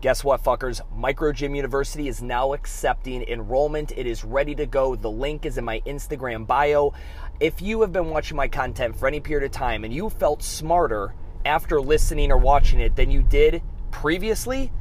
Guess 0.00 0.24
what, 0.24 0.42
fuckers? 0.42 0.80
Micro 0.96 1.30
Gym 1.30 1.54
University 1.54 2.08
is 2.08 2.22
now 2.22 2.54
accepting 2.54 3.22
enrollment. 3.28 3.92
It 3.94 4.06
is 4.06 4.24
ready 4.24 4.54
to 4.54 4.64
go. 4.64 4.96
The 4.96 5.10
link 5.10 5.44
is 5.44 5.58
in 5.58 5.64
my 5.66 5.80
Instagram 5.80 6.46
bio. 6.46 6.94
If 7.38 7.60
you 7.60 7.82
have 7.82 7.92
been 7.92 8.08
watching 8.08 8.34
my 8.34 8.48
content 8.48 8.98
for 8.98 9.06
any 9.06 9.20
period 9.20 9.44
of 9.44 9.50
time 9.50 9.84
and 9.84 9.92
you 9.92 10.08
felt 10.08 10.42
smarter 10.42 11.12
after 11.44 11.82
listening 11.82 12.32
or 12.32 12.38
watching 12.38 12.80
it 12.80 12.96
than 12.96 13.10
you 13.10 13.20
did 13.20 13.60
previously, 13.90 14.72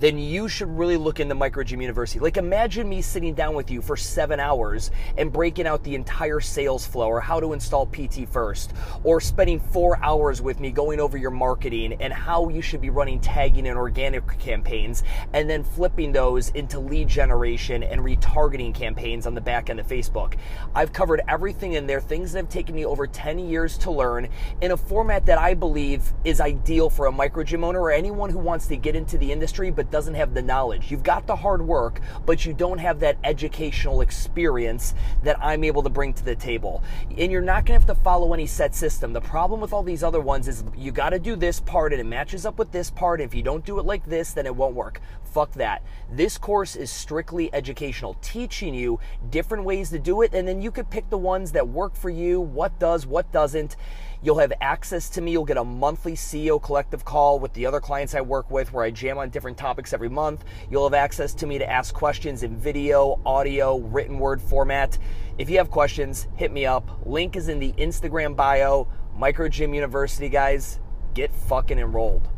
then 0.00 0.18
you 0.18 0.48
should 0.48 0.68
really 0.76 0.96
look 0.96 1.20
into 1.20 1.34
Micro 1.34 1.64
Gym 1.64 1.80
University. 1.80 2.20
Like, 2.20 2.36
imagine 2.36 2.88
me 2.88 3.02
sitting 3.02 3.34
down 3.34 3.54
with 3.54 3.70
you 3.70 3.82
for 3.82 3.96
seven 3.96 4.38
hours 4.38 4.90
and 5.16 5.32
breaking 5.32 5.66
out 5.66 5.82
the 5.82 5.94
entire 5.94 6.40
sales 6.40 6.86
flow 6.86 7.08
or 7.08 7.20
how 7.20 7.40
to 7.40 7.52
install 7.52 7.86
PT 7.86 8.28
first, 8.30 8.72
or 9.02 9.20
spending 9.20 9.58
four 9.58 10.02
hours 10.02 10.40
with 10.40 10.60
me 10.60 10.70
going 10.70 11.00
over 11.00 11.16
your 11.16 11.30
marketing 11.30 11.94
and 12.00 12.12
how 12.12 12.48
you 12.48 12.62
should 12.62 12.80
be 12.80 12.90
running 12.90 13.20
tagging 13.20 13.66
and 13.66 13.76
organic 13.76 14.26
campaigns, 14.38 15.02
and 15.32 15.50
then 15.50 15.64
flipping 15.64 16.12
those 16.12 16.50
into 16.50 16.78
lead 16.78 17.08
generation 17.08 17.82
and 17.82 18.00
retargeting 18.00 18.74
campaigns 18.74 19.26
on 19.26 19.34
the 19.34 19.40
back 19.40 19.70
end 19.70 19.80
of 19.80 19.86
Facebook. 19.86 20.34
I've 20.74 20.92
covered 20.92 21.22
everything 21.28 21.72
in 21.72 21.86
there, 21.86 22.00
things 22.00 22.32
that 22.32 22.38
have 22.38 22.48
taken 22.48 22.74
me 22.74 22.84
over 22.84 23.06
10 23.06 23.38
years 23.38 23.76
to 23.78 23.90
learn 23.90 24.28
in 24.60 24.70
a 24.70 24.76
format 24.76 25.26
that 25.26 25.38
I 25.38 25.54
believe 25.54 26.12
is 26.24 26.40
ideal 26.40 26.88
for 26.88 27.06
a 27.06 27.12
micro 27.12 27.42
gym 27.42 27.64
owner 27.64 27.80
or 27.80 27.90
anyone 27.90 28.30
who 28.30 28.38
wants 28.38 28.66
to 28.68 28.76
get 28.76 28.94
into 28.94 29.18
the 29.18 29.32
industry 29.32 29.70
but 29.70 29.87
doesn't 29.90 30.14
have 30.14 30.34
the 30.34 30.42
knowledge. 30.42 30.90
You've 30.90 31.02
got 31.02 31.26
the 31.26 31.36
hard 31.36 31.62
work, 31.62 32.00
but 32.26 32.44
you 32.44 32.52
don't 32.52 32.78
have 32.78 33.00
that 33.00 33.18
educational 33.24 34.00
experience 34.00 34.94
that 35.22 35.38
I'm 35.42 35.64
able 35.64 35.82
to 35.82 35.90
bring 35.90 36.12
to 36.14 36.24
the 36.24 36.36
table. 36.36 36.82
And 37.16 37.32
you're 37.32 37.40
not 37.40 37.66
going 37.66 37.80
to 37.80 37.86
have 37.86 37.96
to 37.96 38.02
follow 38.02 38.34
any 38.34 38.46
set 38.46 38.74
system. 38.74 39.12
The 39.12 39.20
problem 39.20 39.60
with 39.60 39.72
all 39.72 39.82
these 39.82 40.02
other 40.02 40.20
ones 40.20 40.48
is 40.48 40.64
you 40.76 40.92
got 40.92 41.10
to 41.10 41.18
do 41.18 41.36
this 41.36 41.60
part 41.60 41.92
and 41.92 42.00
it 42.00 42.04
matches 42.04 42.46
up 42.46 42.58
with 42.58 42.72
this 42.72 42.90
part. 42.90 43.20
If 43.20 43.34
you 43.34 43.42
don't 43.42 43.64
do 43.64 43.78
it 43.78 43.86
like 43.86 44.04
this, 44.06 44.32
then 44.32 44.46
it 44.46 44.54
won't 44.54 44.74
work. 44.74 45.00
Fuck 45.24 45.52
that. 45.52 45.82
This 46.10 46.38
course 46.38 46.74
is 46.74 46.90
strictly 46.90 47.52
educational, 47.52 48.16
teaching 48.22 48.74
you 48.74 48.98
different 49.30 49.64
ways 49.64 49.90
to 49.90 49.98
do 49.98 50.22
it, 50.22 50.32
and 50.32 50.48
then 50.48 50.62
you 50.62 50.70
could 50.70 50.88
pick 50.90 51.10
the 51.10 51.18
ones 51.18 51.52
that 51.52 51.68
work 51.68 51.94
for 51.94 52.08
you, 52.08 52.40
what 52.40 52.78
does, 52.78 53.06
what 53.06 53.30
doesn't. 53.30 53.76
You'll 54.20 54.38
have 54.38 54.52
access 54.60 55.08
to 55.10 55.20
me. 55.20 55.30
You'll 55.30 55.44
get 55.44 55.58
a 55.58 55.64
monthly 55.64 56.14
CEO 56.14 56.60
collective 56.60 57.04
call 57.04 57.38
with 57.38 57.52
the 57.52 57.66
other 57.66 57.80
clients 57.80 58.16
I 58.16 58.20
work 58.20 58.50
with 58.50 58.72
where 58.72 58.84
I 58.84 58.90
jam 58.90 59.16
on 59.18 59.30
different 59.30 59.56
topics 59.56 59.92
every 59.92 60.08
month. 60.08 60.44
You'll 60.68 60.84
have 60.84 60.94
access 60.94 61.32
to 61.34 61.46
me 61.46 61.58
to 61.58 61.70
ask 61.70 61.94
questions 61.94 62.42
in 62.42 62.56
video, 62.56 63.20
audio, 63.24 63.76
written 63.78 64.18
word 64.18 64.42
format. 64.42 64.98
If 65.38 65.48
you 65.48 65.58
have 65.58 65.70
questions, 65.70 66.26
hit 66.34 66.50
me 66.50 66.66
up. 66.66 67.06
Link 67.06 67.36
is 67.36 67.48
in 67.48 67.60
the 67.60 67.72
Instagram 67.74 68.34
bio. 68.34 68.88
Micro 69.14 69.48
Gym 69.48 69.72
University, 69.72 70.28
guys. 70.28 70.80
Get 71.14 71.32
fucking 71.32 71.78
enrolled. 71.78 72.28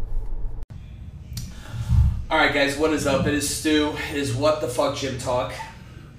All 2.31 2.39
right, 2.39 2.53
guys, 2.53 2.77
what 2.77 2.93
is 2.93 3.07
up? 3.07 3.27
It 3.27 3.35
is 3.35 3.57
Stu. 3.57 3.95
It 4.11 4.17
is 4.17 4.35
What 4.35 4.61
the 4.61 4.69
Fuck 4.69 4.97
Gym 4.97 5.19
Talk. 5.19 5.55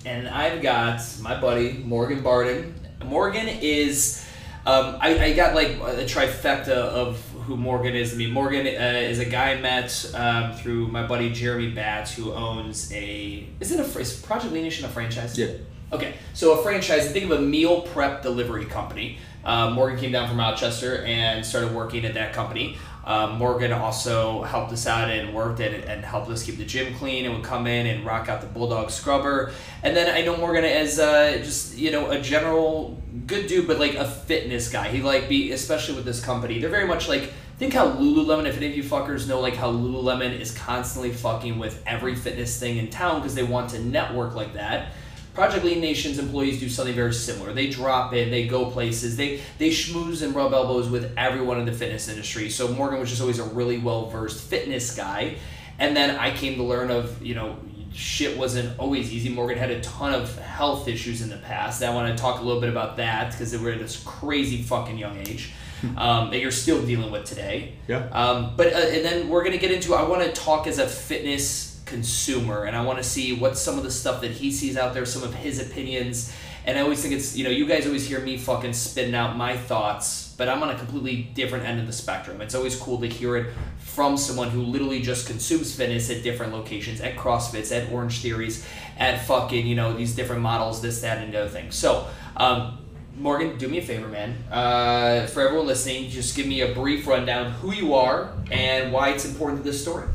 And 0.06 0.28
I've 0.28 0.64
got 0.64 1.02
my 1.22 1.40
buddy, 1.40 1.73
Morgan 1.86 2.23
Barden. 2.23 2.73
Morgan 3.06 3.48
is 3.48 4.25
um, 4.66 4.98
I, 5.00 5.17
I, 5.17 5.34
got 5.34 5.56
like 5.56 5.70
a 5.70 6.06
trifecta 6.06 6.70
of 6.70 7.20
who 7.45 7.58
Morgan 7.58 7.95
is. 7.95 8.14
I 8.14 8.17
mean, 8.17 8.31
Morgan 8.31 8.68
uh, 8.68 9.00
is 9.00 9.20
a 9.20 9.26
guy 9.26 9.53
I 9.53 9.62
met 9.62 10.12
um, 10.14 10.53
through 10.53 10.88
my 10.88 11.06
buddy 11.06 11.31
Jeremy 11.31 11.72
Batts, 11.72 12.14
who 12.14 12.31
owns 12.31 12.92
a. 12.94 13.48
Is 13.59 13.72
it 13.72 13.80
a 13.80 14.00
is 14.00 14.22
Project 14.22 14.53
Lean 14.53 14.64
Nation 14.64 14.86
a 14.86 14.90
franchise? 14.90 15.38
Yeah. 15.38 15.53
Okay, 15.92 16.14
so 16.34 16.59
a 16.59 16.64
franchise. 16.64 17.12
Think 17.12 17.26
of 17.26 17.40
a 17.40 17.42
meal 17.42 17.81
prep 17.81 18.22
delivery 18.22 18.66
company. 18.66 19.18
Uh, 19.44 19.72
Morgan 19.72 20.00
came 20.00 20.12
down 20.12 20.28
from 20.28 20.38
Rochester 20.40 21.03
and 21.03 21.44
started 21.46 21.73
working 21.73 22.06
at 22.06 22.14
that 22.14 22.34
company. 22.34 22.78
Um, 23.03 23.38
Morgan 23.38 23.72
also 23.72 24.44
helped 24.44 24.72
us 24.72 24.86
out 24.86 25.09
and 25.09 25.34
worked 25.34 25.59
and, 25.59 25.84
and 25.86 26.06
helped 26.06 26.30
us 26.30 26.44
keep 26.44 26.58
the 26.58 26.66
gym 26.66 26.94
clean 26.96 27.25
and 27.25 27.34
would 27.34 27.44
come 27.44 27.66
in 27.66 27.88
and 27.88 28.06
rock 28.06 28.30
out 28.30 28.42
the 28.42 28.48
Bulldog 28.48 28.92
scrubber. 28.92 29.52
And 29.81 29.98
then 29.98 30.14
I 30.14 30.22
know 30.22 30.38
Morgan 30.38 30.64
as 30.64 31.00
uh, 31.00 31.38
just, 31.38 31.78
you 31.78 31.92
know, 31.92 32.12
a 32.12 32.22
general 32.22 33.02
good 33.28 33.48
dude, 33.48 33.68
but 33.68 33.80
like 33.80 33.96
a 33.96 34.06
fitness 34.06 34.70
guy. 34.70 34.90
He 34.90 35.02
like 35.02 35.30
be, 35.30 35.52
especially 35.52 35.96
with 35.96 36.06
this 36.06 36.24
company, 36.24 36.59
they're 36.59 36.70
very 36.70 36.88
much 36.88 37.08
like, 37.08 37.32
think 37.58 37.74
how 37.74 37.92
Lululemon, 37.92 38.46
if 38.46 38.58
any 38.58 38.68
of 38.68 38.76
you 38.76 38.84
fuckers 38.84 39.28
know 39.28 39.40
like 39.40 39.56
how 39.56 39.72
Lululemon 39.72 40.40
is 40.40 40.58
constantly 40.58 41.12
fucking 41.12 41.60
with 41.60 41.81
every 41.86 42.16
fitness 42.16 42.60
thing 42.60 42.78
in 42.78 42.90
town 42.90 43.22
because 43.22 43.36
they 43.36 43.44
want 43.44 43.70
to 43.72 43.80
network 43.80 44.36
like 44.36 44.54
that. 44.54 44.94
Project 45.34 45.64
Lean 45.64 45.80
Nation's 45.80 46.20
employees 46.20 46.60
do 46.60 46.68
something 46.68 46.94
very 46.94 47.14
similar. 47.14 47.54
They 47.54 47.70
drop 47.70 48.14
in, 48.14 48.31
they 48.31 48.48
go 48.48 48.70
places, 48.70 49.16
they 49.16 49.42
they 49.60 49.70
schmooze 49.70 50.24
and 50.24 50.36
rub 50.36 50.54
elbows 50.54 50.90
with 50.90 51.14
everyone 51.18 51.58
in 51.58 51.66
the 51.66 51.72
fitness 51.72 52.10
industry. 52.10 52.50
So 52.50 52.68
Morgan 52.68 53.00
was 53.00 53.10
just 53.10 53.22
always 53.22 53.40
a 53.40 53.46
really 53.46 53.78
well 53.78 54.10
versed 54.10 54.42
fitness 54.42 54.94
guy, 54.94 55.38
and 55.80 55.96
then 55.96 56.18
I 56.18 56.36
came 56.36 56.58
to 56.58 56.64
learn 56.64 56.92
of 56.92 57.26
you 57.26 57.36
know 57.36 57.58
shit 57.94 58.38
wasn't 58.38 58.78
always 58.79 59.12
easy. 59.12 59.29
Morgan 59.29 59.57
had 59.57 59.72
a 59.72 59.81
ton 59.81 60.13
of 60.13 60.38
health 60.40 60.88
issues 60.88 61.22
in 61.22 61.29
the 61.29 61.38
past. 61.38 61.84
I 61.84 61.94
want 61.94 62.16
to 62.16 62.22
talk 62.22 62.40
a 62.40 62.44
little 62.44 62.62
bit 62.62 62.69
about 62.69 62.97
that 62.97 63.31
because 63.31 63.52
they 63.52 63.57
were 63.57 63.72
at 63.72 63.79
this 63.79 64.02
crazy 64.03 64.62
fucking 64.62 64.97
young 64.97 65.18
age. 65.18 65.52
Um, 65.97 66.30
that 66.30 66.40
you're 66.40 66.51
still 66.51 66.85
dealing 66.85 67.12
with 67.12 67.25
today. 67.25 67.74
Yeah. 67.88 68.07
Um, 68.12 68.53
but 68.56 68.68
uh, 68.68 68.78
and 68.78 69.03
then 69.03 69.30
we're 69.30 69.44
gonna 69.44 69.57
get 69.57 69.72
into. 69.72 69.96
I 69.96 70.07
want 70.07 70.22
to 70.22 70.31
talk 70.31 70.68
as 70.68 70.78
a 70.78 70.85
fitness 70.85 71.72
consumer 71.91 72.63
and 72.63 72.75
I 72.75 72.84
want 72.84 72.97
to 73.00 73.03
see 73.03 73.34
what 73.34 73.57
some 73.57 73.78
of 73.78 73.84
the 73.84 73.91
stuff 73.91 74.22
that 74.22 74.31
he 74.31 74.51
sees 74.51 74.78
out 74.78 74.94
there, 74.94 75.06
some 75.06 75.24
of 75.24 75.34
his 75.34 75.59
opinions. 75.59 76.34
And 76.66 76.78
I 76.78 76.82
always 76.82 77.02
think 77.02 77.16
it's, 77.16 77.36
you 77.36 77.44
know, 77.44 77.50
you 77.50 77.66
guys 77.66 77.88
always 77.88 78.08
hear 78.08 78.20
me 78.20 78.38
fucking 78.38 78.74
spitting 78.74 79.16
out 79.16 79.36
my 79.36 79.58
thoughts, 79.58 80.36
but 80.38 80.48
I'm 80.48 80.62
on 80.62 80.70
a 80.70 80.78
completely 80.78 81.24
different 81.34 81.66
end 81.66 81.80
of 81.80 81.88
the 81.88 81.94
spectrum. 81.94 82.40
It's 82.40 82.54
always 82.54 82.76
cool 82.76 83.00
to 83.00 83.08
hear 83.08 83.36
it 83.38 83.54
from 83.80 84.16
someone 84.16 84.50
who 84.52 84.62
literally 84.62 85.02
just 85.02 85.26
consumes 85.26 85.76
fitness 85.76 86.12
at 86.12 86.22
different 86.22 86.54
locations, 86.54 87.02
at 87.02 87.16
CrossFits, 87.16 87.76
at 87.76 87.92
Orange 87.92 88.22
Theories, 88.22 88.66
at 88.98 89.26
fucking, 89.26 89.66
you 89.66 89.76
know, 89.76 89.94
these 89.94 90.16
different 90.16 90.44
models, 90.44 90.82
this, 90.82 91.02
that, 91.02 91.18
and 91.18 91.34
the 91.34 91.42
other 91.42 91.50
thing. 91.50 91.72
So, 91.72 92.08
um, 92.38 92.78
Morgan, 93.18 93.58
do 93.58 93.68
me 93.68 93.80
a 93.80 93.82
favor, 93.82 94.08
man. 94.08 94.38
Uh, 94.52 95.26
for 95.28 95.42
everyone 95.42 95.68
listening, 95.68 96.10
just 96.10 96.36
give 96.36 96.46
me 96.46 96.62
a 96.62 96.74
brief 96.74 97.08
rundown 97.08 97.52
who 97.54 97.74
you 97.74 97.96
are 97.96 98.34
and 98.52 98.94
why 98.94 99.10
it's 99.10 99.26
important 99.26 99.64
to 99.64 99.70
this 99.70 99.82
story. 99.82 100.08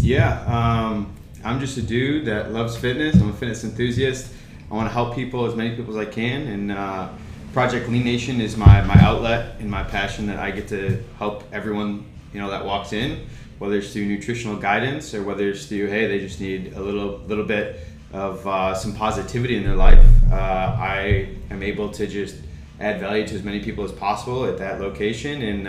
Yeah, 0.00 0.42
um, 0.46 1.12
I'm 1.44 1.60
just 1.60 1.76
a 1.76 1.82
dude 1.82 2.26
that 2.26 2.52
loves 2.52 2.76
fitness. 2.76 3.16
I'm 3.16 3.30
a 3.30 3.32
fitness 3.32 3.64
enthusiast. 3.64 4.32
I 4.72 4.74
want 4.74 4.88
to 4.88 4.92
help 4.94 5.14
people, 5.14 5.44
as 5.44 5.54
many 5.54 5.76
people 5.76 5.98
as 5.98 6.08
I 6.08 6.10
can, 6.10 6.46
and 6.46 6.72
uh, 6.72 7.10
Project 7.52 7.90
Lean 7.90 8.04
Nation 8.04 8.40
is 8.40 8.56
my, 8.56 8.80
my 8.80 8.98
outlet 9.02 9.56
and 9.60 9.70
my 9.70 9.84
passion 9.84 10.26
that 10.28 10.38
I 10.38 10.50
get 10.50 10.66
to 10.68 11.04
help 11.18 11.44
everyone 11.52 12.06
you 12.32 12.40
know 12.40 12.48
that 12.48 12.64
walks 12.64 12.94
in, 12.94 13.26
whether 13.58 13.76
it's 13.76 13.92
through 13.92 14.06
nutritional 14.06 14.56
guidance 14.56 15.12
or 15.12 15.24
whether 15.24 15.50
it's 15.50 15.66
through 15.66 15.88
hey 15.88 16.06
they 16.06 16.20
just 16.20 16.40
need 16.40 16.72
a 16.72 16.80
little 16.80 17.18
little 17.26 17.44
bit 17.44 17.86
of 18.14 18.46
uh, 18.46 18.74
some 18.74 18.94
positivity 18.94 19.58
in 19.58 19.64
their 19.64 19.76
life. 19.76 20.02
Uh, 20.30 20.34
I 20.34 21.28
am 21.50 21.62
able 21.62 21.90
to 21.90 22.06
just 22.06 22.36
add 22.80 22.98
value 22.98 23.26
to 23.26 23.34
as 23.34 23.42
many 23.42 23.62
people 23.62 23.84
as 23.84 23.92
possible 23.92 24.46
at 24.46 24.56
that 24.56 24.80
location 24.80 25.42
and 25.42 25.68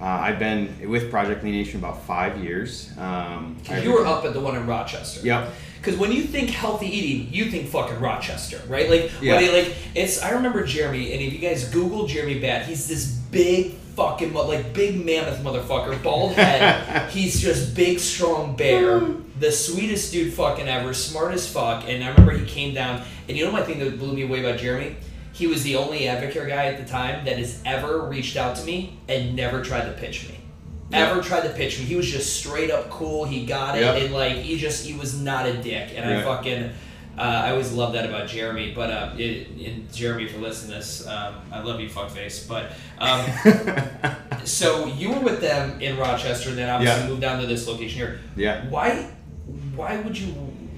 uh, 0.00 0.04
I've 0.04 0.38
been 0.38 0.88
with 0.88 1.10
Project 1.10 1.42
Lean 1.42 1.54
Nation 1.54 1.78
about 1.78 2.02
five 2.02 2.42
years. 2.42 2.90
Um, 2.98 3.56
you 3.82 3.92
were 3.92 4.04
up 4.04 4.24
at 4.24 4.34
the 4.34 4.40
one 4.40 4.56
in 4.56 4.66
Rochester. 4.66 5.26
Yep. 5.26 5.52
Because 5.78 5.98
when 5.98 6.12
you 6.12 6.24
think 6.24 6.50
healthy 6.50 6.86
eating, 6.86 7.32
you 7.32 7.50
think 7.50 7.68
fucking 7.68 8.00
Rochester, 8.00 8.60
right? 8.68 8.90
Like, 8.90 9.10
yeah. 9.22 9.38
They, 9.38 9.64
like 9.64 9.74
it's. 9.94 10.22
I 10.22 10.30
remember 10.30 10.64
Jeremy, 10.64 11.12
and 11.12 11.22
if 11.22 11.32
you 11.32 11.38
guys 11.38 11.68
Google 11.70 12.06
Jeremy 12.06 12.40
Batt, 12.40 12.66
he's 12.66 12.88
this 12.88 13.06
big 13.06 13.72
fucking 13.94 14.34
like 14.34 14.74
big 14.74 15.02
mammoth 15.02 15.38
motherfucker, 15.42 16.02
bald 16.02 16.32
head. 16.32 17.10
he's 17.10 17.40
just 17.40 17.74
big, 17.74 17.98
strong 17.98 18.56
bear. 18.56 19.00
the 19.38 19.50
sweetest 19.52 20.12
dude 20.12 20.34
fucking 20.34 20.68
ever, 20.68 20.92
smart 20.92 21.32
as 21.32 21.50
fuck. 21.50 21.88
And 21.88 22.04
I 22.04 22.08
remember 22.08 22.32
he 22.32 22.44
came 22.44 22.74
down, 22.74 23.02
and 23.28 23.36
you 23.36 23.44
know 23.44 23.52
my 23.52 23.62
thing 23.62 23.78
that 23.78 23.98
blew 23.98 24.12
me 24.12 24.22
away 24.22 24.40
about 24.40 24.58
Jeremy 24.58 24.96
he 25.36 25.46
was 25.46 25.62
the 25.64 25.76
only 25.76 26.00
Advocare 26.00 26.48
guy 26.48 26.64
at 26.64 26.78
the 26.78 26.90
time 26.90 27.26
that 27.26 27.36
has 27.36 27.60
ever 27.66 28.00
reached 28.08 28.38
out 28.38 28.56
to 28.56 28.64
me 28.64 28.98
and 29.06 29.36
never 29.36 29.62
tried 29.62 29.84
to 29.84 29.92
pitch 29.92 30.26
me. 30.30 30.40
Yep. 30.90 31.10
Ever 31.10 31.20
tried 31.20 31.42
to 31.42 31.50
pitch 31.50 31.78
me. 31.78 31.84
He 31.84 31.94
was 31.94 32.10
just 32.10 32.40
straight 32.40 32.70
up 32.70 32.88
cool. 32.88 33.26
He 33.26 33.44
got 33.44 33.76
it. 33.76 33.82
Yep. 33.82 34.02
And 34.02 34.14
like, 34.14 34.36
he 34.36 34.56
just, 34.56 34.86
he 34.86 34.96
was 34.96 35.20
not 35.20 35.44
a 35.44 35.52
dick. 35.62 35.92
And 35.94 36.08
I 36.08 36.22
fucking, 36.22 36.70
uh, 37.18 37.20
I 37.20 37.50
always 37.50 37.70
love 37.70 37.92
that 37.92 38.06
about 38.06 38.28
Jeremy. 38.28 38.72
But, 38.74 38.90
uh, 38.90 39.14
it, 39.18 39.48
and 39.50 39.92
Jeremy, 39.92 40.26
for 40.26 40.38
listening 40.38 40.70
to 40.70 40.76
this, 40.78 41.06
um, 41.06 41.34
I 41.52 41.60
love 41.60 41.80
you, 41.80 41.90
fuckface. 41.90 42.48
But, 42.48 42.72
um, 42.98 44.40
so 44.46 44.86
you 44.86 45.10
were 45.10 45.20
with 45.20 45.42
them 45.42 45.82
in 45.82 45.98
Rochester 45.98 46.48
and 46.48 46.56
then 46.56 46.70
obviously 46.70 47.02
yeah. 47.02 47.08
moved 47.08 47.20
down 47.20 47.42
to 47.42 47.46
this 47.46 47.68
location 47.68 47.98
here. 47.98 48.20
Yeah. 48.36 48.66
Why, 48.70 49.10
why 49.74 50.00
would 50.00 50.16
you 50.16 50.32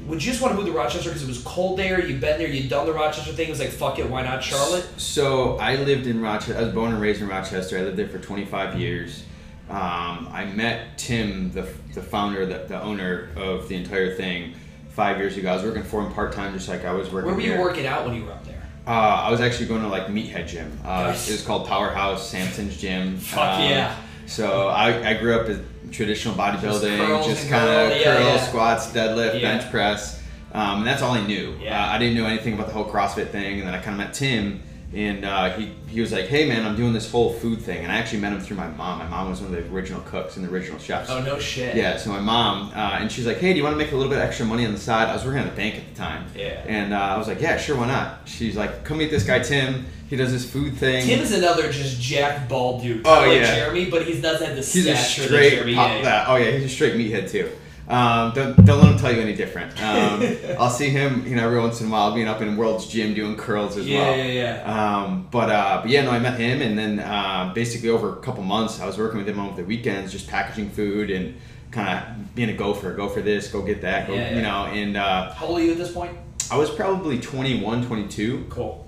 would 0.09 0.25
you 0.25 0.31
just 0.31 0.43
want 0.43 0.53
to 0.53 0.57
move 0.57 0.67
to 0.67 0.73
Rochester 0.73 1.11
because 1.11 1.23
it 1.23 1.29
was 1.29 1.43
cold 1.43 1.79
there? 1.79 2.05
You've 2.05 2.21
been 2.21 2.39
there, 2.39 2.49
you've 2.49 2.71
done 2.71 2.87
the 2.87 2.93
Rochester 2.93 3.33
thing. 3.33 3.49
It 3.49 3.51
was 3.51 3.61
like, 3.61 3.69
fuck 3.69 3.99
it, 3.99 4.09
why 4.09 4.23
not 4.23 4.43
Charlotte? 4.43 4.87
So 4.97 5.59
I 5.59 5.77
lived 5.77 6.07
in 6.07 6.21
Rochester. 6.21 6.57
I 6.57 6.63
was 6.63 6.73
born 6.73 6.93
and 6.93 7.01
raised 7.01 7.21
in 7.21 7.29
Rochester. 7.29 7.79
I 7.79 7.83
lived 7.83 7.99
there 7.99 8.09
for 8.09 8.19
25 8.19 8.81
years. 8.81 9.25
Um, 9.69 10.29
I 10.33 10.47
met 10.47 10.97
Tim, 10.97 11.53
the, 11.53 11.69
the 11.93 12.03
founder, 12.03 12.47
the, 12.47 12.65
the 12.67 12.81
owner 12.81 13.29
of 13.37 13.69
the 13.69 13.77
entire 13.77 14.15
thing, 14.15 14.55
five 14.89 15.19
years 15.19 15.37
ago. 15.37 15.51
I 15.51 15.57
was 15.57 15.65
working 15.65 15.83
for 15.83 16.01
him 16.01 16.13
part 16.13 16.33
time, 16.33 16.55
just 16.55 16.69
like 16.69 16.87
I 16.87 16.93
was 16.93 17.11
working. 17.11 17.27
Where 17.27 17.35
were 17.35 17.41
you 17.43 17.61
working 17.61 17.87
out 17.87 18.07
when 18.07 18.15
you 18.15 18.25
were 18.25 18.33
up 18.33 18.45
there? 18.47 18.67
Uh, 18.87 18.91
I 18.91 19.31
was 19.31 19.43
actually 19.43 19.67
going 19.67 19.83
to 19.83 19.89
like 19.89 20.07
Meathead 20.07 20.49
Gym. 20.49 20.81
Uh, 20.83 21.09
nice. 21.09 21.29
It 21.29 21.33
was 21.33 21.45
called 21.45 21.69
Powerhouse 21.69 22.27
Samson's 22.27 22.79
Gym. 22.79 23.19
Fuck 23.19 23.59
um, 23.59 23.63
yeah. 23.65 23.95
So 24.29 24.69
I, 24.69 25.11
I 25.11 25.15
grew 25.15 25.41
up 25.41 25.49
as 25.49 25.59
traditional 25.91 26.35
bodybuilding, 26.35 26.99
curls 26.99 27.27
just 27.27 27.49
kind 27.49 27.65
of 27.69 27.91
curl, 27.91 27.99
yeah, 27.99 28.05
curls, 28.05 28.27
yeah. 28.27 28.47
squats, 28.47 28.87
deadlift, 28.93 29.41
bench 29.41 29.71
press. 29.71 30.23
Um, 30.53 30.79
and 30.79 30.87
that's 30.87 31.03
all 31.03 31.13
I 31.13 31.27
knew. 31.27 31.55
Uh, 31.61 31.89
I 31.91 31.99
didn't 31.99 32.17
know 32.17 32.27
anything 32.27 32.55
about 32.55 32.67
the 32.67 32.73
whole 32.73 32.91
CrossFit 32.91 33.31
thing. 33.31 33.59
And 33.59 33.69
then 33.69 33.75
I 33.75 33.79
kind 33.79 34.01
of 34.01 34.07
met 34.07 34.15
Tim, 34.15 34.63
and 34.95 35.25
uh, 35.25 35.51
he, 35.51 35.73
he 35.87 36.01
was 36.01 36.13
like, 36.13 36.27
hey, 36.27 36.49
man, 36.49 36.65
I'm 36.65 36.75
doing 36.75 36.95
this 36.95 37.11
whole 37.11 37.35
food 37.35 37.61
thing. 37.61 37.85
And 37.85 37.93
I 37.93 37.97
actually 37.97 38.21
met 38.21 38.33
him 38.33 38.41
through 38.41 38.57
my 38.57 38.69
mom. 38.69 38.99
My 38.99 39.07
mom 39.07 39.29
was 39.29 39.41
one 39.43 39.55
of 39.55 39.63
the 39.63 39.71
original 39.75 40.01
cooks 40.03 40.37
and 40.37 40.47
the 40.47 40.51
original 40.51 40.79
chefs. 40.79 41.11
Oh 41.11 41.23
no 41.23 41.39
shit. 41.39 41.77
Yeah, 41.77 41.99
so 41.99 42.11
my 42.11 42.21
mom, 42.21 42.71
uh, 42.71 42.99
and 43.01 43.13
she's 43.13 43.27
like, 43.27 43.37
hey, 43.37 43.53
do 43.53 43.59
you 43.59 43.65
want 43.65 43.75
to 43.75 43.79
make 43.79 43.93
a 43.93 43.97
little 43.97 44.11
bit 44.11 44.19
of 44.19 44.25
extra 44.25 44.47
money 44.47 44.65
on 44.65 44.73
the 44.73 44.79
side? 44.79 45.09
I 45.09 45.13
was 45.13 45.27
working 45.27 45.41
at 45.41 45.47
a 45.47 45.57
bank 45.57 45.77
at 45.77 45.87
the 45.89 45.95
time. 45.95 46.25
Yeah. 46.35 46.65
And 46.67 46.95
uh, 46.95 46.99
I 46.99 47.19
was 47.19 47.29
like, 47.29 47.41
yeah, 47.41 47.59
sure, 47.59 47.77
why 47.77 47.87
not? 47.87 48.21
She's 48.27 48.57
like, 48.57 48.85
come 48.85 48.99
meet 48.99 49.11
this 49.11 49.25
guy, 49.25 49.41
Tim. 49.41 49.85
He 50.09 50.17
does 50.17 50.33
this 50.33 50.51
food 50.51 50.75
thing. 50.79 51.07
Tim's 51.07 51.33
another 51.33 51.71
just 51.71 52.01
jacked 52.01 52.49
bald 52.49 52.81
dude. 52.81 53.03
Oh, 53.05 53.21
Kinda 53.21 53.29
like 53.29 53.41
yeah. 53.43 53.55
Jeremy, 53.57 53.91
but 53.91 54.07
he 54.07 54.19
doesn't 54.19 54.47
have 54.47 54.57
the 54.57 54.63
He's 54.63 54.87
a 54.87 54.97
stature 54.97 55.21
that 55.21 55.29
straight 55.29 55.51
Jeremy 55.51 55.75
pop 55.75 56.03
that. 56.03 56.29
Oh 56.29 56.37
yeah, 56.37 56.53
he's 56.53 56.65
a 56.65 56.69
straight 56.71 56.95
meathead 56.95 57.31
too. 57.31 57.51
Um, 57.89 58.33
don't, 58.35 58.65
don't 58.67 58.81
let 58.83 58.93
him 58.93 58.99
tell 58.99 59.13
you 59.15 59.21
any 59.23 59.35
different. 59.35 59.73
Um, 59.83 60.23
I'll 60.59 60.69
see 60.71 60.91
him, 60.91 61.27
you 61.27 61.37
know, 61.37 61.47
every 61.47 61.59
once 61.59 61.81
in 61.81 61.87
a 61.87 61.91
while 61.91 62.15
being 62.15 62.29
up 62.29 62.43
in 62.43 62.57
World's 62.57 62.87
Gym 62.87 63.15
doing 63.15 63.35
curls 63.37 63.77
as 63.79 63.89
Yeah, 63.89 64.03
well. 64.03 64.17
yeah, 64.19 64.25
yeah. 64.65 65.03
Um, 65.03 65.27
but 65.31 65.49
uh, 65.51 65.79
but 65.83 65.91
yeah, 65.91 66.03
no, 66.03 66.11
I 66.11 66.19
met 66.19 66.39
him, 66.39 66.61
and 66.61 66.79
then 66.79 67.01
uh, 67.01 67.51
basically 67.55 67.89
over 67.89 68.13
a 68.13 68.21
couple 68.21 68.43
months, 68.45 68.79
I 68.81 68.87
was 68.87 68.99
working 68.99 69.17
with 69.19 69.29
him 69.29 69.39
on 69.41 69.57
the 69.57 69.65
weekends, 69.65 70.13
just 70.13 70.29
packaging 70.29 70.69
food 70.71 71.11
and 71.11 71.35
kind 71.71 71.89
of 71.89 72.35
being 72.35 72.51
a 72.51 72.55
gopher. 72.55 72.93
Go 72.95 73.09
for 73.09 73.23
this, 73.23 73.51
go 73.51 73.63
get 73.63 73.81
that, 73.83 74.07
go, 74.07 74.15
Yeah, 74.15 74.31
yeah. 74.31 74.37
you 74.37 74.43
know. 74.43 74.65
And 74.67 74.97
uh, 74.99 75.33
How 75.33 75.47
old 75.47 75.59
are 75.61 75.63
you 75.65 75.73
at 75.73 75.79
this 75.79 75.93
point? 75.93 76.17
I 76.51 76.57
was 76.59 76.71
probably 76.71 77.19
21, 77.19 77.87
22. 77.87 78.47
Cool. 78.51 78.87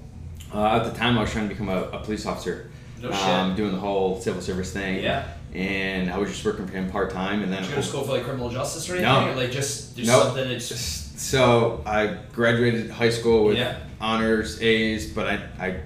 Uh, 0.53 0.77
at 0.77 0.85
the 0.85 0.99
time, 0.99 1.17
I 1.17 1.23
was 1.23 1.31
trying 1.31 1.49
to 1.49 1.55
become 1.55 1.69
a, 1.69 1.83
a 1.85 2.01
police 2.03 2.27
officer. 2.27 2.71
No 3.01 3.11
um, 3.13 3.51
shit. 3.51 3.57
doing 3.57 3.73
the 3.73 3.79
whole 3.79 4.21
civil 4.21 4.43
service 4.43 4.73
thing. 4.73 5.03
Yeah. 5.03 5.27
And 5.55 6.11
I 6.11 6.17
was 6.19 6.31
just 6.31 6.45
working 6.45 6.67
for 6.67 6.73
him 6.73 6.89
part 6.91 7.11
time, 7.11 7.43
and 7.43 7.53
then 7.53 7.63
Did 7.63 7.71
you 7.71 7.75
go 7.77 7.81
to 7.83 7.87
school 7.87 8.03
for 8.05 8.13
like 8.13 8.23
criminal 8.25 8.51
justice 8.51 8.89
or 8.89 8.93
anything? 8.95 9.11
No. 9.13 9.31
Or 9.33 9.35
like 9.35 9.51
just 9.51 9.97
there's 9.97 10.07
Nope. 10.09 10.23
something 10.25 10.49
that's 10.49 10.69
just 10.69 11.19
So 11.19 11.83
I 11.85 12.19
graduated 12.33 12.89
high 12.91 13.11
school 13.11 13.45
with 13.45 13.57
Yeah. 13.59 13.77
honors 14.01 14.63
A's, 14.63 15.11
but 15.13 15.27
I, 15.27 15.41
I 15.59 15.77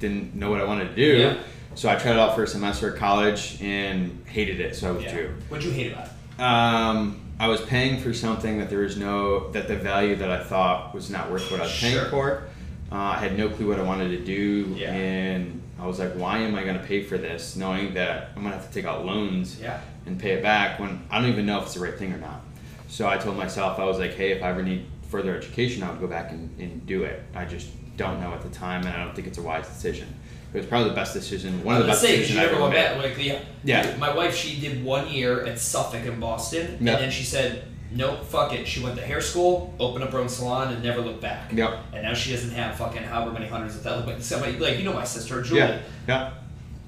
didn't 0.00 0.34
know 0.34 0.50
what 0.50 0.60
I 0.60 0.64
wanted 0.64 0.88
to 0.88 0.94
do. 0.96 1.18
Yeah. 1.18 1.36
So 1.76 1.88
I 1.88 1.94
tried 1.94 2.12
it 2.12 2.18
out 2.18 2.34
for 2.34 2.42
a 2.42 2.46
semester 2.48 2.92
at 2.92 2.98
college 2.98 3.58
and 3.62 4.22
hated 4.26 4.60
it, 4.60 4.74
so 4.76 4.88
I 4.88 4.98
yeah. 4.98 5.04
withdrew. 5.06 5.34
What'd 5.48 5.64
you 5.64 5.70
hate 5.72 5.92
about 5.92 6.08
it? 6.08 6.42
Um, 6.42 7.20
I 7.38 7.46
was 7.48 7.60
paying 7.62 8.00
for 8.00 8.12
something 8.12 8.58
that 8.58 8.68
there 8.70 8.80
was 8.80 8.96
no 8.96 9.50
that 9.52 9.68
the 9.68 9.76
value 9.76 10.16
that 10.16 10.30
I 10.30 10.42
thought 10.42 10.94
was 10.94 11.10
not 11.10 11.30
worth 11.30 11.48
what 11.50 11.60
I 11.60 11.64
was 11.64 11.72
Sure. 11.72 11.90
paying 12.00 12.10
for. 12.10 12.42
Uh, 12.90 12.96
I 12.96 13.18
had 13.18 13.38
no 13.38 13.48
clue 13.48 13.68
what 13.68 13.78
I 13.78 13.84
wanted 13.84 14.10
to 14.10 14.24
do, 14.24 14.74
Yeah. 14.76 14.92
and 14.92 15.61
I 15.82 15.86
was 15.86 15.98
like, 15.98 16.12
"Why 16.12 16.38
am 16.38 16.54
I 16.54 16.62
going 16.62 16.78
to 16.78 16.84
pay 16.84 17.02
for 17.02 17.18
this, 17.18 17.56
knowing 17.56 17.94
that 17.94 18.28
I'm 18.36 18.42
going 18.42 18.52
to 18.54 18.58
have 18.58 18.68
to 18.68 18.72
take 18.72 18.84
out 18.84 19.04
loans 19.04 19.58
Yeah. 19.60 19.80
and 20.06 20.18
pay 20.18 20.30
it 20.32 20.42
back 20.42 20.78
when 20.78 21.02
I 21.10 21.20
don't 21.20 21.28
even 21.28 21.44
know 21.44 21.58
if 21.58 21.64
it's 21.64 21.74
the 21.74 21.80
right 21.80 21.98
thing 21.98 22.12
or 22.12 22.18
not?" 22.18 22.40
So 22.88 23.08
I 23.08 23.16
told 23.18 23.36
myself, 23.36 23.78
I 23.80 23.84
was 23.84 23.98
like, 23.98 24.14
"Hey, 24.14 24.30
if 24.32 24.42
I 24.42 24.50
ever 24.50 24.62
need 24.62 24.86
further 25.10 25.36
education, 25.36 25.82
I 25.82 25.90
would 25.90 26.00
go 26.00 26.06
back 26.06 26.30
and, 26.30 26.58
and 26.60 26.86
do 26.86 27.02
it. 27.02 27.22
I 27.34 27.44
just 27.44 27.68
don't 27.96 28.20
know 28.20 28.32
at 28.32 28.42
the 28.42 28.48
time, 28.48 28.86
and 28.86 28.94
I 28.94 29.04
don't 29.04 29.14
think 29.14 29.26
it's 29.26 29.38
a 29.38 29.42
wise 29.42 29.66
decision. 29.68 30.08
It 30.54 30.58
was 30.58 30.66
probably 30.66 30.90
the 30.90 30.94
best 30.94 31.14
decision, 31.14 31.64
one 31.64 31.76
of 31.76 31.82
the 31.82 31.88
best 31.88 32.02
say 32.02 32.16
decisions 32.18 32.36
never 32.38 32.52
ever 32.54 32.62
went 32.62 32.74
back. 32.74 32.96
Like 32.98 33.16
yeah, 33.24 33.40
Yeah. 33.64 33.96
My 33.98 34.14
wife, 34.14 34.36
she 34.36 34.60
did 34.60 34.84
one 34.84 35.08
year 35.08 35.44
at 35.46 35.58
Suffolk 35.58 36.04
in 36.04 36.20
Boston, 36.20 36.78
Yeah. 36.80 36.92
and 36.92 37.02
then 37.04 37.10
she 37.10 37.24
said, 37.24 37.64
"Nope, 37.94 38.24
fuck 38.24 38.52
it." 38.52 38.66
She 38.66 38.82
went 38.82 38.96
to 38.96 39.02
hair 39.02 39.20
school, 39.20 39.74
opened 39.78 40.04
up 40.04 40.10
her 40.12 40.18
own 40.18 40.28
salon, 40.28 40.72
and 40.72 40.82
never 40.82 41.00
looked 41.00 41.20
back. 41.20 41.52
Yep. 41.52 41.78
And 41.92 42.02
now 42.02 42.14
she 42.14 42.32
doesn't 42.32 42.50
have 42.50 42.76
fucking 42.76 43.02
however 43.02 43.32
many 43.32 43.46
hundreds 43.46 43.76
of 43.76 43.82
thousands. 43.82 44.06
Like, 44.06 44.22
somebody, 44.22 44.58
like 44.58 44.78
you 44.78 44.84
know 44.84 44.92
my 44.92 45.04
sister 45.04 45.42
Julie. 45.42 45.60
Yeah, 45.60 45.78
yeah. 46.08 46.30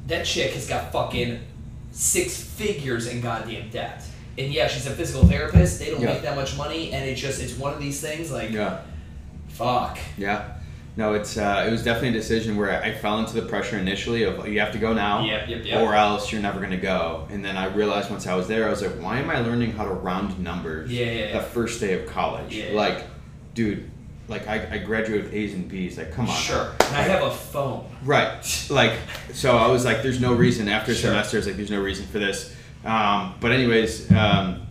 That 0.07 0.25
chick 0.27 0.53
has 0.53 0.69
got 0.69 0.93
fucking 0.93 1.41
six 1.93 2.43
figures 2.43 3.07
in 3.07 3.21
goddamn 3.21 3.71
debt. 3.71 4.03
And 4.37 4.53
yeah, 4.53 4.67
she's 4.67 4.87
a 4.87 4.91
physical 4.91 5.27
therapist. 5.29 5.79
They 5.79 5.91
don't 5.91 6.01
Yeah. 6.01 6.13
make 6.15 6.23
that 6.23 6.35
much 6.37 6.57
money, 6.57 6.93
and 6.93 7.09
it 7.09 7.15
just 7.15 7.41
it's 7.41 7.57
one 7.57 7.73
of 7.73 7.81
these 7.81 8.01
things 8.01 8.31
like, 8.33 8.51
Yeah. 8.51 8.79
fuck. 9.49 9.99
Yeah. 10.19 10.45
No, 10.97 11.15
it's 11.15 11.37
uh, 11.37 11.65
it 11.67 11.73
was 11.73 11.83
definitely 11.83 12.11
a 12.11 12.21
decision 12.21 12.57
where 12.57 12.81
I 12.83 12.93
fell 12.93 13.19
into 13.19 13.35
the 13.35 13.43
pressure 13.49 13.77
initially 13.77 14.23
of 14.23 14.47
you 14.47 14.61
have 14.61 14.71
to 14.73 14.79
go 14.79 14.93
now, 14.93 15.25
Yep, 15.25 15.49
yep, 15.49 15.65
yep. 15.65 15.83
or 15.83 15.95
else 15.95 16.31
you're 16.31 16.41
never 16.43 16.61
gonna 16.61 16.77
go. 16.77 17.27
And 17.31 17.45
then 17.45 17.57
I 17.57 17.67
realized 17.67 18.11
once 18.11 18.27
I 18.29 18.35
was 18.37 18.47
there, 18.47 18.67
I 18.67 18.71
was 18.71 18.81
like, 18.81 18.93
why 19.03 19.19
am 19.19 19.29
I 19.29 19.41
learning 19.41 19.73
how 19.73 19.85
to 19.85 19.91
round 19.93 20.39
numbers? 20.39 20.93
Yeah, 20.93 21.07
yeah, 21.07 21.11
yeah. 21.27 21.39
The 21.39 21.45
first 21.45 21.81
day 21.81 22.01
of 22.01 22.09
college, 22.09 22.63
like, 22.73 23.05
dude, 23.55 23.91
like 24.29 24.47
I, 24.47 24.69
I 24.75 24.79
graduated 24.79 25.25
with 25.27 25.35
A's 25.35 25.53
and 25.55 25.69
B's. 25.69 25.99
Like, 25.99 26.13
come 26.13 26.29
on. 26.29 26.37
Sure. 26.37 26.71
And 26.87 26.97
I 26.97 27.03
have 27.03 27.25
a 27.25 27.31
phone. 27.33 27.85
Right. 28.05 28.67
Like, 28.71 28.93
so 29.33 29.57
I 29.59 29.67
was 29.67 29.85
like, 29.85 30.03
there's 30.03 30.21
no 30.21 30.33
reason 30.33 30.69
after 30.69 30.95
Sure. 30.95 31.11
semester. 31.11 31.37
I 31.37 31.41
was 31.41 31.47
like, 31.49 31.57
there's 31.57 31.71
no 31.73 31.83
reason 31.83 32.07
for 32.07 32.21
this. 32.21 32.55
Um, 32.85 33.35
but 33.41 33.51
anyways, 33.51 34.13
um, 34.13 34.67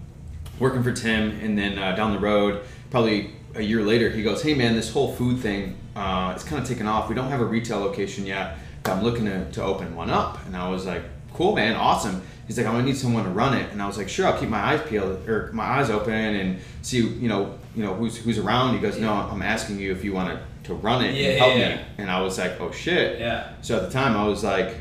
working 0.57 0.83
for 0.83 0.93
Tim, 0.93 1.31
and 1.41 1.57
then 1.57 1.77
uh, 1.77 1.95
down 1.97 2.13
the 2.13 2.19
road, 2.19 2.61
probably 2.91 3.31
a 3.55 3.61
year 3.61 3.81
later, 3.83 4.09
he 4.09 4.23
goes, 4.23 4.41
hey 4.41 4.53
man, 4.53 4.73
this 4.73 4.89
whole 4.91 5.13
food 5.13 5.39
thing, 5.39 5.75
uh, 5.95 6.34
it's 6.36 6.44
kind 6.44 6.62
of 6.62 6.68
taken 6.68 6.88
off. 6.88 7.10
We 7.10 7.16
don't 7.16 7.30
have 7.30 7.42
a 7.42 7.45
retail 7.45 7.80
location 7.80 8.25
yet. 8.25 8.57
but 8.84 8.92
I'm 8.94 9.04
looking 9.04 9.25
to, 9.25 9.50
to 9.51 9.63
open 9.63 9.95
one 9.95 10.10
up. 10.10 10.45
And 10.45 10.56
I 10.57 10.69
was 10.69 10.86
like, 10.86 11.04
cool 11.34 11.56
man, 11.56 11.75
awesome. 11.75 12.22
He's 12.48 12.57
like, 12.57 12.68
I'm 12.68 12.74
gonna 12.74 12.86
need 12.86 12.98
someone 12.98 13.24
to 13.24 13.30
run 13.30 13.57
it, 13.57 13.72
and 13.72 13.81
I 13.81 13.88
was 13.88 13.98
like, 13.98 14.10
sure, 14.10 14.28
I'll 14.28 14.38
keep 14.38 14.50
my 14.50 14.60
eyes 14.60 14.81
peeled 14.88 15.28
or 15.30 15.50
my 15.54 15.63
eyes 15.63 15.90
open 15.90 16.13
and 16.13 16.60
see, 16.81 16.98
you 16.98 17.30
know, 17.30 17.57
you 17.74 17.84
know 17.84 17.94
who's 17.94 18.18
who's 18.18 18.38
around. 18.38 18.74
He 18.75 18.80
goes, 18.81 18.98
no, 19.00 19.13
I'm 19.13 19.42
asking 19.42 19.80
you 19.80 19.92
if 19.94 20.04
you 20.04 20.12
want 20.13 20.30
to 20.38 20.42
to 20.68 20.74
run 20.75 21.04
it 21.04 21.16
Yeah, 21.16 21.30
and 21.30 21.40
help 21.40 21.56
yeah, 21.57 21.75
me. 21.75 21.81
And 22.00 22.12
I 22.12 22.22
was 22.22 22.38
like, 22.38 22.60
oh 22.60 22.72
shit. 22.72 23.19
Yeah. 23.19 23.54
So 23.62 23.78
at 23.78 23.84
the 23.84 23.90
time, 23.90 24.16
I 24.18 24.25
was 24.28 24.44
like, 24.44 24.75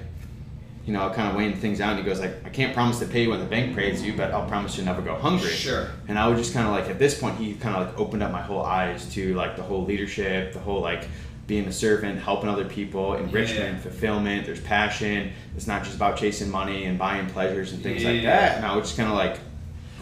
you 0.85 0.93
know, 0.93 1.09
kind 1.11 1.29
of 1.29 1.37
weighing 1.37 1.55
things 1.57 1.81
out. 1.81 1.91
And 1.91 2.01
he 2.01 2.05
goes 2.05 2.19
like, 2.21 2.45
I 2.45 2.49
can't 2.49 2.75
promise 2.75 2.99
to 2.99 3.07
pay 3.07 3.23
you 3.23 3.31
when 3.31 3.39
the 3.41 3.47
bank 3.47 3.77
pays 3.77 4.03
you, 4.03 4.15
but 4.17 4.33
I'll 4.33 4.49
promise 4.49 4.77
you 4.77 4.85
never 4.85 5.01
go 5.03 5.15
hungry. 5.15 5.51
Sure. 5.51 5.89
And 6.09 6.19
I 6.19 6.27
was 6.29 6.39
just 6.41 6.53
kind 6.55 6.67
of 6.67 6.73
like, 6.73 6.89
at 6.91 6.99
this 6.99 7.19
point, 7.19 7.37
he 7.39 7.55
kind 7.55 7.77
of 7.77 7.87
like 7.89 7.99
opened 7.99 8.23
up 8.23 8.33
my 8.33 8.43
whole 8.43 8.63
eyes 8.63 9.13
to 9.15 9.35
like 9.35 9.57
the 9.57 9.63
whole 9.63 9.85
leadership, 9.85 10.53
the 10.53 10.59
whole 10.59 10.81
like 10.81 11.09
being 11.47 11.67
a 11.67 11.73
servant, 11.73 12.19
helping 12.21 12.49
other 12.49 12.65
people, 12.65 13.15
enrichment, 13.15 13.75
Yeah. 13.77 13.81
fulfillment. 13.81 14.47
There's 14.47 14.61
passion. 14.61 15.33
It's 15.57 15.67
not 15.67 15.85
just 15.85 15.97
about 15.97 16.17
chasing 16.17 16.51
money 16.51 16.85
and 16.85 16.99
buying 16.99 17.27
pleasures 17.29 17.73
and 17.73 17.83
things 17.83 18.05
like 18.05 18.23
that. 18.23 18.57
And 18.57 18.67
I 18.67 18.75
was 18.77 18.87
just 18.87 18.97
kind 18.97 19.09
of 19.09 19.15
like, 19.17 19.39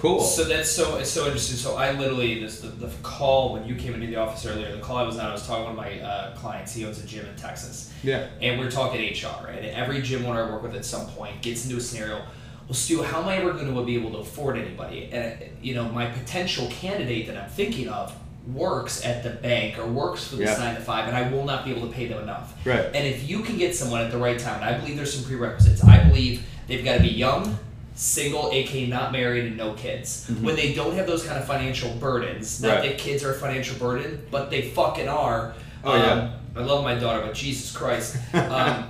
cool. 0.00 0.20
So 0.20 0.44
that's 0.44 0.70
so 0.70 0.96
it's 0.96 1.10
so 1.10 1.26
interesting. 1.26 1.56
So 1.56 1.76
I 1.76 1.92
literally 1.92 2.40
this 2.40 2.60
the, 2.60 2.68
the 2.68 2.90
call 3.02 3.52
when 3.52 3.66
you 3.66 3.74
came 3.74 3.94
into 3.94 4.06
the 4.06 4.16
office 4.16 4.44
earlier. 4.46 4.74
The 4.74 4.82
call 4.82 4.96
I 4.96 5.02
was 5.02 5.18
on, 5.18 5.26
I 5.26 5.32
was 5.32 5.46
talking 5.46 5.64
to 5.64 5.70
one 5.72 5.78
of 5.78 6.00
my 6.00 6.00
uh, 6.00 6.34
clients. 6.36 6.74
He 6.74 6.84
owns 6.84 7.02
a 7.02 7.06
gym 7.06 7.26
in 7.26 7.36
Texas, 7.36 7.92
yeah. 8.02 8.28
and 8.40 8.58
we 8.58 8.66
are 8.66 8.70
talking 8.70 9.00
HR. 9.00 9.46
Right, 9.46 9.58
and 9.58 9.66
every 9.66 10.02
gym 10.02 10.24
owner 10.26 10.44
I 10.44 10.50
work 10.50 10.62
with 10.62 10.74
at 10.74 10.84
some 10.84 11.06
point 11.08 11.40
gets 11.42 11.64
into 11.64 11.76
a 11.76 11.80
scenario. 11.80 12.24
Well, 12.66 12.74
Stu, 12.74 13.02
how 13.02 13.22
am 13.22 13.28
I 13.28 13.38
ever 13.38 13.52
going 13.52 13.74
to 13.74 13.82
be 13.82 13.96
able 13.96 14.12
to 14.12 14.18
afford 14.18 14.56
anybody? 14.56 15.10
And 15.12 15.36
you 15.60 15.74
know, 15.74 15.88
my 15.88 16.06
potential 16.06 16.68
candidate 16.70 17.26
that 17.26 17.36
I'm 17.36 17.50
thinking 17.50 17.88
of 17.88 18.14
works 18.46 19.04
at 19.04 19.22
the 19.22 19.30
bank 19.30 19.78
or 19.78 19.86
works 19.86 20.28
for 20.28 20.36
this 20.36 20.50
Yeah. 20.50 20.64
nine 20.64 20.74
to 20.76 20.80
five, 20.80 21.08
and 21.08 21.16
I 21.16 21.30
will 21.30 21.44
not 21.44 21.64
be 21.64 21.72
able 21.72 21.86
to 21.88 21.92
pay 21.92 22.06
them 22.06 22.22
enough. 22.22 22.54
Right. 22.64 22.86
And 22.86 23.06
if 23.06 23.28
you 23.28 23.40
can 23.40 23.58
get 23.58 23.76
someone 23.76 24.00
at 24.00 24.10
the 24.10 24.18
right 24.18 24.38
time, 24.38 24.62
and 24.62 24.64
I 24.64 24.78
believe 24.78 24.96
there's 24.96 25.14
some 25.14 25.24
prerequisites. 25.24 25.84
I 25.84 26.04
believe 26.04 26.46
they've 26.66 26.84
got 26.84 26.96
to 26.96 27.02
be 27.02 27.08
young, 27.10 27.58
single, 28.00 28.48
aka 28.52 28.86
not 28.86 29.12
married, 29.12 29.44
and 29.44 29.56
no 29.58 29.74
kids. 29.74 30.26
When 30.40 30.56
they 30.56 30.72
don't 30.72 30.94
have 30.94 31.06
those 31.06 31.22
kind 31.24 31.38
of 31.38 31.46
financial 31.46 31.92
burdens, 31.96 32.62
not 32.62 32.68
Mm-hmm. 32.70 32.80
Right. 32.80 32.88
that 32.90 32.98
kids 32.98 33.22
are 33.22 33.32
a 33.34 33.38
financial 33.38 33.78
burden, 33.78 34.26
but 34.30 34.50
they 34.50 34.62
fucking 34.70 35.08
are. 35.08 35.54
Oh, 35.84 35.94
yeah. 35.94 36.12
Um, 36.12 36.30
I 36.56 36.60
love 36.62 36.82
my 36.82 36.94
daughter, 36.94 37.20
but 37.26 37.34
Jesus 37.34 37.76
Christ. 37.76 38.16
Um, 38.34 38.84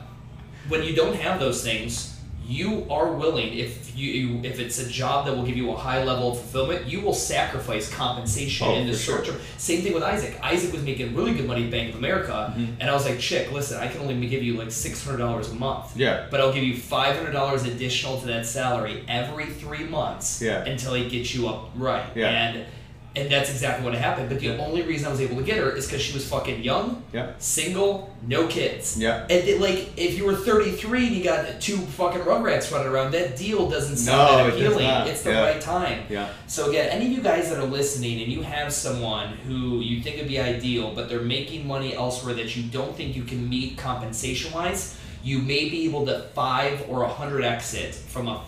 when 0.69 0.85
you 0.85 0.95
don't 0.95 1.17
have 1.17 1.41
those 1.41 1.65
things, 1.65 2.10
you 2.51 2.87
are 2.91 3.13
willing 3.13 3.57
if 3.57 3.97
you 3.97 4.41
if 4.43 4.59
it's 4.59 4.79
a 4.81 4.89
job 4.89 5.27
that 5.27 5.37
will 5.37 5.45
give 5.45 5.57
you 5.57 5.71
a 5.71 5.77
high 5.77 6.03
level 6.05 6.33
of 6.33 6.39
fulfillment, 6.39 6.87
you 6.87 7.01
will 7.01 7.15
sacrifice 7.15 7.87
compensation 7.95 8.67
Oh, 8.69 8.75
in 8.75 8.87
the 8.87 8.93
for 8.93 8.99
sure. 8.99 9.25
term. 9.25 9.37
Same 9.57 9.83
thing 9.83 9.95
with 9.95 10.03
Isaac. 10.03 10.33
Isaac 10.43 10.73
was 10.73 10.83
making 10.83 11.15
really 11.15 11.35
good 11.35 11.47
money 11.47 11.65
at 11.67 11.71
Bank 11.71 11.91
of 11.91 11.97
America, 11.97 12.39
Mm-hmm. 12.57 12.81
and 12.81 12.91
I 12.91 12.93
was 12.95 13.05
like, 13.09 13.19
"Chick, 13.21 13.53
listen, 13.53 13.79
I 13.79 13.89
can 13.89 14.01
only 14.01 14.27
give 14.29 14.43
you 14.43 14.55
like 14.63 14.71
six 14.73 15.05
hundred 15.05 15.19
dollars 15.19 15.49
a 15.51 15.55
month, 15.55 15.97
Yeah. 15.97 16.27
but 16.31 16.41
I'll 16.41 16.53
give 16.53 16.65
you 16.65 16.77
five 16.77 17.17
hundred 17.17 17.33
dollars 17.33 17.65
additional 17.65 18.21
to 18.21 18.27
that 18.27 18.45
salary 18.47 19.05
every 19.09 19.47
three 19.47 19.85
months 19.85 20.43
Yeah. 20.43 20.65
until 20.65 20.95
he 20.95 21.09
gets 21.09 21.35
you 21.35 21.49
up 21.49 21.71
right." 21.77 22.05
Yeah. 22.17 22.29
And 22.29 22.65
and 23.17 23.31
that's 23.31 23.51
exactly 23.51 23.85
what 23.85 23.95
happened. 23.95 24.29
But 24.29 24.39
the 24.39 24.57
only 24.59 24.83
reason 24.83 25.09
I 25.09 25.11
was 25.11 25.21
able 25.21 25.37
to 25.37 25.43
get 25.43 25.57
her 25.59 25.71
is 25.75 25.87
because 25.87 26.01
she 26.01 26.13
was 26.13 26.29
fucking 26.29 26.63
young, 26.63 27.03
Yeah. 27.13 27.33
single, 27.41 28.15
no 28.27 28.47
kids. 28.47 28.97
Yeah. 28.99 29.23
And 29.23 29.33
it, 29.33 29.61
like, 29.61 29.89
if 29.97 30.17
you 30.17 30.25
were 30.25 30.35
33 30.37 31.07
and 31.09 31.17
you 31.17 31.25
got 31.25 31.61
two 31.61 31.77
fucking 31.79 32.21
Rugrats 32.21 32.71
running 32.73 32.87
around, 32.87 33.11
that 33.13 33.37
deal 33.37 33.69
doesn't 33.69 33.97
No, 34.07 34.13
sound 34.13 34.41
it 34.41 34.45
that 34.45 34.55
appealing. 34.67 34.87
not. 34.87 35.07
It's 35.09 35.23
the 35.23 35.31
Yeah. 35.31 35.43
right 35.43 35.61
time. 35.61 36.03
Yeah. 36.09 36.29
So 36.47 36.71
again, 36.71 36.89
any 36.91 37.07
of 37.07 37.13
you 37.13 37.21
guys 37.21 37.49
that 37.51 37.59
are 37.59 37.65
listening 37.67 38.23
and 38.23 38.31
you 38.33 38.43
have 38.43 38.73
someone 38.73 39.29
who 39.47 39.81
you 39.81 40.03
think 40.03 40.19
would 40.19 40.29
be 40.29 40.39
ideal, 40.39 40.93
but 40.95 41.09
they're 41.09 41.21
making 41.21 41.67
money 41.67 41.97
elsewhere 41.97 42.35
that 42.35 42.55
you 42.55 42.63
don't 42.65 42.97
think 42.97 43.17
you 43.17 43.25
can 43.25 43.49
meet 43.49 43.77
compensation 43.77 44.53
wise, 44.53 44.95
you 45.25 45.41
may 45.41 45.69
be 45.69 45.85
able 45.87 46.07
to 46.07 46.21
five 46.35 46.85
or 46.89 47.03
a 47.03 47.09
hundred 47.09 47.43
exit 47.45 47.93
from 47.95 48.29
a, 48.29 48.41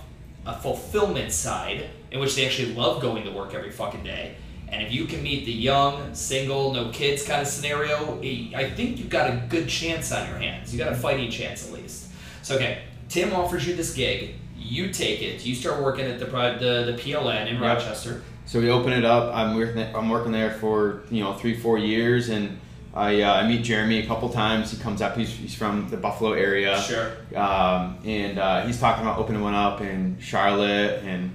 a 0.46 0.54
fulfillment 0.56 1.32
side 1.32 1.86
in 2.12 2.20
which 2.20 2.36
they 2.36 2.46
actually 2.46 2.72
love 2.74 3.02
going 3.02 3.24
to 3.24 3.30
work 3.30 3.54
every 3.54 3.70
fucking 3.70 4.04
day. 4.04 4.34
And 4.72 4.82
if 4.82 4.92
you 4.92 5.04
can 5.04 5.22
meet 5.22 5.44
the 5.44 5.52
young, 5.52 6.14
single, 6.14 6.72
no 6.72 6.88
kids 6.90 7.24
kind 7.26 7.42
of 7.42 7.46
scenario, 7.46 8.18
eh, 8.22 8.50
I 8.56 8.70
think 8.70 8.98
you've 8.98 9.10
got 9.10 9.28
a 9.30 9.42
good 9.48 9.68
chance 9.68 10.10
on 10.12 10.26
your 10.28 10.38
hands. 10.38 10.72
You 10.72 10.78
got 10.82 10.92
a 10.92 10.96
fighting 10.96 11.30
chance 11.30 11.66
at 11.68 11.74
least. 11.74 12.08
So 12.42 12.56
okay, 12.56 12.82
Tim 13.08 13.32
offers 13.34 13.66
you 13.66 13.76
this 13.76 13.92
gig. 13.94 14.34
you 14.56 14.90
take 14.90 15.20
it. 15.22 15.44
You 15.44 15.54
start 15.54 15.82
working 15.82 16.06
at 16.06 16.18
the 16.18 16.24
the, 16.26 16.92
the 16.92 16.98
PLN 17.02 17.48
in 17.48 17.54
Yep. 17.54 17.62
Rochester. 17.62 18.22
So 18.46 18.60
we 18.60 18.70
open 18.70 18.92
it 18.92 19.04
up. 19.04 19.34
I'm 19.34 19.54
working. 19.56 19.82
I'm 19.94 20.08
working 20.08 20.32
there 20.32 20.52
for 20.52 21.02
you 21.10 21.22
know 21.22 21.34
three, 21.34 21.56
four 21.56 21.78
years, 21.78 22.28
and 22.30 22.58
I, 22.94 23.22
uh, 23.22 23.34
I 23.34 23.46
meet 23.48 23.62
Jeremy 23.62 24.00
a 24.00 24.06
couple 24.06 24.28
times. 24.30 24.70
He 24.72 24.78
comes 24.82 25.00
up. 25.02 25.16
He's, 25.16 25.30
he's 25.30 25.54
from 25.54 25.88
the 25.90 25.96
Buffalo 25.96 26.32
area. 26.32 26.80
Sure. 26.80 27.12
Um, 27.36 27.98
and 28.04 28.38
uh, 28.38 28.66
he's 28.66 28.78
talking 28.80 29.02
about 29.04 29.18
opening 29.18 29.42
one 29.42 29.54
up 29.54 29.80
in 29.80 30.18
Charlotte, 30.20 31.02
and 31.04 31.30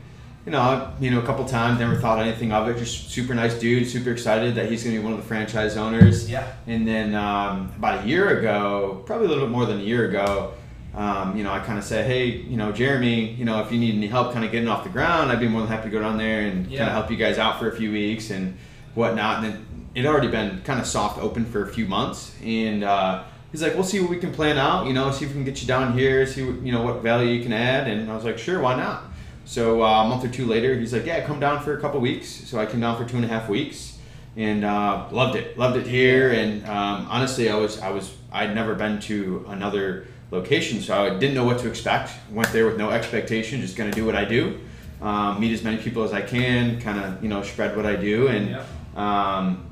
you 0.48 0.51
know, 0.51 0.94
you 1.01 1.12
know, 1.12 1.20
a 1.20 1.25
couple 1.25 1.44
times. 1.44 1.77
Never 1.77 1.98
thought 1.98 2.20
anything 2.20 2.54
of 2.54 2.70
it. 2.70 2.77
Just 2.77 3.12
super 3.12 3.36
nice 3.36 3.54
dude. 3.60 3.86
Super 3.86 4.12
excited 4.12 4.56
that 4.56 4.72
he's 4.72 4.82
going 4.82 4.96
to 4.96 5.01
be 5.01 5.04
one 5.04 5.12
of 5.12 5.20
the 5.20 5.25
franchise 5.27 5.75
owners. 5.75 6.30
Yeah. 6.32 6.50
And 6.68 6.88
then 6.88 7.13
um, 7.16 7.70
about 7.77 8.06
a 8.06 8.08
year 8.08 8.39
ago, 8.39 9.04
probably 9.06 9.25
a 9.25 9.30
little 9.30 9.44
bit 9.46 9.51
more 9.51 9.66
than 9.66 9.80
a 9.82 9.84
year 9.84 10.08
ago, 10.08 10.54
um, 10.96 11.36
you 11.36 11.44
know, 11.44 11.51
I 11.51 11.60
kind 11.60 11.77
of 11.77 11.84
said, 11.84 12.06
hey, 12.06 12.27
you 12.27 12.56
know, 12.56 12.72
Jeremy, 12.72 13.32
you 13.34 13.44
know, 13.44 13.62
if 13.62 13.74
you 13.74 13.77
need 13.77 13.94
any 13.96 14.08
help 14.08 14.32
kind 14.32 14.46
of 14.46 14.51
getting 14.54 14.70
off 14.70 14.86
the 14.86 14.89
ground, 14.89 15.34
I'd 15.34 15.42
be 15.42 15.50
more 15.50 15.60
than 15.62 15.70
happy 15.70 15.89
to 15.89 15.92
go 15.92 16.00
down 16.00 16.18
there 16.18 16.44
and 16.48 16.66
Yeah. 16.68 16.77
kind 16.80 16.89
of 16.92 16.96
help 16.96 17.12
you 17.12 17.18
guys 17.18 17.38
out 17.38 17.60
for 17.60 17.70
a 17.70 17.75
few 17.75 17.92
weeks 17.92 18.30
and 18.32 18.58
whatnot. 18.96 19.44
And 19.44 19.54
then 19.54 19.66
it 19.96 20.04
had 20.06 20.10
already 20.10 20.30
been 20.30 20.62
kind 20.63 20.80
of 20.80 20.88
soft 20.88 21.20
open 21.22 21.44
for 21.44 21.62
a 21.63 21.68
few 21.68 21.88
months. 21.88 22.34
And 22.42 22.86
uh, 22.86 23.24
he's 23.51 23.62
like, 23.62 23.74
we'll 23.74 23.84
see 23.84 24.00
what 24.00 24.10
we 24.10 24.18
can 24.18 24.32
plan 24.32 24.58
out, 24.58 24.88
you 24.88 24.94
know, 24.94 25.12
see 25.12 25.25
if 25.25 25.32
we 25.32 25.36
can 25.36 25.44
get 25.44 25.62
you 25.62 25.68
down 25.68 25.92
here, 25.92 26.25
see 26.25 26.44
what, 26.50 26.62
you 26.66 26.72
know, 26.72 26.84
what 26.84 27.01
value 27.04 27.32
you 27.32 27.44
can 27.44 27.51
add. 27.51 27.88
And 27.89 28.10
I 28.10 28.16
was 28.16 28.24
like, 28.24 28.38
sure, 28.38 28.62
why 28.62 28.77
not? 28.77 29.04
So 29.48 29.82
uh, 29.82 30.04
a 30.04 30.08
month 30.10 30.25
or 30.25 30.27
two 30.27 30.46
later, 30.46 30.77
he's 30.77 30.92
like, 30.92 31.06
yeah, 31.06 31.25
come 31.25 31.39
down 31.39 31.63
for 31.63 31.75
a 31.75 31.80
couple 31.80 32.01
weeks. 32.01 32.27
So 32.27 32.60
I 32.60 32.66
came 32.66 32.82
down 32.82 32.98
for 32.98 33.10
two 33.10 33.16
and 33.16 33.24
a 33.24 33.30
half 33.30 33.48
weeks 33.48 33.98
and 34.36 34.63
uh, 34.63 35.08
loved 35.12 35.36
it. 35.36 35.58
Loved 35.58 35.77
it 35.77 35.88
here, 35.88 36.32
and 36.32 36.63
um, 36.66 37.08
honestly, 37.10 37.50
I 37.50 37.56
was 37.56 37.80
I 37.80 37.89
was 37.89 38.13
I'd 38.32 38.54
never 38.54 38.75
been 38.75 39.00
to 39.01 39.46
another 39.48 40.06
location, 40.30 40.82
so 40.82 41.06
I 41.06 41.18
didn't 41.18 41.34
know 41.34 41.46
what 41.46 41.60
to 41.60 41.68
expect. 41.68 42.12
Went 42.32 42.51
there 42.51 42.68
with 42.68 42.77
no 42.77 42.92
expectation, 42.92 43.62
just 43.62 43.75
gonna 43.75 43.92
do 43.92 44.06
what 44.06 44.16
I 44.16 44.25
do, 44.25 44.60
um, 45.01 45.39
meet 45.39 45.54
as 45.54 45.63
many 45.63 45.77
people 45.77 46.04
as 46.04 46.13
I 46.13 46.22
can, 46.22 46.80
kind 46.80 47.00
of 47.00 47.24
you 47.24 47.30
know 47.30 47.42
spread 47.42 47.75
what 47.75 47.88
I 47.88 47.96
do, 47.96 48.27
and 48.27 48.60
um, 48.96 49.66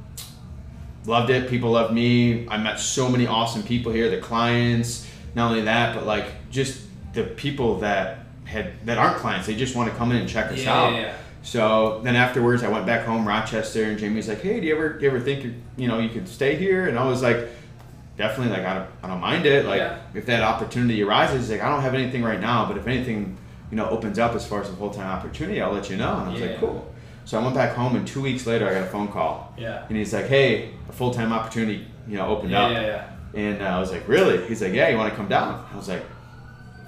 loved 1.05 1.29
it. 1.29 1.47
People 1.47 1.71
loved 1.71 1.93
me. 1.93 2.47
I 2.47 2.57
met 2.57 2.79
so 2.79 3.07
many 3.07 3.27
awesome 3.27 3.61
people 3.61 3.91
here. 3.91 4.09
The 4.09 4.17
clients, 4.17 5.07
not 5.35 5.51
only 5.51 5.65
that, 5.65 5.93
but 5.93 6.07
like 6.07 6.49
just 6.49 6.81
the 7.13 7.23
people 7.23 7.79
that 7.81 8.24
had 8.45 8.71
that 8.85 8.97
aren't 8.97 9.17
clients. 9.17 9.47
They 9.47 9.55
just 9.55 9.75
want 9.75 9.89
to 9.91 9.95
come 9.97 10.11
in 10.11 10.17
and 10.17 10.29
check 10.29 10.51
us 10.51 10.63
Yeah, 10.63 10.73
out. 10.73 10.93
yeah, 10.93 10.99
yeah. 11.01 11.13
So 11.43 12.01
then 12.03 12.15
afterwards, 12.15 12.63
I 12.63 12.69
went 12.69 12.85
back 12.87 13.05
home, 13.05 13.27
Rochester, 13.27 13.83
and 13.83 13.97
Jamie's 13.99 14.27
like, 14.27 14.41
"Hey, 14.41 14.59
do 14.59 14.65
you 14.67 14.75
ever, 14.75 14.93
do 14.93 15.03
you 15.03 15.09
ever 15.11 15.19
think 15.19 15.43
you, 15.43 15.53
you 15.77 15.87
know, 15.87 15.99
you 15.99 16.09
could 16.09 16.27
stay 16.27 16.55
here?" 16.55 16.87
And 16.87 16.97
I 16.97 17.05
was 17.05 17.21
like, 17.21 17.49
"Definitely, 18.17 18.55
like, 18.57 18.65
I 18.65 18.73
don't, 18.75 18.89
I 19.03 19.07
don't 19.09 19.19
mind 19.19 19.45
it. 19.45 19.65
Like, 19.65 19.81
if 20.13 20.25
that 20.27 20.41
opportunity 20.41 21.03
arises, 21.03 21.49
like, 21.49 21.61
I 21.61 21.69
don't 21.69 21.81
have 21.81 21.93
anything 21.93 22.23
right 22.23 22.39
now, 22.39 22.65
but 22.67 22.77
if 22.77 22.87
anything, 22.87 23.37
you 23.69 23.77
know, 23.77 23.87
opens 23.89 24.17
up 24.17 24.33
as 24.35 24.45
far 24.47 24.61
as 24.61 24.69
a 24.69 24.73
full 24.73 24.89
time 24.89 25.07
opportunity, 25.07 25.61
I'll 25.61 25.71
let 25.73 25.89
you 25.89 25.97
know." 25.97 26.17
And 26.17 26.29
I 26.29 26.31
was 26.33 26.41
like, 26.41 26.59
"Cool." 26.59 26.91
So 27.25 27.39
I 27.39 27.43
went 27.43 27.55
back 27.55 27.75
home, 27.75 27.95
and 27.95 28.07
two 28.07 28.21
weeks 28.21 28.45
later, 28.47 28.67
I 28.69 28.73
got 28.73 28.83
a 28.83 28.87
phone 28.87 29.07
call, 29.07 29.53
Yeah. 29.57 29.83
and 29.89 29.97
he's 29.97 30.13
like, 30.13 30.25
"Hey, 30.27 30.69
a 30.89 30.93
full 30.93 31.11
time 31.11 31.31
opportunity, 31.33 31.85
you 32.07 32.17
know, 32.17 32.27
opened 32.27 32.53
up." 32.55 32.71
yeah, 32.71 32.81
yeah. 32.81 33.03
And 33.35 33.61
uh, 33.61 33.65
I 33.65 33.79
was 33.79 33.91
like, 33.91 34.07
"Really?" 34.07 34.47
He's 34.47 34.61
like, 34.63 34.73
"Yeah, 34.73 34.89
you 34.89 34.97
want 34.97 35.09
to 35.11 35.15
come 35.15 35.27
down?" 35.27 35.63
I 35.71 35.75
was 35.75 35.89
like, 35.89 36.03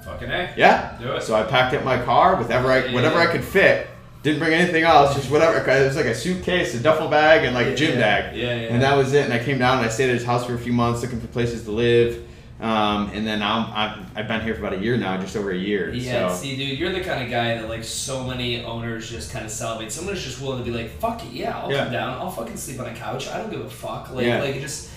Fucking 0.08 0.30
A. 0.32 0.54
yeah. 0.58 0.98
Do 1.02 1.12
it. 1.12 1.22
So 1.24 1.36
I 1.36 1.44
packed 1.44 1.76
up 1.76 1.84
my 1.84 2.02
car 2.04 2.36
with 2.38 2.48
whatever 2.48 2.72
I 2.72 2.92
whatever. 2.94 3.18
I 3.20 3.28
could 3.28 3.44
fit. 3.44 3.88
Didn't 4.24 4.40
bring 4.40 4.54
anything 4.54 4.84
else, 4.84 5.16
just 5.16 5.30
whatever. 5.30 5.58
It 5.60 5.86
was 5.86 5.96
like 5.96 6.06
a 6.06 6.16
suitcase, 6.16 6.74
a 6.74 6.80
duffel 6.80 7.08
bag, 7.08 7.46
and 7.46 7.54
like 7.54 7.68
a 7.68 7.76
gym 7.76 7.98
bag. 8.00 8.36
yeah, 8.36 8.56
yeah. 8.56 8.74
And 8.74 8.82
that 8.82 8.98
was 8.98 9.14
it. 9.14 9.24
And 9.26 9.34
I 9.34 9.40
came 9.44 9.58
down 9.60 9.78
and 9.78 9.86
I 9.86 9.90
stayed 9.90 10.10
at 10.10 10.16
his 10.16 10.26
house 10.26 10.46
for 10.46 10.56
a 10.56 10.58
few 10.58 10.74
months, 10.74 11.02
looking 11.04 11.22
for 11.22 11.28
places 11.28 11.64
to 11.66 11.72
live. 11.72 12.24
Um, 12.60 13.12
and 13.14 13.26
then 13.28 13.44
I'm, 13.44 13.72
I've, 13.72 14.18
I've 14.18 14.28
been 14.28 14.42
here 14.42 14.56
for 14.56 14.62
about 14.66 14.74
a 14.74 14.82
year 14.82 14.98
now, 14.98 15.16
just 15.22 15.36
over 15.38 15.52
a 15.52 15.56
year. 15.58 15.94
Yeah, 15.94 16.28
so 16.30 16.36
see, 16.36 16.56
dude, 16.56 16.80
you're 16.80 16.92
the 16.92 17.02
kind 17.02 17.24
of 17.24 17.30
guy 17.30 17.56
that 17.56 17.70
like 17.70 17.84
so 17.84 18.24
many 18.24 18.64
owners 18.66 19.08
just 19.10 19.32
kind 19.32 19.46
of 19.46 19.52
salivate. 19.52 19.92
Someone 19.92 20.16
is 20.16 20.24
just 20.24 20.42
willing 20.42 20.58
to 20.58 20.66
be 20.70 20.76
like, 20.76 20.90
"Fuck 21.00 21.24
it, 21.24 21.32
yeah, 21.34 21.56
I'll 21.60 21.72
Yeah. 21.72 21.84
come 21.84 21.92
down. 21.94 22.18
I'll 22.18 22.32
fucking 22.32 22.58
sleep 22.58 22.80
on 22.80 22.88
a 22.88 22.96
couch. 22.96 23.28
I 23.28 23.38
don't 23.38 23.52
give 23.52 23.62
a 23.62 23.70
fuck." 23.70 24.12
Like, 24.12 24.26
Yeah. 24.26 24.42
like 24.42 24.56
it 24.56 24.62
just, 24.62 24.90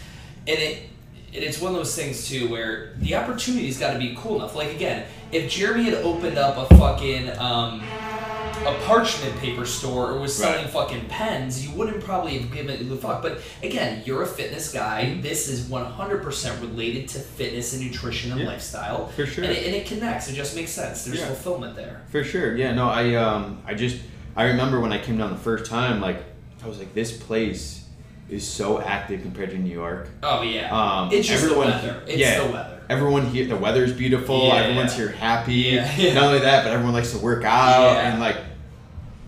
and 0.48 0.58
it, 0.58 0.78
it's 1.32 1.60
one 1.60 1.72
of 1.72 1.78
those 1.78 1.94
things 1.94 2.28
too 2.28 2.48
where 2.48 2.92
the 2.98 3.14
opportunity's 3.14 3.78
got 3.78 3.92
to 3.92 3.98
be 3.98 4.14
cool 4.18 4.36
enough. 4.36 4.54
Like 4.56 4.74
again, 4.74 5.06
if 5.32 5.50
Jeremy 5.50 5.84
had 5.84 5.94
opened 5.94 6.38
up 6.38 6.56
a 6.70 6.74
fucking 6.76 7.30
um, 7.38 7.80
a 8.66 8.74
parchment 8.84 9.34
paper 9.38 9.64
store 9.64 10.10
or 10.10 10.18
was 10.20 10.36
selling 10.36 10.64
Right. 10.64 10.70
fucking 10.70 11.06
pens, 11.08 11.66
you 11.66 11.74
wouldn't 11.74 12.02
probably 12.04 12.36
have 12.38 12.52
given 12.52 12.74
it 12.78 12.88
the 12.88 12.96
fuck. 12.96 13.22
But 13.22 13.40
again, 13.62 14.02
you're 14.04 14.22
a 14.22 14.26
fitness 14.26 14.70
guy. 14.72 15.04
Mm-hmm. 15.06 15.22
This 15.22 15.48
is 15.48 15.66
100% 15.70 16.60
related 16.60 17.08
to 17.10 17.20
fitness 17.20 17.72
and 17.74 17.82
nutrition 17.82 18.32
and 18.32 18.40
Yeah, 18.40 18.46
lifestyle. 18.48 19.06
for 19.08 19.24
sure. 19.24 19.44
And 19.44 19.52
it, 19.52 19.64
and 19.66 19.74
it 19.74 19.86
connects. 19.86 20.28
It 20.28 20.34
just 20.34 20.54
makes 20.56 20.72
sense. 20.72 21.04
There's 21.04 21.20
Yeah. 21.20 21.26
fulfillment 21.26 21.74
there. 21.76 22.02
For 22.10 22.22
sure. 22.24 22.54
Yeah. 22.56 22.72
No. 22.74 22.88
I 22.88 23.14
um. 23.14 23.62
I 23.66 23.74
just. 23.74 23.96
I 24.36 24.44
remember 24.44 24.78
when 24.80 24.92
I 24.92 24.98
came 24.98 25.16
down 25.18 25.30
the 25.30 25.38
first 25.38 25.64
time. 25.70 26.00
Like 26.00 26.22
I 26.62 26.68
was 26.68 26.78
like, 26.78 26.92
this 26.92 27.16
place 27.16 27.79
is 28.30 28.46
so 28.46 28.80
active 28.80 29.22
compared 29.22 29.50
to 29.50 29.58
New 29.58 29.72
York. 29.72 30.08
Oh 30.22 30.42
yeah. 30.42 30.70
Um, 30.70 31.10
it's 31.12 31.26
just 31.28 31.42
everyone 31.42 31.66
the 31.68 31.72
weather. 31.72 32.02
It's 32.06 32.16
yeah. 32.16 32.44
the 32.44 32.52
weather. 32.52 32.80
Everyone 32.88 33.26
here, 33.26 33.46
the 33.46 33.56
weather's 33.56 33.92
beautiful. 33.92 34.48
Yeah, 34.48 34.54
everyone's 34.56 34.94
here 34.94 35.08
happy. 35.08 35.52
Yeah. 35.52 36.14
Not 36.14 36.24
only 36.24 36.40
that, 36.40 36.64
but 36.64 36.72
everyone 36.72 36.94
likes 36.94 37.12
to 37.12 37.18
work 37.18 37.44
out 37.44 37.94
Yeah. 37.94 38.10
and 38.12 38.20
like. 38.20 38.36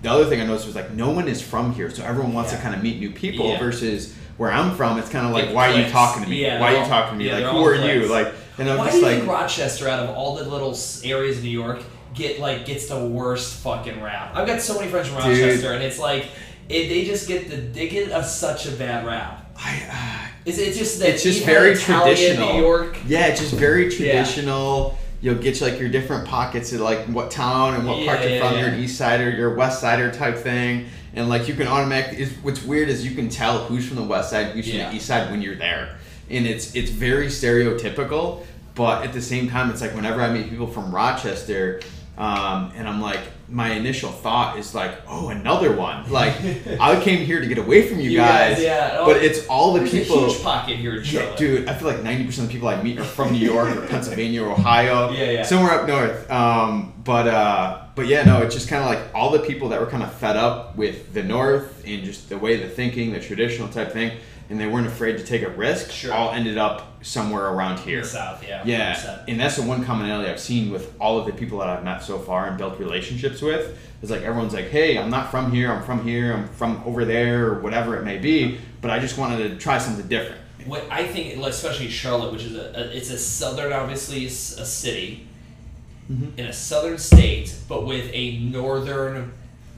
The 0.03 0.11
other 0.11 0.25
thing 0.25 0.41
I 0.41 0.45
noticed 0.45 0.67
was 0.67 0.75
like 0.75 0.91
no 0.91 1.11
one 1.11 1.29
is 1.29 1.41
from 1.41 1.73
here, 1.73 1.89
so 1.89 2.03
everyone 2.03 2.33
wants 2.33 2.51
to 2.51 2.59
kind 2.59 2.75
of 2.75 2.83
meet 2.83 2.99
new 2.99 3.13
people. 3.13 3.57
Versus 3.59 4.13
where 4.37 4.51
I'm 4.51 4.75
from, 4.75 4.99
it's 4.99 5.09
kind 5.09 5.25
of 5.27 5.33
like, 5.33 5.55
why 5.55 5.73
are 5.73 5.79
you 5.79 5.89
talking 5.91 6.25
to 6.25 6.29
me? 6.29 6.45
Why 6.45 6.75
are 6.75 6.83
you 6.83 6.89
talking 6.89 7.19
to 7.19 7.25
me? 7.25 7.33
like 7.33 7.45
who 7.45 7.65
are 7.65 7.75
you? 7.77 8.09
Like, 8.09 8.35
and 8.59 8.69
I'm 8.69 8.79
Why 8.79 8.87
just 8.87 8.97
do 8.97 9.01
you 9.01 9.07
like, 9.07 9.19
think 9.19 9.31
Rochester, 9.31 9.89
out 9.89 10.01
of 10.01 10.17
all 10.17 10.37
the 10.37 10.45
little 10.49 10.77
areas 11.05 11.39
of 11.39 11.45
New 11.45 11.51
York, 11.51 11.83
get 12.15 12.41
like 12.41 12.67
gets 12.67 12.87
the 12.87 13.07
worst 13.07 13.63
fucking 13.63 14.03
rap? 14.03 14.35
I've 14.35 14.47
got 14.47 14.61
so 14.61 14.75
many 14.75 14.91
friends 14.91 15.09
from 15.09 15.23
Dude. 15.23 15.39
Rochester, 15.39 15.73
and 15.73 15.83
it's 15.83 15.99
like 15.99 16.27
it, 16.69 16.89
they 16.89 17.05
just 17.05 17.29
get 17.29 17.49
the 17.49 17.57
they 17.57 17.89
get 17.89 18.11
a, 18.11 18.25
such 18.25 18.67
a 18.67 18.73
bad 18.73 19.07
rap. 19.07 19.39
I, 19.57 19.83
uh, 19.91 20.29
Is 20.45 20.59
it 20.59 20.75
just 20.75 20.99
that 21.01 21.11
it's 21.11 21.23
just 21.23 21.45
very 21.45 21.73
Italian 21.73 22.17
traditional. 22.17 22.53
New 22.55 22.61
York? 22.61 22.97
Yeah, 23.07 23.27
it's 23.27 23.41
just 23.41 23.55
very 23.55 23.91
traditional. 23.91 24.99
You'll 25.21 25.37
get 25.37 25.61
like 25.61 25.79
your 25.79 25.89
different 25.89 26.27
pockets 26.27 26.73
of 26.73 26.81
like 26.81 27.07
what 27.07 27.31
town 27.31 27.75
and 27.75 27.87
what 27.87 28.05
part 28.05 28.21
you're 28.23 28.31
yeah, 28.31 28.49
from. 28.49 28.59
You're 28.59 28.69
an 28.69 28.81
East 28.81 28.99
Sider, 28.99 29.31
you're 29.31 29.55
a 29.55 29.57
West 29.57 29.81
Sider 29.81 30.11
type 30.11 30.37
thing, 30.37 30.87
and 31.15 31.29
like 31.29 31.47
you 31.47 31.55
can 31.55 31.69
automatically. 31.69 32.27
What's 32.43 32.65
weird 32.65 32.89
is 32.89 33.07
you 33.07 33.15
can 33.15 33.29
tell 33.29 33.65
who's 33.65 33.87
from 33.87 33.97
the 33.97 34.03
West 34.03 34.31
Side, 34.31 34.49
who's 34.49 34.69
from 34.69 34.79
the 34.79 34.95
East 34.95 35.07
Side 35.07 35.31
when 35.31 35.41
you're 35.41 35.55
there, 35.55 35.97
and 36.29 36.47
it's 36.47 36.75
it's 36.75 36.91
very 36.91 37.27
stereotypical. 37.27 38.45
But 38.75 39.05
at 39.05 39.13
the 39.13 39.21
same 39.21 39.49
time, 39.51 39.71
it's 39.71 39.83
like 39.83 39.95
whenever 39.95 40.23
I 40.23 40.33
meet 40.33 40.49
people 40.49 40.67
from 40.67 40.93
Rochester, 40.93 41.83
um, 42.19 42.73
and 42.77 42.87
I'm 42.89 43.01
like, 43.01 43.21
my 43.49 43.73
initial 43.73 44.11
thought 44.11 44.59
is 44.59 44.75
like, 44.75 44.93
oh, 45.09 45.29
another 45.29 45.75
one. 45.77 46.11
Like 46.11 46.35
I 46.81 46.99
came 47.03 47.25
here 47.25 47.41
to 47.41 47.47
get 47.47 47.59
away 47.59 47.87
from 47.89 48.01
you, 48.01 48.11
You 48.13 48.19
guys, 48.19 48.55
guys, 48.57 48.63
yeah. 48.65 48.97
Oh, 48.99 49.07
but 49.07 49.23
it's 49.23 49.47
all 49.47 49.73
the 49.75 49.85
people. 49.89 50.25
a 50.25 50.29
huge 50.29 50.43
pocket 50.43 50.77
here 50.77 50.97
in 50.97 51.05
Charlotte. 51.05 51.37
dude, 51.39 51.69
I 51.69 51.75
feel 51.75 51.89
like 51.89 52.03
ninety 52.03 52.25
percent 52.25 52.47
of 52.47 52.49
the 52.49 52.55
people 52.55 52.69
I 52.69 52.83
meet 52.83 52.99
are 52.99 53.05
from 53.05 53.33
New 53.33 53.39
York 53.39 53.77
or 53.77 53.87
Pennsylvania 53.87 54.43
or 54.45 54.53
Ohio, 54.53 55.11
Yeah, 55.13 55.31
yeah. 55.31 55.43
somewhere 55.43 55.73
up 55.73 55.87
north. 55.89 56.31
Um, 56.31 56.95
but 57.05 57.27
uh, 57.29 57.83
but 57.95 58.07
yeah, 58.07 58.25
no, 58.25 58.43
it's 58.43 58.55
just 58.55 58.69
kind 58.69 58.83
of 58.83 58.89
like 58.89 59.15
all 59.15 59.31
the 59.31 59.41
people 59.41 59.69
that 59.71 59.81
were 59.81 59.87
kind 59.87 60.03
of 60.03 60.13
fed 60.15 60.37
up 60.37 60.77
with 60.77 61.13
the 61.13 61.23
North 61.23 61.83
and 61.87 62.05
just 62.05 62.29
the 62.29 62.39
way 62.39 62.57
the 62.57 62.69
thinking, 62.69 63.13
the 63.13 63.21
traditional 63.21 63.69
type 63.69 63.93
thing, 63.93 64.17
and 64.51 64.61
they 64.61 64.67
weren't 64.67 64.87
afraid 64.87 65.19
to 65.19 65.25
take 65.25 65.43
a 65.43 65.49
risk. 65.49 65.91
Sure. 65.91 66.13
All 66.13 66.33
ended 66.33 66.59
up 66.59 67.03
somewhere 67.05 67.47
around 67.49 67.79
in 67.79 67.85
here. 67.85 68.01
the 68.03 68.07
South, 68.09 68.47
yeah. 68.47 68.63
Yeah, 68.65 68.95
100%. 68.95 69.25
and 69.29 69.41
that's 69.41 69.57
the 69.57 69.63
one 69.63 69.85
commonality 69.85 70.31
I've 70.31 70.41
seen 70.41 70.71
with 70.71 70.95
all 71.01 71.19
of 71.19 71.27
the 71.27 71.33
people 71.33 71.59
that 71.59 71.69
I've 71.69 71.83
met 71.85 72.03
so 72.03 72.19
far 72.19 72.47
and 72.49 72.57
built 72.59 72.79
relationships 72.79 73.41
with. 73.43 73.77
Is 74.03 74.11
like 74.11 74.23
everyone's 74.23 74.53
like, 74.53 74.69
"Hey, 74.69 74.99
I'm 74.99 75.11
not 75.11 75.31
from 75.31 75.53
here. 75.53 75.71
I'm 75.73 75.83
from 75.85 76.03
here. 76.05 76.33
I'm 76.35 76.49
from 76.49 76.83
over 76.85 77.05
there, 77.05 77.47
or 77.47 77.61
whatever 77.61 77.97
it 77.97 78.05
may 78.05 78.19
be." 78.19 78.59
But 78.81 78.91
I 78.91 78.99
just 78.99 79.17
wanted 79.17 79.49
to 79.49 79.57
try 79.59 79.79
something 79.79 80.09
different. 80.09 80.41
What 80.67 80.85
I 80.91 81.07
think, 81.07 81.37
especially 81.45 81.89
Charlotte, 81.89 82.33
which 82.33 82.43
is 82.43 82.57
a, 82.57 82.73
a 82.75 82.97
it's 82.97 83.11
a 83.11 83.19
southern, 83.19 83.73
obviously, 83.73 84.27
a 84.27 84.31
city 84.31 85.27
Mhm. 86.13 86.37
in 86.37 86.47
a 86.47 86.53
southern 86.53 86.99
state, 86.99 87.55
but 87.69 87.87
with 87.87 88.11
a 88.13 88.39
northern 88.39 89.33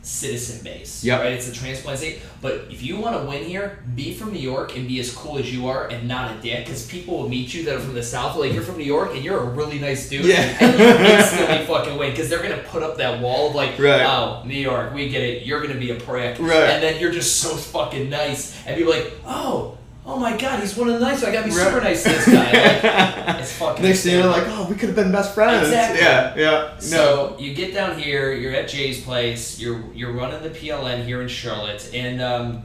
citizen 0.04 0.62
base. 0.62 1.02
Yep. 1.02 1.20
Right. 1.20 1.32
It's 1.32 1.49
a 1.49 1.52
transplant 1.52 1.99
state. 1.99 2.20
But 2.40 2.66
if 2.70 2.82
you 2.82 2.99
want 2.99 3.20
to 3.20 3.26
win 3.28 3.44
here, 3.44 3.82
be 3.94 4.12
from 4.14 4.32
New 4.32 4.38
York 4.38 4.76
and 4.76 4.87
be 4.87 5.00
as 5.00 5.14
cool 5.14 5.38
as 5.38 5.52
you 5.54 5.66
are, 5.68 5.88
and 5.88 6.06
not 6.06 6.37
a 6.37 6.40
dick, 6.40 6.64
because 6.66 6.87
people 6.87 7.18
will 7.18 7.28
meet 7.28 7.54
you 7.54 7.64
that 7.64 7.76
are 7.76 7.80
from 7.80 7.94
the 7.94 8.02
south. 8.02 8.37
Like 8.37 8.52
you're 8.52 8.62
from 8.62 8.76
New 8.78 8.84
York 8.84 9.14
and 9.14 9.25
you're 9.25 9.38
a 9.40 9.44
really 9.44 9.78
nice 9.78 10.08
dude. 10.08 10.26
Yeah. 10.26 10.56
And 10.61 10.78
you 10.78 10.87
instantly 10.87 11.66
fucking 11.66 11.96
win 11.99 12.11
because 12.11 12.28
they're 12.28 12.42
gonna 12.42 12.62
put 12.68 12.82
up 12.82 12.99
that 12.99 13.20
wall 13.20 13.49
of 13.49 13.54
like, 13.54 13.78
Right. 13.78 14.02
oh, 14.02 14.42
New 14.44 14.54
York, 14.58 14.92
we 14.94 15.08
get 15.08 15.23
it. 15.23 15.46
You're 15.46 15.61
gonna 15.62 15.80
be 15.80 15.90
a 15.90 15.96
prick. 15.96 16.38
Right. 16.38 16.70
And 16.70 16.82
then 16.82 17.00
you're 17.00 17.12
just 17.12 17.40
so 17.40 17.54
fucking 17.56 18.11
nice, 18.11 18.54
and 18.66 18.76
people 18.76 18.92
like, 18.92 19.12
oh. 19.26 19.78
Oh 20.06 20.18
my 20.18 20.37
god, 20.37 20.61
he's 20.61 20.76
one 20.76 20.88
of 20.88 21.00
the 21.00 21.00
nice. 21.00 21.25
I 21.25 21.32
gotta 21.32 21.46
be 21.46 21.50
super 21.50 21.80
nice 21.80 22.02
to 22.02 22.11
this 22.11 22.26
guy. 22.26 22.44
Like, 22.44 23.37
it's 23.40 23.52
fucking. 23.52 23.82
Next 23.82 24.02
thing 24.02 24.18
you're 24.18 24.26
like, 24.26 24.44
oh, 24.46 24.66
we 24.68 24.76
could 24.76 24.90
have 24.90 24.96
been 24.96 25.11
best 25.11 25.34
friends. 25.34 25.68
Exactly. 25.68 26.00
Yeah, 26.00 26.34
yeah. 26.37 26.75
No. 26.75 26.78
So 26.80 27.37
you 27.38 27.54
get 27.54 27.73
down 27.73 27.99
here, 27.99 28.32
you're 28.32 28.52
at 28.52 28.68
Jay's 28.68 29.02
place, 29.02 29.58
you're 29.58 29.82
you're 29.94 30.12
running 30.12 30.42
the 30.42 30.50
PLN 30.50 31.04
here 31.04 31.23
in 31.23 31.28
Charlotte, 31.28 31.90
and 31.94 32.20
um, 32.20 32.62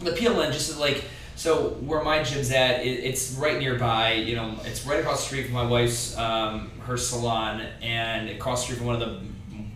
the 0.00 0.12
PLN 0.12 0.52
just 0.52 0.70
is 0.70 0.78
like 0.78 1.04
so 1.34 1.70
where 1.80 2.02
my 2.02 2.22
gym's 2.22 2.52
at, 2.52 2.86
it, 2.86 3.04
it's 3.04 3.32
right 3.32 3.58
nearby. 3.58 4.12
You 4.12 4.36
know, 4.36 4.54
it's 4.64 4.86
right 4.86 5.00
across 5.00 5.22
the 5.22 5.26
street 5.26 5.46
from 5.46 5.54
my 5.54 5.66
wife's 5.66 6.16
um, 6.16 6.70
her 6.84 6.96
salon, 6.96 7.62
and 7.82 8.30
across 8.30 8.60
the 8.60 8.64
street 8.66 8.78
from 8.78 8.86
one 8.86 9.02
of 9.02 9.08
the 9.08 9.20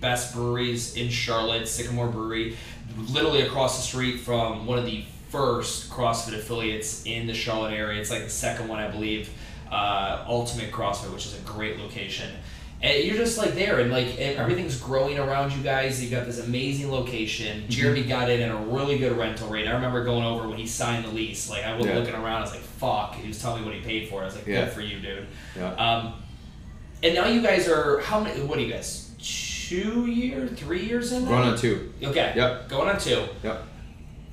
best 0.01 0.33
breweries 0.33 0.95
in 0.97 1.09
Charlotte, 1.09 1.67
Sycamore 1.67 2.09
Brewery, 2.09 2.57
literally 2.97 3.43
across 3.43 3.77
the 3.77 3.83
street 3.83 4.21
from 4.21 4.67
one 4.67 4.79
of 4.79 4.87
the 4.87 5.05
first 5.31 5.91
CrossFit 5.91 6.35
affiliates 6.35 7.05
in 7.07 7.27
the 7.27 7.35
Charlotte 7.35 7.73
area. 7.73 8.01
It's 8.01 8.11
like 8.11 8.25
the 8.25 8.31
second 8.31 8.69
one, 8.69 8.79
I 8.81 8.89
believe, 8.89 9.31
uh, 9.71 10.25
Ultimate 10.27 10.71
CrossFit, 10.73 11.13
which 11.13 11.27
is 11.27 11.39
a 11.39 11.43
great 11.43 11.79
location. 11.79 12.31
And 12.83 13.05
you're 13.05 13.17
just 13.17 13.37
like 13.37 13.55
there, 13.55 13.79
and 13.81 13.91
like 13.93 14.07
and 14.19 14.39
everything's 14.39 14.81
growing 14.81 15.19
around 15.19 15.53
you 15.53 15.63
guys. 15.63 16.01
You've 16.03 16.13
got 16.13 16.25
this 16.25 16.41
amazing 16.45 16.91
location. 16.91 17.65
Jeremy 17.69 18.05
got 18.05 18.31
it 18.31 18.41
at 18.41 18.51
a 18.51 18.57
really 18.57 18.97
good 18.97 19.19
rental 19.19 19.49
rate. 19.49 19.69
I 19.69 19.73
remember 19.73 20.03
going 20.03 20.25
over 20.25 20.49
when 20.49 20.57
he 20.57 20.67
signed 20.67 21.05
the 21.05 21.11
lease. 21.11 21.51
Like 21.51 21.63
I 21.65 21.77
was 21.77 21.85
Yeah. 21.85 21.97
looking 21.99 22.15
around, 22.15 22.39
I 22.39 22.41
was 22.41 22.53
like, 22.53 22.63
"Fuck!" 22.63 23.17
He 23.17 23.29
was 23.29 23.39
telling 23.41 23.61
me 23.61 23.67
what 23.69 23.75
he 23.77 23.83
paid 23.83 24.09
for. 24.09 24.21
it. 24.21 24.23
I 24.23 24.25
was 24.25 24.35
like, 24.37 24.47
Yeah. 24.47 24.65
"Good 24.65 24.73
for 24.73 24.81
you, 24.81 24.99
dude." 24.99 25.27
Yeah. 25.59 25.75
Um, 25.75 26.15
and 27.03 27.15
now 27.15 27.27
you 27.27 27.43
guys 27.43 27.69
are 27.69 28.01
how 28.01 28.19
many? 28.21 28.41
What 28.41 28.59
are 28.59 28.63
you 28.63 28.73
guys? 28.73 29.11
Two 29.23 30.07
year, 30.07 30.49
three 30.49 30.85
years 30.87 31.13
in? 31.13 31.27
Going 31.27 31.43
on 31.51 31.59
two. 31.59 31.93
Okay. 32.03 32.33
Yep. 32.35 32.71
Going 32.71 32.89
on 32.89 32.99
two. 32.99 33.25
Yep. 33.45 33.63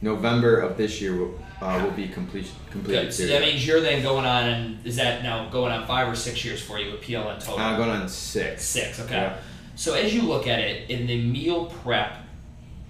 November 0.01 0.59
of 0.59 0.77
this 0.77 1.01
year 1.01 1.15
will, 1.15 1.39
uh, 1.61 1.81
will 1.83 1.91
be 1.91 2.07
complete, 2.07 2.51
completed 2.69 3.05
Good. 3.05 3.13
So 3.13 3.25
that 3.27 3.41
means 3.41 3.65
you're 3.65 3.81
then 3.81 4.03
going 4.03 4.25
on, 4.25 4.43
and 4.47 4.85
is 4.85 4.95
that 4.97 5.23
now 5.23 5.49
going 5.49 5.71
on 5.71 5.87
five 5.87 6.07
or 6.07 6.15
six 6.15 6.45
years 6.45 6.61
for 6.61 6.79
you 6.79 6.91
with 6.91 7.01
PLN 7.01 7.39
total? 7.39 7.59
Uh, 7.59 7.77
going 7.77 7.89
on 7.89 8.07
six. 8.07 8.63
Six, 8.63 8.99
okay. 8.99 9.15
Yeah. 9.15 9.37
So 9.75 9.93
as 9.93 10.13
you 10.13 10.23
look 10.23 10.47
at 10.47 10.59
it 10.59 10.89
in 10.89 11.07
the 11.07 11.21
meal 11.23 11.65
prep 11.65 12.17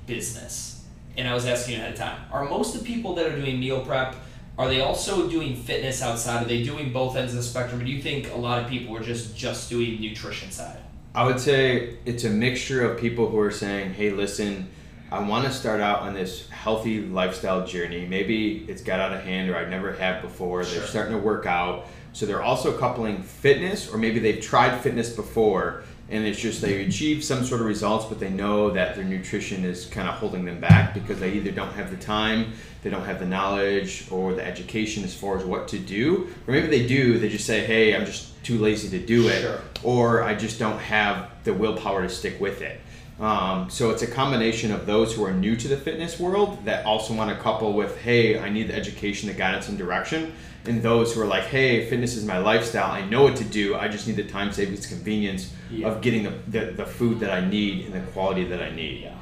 business, 0.06 0.86
and 1.18 1.28
I 1.28 1.34
was 1.34 1.46
asking 1.46 1.76
you 1.76 1.80
ahead 1.82 1.94
of 1.94 2.00
time, 2.00 2.20
are 2.32 2.46
most 2.46 2.76
of 2.76 2.82
the 2.82 2.88
people 2.88 3.16
that 3.16 3.26
are 3.26 3.36
doing 3.36 3.60
meal 3.60 3.82
prep, 3.82 4.16
are 4.58 4.68
they 4.68 4.82
also 4.82 5.30
doing 5.30 5.56
fitness 5.56 6.02
outside? 6.02 6.44
Are 6.44 6.48
they 6.48 6.64
doing 6.64 6.92
both 6.92 7.16
ends 7.16 7.34
of 7.34 7.38
the 7.38 7.44
spectrum? 7.44 7.82
Or 7.82 7.86
do 7.86 7.92
you 7.92 8.02
think 8.02 8.32
a 8.34 8.38
lot 8.38 8.64
of 8.64 8.70
people 8.70 8.96
are 8.98 9.04
just 9.04 9.38
just 9.38 9.70
doing 9.70 10.02
nutrition 10.02 10.52
side? 10.52 10.80
I 11.14 11.26
would 11.26 11.40
say 11.40 11.98
it's 12.06 12.24
a 12.24 12.30
mixture 12.30 12.90
of 12.90 13.00
people 13.00 13.30
who 13.30 13.40
are 13.40 13.52
saying, 13.52 13.94
"Hey, 13.94 14.12
listen, 14.12 14.68
I 15.12 15.20
want 15.20 15.46
to 15.46 15.52
start 15.52 15.80
out 15.80 16.02
on 16.02 16.14
this 16.14 16.50
healthy 16.50 17.02
lifestyle 17.02 17.66
journey. 17.66 18.06
Maybe 18.06 18.66
it's 18.68 18.82
got 18.82 19.00
out 19.00 19.14
of 19.14 19.22
hand, 19.24 19.50
or 19.50 19.56
I 19.56 19.66
never 19.66 19.94
have 19.94 20.22
before. 20.22 20.64
Sure. 20.64 20.80
They're 20.80 20.88
starting 20.88 21.14
to 21.14 21.20
work 21.20 21.46
out, 21.46 21.88
so 22.12 22.26
they're 22.26 22.44
also 22.44 22.78
coupling 22.78 23.22
fitness, 23.22 23.90
or 23.92 23.98
maybe 23.98 24.20
they've 24.20 24.42
tried 24.42 24.78
fitness 24.82 25.10
before, 25.10 25.84
and 26.10 26.26
it's 26.26 26.40
just 26.40 26.62
they 26.62 26.84
achieve 26.86 27.24
some 27.24 27.46
sort 27.46 27.62
of 27.62 27.68
results, 27.68 28.06
but 28.06 28.20
they 28.20 28.30
know 28.30 28.70
that 28.72 28.96
their 28.96 29.06
nutrition 29.06 29.64
is 29.64 29.86
kind 29.86 30.10
of 30.10 30.16
holding 30.16 30.44
them 30.44 30.60
back 30.60 30.94
because 30.94 31.20
they 31.22 31.32
either 31.34 31.52
don't 31.52 31.74
have 31.74 31.90
the 31.90 31.98
time, 31.98 32.52
they 32.84 32.90
don't 32.90 33.06
have 33.06 33.20
the 33.20 33.26
knowledge, 33.26 34.08
or 34.12 34.34
the 34.34 34.46
education 34.46 35.06
as 35.06 35.14
far 35.14 35.38
as 35.38 35.46
what 35.46 35.70
to 35.70 35.80
do, 35.80 36.28
or 36.48 36.54
maybe 36.54 36.68
they 36.68 36.86
do. 36.86 37.18
They 37.18 37.30
just 37.30 37.46
say, 37.46 37.66
"Hey, 37.66 37.96
I'm 37.96 38.06
just 38.06 38.42
too 38.44 38.58
lazy 38.58 38.90
to 38.98 39.06
do 39.06 39.28
it." 39.30 39.42
Sure. 39.42 39.60
or 39.84 40.24
I 40.24 40.34
just 40.34 40.58
don't 40.60 40.80
have 40.80 41.30
the 41.44 41.54
willpower 41.54 42.02
to 42.02 42.10
stick 42.10 42.42
with 42.42 42.62
it. 42.62 42.82
Um, 43.20 43.70
so 43.70 43.90
it's 43.90 44.04
a 44.04 44.08
combination 44.08 44.72
of 44.72 44.86
those 44.86 45.14
who 45.16 45.26
are 45.26 45.34
new 45.34 45.56
to 45.56 45.68
the 45.68 45.78
fitness 45.78 46.20
world 46.20 46.64
that 46.66 46.86
also 46.86 47.14
want 47.16 47.36
to 47.36 47.42
couple 47.42 47.74
with, 47.74 47.98
hey, 48.02 48.38
I 48.40 48.50
need 48.50 48.68
the 48.68 48.76
education, 48.76 49.28
the 49.28 49.34
guidance, 49.34 49.70
and 49.70 49.78
direction, 49.78 50.34
and 50.66 50.84
those 50.84 51.16
who 51.16 51.22
are 51.22 51.26
like, 51.26 51.46
hey, 51.46 51.90
fitness 51.90 52.16
is 52.16 52.26
my 52.26 52.38
lifestyle. 52.38 52.92
I 52.92 53.04
know 53.06 53.24
what 53.24 53.36
to 53.38 53.44
do. 53.44 53.76
I 53.76 53.88
just 53.88 54.06
need 54.08 54.18
the 54.18 54.24
time 54.26 54.52
savings, 54.52 54.86
convenience 54.86 55.52
Yeah. 55.72 55.88
of 55.88 56.02
getting 56.02 56.24
the, 56.24 56.34
the, 56.48 56.72
the 56.74 56.86
food 56.86 57.20
that 57.22 57.32
I 57.32 57.44
need 57.44 57.86
and 57.86 57.94
the 57.94 58.02
quality 58.12 58.44
that 58.46 58.62
I 58.62 58.70
need. 58.70 59.02
Yeah. 59.02 59.14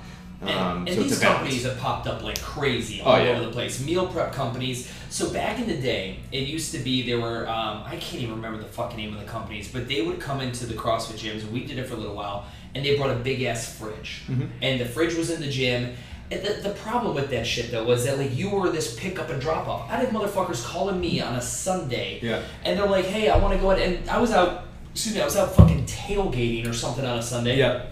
Um, 0.41 0.79
And, 0.79 0.89
and 0.89 0.97
so 0.97 1.03
these 1.03 1.19
companies 1.19 1.63
have 1.63 1.77
popped 1.79 2.05
up 2.07 2.21
like 2.21 2.41
crazy 2.41 3.01
Oh, 3.01 3.11
all 3.11 3.19
yeah. 3.23 3.29
over 3.31 3.45
the 3.45 3.51
place. 3.51 3.83
Meal 3.83 4.07
prep 4.07 4.33
companies. 4.33 4.91
So 5.09 5.31
back 5.31 5.59
in 5.59 5.67
the 5.67 5.77
day, 5.77 6.19
it 6.33 6.47
used 6.49 6.73
to 6.73 6.79
be 6.79 7.03
there 7.05 7.21
were 7.21 7.47
um, 7.47 7.83
I 7.85 7.95
can't 7.95 8.21
even 8.23 8.35
remember 8.35 8.57
the 8.61 8.67
fucking 8.67 8.97
name 8.97 9.13
of 9.13 9.19
the 9.21 9.25
companies, 9.25 9.69
but 9.71 9.87
they 9.87 10.01
would 10.01 10.19
come 10.19 10.41
into 10.41 10.65
the 10.65 10.73
CrossFit 10.73 11.17
gyms, 11.17 11.41
and 11.43 11.53
we 11.53 11.63
did 11.63 11.77
it 11.79 11.87
for 11.87 11.93
a 11.93 11.97
little 11.97 12.15
while, 12.15 12.45
and 12.75 12.85
they 12.85 12.95
brought 12.97 13.09
a 13.09 13.15
big 13.15 13.41
ass 13.43 13.77
fridge, 13.77 14.21
Mm-hmm. 14.29 14.45
and 14.61 14.79
the 14.79 14.85
fridge 14.85 15.15
was 15.15 15.29
in 15.31 15.41
the 15.41 15.49
gym. 15.49 15.93
And 16.31 16.43
the, 16.43 16.53
the 16.69 16.75
problem 16.75 17.13
with 17.15 17.29
that 17.29 17.45
shit 17.45 17.69
though 17.71 17.85
was 17.85 18.05
that 18.05 18.17
like 18.17 18.35
you 18.35 18.49
were 18.49 18.69
this 18.71 18.95
pick 18.99 19.19
up 19.19 19.29
and 19.29 19.39
drop 19.41 19.67
off. 19.67 19.89
I 19.91 19.97
had 19.97 20.09
motherfuckers 20.09 20.63
calling 20.65 20.99
me 20.99 21.21
on 21.21 21.35
a 21.35 21.41
Sunday, 21.41 22.19
Yeah. 22.21 22.41
and 22.63 22.77
they're 22.79 22.87
like, 22.87 23.05
"Hey, 23.05 23.29
I 23.29 23.37
want 23.37 23.53
to 23.53 23.59
go 23.59 23.71
out," 23.71 23.79
and 23.79 24.09
I 24.09 24.19
was 24.19 24.31
out. 24.31 24.63
Excuse 24.91 25.15
me, 25.15 25.21
I 25.21 25.25
was 25.25 25.35
out 25.35 25.55
fucking 25.55 25.85
tailgating 25.85 26.67
or 26.69 26.73
something 26.73 27.05
on 27.05 27.19
a 27.19 27.21
Sunday 27.21 27.57
Yeah. 27.57 27.83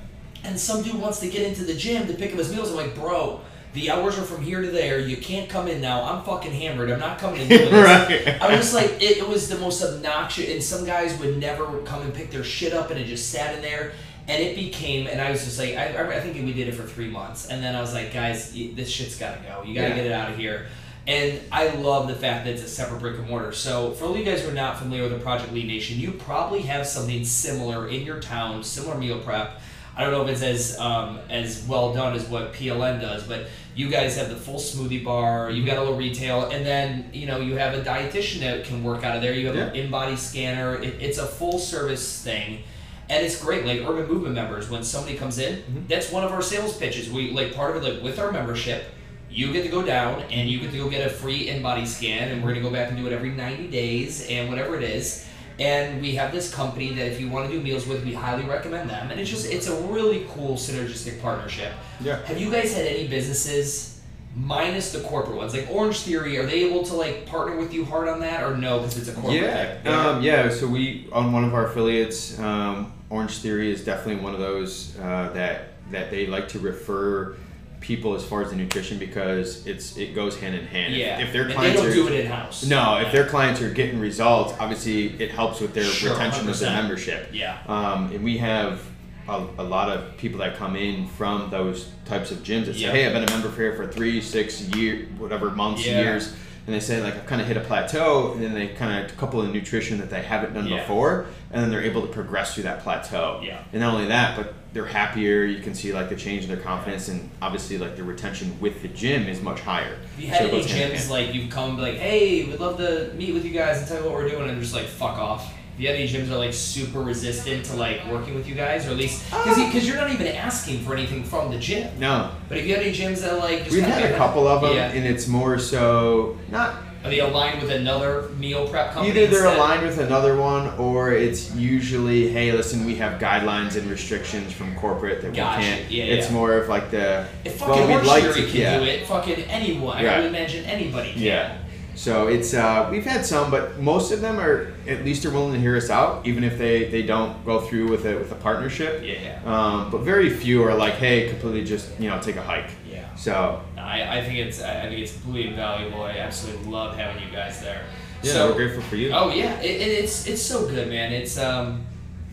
and 0.45 0.59
some 0.59 0.81
dude 0.83 0.95
wants 0.95 1.19
to 1.19 1.27
get 1.29 1.41
into 1.47 1.63
the 1.63 1.73
gym 1.75 2.07
to 2.07 2.13
pick 2.13 2.31
up 2.31 2.37
his 2.37 2.51
meals. 2.51 2.69
I'm 2.71 2.77
like, 2.77 2.95
bro, 2.95 3.41
the 3.73 3.91
hours 3.91 4.17
are 4.17 4.23
from 4.23 4.41
here 4.41 4.61
to 4.61 4.71
there. 4.71 4.99
You 4.99 5.17
can't 5.17 5.49
come 5.49 5.67
in 5.67 5.81
now. 5.81 6.03
I'm 6.03 6.23
fucking 6.23 6.53
hammered. 6.53 6.89
I'm 6.91 6.99
not 6.99 7.19
coming 7.19 7.41
in. 7.41 7.73
Right. 7.73 8.27
I 8.41 8.47
was 8.49 8.57
just 8.59 8.73
like, 8.73 8.91
it, 9.01 9.17
it 9.17 9.27
was 9.27 9.49
the 9.49 9.57
most 9.57 9.83
obnoxious. 9.83 10.49
And 10.49 10.63
some 10.63 10.85
guys 10.85 11.19
would 11.19 11.37
never 11.39 11.65
come 11.83 12.01
and 12.03 12.13
pick 12.13 12.31
their 12.31 12.43
shit 12.43 12.71
up, 12.73 12.89
and 12.91 12.99
it 12.99 13.05
just 13.05 13.29
sat 13.31 13.53
in 13.55 13.61
there. 13.61 13.93
And 14.27 14.41
it 14.41 14.55
became, 14.55 15.07
and 15.07 15.19
I 15.19 15.31
was 15.31 15.43
just 15.43 15.59
like, 15.59 15.75
I, 15.75 16.15
I 16.15 16.19
think 16.21 16.35
we 16.45 16.53
did 16.53 16.69
it 16.69 16.75
for 16.75 16.83
three 16.83 17.09
months, 17.09 17.49
and 17.49 17.61
then 17.61 17.75
I 17.75 17.81
was 17.81 17.93
like, 17.93 18.13
guys, 18.13 18.53
this 18.53 18.89
shit's 18.89 19.17
got 19.17 19.37
to 19.37 19.43
go. 19.43 19.63
You 19.65 19.75
got 19.75 19.81
to 19.81 19.89
Yeah. 19.89 19.95
get 19.95 20.05
it 20.05 20.11
out 20.13 20.31
of 20.31 20.37
here. 20.37 20.67
And 21.05 21.41
I 21.51 21.67
love 21.75 22.07
the 22.07 22.15
fact 22.15 22.45
that 22.45 22.53
it's 22.53 22.63
a 22.63 22.67
separate 22.69 23.01
brick 23.01 23.17
and 23.17 23.27
mortar. 23.27 23.51
So 23.51 23.91
for 23.91 24.05
all 24.05 24.17
you 24.17 24.23
guys 24.23 24.41
who 24.41 24.49
are 24.49 24.53
not 24.53 24.79
familiar 24.79 25.03
with 25.03 25.11
the 25.11 25.19
Project 25.19 25.51
Lean 25.51 25.67
Nation, 25.67 25.99
you 25.99 26.11
probably 26.13 26.61
have 26.61 26.87
something 26.87 27.25
similar 27.25 27.89
in 27.89 28.03
your 28.05 28.21
town, 28.21 28.63
similar 28.63 28.97
meal 28.97 29.19
prep. 29.19 29.59
I 29.97 30.01
don't 30.03 30.11
know 30.13 30.23
if 30.23 30.29
it's 30.29 30.41
as 30.41 30.79
um, 30.79 31.19
as 31.29 31.65
well 31.67 31.93
done 31.93 32.13
as 32.15 32.23
what 32.29 32.53
PLN 32.53 33.01
does, 33.01 33.27
but 33.27 33.47
you 33.75 33.89
guys 33.89 34.15
have 34.17 34.29
the 34.29 34.35
full 34.37 34.55
smoothie 34.59 35.03
bar. 35.03 35.51
you've 35.51 35.65
got 35.67 35.77
a 35.77 35.81
little 35.81 35.97
retail, 35.97 36.45
and 36.45 36.65
then 36.65 37.09
you 37.13 37.27
know 37.27 37.39
you 37.41 37.57
have 37.57 37.73
a 37.75 37.81
dietitian 37.83 38.39
that 38.39 38.63
can 38.63 38.81
work 38.83 39.03
out 39.03 39.15
of 39.17 39.21
there. 39.21 39.33
You 39.33 39.47
have 39.47 39.55
an 39.57 39.75
in-body 39.75 40.15
scanner. 40.15 40.81
It, 40.81 40.95
it's 41.01 41.17
a 41.19 41.27
full 41.27 41.59
service 41.59 42.23
thing, 42.23 42.63
and 43.09 43.25
it's 43.25 43.41
great. 43.43 43.65
Like 43.65 43.81
Urban 43.81 44.07
Movement 44.07 44.35
members, 44.35 44.69
when 44.69 44.83
somebody 44.83 45.17
comes 45.17 45.37
in, 45.39 45.57
Mm-hmm. 45.57 45.87
that's 45.87 46.11
one 46.11 46.23
of 46.23 46.31
our 46.31 46.41
sales 46.41 46.77
pitches. 46.77 47.09
We 47.11 47.31
like 47.31 47.53
part 47.53 47.75
of 47.75 47.83
it 47.83 47.93
like 47.95 48.03
with 48.03 48.19
our 48.19 48.31
membership. 48.31 48.85
You 49.29 49.51
get 49.51 49.63
to 49.63 49.69
go 49.69 49.81
down 49.81 50.21
and 50.31 50.47
you 50.49 50.59
get 50.59 50.71
to 50.71 50.77
go 50.77 50.89
get 50.89 51.05
a 51.07 51.09
free 51.09 51.49
in-body 51.49 51.85
scan, 51.87 52.29
and 52.29 52.43
we're 52.43 52.49
gonna 52.53 52.61
go 52.63 52.69
back 52.71 52.89
and 52.89 52.97
do 52.97 53.07
it 53.07 53.13
every 53.13 53.31
90 53.31 53.67
days 53.69 54.27
and 54.29 54.47
whatever 54.49 54.75
it 54.75 54.83
is. 54.83 55.25
And 55.59 56.01
we 56.01 56.15
have 56.15 56.31
this 56.31 56.51
company 56.53 56.93
that 56.93 57.05
if 57.11 57.19
you 57.19 57.29
want 57.29 57.47
to 57.49 57.55
do 57.55 57.61
meals 57.61 57.85
with, 57.85 58.03
we 58.03 58.13
highly 58.13 58.43
recommend 58.43 58.89
them. 58.89 59.11
And 59.11 59.19
it's 59.19 59.29
just 59.29 59.45
it's 59.51 59.67
a 59.67 59.75
really 59.83 60.25
cool 60.33 60.55
synergistic 60.55 61.21
partnership. 61.21 61.73
Yeah. 62.01 62.23
Have 62.25 62.39
you 62.39 62.49
guys 62.51 62.73
had 62.75 62.85
any 62.87 63.07
businesses 63.07 63.92
minus 64.35 64.91
the 64.91 64.99
corporate 65.01 65.37
ones 65.37 65.53
like 65.53 65.67
Orange 65.69 65.99
Theory? 65.99 66.37
Are 66.37 66.45
they 66.45 66.63
able 66.65 66.83
to 66.83 66.95
like 66.95 67.25
partner 67.25 67.57
with 67.57 67.73
you 67.73 67.85
hard 67.85 68.07
on 68.07 68.19
that, 68.21 68.43
or 68.43 68.57
no? 68.57 68.79
Because 68.79 68.97
it's 68.97 69.09
a 69.09 69.13
corporate 69.13 69.41
Yeah, 69.43 69.79
um, 69.85 70.21
yeah. 70.23 70.49
So 70.49 70.67
we 70.67 71.07
on 71.11 71.31
one 71.31 71.43
of 71.43 71.53
our 71.53 71.67
affiliates, 71.67 72.39
um, 72.39 72.91
Orange 73.09 73.37
Theory 73.39 73.71
is 73.71 73.83
definitely 73.83 74.23
one 74.23 74.33
of 74.33 74.39
those 74.39 74.97
uh, 74.99 75.29
that 75.33 75.69
that 75.91 76.09
they 76.11 76.27
like 76.27 76.47
to 76.49 76.59
refer 76.59 77.35
people 77.79 78.15
as 78.15 78.23
far 78.23 78.41
as 78.41 78.49
the 78.49 78.55
nutrition 78.55 78.97
because 78.97 79.67
it's 79.67 79.97
it 79.97 80.15
goes 80.15 80.39
hand 80.39 80.55
in 80.55 80.65
hand. 80.65 80.93
If- 80.93 80.99
yeah. 80.99 81.19
If, 81.19 81.33
their 81.33 81.41
And 81.41 81.51
they 81.51 81.55
clients 81.55 81.81
don't 81.81 81.91
are 81.91 81.93
do 81.93 82.07
it 82.07 82.13
in 82.21 82.27
house. 82.31 82.65
no, 82.65 82.97
if 82.99 83.11
their 83.11 83.27
clients 83.27 83.61
are 83.61 83.69
getting 83.73 83.99
results, 83.99 84.53
obviously 84.57 85.07
it 85.21 85.31
helps 85.31 85.59
with 85.59 85.73
their 85.73 85.83
Sure, 85.83 86.11
retention 86.11 86.47
of 86.47 86.57
their 86.57 86.69
100%. 86.69 86.73
membership. 86.81 87.29
Yeah. 87.33 87.57
Um, 87.67 88.09
and 88.13 88.23
we 88.23 88.37
have 88.37 88.79
a, 89.27 89.45
a 89.57 89.63
lot 89.63 89.89
of 89.89 90.17
people 90.17 90.39
that 90.39 90.55
come 90.57 90.75
in 90.75 91.07
from 91.07 91.49
those 91.49 91.89
types 92.05 92.31
of 92.31 92.39
gyms 92.39 92.65
that 92.65 92.73
say, 92.75 92.81
Yeah. 92.81 92.91
"Hey, 92.91 93.05
I've 93.05 93.13
been 93.13 93.23
a 93.23 93.31
member 93.31 93.49
here 93.55 93.73
for 93.75 93.87
three, 93.87 94.19
six 94.21 94.61
year, 94.61 95.07
whatever 95.17 95.49
months, 95.51 95.85
Yeah. 95.85 96.01
years," 96.01 96.33
and 96.65 96.75
they 96.75 96.79
say 96.79 97.01
like 97.01 97.15
I've 97.15 97.25
kind 97.25 97.41
of 97.41 97.47
hit 97.47 97.57
a 97.57 97.61
plateau, 97.61 98.33
and 98.33 98.43
then 98.43 98.53
they 98.53 98.67
kind 98.67 99.05
of 99.05 99.15
couple 99.17 99.41
of 99.41 99.49
nutrition 99.53 99.97
that 99.99 100.09
they 100.09 100.21
haven't 100.21 100.53
done 100.53 100.67
Yeah. 100.67 100.79
before, 100.79 101.25
and 101.51 101.61
then 101.63 101.69
they're 101.71 101.83
able 101.83 102.01
to 102.01 102.07
progress 102.07 102.53
through 102.53 102.63
that 102.63 102.83
plateau. 102.83 103.41
Yeah. 103.43 103.59
And 103.71 103.81
not 103.81 103.93
only 103.93 104.07
that, 104.07 104.35
but 104.35 104.53
they're 104.73 104.85
happier. 104.87 105.43
You 105.43 105.61
can 105.61 105.75
see 105.75 105.93
like 105.93 106.09
the 106.09 106.15
change 106.15 106.43
in 106.43 106.49
their 106.49 106.57
confidence, 106.57 107.07
and 107.07 107.29
obviously 107.41 107.77
like 107.77 107.95
their 107.95 108.05
retention 108.05 108.57
with 108.59 108.81
the 108.81 108.87
gym 108.89 109.27
is 109.29 109.41
much 109.41 109.59
higher. 109.61 109.95
Have 110.15 110.19
you 110.19 110.27
had 110.27 110.39
So 110.39 110.47
any 110.47 110.61
in 110.61 110.67
gyms 110.67 111.09
like 111.09 111.33
you've 111.33 111.49
come 111.49 111.69
and 111.69 111.77
be 111.77 111.83
like, 111.83 111.97
hey, 111.97 112.43
we'd 112.45 112.59
love 112.59 112.77
to 112.77 113.11
meet 113.15 113.33
with 113.33 113.45
you 113.45 113.51
guys 113.51 113.79
and 113.79 113.87
tell 113.87 113.97
you 113.99 114.03
what 114.03 114.13
we're 114.13 114.27
doing, 114.29 114.49
and 114.49 114.59
just 114.61 114.73
like 114.73 114.85
fuck 114.85 115.17
off? 115.17 115.53
Have 115.73 115.81
you 115.81 115.87
had 115.87 115.95
any 115.97 116.07
gyms 116.07 116.27
that 116.27 116.35
are 116.35 116.37
like 116.37 116.53
super 116.53 116.99
resistant 117.01 117.65
to 117.65 117.75
like 117.75 118.05
working 118.11 118.35
with 118.35 118.47
you 118.47 118.53
guys, 118.55 118.85
or 118.87 118.91
at 118.91 118.97
least 118.97 119.23
because 119.31 119.57
Uh. 119.57 119.65
because 119.65 119.87
you're 119.87 119.97
not 119.97 120.11
even 120.11 120.27
asking 120.27 120.79
for 120.85 120.93
anything 120.93 121.23
from 121.23 121.49
the 121.51 121.57
gym. 121.57 121.89
No, 121.99 122.29
But 122.47 122.59
if 122.59 122.67
you 122.67 122.75
had 122.75 122.83
any 122.83 122.93
gyms 122.95 123.21
that 123.21 123.33
are 123.33 123.39
like 123.39 123.63
just 123.63 123.71
we've 123.75 123.83
had 123.83 124.11
a 124.11 124.15
couple 124.15 124.47
of 124.47 124.61
them, 124.61 124.75
yeah. 124.75 124.91
and 124.91 125.05
it's 125.05 125.27
more 125.27 125.57
so 125.57 126.37
not 126.51 126.75
Are 127.03 127.09
they 127.09 127.19
aligned 127.19 127.61
with 127.61 127.69
another 127.71 128.29
meal 128.39 128.65
prep 128.69 128.93
company? 128.93 129.09
Either 129.09 129.27
they're 129.27 129.45
instead? 129.45 129.57
aligned 129.57 129.81
with 129.85 129.97
another 129.99 130.37
one, 130.37 130.69
or 130.77 131.11
it's 131.11 131.53
usually, 131.53 132.29
hey, 132.29 132.53
listen, 132.53 132.85
we 132.85 132.95
have 132.95 133.19
guidelines 133.19 133.75
and 133.75 133.89
restrictions 133.91 134.53
from 134.53 134.73
corporate 134.75 135.21
that 135.21 135.33
Gotcha. 135.33 135.59
we 135.59 135.65
can't. 135.65 135.91
Yeah, 135.91 136.03
it's 136.05 136.27
yeah. 136.27 136.33
more 136.33 136.53
of 136.53 136.69
like 136.69 136.91
the. 136.91 137.25
If 137.43 137.57
fucking 137.57 137.87
well, 137.89 137.99
we'd 137.99 138.07
like 138.07 138.23
to, 138.33 138.45
can 138.45 138.55
yeah, 138.55 138.77
do 138.79 138.85
it, 138.85 139.05
fucking 139.05 139.41
anyone. 139.49 139.97
I 139.97 140.05
Right. 140.05 140.17
would 140.19 140.27
imagine 140.27 140.63
anybody 140.63 141.11
can. 141.13 141.21
yeah. 141.23 141.57
So 141.95 142.27
it's 142.27 142.53
uh, 142.53 142.87
we've 142.91 143.05
had 143.05 143.25
some, 143.25 143.51
but 143.51 143.79
most 143.79 144.11
of 144.11 144.21
them 144.21 144.39
are 144.39 144.73
at 144.87 145.05
least 145.05 145.25
are 145.25 145.31
willing 145.31 145.53
to 145.53 145.59
hear 145.59 145.77
us 145.77 145.89
out, 145.89 146.25
even 146.25 146.43
if 146.43 146.57
they, 146.57 146.85
they 146.89 147.03
don't 147.03 147.45
go 147.45 147.61
through 147.61 147.89
with 147.89 148.05
it 148.05 148.17
with 148.17 148.31
a 148.31 148.35
partnership. 148.35 149.01
Yeah. 149.03 149.39
Um, 149.45 149.91
but 149.91 149.99
very 149.99 150.29
few 150.29 150.63
are 150.63 150.73
like, 150.75 150.95
hey, 150.95 151.29
completely 151.29 151.63
just 151.63 151.99
you 151.99 152.09
know 152.09 152.19
take 152.19 152.35
a 152.35 152.41
hike. 152.41 152.71
Yeah. 152.89 153.13
So 153.15 153.61
I, 153.77 154.19
I 154.19 154.23
think 154.23 154.39
it's 154.39 154.61
I 154.61 154.87
think 154.89 154.99
it's 155.01 155.13
completely 155.13 155.51
invaluable. 155.51 156.03
I 156.03 156.17
absolutely 156.17 156.71
love 156.71 156.95
having 156.97 157.23
you 157.23 157.31
guys 157.31 157.61
there. 157.61 157.83
yeah, 158.23 158.33
so, 158.33 158.49
we're 158.49 158.55
grateful 158.55 158.81
for 158.83 158.95
you. 158.95 159.11
Oh 159.13 159.29
yeah, 159.33 159.59
it, 159.61 159.81
it, 159.81 160.03
it's 160.03 160.25
it's 160.27 160.41
so 160.41 160.67
good, 160.67 160.87
man. 160.89 161.13
It's 161.13 161.37
um, 161.37 161.85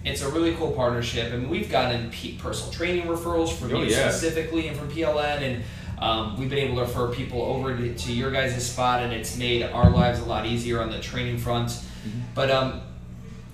It's 0.04 0.22
a 0.22 0.30
really 0.30 0.54
cool 0.54 0.72
partnership, 0.72 1.32
and 1.34 1.50
we've 1.50 1.70
gotten 1.70 2.10
personal 2.38 2.72
training 2.72 3.04
referrals 3.06 3.52
from 3.52 3.74
Oh, 3.74 3.82
you 3.82 3.90
yeah. 3.90 4.08
specifically 4.08 4.68
and 4.68 4.76
from 4.78 4.88
PLN, 4.90 5.42
and 5.42 5.62
um, 6.00 6.38
we've 6.38 6.48
been 6.48 6.58
able 6.58 6.76
to 6.76 6.82
refer 6.82 7.08
people 7.08 7.42
over 7.42 7.76
to, 7.76 7.94
to 7.94 8.12
your 8.12 8.30
guys' 8.30 8.64
spot, 8.70 9.02
and 9.02 9.12
it's 9.12 9.36
made 9.36 9.62
our 9.62 9.90
lives 9.90 10.20
a 10.20 10.24
lot 10.24 10.46
easier 10.46 10.80
on 10.80 10.90
the 10.90 10.98
training 11.00 11.38
front. 11.38 11.68
Mm-hmm. 11.70 12.20
But 12.34 12.50
um, 12.50 12.80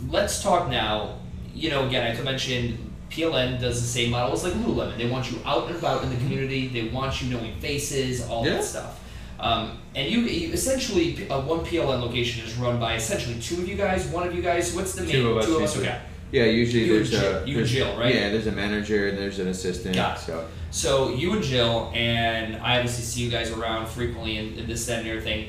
let's 0.09 0.43
talk 0.43 0.69
now. 0.71 1.19
You 1.55 1.71
know, 1.71 1.87
again, 1.87 2.11
I 2.11 2.15
to 2.15 2.23
mention 2.23 2.93
PLN 3.11 3.61
does 3.61 3.81
the 3.81 3.89
same 3.89 4.11
model 4.11 4.33
as 4.35 4.45
like 4.45 4.53
Lululemon. 4.55 4.97
They 4.99 5.09
want 5.09 5.31
you 5.31 5.39
out 5.45 5.69
and 5.69 5.77
about 5.77 6.03
in 6.05 6.11
the 6.11 6.17
community. 6.17 6.69
They 6.69 6.89
want 6.89 7.23
you 7.23 7.35
knowing 7.37 7.59
faces, 7.61 8.27
all 8.29 8.45
Yeah. 8.45 8.55
that 8.55 8.65
stuff. 8.65 9.03
Um, 9.39 9.79
and 9.95 10.11
you, 10.11 10.21
you 10.21 10.53
essentially 10.53 11.29
uh, 11.29 11.41
one 11.43 11.61
PLN 11.61 12.01
location 12.01 12.45
is 12.47 12.55
run 12.57 12.79
by 12.81 12.95
essentially 12.95 13.39
two 13.41 13.57
of 13.57 13.69
you 13.69 13.75
guys, 13.77 14.07
one 14.09 14.27
of 14.27 14.35
you 14.35 14.43
guys. 14.43 14.75
What's 14.75 14.95
the 14.95 15.03
main 15.03 15.13
Two 15.13 15.31
of 15.33 15.37
us, 15.39 15.47
Two 15.47 15.57
of 15.57 15.63
us. 15.63 15.77
Okay. 15.79 16.01
Yeah, 16.33 16.45
usually 16.45 16.85
You 16.85 16.95
there's 16.95 17.11
Jill- 17.11 17.21
a 17.23 17.33
you 17.33 17.39
and 17.39 17.57
there's- 17.57 17.71
Jill, 17.71 17.99
right? 17.99 18.15
Yeah, 18.15 18.31
there's 18.31 18.47
a 18.47 18.53
manager 18.53 19.09
and 19.09 19.17
there's 19.19 19.39
an 19.39 19.49
assistant. 19.49 19.95
Got 19.95 20.19
it. 20.19 20.21
So 20.23 20.47
So 20.71 21.11
you 21.11 21.33
and 21.33 21.43
Jill, 21.43 21.91
and 21.95 22.57
I 22.57 22.77
obviously 22.79 23.05
see 23.05 23.23
you 23.23 23.31
guys 23.31 23.51
around 23.51 23.87
frequently 23.89 24.37
and, 24.39 24.59
and 24.59 24.69
this, 24.69 24.87
that, 24.87 25.01
and 25.01 25.09
everything. 25.09 25.49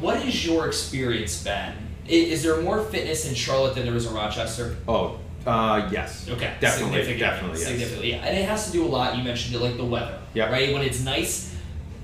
What 0.00 0.20
has 0.22 0.46
your 0.46 0.66
experience 0.66 1.42
been? 1.42 1.72
Is, 2.06 2.28
is 2.38 2.42
there 2.42 2.60
more 2.62 2.82
fitness 2.84 3.28
in 3.28 3.34
Charlotte 3.34 3.74
than 3.74 3.84
there 3.86 3.94
is 3.94 4.06
in 4.06 4.14
Rochester? 4.14 4.76
oh, 4.88 5.18
uh, 5.46 5.88
yes. 5.92 6.28
Okay, 6.28 6.54
Definitely, 6.60 7.04
significantly, 7.04 7.18
definitely, 7.20 7.58
yes. 7.60 7.68
significantly, 7.68 8.10
yeah. 8.10 8.16
And 8.16 8.36
it 8.36 8.48
has 8.48 8.66
to 8.66 8.72
do 8.72 8.84
a 8.84 8.88
lot. 8.88 9.16
You 9.16 9.22
mentioned 9.22 9.54
it, 9.54 9.60
like 9.60 9.76
the 9.76 9.84
weather, 9.84 10.18
Yep. 10.34 10.50
right? 10.50 10.72
When 10.72 10.82
it's 10.82 11.04
nice, 11.04 11.54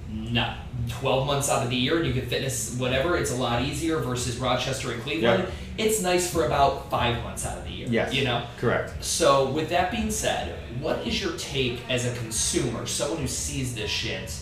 not 0.08 0.58
twelve 0.88 1.26
months 1.26 1.50
out 1.50 1.64
of 1.64 1.70
the 1.70 1.74
year, 1.76 1.96
and 1.98 2.06
you 2.06 2.12
can 2.12 2.26
fitness 2.28 2.76
whatever. 2.76 3.16
It's 3.16 3.32
a 3.32 3.36
lot 3.36 3.62
easier 3.62 3.98
versus 3.98 4.36
Rochester 4.36 4.92
and 4.92 5.02
Cleveland. 5.02 5.44
Yep. 5.44 5.52
It's 5.78 6.02
nice 6.02 6.30
for 6.30 6.44
about 6.44 6.90
five 6.90 7.22
months 7.24 7.46
out 7.46 7.58
of 7.58 7.64
the 7.64 7.70
year. 7.70 7.86
Yes. 7.90 8.12
you 8.12 8.24
know. 8.24 8.44
Correct. 8.58 9.02
So, 9.02 9.50
with 9.50 9.70
that 9.70 9.90
being 9.90 10.10
said, 10.10 10.58
what 10.80 11.06
is 11.06 11.22
your 11.22 11.32
take 11.38 11.80
as 11.88 12.04
a 12.04 12.14
consumer, 12.18 12.86
someone 12.86 13.20
who 13.20 13.26
sees 13.26 13.74
this 13.74 13.90
shit 13.90 14.38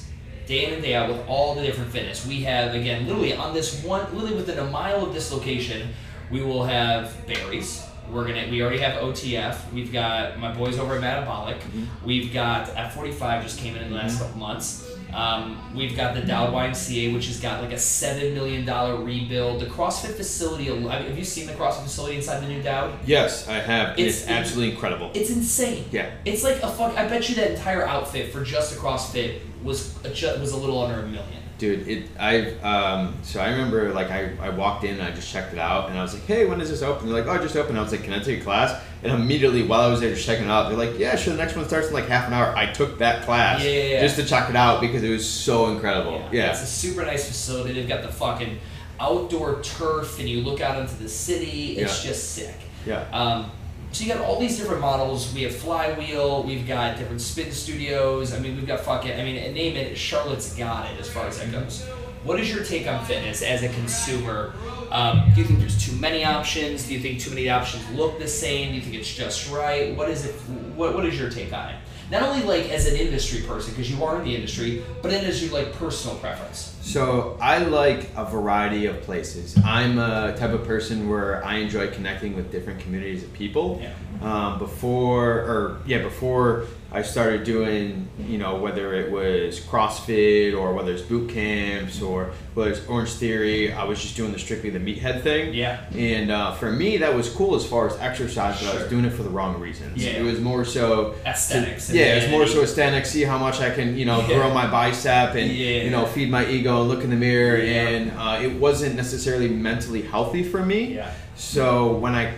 day 0.47 0.67
in 0.67 0.75
and 0.75 0.83
day 0.83 0.95
out 0.95 1.09
with 1.09 1.25
all 1.29 1.55
the 1.55 1.63
different 1.63 1.93
fitness? 1.93 2.27
We 2.27 2.43
have, 2.43 2.75
again, 2.75 3.07
literally 3.07 3.35
on 3.35 3.55
this 3.55 3.83
one, 3.85 4.13
literally 4.15 4.37
within 4.37 4.59
a 4.59 4.71
mile 4.71 5.05
of 5.05 5.15
this 5.15 5.33
location, 5.33 5.91
we 6.31 6.43
will 6.43 6.65
have 6.65 7.15
Barry's. 7.27 7.87
We're 8.11 8.27
gonna. 8.27 8.49
We 8.51 8.61
already 8.61 8.79
have 8.79 9.01
OTF. 9.01 9.73
We've 9.73 9.93
got 9.93 10.37
my 10.39 10.53
boys 10.53 10.79
over 10.79 10.97
at 10.97 11.01
Metabolic. 11.01 11.61
Mm-hmm. 11.61 11.85
We've 12.05 12.33
got 12.33 12.67
F45 12.69 13.45
just 13.45 13.61
came 13.61 13.77
in 13.77 13.83
in 13.83 13.91
the 13.91 13.97
last 13.97 14.15
mm-hmm. 14.15 14.25
couple 14.25 14.41
months. 14.41 14.90
Um, 15.15 15.75
we've 15.75 15.97
got 15.97 16.15
the 16.15 16.23
Dowd 16.23 16.53
YMCA, 16.53 17.13
which 17.15 17.27
has 17.27 17.41
got 17.41 17.63
like 17.63 17.73
a 17.73 17.79
seven 17.79 18.35
million 18.35 18.65
dollar 18.65 18.97
rebuild. 18.97 19.61
The 19.61 19.67
CrossFit 19.67 20.15
facility. 20.15 20.67
Have 20.67 21.17
you 21.19 21.25
seen 21.25 21.47
the 21.47 21.53
CrossFit 21.53 21.83
facility 21.83 22.17
inside 22.17 22.41
the 22.41 22.49
new 22.49 22.63
Dowd? 22.63 22.99
Yes, 23.07 23.49
I 23.49 23.55
have. 23.55 23.99
It's- 23.99 24.23
It's, 24.23 24.29
absolutely 24.29 24.73
incredible. 24.73 25.11
It's 25.15 25.31
insane. 25.31 25.85
Yeah. 25.91 26.11
It's 26.25 26.45
like 26.45 26.63
a 26.63 26.69
fuck. 26.69 26.97
I 26.97 27.09
bet 27.09 27.29
you 27.29 27.35
that 27.37 27.51
entire 27.53 27.87
outfit 27.87 28.33
for 28.33 28.45
just 28.45 28.75
a 28.75 28.79
CrossFit 28.79 29.41
was 29.63 29.95
a, 30.05 30.09
was 30.41 30.53
a 30.53 30.57
little 30.57 30.83
under 30.83 31.01
a 31.01 31.07
million. 31.07 31.40
Dude, 31.61 31.87
it 31.87 32.05
I 32.19 32.53
um 32.63 33.15
so 33.23 33.39
I 33.39 33.51
remember 33.51 33.93
like 33.93 34.11
I, 34.11 34.33
I 34.41 34.49
walked 34.49 34.83
in 34.85 34.95
and 34.95 35.03
I 35.03 35.11
just 35.11 35.31
checked 35.31 35.53
it 35.53 35.59
out 35.59 35.91
and 35.91 35.99
I 35.99 36.03
was 36.03 36.15
like, 36.15 36.25
Hey, 36.25 36.47
when 36.47 36.59
is 36.61 36.71
this 36.71 36.81
open? 36.81 37.07
They're 37.07 37.23
like, 37.23 37.29
Oh, 37.33 37.41
just 37.43 37.55
open. 37.55 37.77
I 37.77 37.83
was 37.83 37.93
like, 37.93 38.03
Can 38.03 38.15
I 38.15 38.19
take 38.21 38.41
a 38.41 38.43
class? 38.43 38.83
And 39.03 39.13
immediately 39.13 39.63
while 39.63 39.83
I 39.83 39.89
was 39.89 40.01
there 40.01 40.11
just 40.15 40.25
checking 40.25 40.47
it 40.47 40.51
out, 40.51 40.71
they're 40.71 40.79
like, 40.79 40.99
Yeah, 40.99 41.17
sure, 41.17 41.35
the 41.35 41.39
next 41.43 41.57
one 41.57 41.69
starts 41.69 41.89
in 41.89 41.93
like 41.93 42.07
half 42.09 42.27
an 42.29 42.33
hour. 42.33 42.57
I 42.57 42.73
took 42.73 42.99
that 42.99 43.25
class 43.27 43.63
Yeah, 43.63 43.71
yeah, 43.71 43.83
yeah. 43.91 44.01
just 44.01 44.17
to 44.17 44.25
check 44.25 44.49
it 44.49 44.57
out 44.57 44.81
because 44.81 45.03
it 45.03 45.11
was 45.11 45.29
so 45.29 45.67
incredible. 45.71 46.27
Yeah. 46.33 46.51
It's 46.51 46.63
a 46.63 46.67
super 46.67 47.05
nice 47.05 47.29
facility. 47.29 47.75
They've 47.75 47.87
got 47.89 48.01
the 48.03 48.09
fucking 48.13 48.59
outdoor 48.99 49.63
turf, 49.63 50.19
and 50.19 50.29
you 50.29 50.41
look 50.43 50.61
out 50.63 50.79
into 50.79 50.95
the 50.97 51.09
city. 51.09 51.77
It's 51.79 52.03
Yeah. 52.05 52.11
just 52.11 52.31
sick. 52.33 52.55
Yeah. 52.87 53.05
Um, 53.13 53.51
so 53.93 54.05
you 54.05 54.13
got 54.13 54.25
all 54.25 54.39
these 54.39 54.57
different 54.57 54.81
models. 54.81 55.33
We 55.35 55.43
have 55.43 55.55
Flywheel. 55.57 56.45
We've 56.45 56.67
got 56.67 56.97
different 56.97 57.21
spin 57.21 57.51
studios. 57.51 58.33
I 58.33 58.39
mean, 58.39 58.57
we've 58.57 58.67
got 58.67 58.81
fucking. 58.81 59.13
I 59.13 59.25
mean, 59.25 59.37
name 59.55 59.77
it. 59.77 59.97
Charlotte's 59.99 60.55
got 60.55 60.91
it 60.93 61.01
as 61.01 61.09
far 61.09 61.27
as 61.27 61.39
that 61.39 61.51
goes. 61.51 61.85
What 62.23 62.39
is 62.39 62.53
your 62.53 62.63
take 62.63 62.87
on 62.87 63.05
fitness 63.05 63.43
as 63.43 63.63
a 63.63 63.69
consumer? 63.71 64.53
Um, 64.91 65.33
do 65.35 65.41
you 65.41 65.47
think 65.47 65.59
there's 65.59 65.83
too 65.83 65.97
many 65.97 66.25
options? 66.25 66.87
Do 66.87 66.95
you 66.95 67.01
think 67.01 67.19
too 67.19 67.31
many 67.31 67.49
options 67.49 67.89
look 67.91 68.19
the 68.19 68.29
same? 68.29 68.71
Do 68.71 68.75
you 68.77 68.83
think 68.83 68.95
it's 68.95 69.13
just 69.13 69.51
right? 69.51 69.97
What 69.97 70.11
is 70.11 70.27
it? 70.27 70.35
What 70.77 70.95
What 70.95 71.07
is 71.07 71.19
your 71.19 71.31
take 71.31 71.53
on 71.53 71.71
it? 71.71 71.77
Not 72.11 72.23
only 72.23 72.43
like 72.43 72.71
as 72.71 72.87
an 72.87 72.97
industry 72.97 73.43
person, 73.43 73.73
because 73.73 73.91
you 73.91 74.05
are 74.05 74.19
in 74.19 74.25
the 74.25 74.35
industry, 74.35 74.85
but 75.01 75.11
then 75.11 75.25
as 75.25 75.43
your 75.43 75.53
like 75.53 75.73
personal 75.73 76.17
preference. 76.19 76.77
So 76.81 77.37
I 77.41 77.59
like 77.59 78.11
a 78.17 78.25
variety 78.25 78.87
of 78.87 79.01
places. 79.03 79.57
I'm 79.65 79.99
a 79.99 80.35
type 80.37 80.51
of 80.53 80.65
person 80.67 81.09
where 81.09 81.45
I 81.45 81.57
enjoy 81.57 81.89
connecting 81.91 82.35
with 82.35 82.51
different 82.51 82.81
communities 82.81 83.23
of 83.23 83.33
people. 83.33 83.81
Yeah. 83.83 83.93
Um, 84.23 84.59
before, 84.59 85.31
or 85.31 85.81
yeah, 85.87 86.03
before 86.03 86.67
I 86.93 87.01
started 87.01 87.45
doing, 87.45 88.07
you 88.19 88.37
know, 88.37 88.57
whether 88.57 88.93
it 88.95 89.11
was 89.11 89.61
CrossFit 89.61 90.55
or 90.59 90.75
whether 90.75 90.93
it's 90.93 91.01
boot 91.01 91.31
camps 91.31 92.03
or 92.03 92.33
whether 92.53 92.71
it's 92.71 92.85
Orange 92.87 93.11
Theory, 93.13 93.73
I 93.73 93.85
was 93.85 94.03
just 94.03 94.17
doing 94.17 94.33
the 94.33 94.39
strictly 94.39 94.69
the 94.69 94.79
meathead 94.79 95.23
thing. 95.23 95.55
Yeah. 95.55 95.81
And 95.95 96.31
uh, 96.31 96.53
for 96.53 96.71
me, 96.71 96.99
that 96.99 97.15
was 97.15 97.31
cool 97.31 97.55
as 97.55 97.65
far 97.65 97.87
as 97.87 97.97
exercise, 97.99 98.61
but 98.63 98.75
I 98.75 98.79
was 98.81 98.91
doing 98.91 99.07
it 99.07 99.11
for 99.15 99.23
the 99.23 99.31
wrong 99.31 99.59
reasons. 99.59 100.05
Yeah. 100.05 100.13
It 100.19 100.23
was 100.25 100.39
more 100.41 100.67
so 100.67 101.15
Aesthetics 101.25 101.89
and 101.89 101.99
yeah, 101.99 102.17
it's 102.17 102.31
more 102.31 102.47
so 102.47 102.63
aesthetic. 102.63 103.07
See 103.07 103.23
how 103.23 103.39
much 103.39 103.61
I 103.61 103.71
can, 103.71 103.97
you 103.97 104.05
know, 104.05 104.21
Yeah. 104.21 104.35
grow 104.35 104.53
my 104.53 104.67
bicep 104.71 105.35
and 105.35 105.51
Yeah. 105.51 105.85
you 105.85 105.91
know 105.91 106.05
feed 106.05 106.29
my 106.29 106.45
ego 106.47 106.70
and 106.79 106.89
look 106.89 107.03
in 107.05 107.11
the 107.11 107.17
mirror. 107.17 107.59
Yeah. 107.59 107.89
And 107.89 108.11
uh, 108.13 108.39
it 108.43 108.53
wasn't 108.61 108.95
necessarily 108.95 109.49
mentally 109.49 110.03
healthy 110.03 110.43
for 110.43 110.65
me. 110.65 110.95
Yeah. 110.95 111.13
So 111.37 111.93
when 111.97 112.15
I 112.15 112.35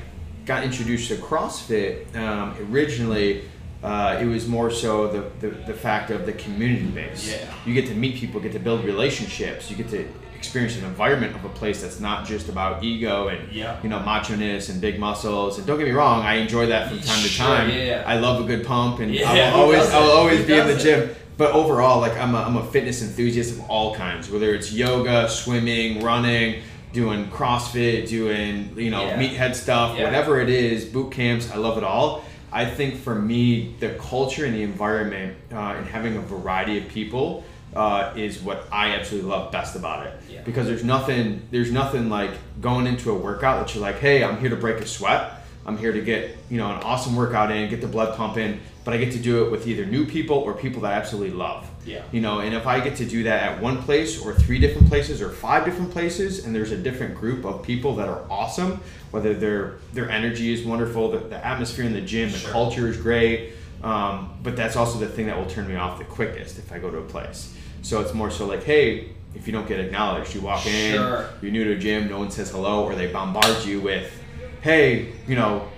got 0.47 0.65
introduced 0.65 1.09
to 1.09 1.17
CrossFit, 1.17 2.17
um, 2.17 2.57
originally 2.71 3.45
uh, 3.83 4.19
it 4.21 4.27
was 4.27 4.47
more 4.47 4.71
so 4.71 5.09
the, 5.09 5.23
the 5.49 5.55
the 5.67 5.75
fact 5.75 6.11
of 6.11 6.25
the 6.25 6.33
community 6.33 6.87
base. 6.87 7.31
Yeah. 7.33 7.53
You 7.67 7.75
get 7.75 7.87
to 7.89 7.95
meet 7.95 8.15
people, 8.17 8.41
get 8.41 8.53
to 8.53 8.61
build 8.61 8.85
relationships, 8.85 9.71
you 9.71 9.77
get 9.77 9.89
to 9.91 10.07
experience 10.37 10.77
an 10.77 10.85
environment 10.85 11.37
of 11.37 11.45
a 11.45 11.49
place 11.49 11.83
that's 11.83 12.01
not 12.01 12.27
just 12.27 12.49
about 12.49 12.83
ego 12.83 13.29
and 13.29 13.53
Yeah. 13.53 13.77
you 13.83 13.89
know 13.89 14.01
macho-ness 14.01 14.69
and 14.69 14.81
big 14.81 14.99
muscles. 14.99 15.59
And 15.59 15.67
don't 15.67 15.79
get 15.79 15.87
me 15.87 15.93
wrong, 15.93 16.23
I 16.23 16.35
enjoy 16.35 16.67
that 16.67 16.89
from 16.89 17.01
time 17.01 17.23
to 17.23 17.37
time. 17.37 17.71
yeah, 17.71 17.77
yeah. 17.77 18.05
I 18.07 18.19
love 18.19 18.41
a 18.45 18.47
good 18.47 18.65
pump, 18.67 18.99
and 19.01 19.17
I'll 19.19 19.63
always? 19.63 19.89
I 19.91 19.99
will 20.01 20.11
always 20.11 20.45
be 20.47 20.55
in 20.59 20.67
the 20.67 20.77
gym. 20.77 21.11
But 21.37 21.53
overall, 21.53 22.01
like 22.01 22.17
I'm 22.17 22.35
a, 22.35 22.39
I'm 22.43 22.57
a 22.57 22.65
fitness 22.65 23.03
enthusiast 23.03 23.53
of 23.53 23.61
all 23.71 23.95
kinds, 23.95 24.31
whether 24.31 24.55
it's 24.55 24.73
yoga, 24.73 25.29
swimming, 25.29 26.03
running, 26.03 26.63
doing 26.93 27.27
CrossFit, 27.29 28.09
doing 28.09 28.75
you 28.77 28.91
know 28.91 29.07
Yeah. 29.07 29.19
meathead 29.19 29.55
stuff, 29.55 29.97
Yeah. 29.97 30.05
whatever 30.05 30.41
it 30.41 30.49
is, 30.51 30.85
boot 30.85 31.11
camps. 31.13 31.51
I 31.53 31.57
love 31.57 31.79
it 31.79 31.85
all. 31.85 32.25
I 32.53 32.67
think 32.67 32.97
for 32.97 33.15
me, 33.15 33.75
the 33.81 33.91
culture 33.91 34.45
and 34.45 34.55
the 34.55 34.63
environment 34.63 35.37
uh, 35.51 35.75
and 35.79 35.87
having 35.87 36.17
a 36.17 36.21
variety 36.21 36.77
of 36.77 36.87
people 36.89 37.45
uh, 37.75 38.13
is 38.15 38.39
what 38.43 38.67
I 38.71 38.91
absolutely 38.91 39.31
love 39.31 39.51
best 39.51 39.75
about 39.75 40.07
it. 40.07 40.13
Yeah. 40.31 40.43
Because 40.45 40.67
there's 40.67 40.85
nothing 40.85 41.41
there's 41.51 41.73
nothing 41.73 42.11
like 42.11 42.33
going 42.61 42.87
into 42.87 43.11
a 43.11 43.15
workout 43.15 43.67
that 43.67 43.75
you're 43.75 43.83
like, 43.83 43.99
hey, 43.99 44.23
I'm 44.23 44.39
here 44.39 44.51
to 44.51 44.57
break 44.57 44.77
a 44.81 44.87
sweat. 44.87 45.33
I'm 45.65 45.79
here 45.79 45.93
to 45.93 46.01
get 46.03 46.37
you 46.51 46.59
know 46.59 46.67
an 46.71 46.83
awesome 46.83 47.17
workout 47.17 47.51
in, 47.51 47.71
get 47.71 47.81
the 47.81 47.87
blood 47.87 48.15
pumping, 48.19 48.61
but 48.85 48.95
I 48.95 48.99
get 48.99 49.13
to 49.13 49.19
do 49.19 49.45
it 49.45 49.51
with 49.51 49.67
either 49.67 49.87
new 49.87 50.07
people 50.07 50.37
or 50.37 50.55
people 50.55 50.83
that 50.83 50.93
I 50.93 50.97
absolutely 50.97 51.37
love. 51.37 51.69
Yeah. 51.87 52.03
You 52.11 52.21
know, 52.21 52.41
and 52.41 52.55
if 52.55 52.67
I 52.67 52.81
get 52.81 52.97
to 52.97 53.05
do 53.05 53.23
that 53.25 53.43
at 53.43 53.63
one 53.63 53.83
place 53.83 54.21
or 54.21 54.35
three 54.35 54.59
different 54.59 54.89
places 54.89 55.23
or 55.23 55.31
five 55.31 55.65
different 55.65 55.91
places, 55.91 56.45
and 56.45 56.55
there's 56.55 56.73
a 56.73 56.77
different 56.77 57.15
group 57.15 57.45
of 57.45 57.63
people 57.63 57.95
that 57.97 58.09
are 58.09 58.25
awesome, 58.31 58.81
whether 59.11 59.35
their 59.35 59.77
their 59.93 60.11
energy 60.11 60.53
is 60.53 60.65
wonderful, 60.65 61.11
the, 61.11 61.19
the 61.19 61.45
atmosphere 61.45 61.85
in 61.85 61.93
the 61.93 62.01
gym, 62.01 62.31
the 62.31 62.49
culture 62.51 62.89
is 62.89 62.97
great, 62.97 63.53
um, 63.83 64.35
but 64.43 64.57
that's 64.57 64.77
also 64.77 64.99
the 64.99 65.09
thing 65.09 65.27
that 65.27 65.37
will 65.37 65.47
turn 65.47 65.69
me 65.69 65.77
off 65.77 65.99
the 65.99 66.05
quickest 66.05 66.59
if 66.59 66.73
I 66.73 66.79
go 66.79 66.91
to 66.91 66.99
a 66.99 67.03
place. 67.05 67.55
So 67.83 68.01
it's 68.01 68.15
more 68.15 68.31
so 68.31 68.47
like, 68.47 68.63
hey, 68.63 69.11
if 69.35 69.47
you 69.47 69.53
don't 69.53 69.67
get 69.67 69.81
acknowledged, 69.81 70.35
you 70.35 70.41
walk 70.41 70.67
in, 70.67 70.95
you're 71.41 71.51
new 71.51 71.65
to 71.65 71.73
a 71.73 71.79
gym, 71.79 72.09
no 72.09 72.19
one 72.19 72.31
says 72.31 72.51
hello, 72.51 72.85
or 72.85 72.95
they 72.95 73.11
bombard 73.11 73.65
you 73.65 73.81
with, 73.81 74.13
hey, 74.61 75.13
you 75.27 75.35
know, 75.35 75.69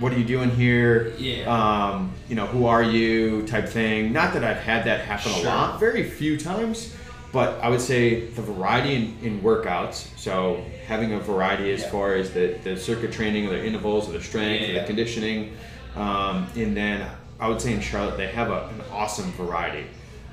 what 0.00 0.12
are 0.12 0.18
you 0.18 0.24
doing 0.24 0.50
here? 0.50 1.12
Yeah. 1.18 1.44
Um, 1.46 2.12
you 2.28 2.34
know, 2.36 2.46
who 2.46 2.66
are 2.66 2.82
you? 2.82 3.46
Type 3.46 3.68
thing. 3.68 4.12
Not 4.12 4.32
that 4.34 4.44
I've 4.44 4.58
had 4.60 4.84
that 4.86 5.00
happen 5.00 5.32
Sure. 5.32 5.42
a 5.42 5.48
lot, 5.48 5.80
very 5.80 6.08
few 6.08 6.38
times, 6.38 6.94
but 7.32 7.58
I 7.62 7.68
would 7.68 7.80
say 7.80 8.26
the 8.26 8.42
variety 8.42 8.94
in, 8.94 9.16
in 9.22 9.40
workouts. 9.42 10.06
So 10.16 10.64
having 10.86 11.12
a 11.14 11.18
variety 11.18 11.72
as 11.72 11.82
Yeah. 11.82 11.90
far 11.90 12.14
as 12.14 12.30
the, 12.32 12.56
the 12.64 12.76
circuit 12.76 13.12
training, 13.12 13.46
or 13.46 13.50
the 13.50 13.64
intervals, 13.64 14.08
or 14.08 14.12
the 14.12 14.22
strength, 14.22 14.68
or 14.70 14.72
the 14.80 14.86
conditioning, 14.86 15.54
um, 15.96 16.46
and 16.56 16.76
then 16.76 17.06
I 17.40 17.48
would 17.48 17.60
say 17.60 17.72
in 17.72 17.80
Charlotte 17.80 18.16
they 18.16 18.28
have 18.28 18.50
a, 18.50 18.66
an 18.68 18.80
awesome 18.92 19.30
variety. 19.32 19.86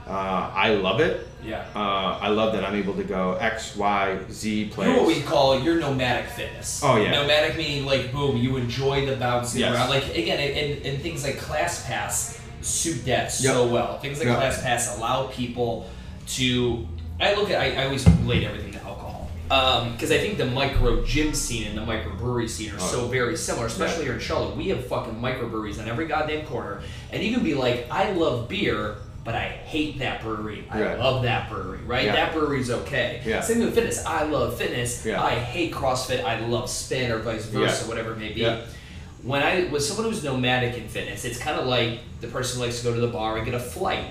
Uh, 0.07 0.11
I 0.53 0.69
love 0.75 0.99
it. 0.99 1.27
Yeah. 1.43 1.65
Uh, 1.75 2.17
I 2.21 2.29
love 2.29 2.53
that 2.53 2.63
I'm 2.63 2.75
able 2.75 2.93
to 2.95 3.03
go 3.03 3.33
X, 3.33 3.75
Y, 3.75 4.19
Z 4.31 4.69
plays. 4.69 4.87
You're 4.89 4.97
what 4.97 5.07
we 5.07 5.21
call 5.21 5.59
your 5.59 5.75
nomadic 5.75 6.29
fitness. 6.29 6.81
Oh, 6.83 6.97
yeah. 6.97 7.11
Nomadic 7.11 7.55
meaning 7.57 7.85
like 7.85 8.11
boom, 8.11 8.37
you 8.37 8.57
enjoy 8.57 9.05
the 9.05 9.15
bouncing 9.15 9.61
Yes. 9.61 9.73
around. 9.75 9.89
Like 9.89 10.09
again, 10.15 10.39
and, 10.39 10.85
and 10.85 11.01
things 11.01 11.23
like 11.23 11.35
ClassPass 11.37 12.39
suit 12.61 13.05
that 13.05 13.31
so 13.31 13.63
Yep. 13.65 13.71
well. 13.73 13.99
Things 13.99 14.19
like 14.19 14.27
Yep. 14.27 14.39
ClassPass 14.39 14.97
allow 14.97 15.27
people 15.27 15.89
to. 16.29 16.87
I 17.19 17.33
look 17.35 17.49
at. 17.49 17.59
I, 17.61 17.81
I 17.81 17.85
always 17.85 18.05
relate 18.07 18.43
everything 18.43 18.71
to 18.73 18.79
alcohol. 18.83 19.29
because 19.93 20.11
I 20.11 20.17
think 20.17 20.37
the 20.39 20.45
micro 20.47 21.03
gym 21.05 21.33
scene 21.35 21.67
and 21.67 21.77
the 21.77 21.85
micro 21.85 22.15
brewery 22.15 22.47
scene 22.47 22.71
are 22.71 22.77
Oh. 22.79 22.91
so 22.91 23.07
very 23.07 23.37
similar, 23.37 23.67
especially 23.67 24.05
here 24.05 24.13
in 24.13 24.19
Charlotte. 24.19 24.55
We 24.57 24.69
have 24.69 24.85
fucking 24.87 25.15
microbreweries 25.21 25.79
on 25.79 25.87
every 25.87 26.07
goddamn 26.07 26.45
corner, 26.47 26.81
and 27.11 27.21
you 27.23 27.31
can 27.33 27.43
be 27.43 27.53
like, 27.53 27.85
I 27.91 28.11
love 28.11 28.49
beer, 28.49 28.95
but 29.25 29.33
I 29.33 29.45
hate 29.49 29.99
that 29.99 30.21
brewery. 30.21 30.67
I 30.69 30.93
love 30.93 31.23
that 31.23 31.49
brewery, 31.49 31.79
right? 31.79 32.05
Yeah. 32.05 32.15
That 32.15 32.33
brewery's 32.33 32.69
okay. 32.69 33.23
Yeah. 33.25 33.41
Same 33.41 33.59
with 33.59 33.73
fitness. 33.73 34.05
I 34.05 34.23
love 34.23 34.55
fitness. 34.55 35.03
Yeah. 35.03 35.21
I 35.21 35.31
hate 35.31 35.73
CrossFit. 35.73 36.23
I 36.23 36.45
love 36.45 36.69
spin 36.69 37.11
or 37.11 37.17
vice 37.17 37.47
versa, 37.47 37.87
whatever 37.87 38.13
it 38.13 38.19
may 38.19 38.31
be. 38.31 38.47
When 39.23 39.41
I 39.41 39.67
was 39.71 39.87
someone 39.87 40.05
who's 40.05 40.23
nomadic 40.23 40.77
in 40.77 40.87
fitness, 40.87 41.25
it's 41.25 41.39
kind 41.39 41.59
of 41.59 41.65
like 41.65 42.01
the 42.21 42.27
person 42.27 42.59
who 42.59 42.65
likes 42.65 42.77
to 42.77 42.83
go 42.83 42.93
to 42.93 43.01
the 43.01 43.07
bar 43.07 43.37
and 43.37 43.45
get 43.45 43.55
a 43.55 43.59
flight, 43.59 44.05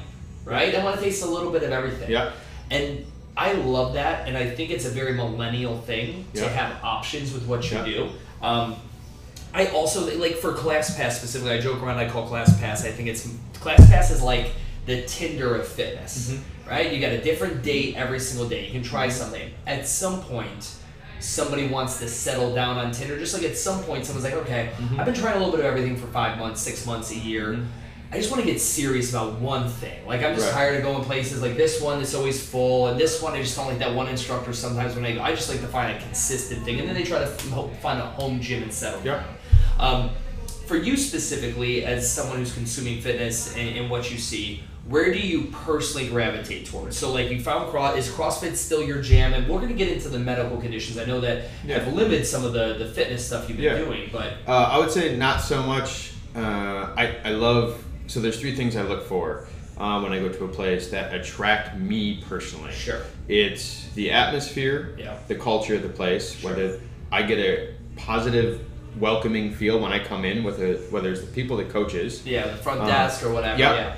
right? 0.45 0.75
I 0.75 0.83
want 0.83 0.97
to 0.97 1.03
taste 1.03 1.23
a 1.25 1.29
little 1.29 1.53
bit 1.53 1.63
of 1.63 1.71
everything. 1.71 2.11
Yeah. 2.11 2.33
And 2.73 3.07
I 3.37 3.53
love 3.53 3.95
that, 3.95 4.27
and 4.27 4.37
I 4.37 4.51
think 4.51 4.71
it's 4.71 4.85
a 4.85 4.91
very 4.91 5.15
millennial 5.15 5.79
thing 5.83 6.25
to 6.35 6.49
have 6.49 6.83
options 6.83 7.33
with 7.33 7.47
what 7.47 7.71
you 7.71 7.85
do. 7.85 8.11
Um, 8.43 8.75
I 9.53 9.67
also 9.69 10.13
like 10.19 10.35
for 10.35 10.53
ClassPass 10.53 11.13
specifically. 11.13 11.53
I 11.53 11.61
joke 11.61 11.81
around. 11.81 11.99
I 11.99 12.09
call 12.09 12.29
ClassPass. 12.29 12.85
I 12.85 12.91
think 12.91 13.09
it's 13.09 13.29
ClassPass 13.61 14.11
is 14.11 14.21
like 14.21 14.51
the 14.87 15.03
Tinder 15.07 15.55
of 15.57 15.67
fitness, 15.67 16.31
Mm-hmm. 16.33 16.71
right? 16.71 16.93
You 16.93 17.01
got 17.01 17.13
a 17.13 17.21
different 17.23 17.63
date 17.63 17.97
every 17.97 18.21
single 18.21 18.49
day. 18.49 18.67
You 18.67 18.73
can 18.73 18.83
try 18.83 19.09
something. 19.09 19.51
At 19.67 19.87
some 19.89 20.21
point, 20.23 20.75
somebody 21.21 21.67
wants 21.69 21.99
to 22.01 22.09
settle 22.09 22.55
down 22.55 22.77
on 22.77 22.93
Tinder. 22.93 23.19
Just 23.19 23.35
like 23.35 23.45
at 23.45 23.57
some 23.57 23.83
point, 23.85 24.05
someone's 24.05 24.25
like, 24.25 24.35
okay, 24.35 24.71
Mm-hmm. 24.77 25.01
I've 25.01 25.07
been 25.07 25.15
trying 25.15 25.37
a 25.37 25.39
little 25.39 25.53
bit 25.53 25.61
of 25.61 25.67
everything 25.67 25.97
for 25.97 26.07
five 26.09 26.39
months, 26.39 26.61
six 26.61 26.85
months, 26.87 27.11
a 27.13 27.17
year. 27.17 27.59
I 28.13 28.19
just 28.19 28.31
want 28.31 28.45
to 28.45 28.49
get 28.49 28.61
serious 28.61 29.11
about 29.11 29.41
one 29.41 29.69
thing. 29.69 30.07
Like 30.07 30.23
I'm 30.23 30.35
just 30.37 30.47
Right. 30.49 30.55
tired 30.55 30.77
of 30.77 30.83
going 30.85 31.03
places 31.05 31.43
like 31.43 31.57
this 31.57 31.81
one 31.81 31.99
that's 31.99 32.15
always 32.15 32.47
full, 32.47 32.87
and 32.89 33.01
this 33.01 33.21
one 33.23 33.33
I 33.33 33.43
just 33.43 33.57
don't 33.57 33.67
like 33.67 33.79
that 33.79 33.93
one 33.95 34.07
instructor. 34.09 34.53
Sometimes 34.53 34.95
when 34.95 35.05
I 35.05 35.13
go, 35.15 35.23
I 35.23 35.31
just 35.35 35.49
like 35.49 35.61
to 35.63 35.67
find 35.67 35.97
a 35.97 36.01
consistent 36.01 36.63
thing, 36.65 36.79
and 36.79 36.87
then 36.89 36.95
they 36.95 37.03
try 37.03 37.19
to 37.21 37.27
find 37.27 37.99
a 38.01 38.07
home 38.07 38.41
gym 38.41 38.63
and 38.63 38.73
settle. 38.73 39.01
Yeah. 39.03 39.25
Um, 39.81 40.11
for 40.69 40.77
you 40.77 40.97
specifically, 40.97 41.85
as 41.85 42.09
someone 42.11 42.37
who's 42.39 42.53
consuming 42.55 43.01
fitness 43.01 43.57
and, 43.57 43.77
and 43.77 43.91
what 43.91 44.11
you 44.13 44.19
see, 44.19 44.63
where 44.89 45.13
do 45.13 45.19
you 45.19 45.45
personally 45.65 46.09
gravitate 46.09 46.67
towards? 46.67 46.97
So, 46.97 47.13
like, 47.13 47.31
you 47.31 47.41
found 47.41 47.71
cross 47.71 47.97
is 47.97 48.09
CrossFit 48.09 48.55
still 48.57 48.83
your 48.83 49.01
jam? 49.01 49.33
And 49.33 49.49
we're 49.49 49.61
gonna 49.61 49.73
get 49.75 49.89
into 49.89 50.09
the 50.09 50.19
medical 50.19 50.59
conditions. 50.59 50.99
I 50.99 51.05
know 51.07 51.21
that 51.21 51.45
Yeah. 51.67 51.79
have 51.79 51.93
limited 51.95 52.27
some 52.27 52.45
of 52.45 52.53
the 52.53 52.75
the 52.79 52.87
fitness 52.87 53.27
stuff 53.27 53.49
you've 53.49 53.57
been 53.59 53.65
Yeah. 53.65 53.79
doing, 53.79 54.11
but 54.13 54.35
Uh, 54.47 54.53
I 54.73 54.79
would 54.79 54.91
say 54.91 55.17
not 55.17 55.41
so 55.41 55.63
much. 55.63 56.11
Uh, 56.37 56.89
I, 56.97 57.17
I 57.25 57.31
love, 57.31 57.83
so 58.09 58.21
there's 58.21 58.39
three 58.41 58.55
things 58.57 58.77
I 58.77 58.83
look 58.83 59.07
for 59.09 59.47
uh, 59.79 60.01
when 60.01 60.13
I 60.13 60.19
go 60.19 60.29
to 60.29 60.45
a 60.45 60.49
place 60.49 60.89
that 60.91 61.15
attract 61.15 61.77
me 61.79 62.23
personally. 62.29 62.73
Sure. 62.73 63.01
It's 63.29 63.87
the 63.95 64.11
atmosphere, 64.11 64.97
Yeah. 64.99 65.15
the 65.29 65.35
culture 65.37 65.75
of 65.77 65.83
the 65.83 65.89
place, 65.89 66.37
Sure. 66.39 66.51
whether 66.51 66.81
I 67.11 67.23
get 67.23 67.39
a 67.39 67.69
positive, 67.97 68.61
welcoming 69.01 69.53
feel 69.53 69.79
when 69.81 69.93
I 69.93 69.99
come 69.99 70.25
in, 70.25 70.45
with 70.45 70.61
a, 70.61 70.75
whether 70.91 71.11
it's 71.11 71.21
the 71.23 71.27
people, 71.29 71.57
the 71.57 71.65
coaches. 71.65 72.23
yeah, 72.25 72.47
the 72.49 72.57
front 72.57 72.81
Uh, 72.83 72.87
desk 72.87 73.25
or 73.25 73.31
whatever. 73.33 73.59
yep. 73.59 73.75
Yeah. 73.77 73.95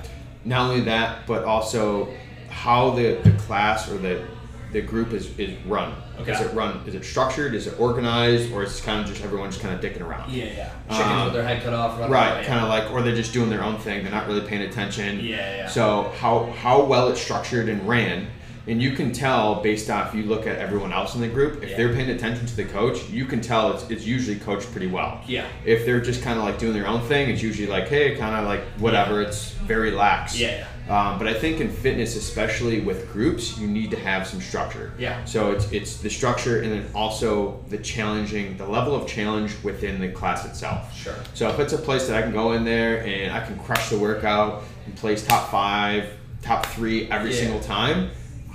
Not 0.46 0.70
only 0.70 0.80
that, 0.82 1.26
but 1.26 1.44
also 1.44 2.08
how 2.48 2.90
the, 2.90 3.18
the 3.24 3.32
class 3.32 3.90
or 3.90 3.98
the 3.98 4.24
the 4.72 4.80
group 4.82 5.12
is, 5.12 5.36
is 5.38 5.56
run. 5.66 5.94
Okay. 6.20 6.32
Is 6.32 6.40
it 6.40 6.52
run? 6.52 6.78
Is 6.86 6.94
it 6.94 7.04
structured? 7.04 7.54
Is 7.54 7.66
it 7.66 7.78
organized? 7.80 8.52
Or 8.52 8.62
is 8.64 8.78
it 8.78 8.82
kind 8.82 9.00
of 9.00 9.06
just 9.06 9.22
everyone 9.24 9.50
just 9.50 9.62
kind 9.62 9.74
of 9.74 9.80
dicking 9.80 10.00
around? 10.02 10.30
Yeah, 10.32 10.44
yeah. 10.46 10.70
Chickens 10.90 11.00
Um, 11.12 11.24
with 11.26 11.34
their 11.34 11.44
head 11.44 11.62
cut 11.62 11.72
off. 11.72 11.98
Right, 12.10 12.32
away. 12.38 12.44
kind 12.46 12.60
of 12.60 12.68
like, 12.68 12.90
or 12.90 13.00
they're 13.02 13.14
just 13.14 13.32
doing 13.32 13.48
their 13.48 13.62
own 13.62 13.78
thing. 13.78 14.02
They're 14.02 14.12
not 14.12 14.26
really 14.26 14.46
paying 14.46 14.62
attention. 14.62 15.20
Yeah, 15.20 15.36
yeah. 15.56 15.68
So 15.68 16.12
how 16.18 16.52
how 16.58 16.82
well 16.84 17.08
it's 17.08 17.20
structured 17.20 17.68
and 17.68 17.86
ran, 17.88 18.26
and 18.66 18.82
you 18.82 18.92
can 18.92 19.12
tell 19.12 19.62
based 19.62 19.88
off 19.88 20.14
you 20.14 20.24
look 20.24 20.46
at 20.46 20.56
everyone 20.58 20.92
else 20.92 21.14
in 21.14 21.20
the 21.20 21.28
group. 21.28 21.62
If 21.62 21.70
Yeah. 21.70 21.76
they're 21.76 21.92
paying 21.94 22.10
attention 22.10 22.44
to 22.46 22.56
the 22.56 22.64
coach, 22.64 23.08
you 23.08 23.24
can 23.24 23.40
tell 23.40 23.72
it's 23.72 23.88
it's 23.88 24.04
usually 24.04 24.38
coached 24.38 24.70
pretty 24.72 24.88
well. 24.88 25.20
Yeah. 25.26 25.46
If 25.64 25.86
they're 25.86 26.00
just 26.00 26.22
kind 26.22 26.38
of 26.38 26.44
like 26.44 26.58
doing 26.58 26.74
their 26.74 26.88
own 26.88 27.02
thing, 27.02 27.30
it's 27.30 27.42
usually 27.42 27.68
like, 27.68 27.88
hey, 27.88 28.16
kind 28.16 28.34
of 28.36 28.44
like 28.46 28.62
whatever. 28.78 29.22
It's 29.22 29.54
very 29.66 29.90
lax. 29.90 30.38
Yeah, 30.38 30.64
Um, 30.88 31.18
but 31.18 31.26
I 31.26 31.34
think 31.34 31.60
in 31.60 31.70
fitness, 31.70 32.16
especially 32.16 32.80
with 32.80 33.12
groups, 33.12 33.58
you 33.58 33.66
need 33.66 33.90
to 33.90 33.98
have 33.98 34.26
some 34.26 34.40
structure. 34.40 34.92
Yeah. 34.98 35.24
So 35.24 35.50
it's 35.52 35.70
it's 35.72 35.96
the 35.98 36.08
structure 36.10 36.62
and 36.62 36.72
then 36.72 36.86
also 36.94 37.60
the 37.68 37.78
challenging, 37.78 38.56
the 38.56 38.66
level 38.66 38.94
of 38.94 39.06
challenge 39.08 39.52
within 39.62 40.00
the 40.00 40.08
class 40.08 40.44
itself. 40.44 40.96
Sure. 40.96 41.14
So 41.34 41.48
if 41.48 41.58
it's 41.58 41.72
a 41.72 41.78
place 41.78 42.06
that 42.06 42.16
I 42.16 42.22
can 42.22 42.32
go 42.32 42.52
in 42.52 42.64
there 42.64 43.04
and 43.04 43.32
I 43.32 43.44
can 43.44 43.58
crush 43.58 43.90
the 43.90 43.98
workout 43.98 44.62
and 44.86 44.94
place 44.96 45.26
top 45.26 45.50
five, 45.50 46.08
top 46.42 46.66
three 46.66 47.10
every 47.10 47.32
Yeah. 47.32 47.40
single 47.40 47.60
time, 47.60 48.10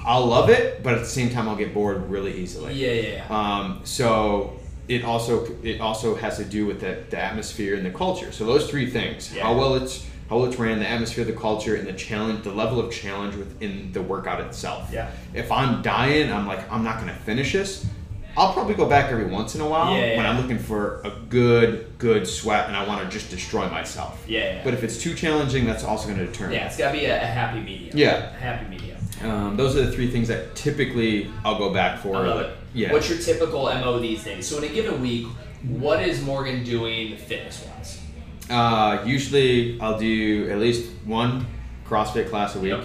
I'll 0.06 0.26
love 0.26 0.50
it. 0.50 0.82
But 0.84 0.94
at 0.96 1.00
the 1.02 1.06
same 1.20 1.30
time, 1.30 1.48
I'll 1.50 1.56
get 1.58 1.74
bored 1.74 2.10
really 2.10 2.34
easily. 2.34 2.74
Yeah, 2.74 2.92
yeah, 2.94 3.16
yeah. 3.18 3.26
Um, 3.40 3.82
so 3.84 4.58
it 4.88 5.04
also 5.06 5.46
it 5.64 5.80
also 5.82 6.16
has 6.16 6.38
to 6.38 6.44
do 6.46 6.66
with 6.66 6.80
the, 6.80 6.98
the 7.10 7.20
atmosphere 7.20 7.76
and 7.76 7.86
the 7.86 7.92
culture. 7.92 8.32
So 8.32 8.46
those 8.46 8.70
three 8.70 8.90
things: 8.90 9.34
Yeah. 9.36 9.44
how 9.44 9.54
well 9.58 9.76
it's 9.76 10.06
how 10.32 10.38
well 10.38 10.46
it's 10.46 10.58
ran, 10.58 10.80
the 10.80 10.90
atmosphere, 10.90 11.26
the 11.26 11.34
culture, 11.34 11.76
and 11.76 11.86
the 11.86 11.92
challenge, 11.92 12.46
the 12.46 12.54
level 12.54 12.80
of 12.80 12.90
challenge 12.90 13.36
within 13.36 13.92
the 13.92 14.02
workout 14.02 14.40
itself. 14.40 14.90
Yeah. 14.90 15.12
If 15.34 15.52
I'm 15.52 15.82
dying, 15.82 16.32
I'm 16.32 16.48
like 16.48 16.72
I'm 16.72 16.86
not 16.86 17.02
going 17.02 17.10
to 17.10 17.20
finish 17.24 17.52
this. 17.52 17.86
I'll 18.38 18.54
probably 18.54 18.76
go 18.76 18.88
back 18.88 19.12
every 19.12 19.26
once 19.26 19.56
in 19.56 19.62
a 19.62 19.68
while 19.68 19.94
Yeah, 19.94 20.16
when. 20.16 20.26
I'm 20.26 20.40
looking 20.42 20.58
for 20.58 21.02
a 21.02 21.10
good 21.28 21.98
good 21.98 22.26
sweat 22.26 22.68
and 22.68 22.78
I 22.78 22.88
want 22.88 23.04
to 23.04 23.10
just 23.10 23.30
destroy 23.30 23.68
myself. 23.68 24.24
Yeah, 24.26 24.40
yeah. 24.56 24.64
But 24.64 24.74
if 24.74 24.86
it's 24.86 24.98
too 24.98 25.16
challenging, 25.16 25.66
that's 25.66 25.84
also 25.84 26.08
going 26.08 26.20
to 26.20 26.28
deter 26.28 26.48
me. 26.48 26.56
yeah, 26.56 26.68
it's 26.68 26.78
got 26.78 26.94
to 26.94 26.98
be 26.98 27.06
a, 27.08 27.22
a 27.22 27.26
happy 27.26 27.60
medium. 27.60 27.98
Yeah. 27.98 28.30
A 28.34 28.40
happy 28.40 28.70
medium. 28.70 28.98
Um, 29.24 29.58
those 29.58 29.76
are 29.76 29.86
the 29.86 29.92
three 29.92 30.10
things 30.10 30.30
that 30.30 30.56
typically 30.56 31.30
I'll 31.44 31.58
go 31.58 31.74
back 31.74 32.00
for. 32.00 32.16
I 32.16 32.20
love 32.28 32.40
it. 32.40 32.58
Yeah. 32.74 32.94
What's 32.94 33.10
your 33.10 33.20
typical 33.20 33.64
MO 33.66 34.00
these 34.00 34.24
days? 34.24 34.48
So 34.48 34.60
in 34.60 34.64
a 34.64 34.70
given 34.70 35.02
week, 35.02 35.28
what 35.68 36.02
is 36.02 36.24
Morgan 36.24 36.64
doing 36.64 37.18
fitness 37.18 37.68
wise? 37.68 38.01
Uh, 38.52 39.04
usually, 39.06 39.80
I'll 39.80 39.98
do 39.98 40.50
at 40.52 40.60
least 40.60 40.90
one 41.06 41.46
CrossFit 41.88 42.30
class 42.30 42.56
a 42.56 42.60
week. 42.60 42.72
Yep. 42.72 42.84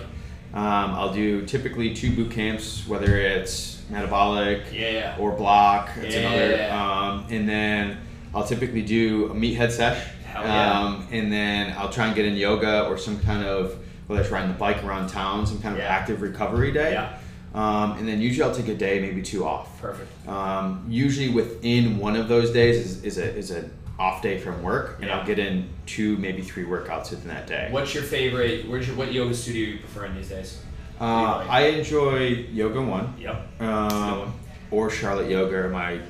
Um, 0.54 0.90
I'll 0.94 1.12
do 1.12 1.44
typically 1.44 1.92
two 1.94 2.14
boot 2.14 2.30
camps, 2.30 2.86
whether 2.86 3.16
it's 3.16 3.82
metabolic 3.90 4.62
Yeah, 4.72 5.16
or 5.18 5.32
block. 5.32 5.90
That's 5.96 6.14
Yeah. 6.14 6.20
another. 6.32 6.72
Um, 6.72 7.26
and 7.30 7.48
then 7.48 7.98
I'll 8.34 8.46
typically 8.46 8.82
do 8.82 9.26
a 9.26 9.34
meathead 9.34 9.70
sesh. 9.72 10.02
Yeah. 10.34 10.80
Um, 10.80 11.06
and 11.10 11.32
then 11.32 11.74
I'll 11.76 11.88
try 11.90 12.06
and 12.06 12.14
get 12.14 12.24
in 12.26 12.36
yoga 12.36 12.84
or 12.86 12.96
some 12.98 13.18
kind 13.20 13.44
of 13.44 13.76
whether 14.06 14.22
it's 14.22 14.30
riding 14.30 14.52
the 14.52 14.58
bike 14.58 14.84
around 14.84 15.08
town, 15.08 15.44
some 15.46 15.60
kind 15.60 15.74
of 15.74 15.80
active 15.80 16.22
recovery 16.22 16.70
day. 16.72 16.92
Yeah. 16.92 17.08
Um, 17.54 17.98
and 17.98 18.06
then 18.06 18.20
usually 18.20 18.48
I'll 18.48 18.54
take 18.54 18.68
a 18.68 18.74
day, 18.74 19.00
maybe 19.00 19.20
two 19.22 19.44
off. 19.44 19.80
Perfect. 19.80 20.28
Um, 20.28 20.84
usually 20.88 21.30
within 21.30 21.98
one 21.98 22.14
of 22.14 22.28
those 22.28 22.50
days 22.52 22.76
is, 22.76 23.02
is 23.04 23.18
a 23.18 23.34
is 23.34 23.50
an 23.50 23.70
off 23.98 24.20
day 24.22 24.38
from 24.38 24.62
work, 24.62 24.96
and 24.98 25.06
Yeah. 25.08 25.18
I'll 25.18 25.26
get 25.26 25.38
in 25.38 25.68
two, 25.86 26.16
maybe 26.18 26.42
three 26.42 26.64
workouts 26.64 27.10
within 27.10 27.28
that 27.28 27.46
day. 27.46 27.68
What's 27.70 27.94
your 27.94 28.02
favorite? 28.02 28.68
Where's 28.68 28.86
your 28.86 28.96
what 28.96 29.12
yoga 29.12 29.34
studio 29.34 29.68
you 29.74 29.78
prefer 29.78 30.06
in 30.06 30.14
these 30.16 30.28
days? 30.28 30.60
Uh, 31.00 31.44
I 31.48 31.66
enjoy 31.68 32.46
Yoga 32.52 32.80
One, 32.82 33.14
Yep. 33.18 33.60
Um, 33.62 34.32
or 34.70 34.90
Charlotte 34.90 35.30
Yoga. 35.30 35.56
Are 35.56 35.68
my 35.68 36.00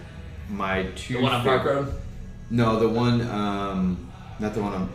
my 0.49 0.85
two. 0.94 1.14
The 1.14 1.22
one 1.22 1.33
on 1.33 1.42
Park 1.42 1.64
Road. 1.64 1.94
No, 2.51 2.79
the 2.79 2.88
one, 2.88 3.20
um, 3.29 4.12
not 4.38 4.55
the 4.55 4.62
one 4.62 4.72
on 4.72 4.88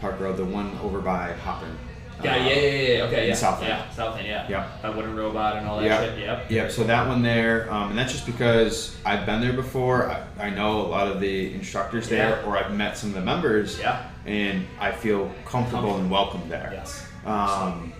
Park 0.00 0.20
Road. 0.20 0.36
The 0.36 0.44
one 0.44 0.78
over 0.82 1.00
by 1.00 1.32
Hoppin. 1.44 1.74
Yeah, 2.22 2.36
yeah, 2.36 2.54
yeah, 2.54 2.54
yeah, 2.54 2.96
yeah. 2.98 3.04
Okay, 3.04 3.28
yeah. 3.28 3.34
Southland. 3.34 3.68
Yeah, 3.68 3.90
Southland, 3.90 4.26
yeah. 4.26 4.48
Yep. 4.48 4.82
That 4.82 4.96
wooden 4.96 5.16
robot 5.16 5.56
and 5.56 5.66
all 5.66 5.78
that 5.80 5.84
Yep. 5.86 6.00
shit. 6.10 6.18
Yep. 6.18 6.50
Yep. 6.50 6.70
So 6.70 6.84
that 6.84 7.06
one 7.08 7.22
there, 7.22 7.72
um, 7.72 7.90
and 7.90 7.98
that's 7.98 8.12
just 8.12 8.26
because 8.26 8.96
I've 9.04 9.26
been 9.26 9.40
there 9.40 9.52
before. 9.52 10.10
I, 10.10 10.46
I 10.46 10.50
know 10.50 10.80
a 10.82 10.88
lot 10.88 11.08
of 11.08 11.20
the 11.20 11.54
instructors 11.54 12.08
there, 12.08 12.40
Yeah. 12.40 12.44
or 12.46 12.56
I've 12.56 12.72
met 12.72 12.96
some 12.96 13.10
of 13.10 13.14
the 13.16 13.22
members. 13.22 13.78
Yeah. 13.78 14.02
And 14.26 14.66
I 14.78 14.92
feel 14.92 15.32
comfortable 15.46 15.96
and 15.96 16.10
welcome 16.10 16.42
there. 16.48 16.70
Yes. 16.74 17.06
Um, 17.24 17.92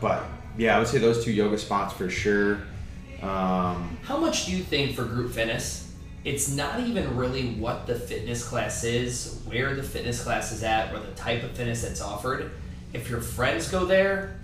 but 0.00 0.24
yeah, 0.58 0.76
I 0.76 0.78
would 0.78 0.88
say 0.88 0.98
those 0.98 1.24
two 1.24 1.32
yoga 1.32 1.58
spots 1.58 1.94
for 1.94 2.10
sure. 2.10 2.58
Um, 3.22 3.96
How 4.02 4.16
much 4.18 4.46
do 4.46 4.52
you 4.52 4.62
think 4.62 4.96
for 4.96 5.04
group 5.04 5.32
fitness? 5.32 5.92
It's 6.24 6.54
not 6.54 6.80
even 6.80 7.16
really 7.16 7.54
what 7.54 7.86
the 7.86 7.94
fitness 7.96 8.44
class 8.46 8.84
is, 8.84 9.40
where 9.44 9.74
the 9.74 9.82
fitness 9.82 10.22
class 10.22 10.52
is 10.52 10.62
at, 10.62 10.92
or 10.94 11.00
the 11.00 11.10
type 11.12 11.42
of 11.42 11.50
fitness 11.52 11.82
that's 11.82 12.00
offered. 12.00 12.50
If 12.92 13.08
your 13.08 13.20
friends 13.20 13.68
go 13.68 13.84
there, 13.84 14.36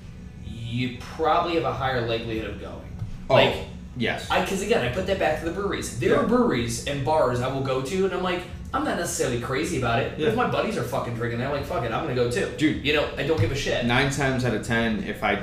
you 0.46 0.98
probably 1.00 1.54
have 1.54 1.64
a 1.64 1.72
higher 1.72 2.06
likelihood 2.06 2.50
of 2.50 2.60
going. 2.60 2.96
oh, 3.30 3.34
Like, 3.34 3.54
yes. 3.96 4.26
I 4.30 4.40
because 4.40 4.62
again, 4.62 4.84
I 4.84 4.92
put 4.92 5.06
that 5.06 5.18
back 5.18 5.40
to 5.40 5.44
the 5.46 5.52
breweries. 5.52 5.98
There 5.98 6.10
Yeah. 6.10 6.16
are 6.20 6.26
breweries 6.26 6.86
and 6.86 7.04
bars 7.04 7.40
I 7.40 7.48
will 7.52 7.60
go 7.62 7.82
to, 7.82 8.04
and 8.06 8.14
I'm 8.14 8.22
like, 8.22 8.42
I'm 8.72 8.84
not 8.84 8.96
necessarily 8.98 9.40
crazy 9.40 9.78
about 9.78 10.00
it. 10.00 10.12
But 10.12 10.20
Yeah. 10.20 10.28
if 10.28 10.34
my 10.36 10.48
buddies 10.48 10.76
are 10.76 10.82
fucking 10.82 11.14
drinking, 11.14 11.42
I'm 11.42 11.50
like, 11.52 11.64
fuck 11.64 11.84
it, 11.84 11.92
I'm 11.92 12.02
gonna 12.02 12.14
go 12.14 12.30
too. 12.30 12.50
Dude. 12.56 12.84
you 12.84 12.92
know, 12.94 13.06
I 13.16 13.22
don't 13.26 13.40
give 13.40 13.52
a 13.52 13.56
shit. 13.56 13.84
Nine 13.86 14.10
times 14.10 14.44
out 14.44 14.54
of 14.54 14.66
ten, 14.66 15.04
if 15.04 15.22
I 15.24 15.42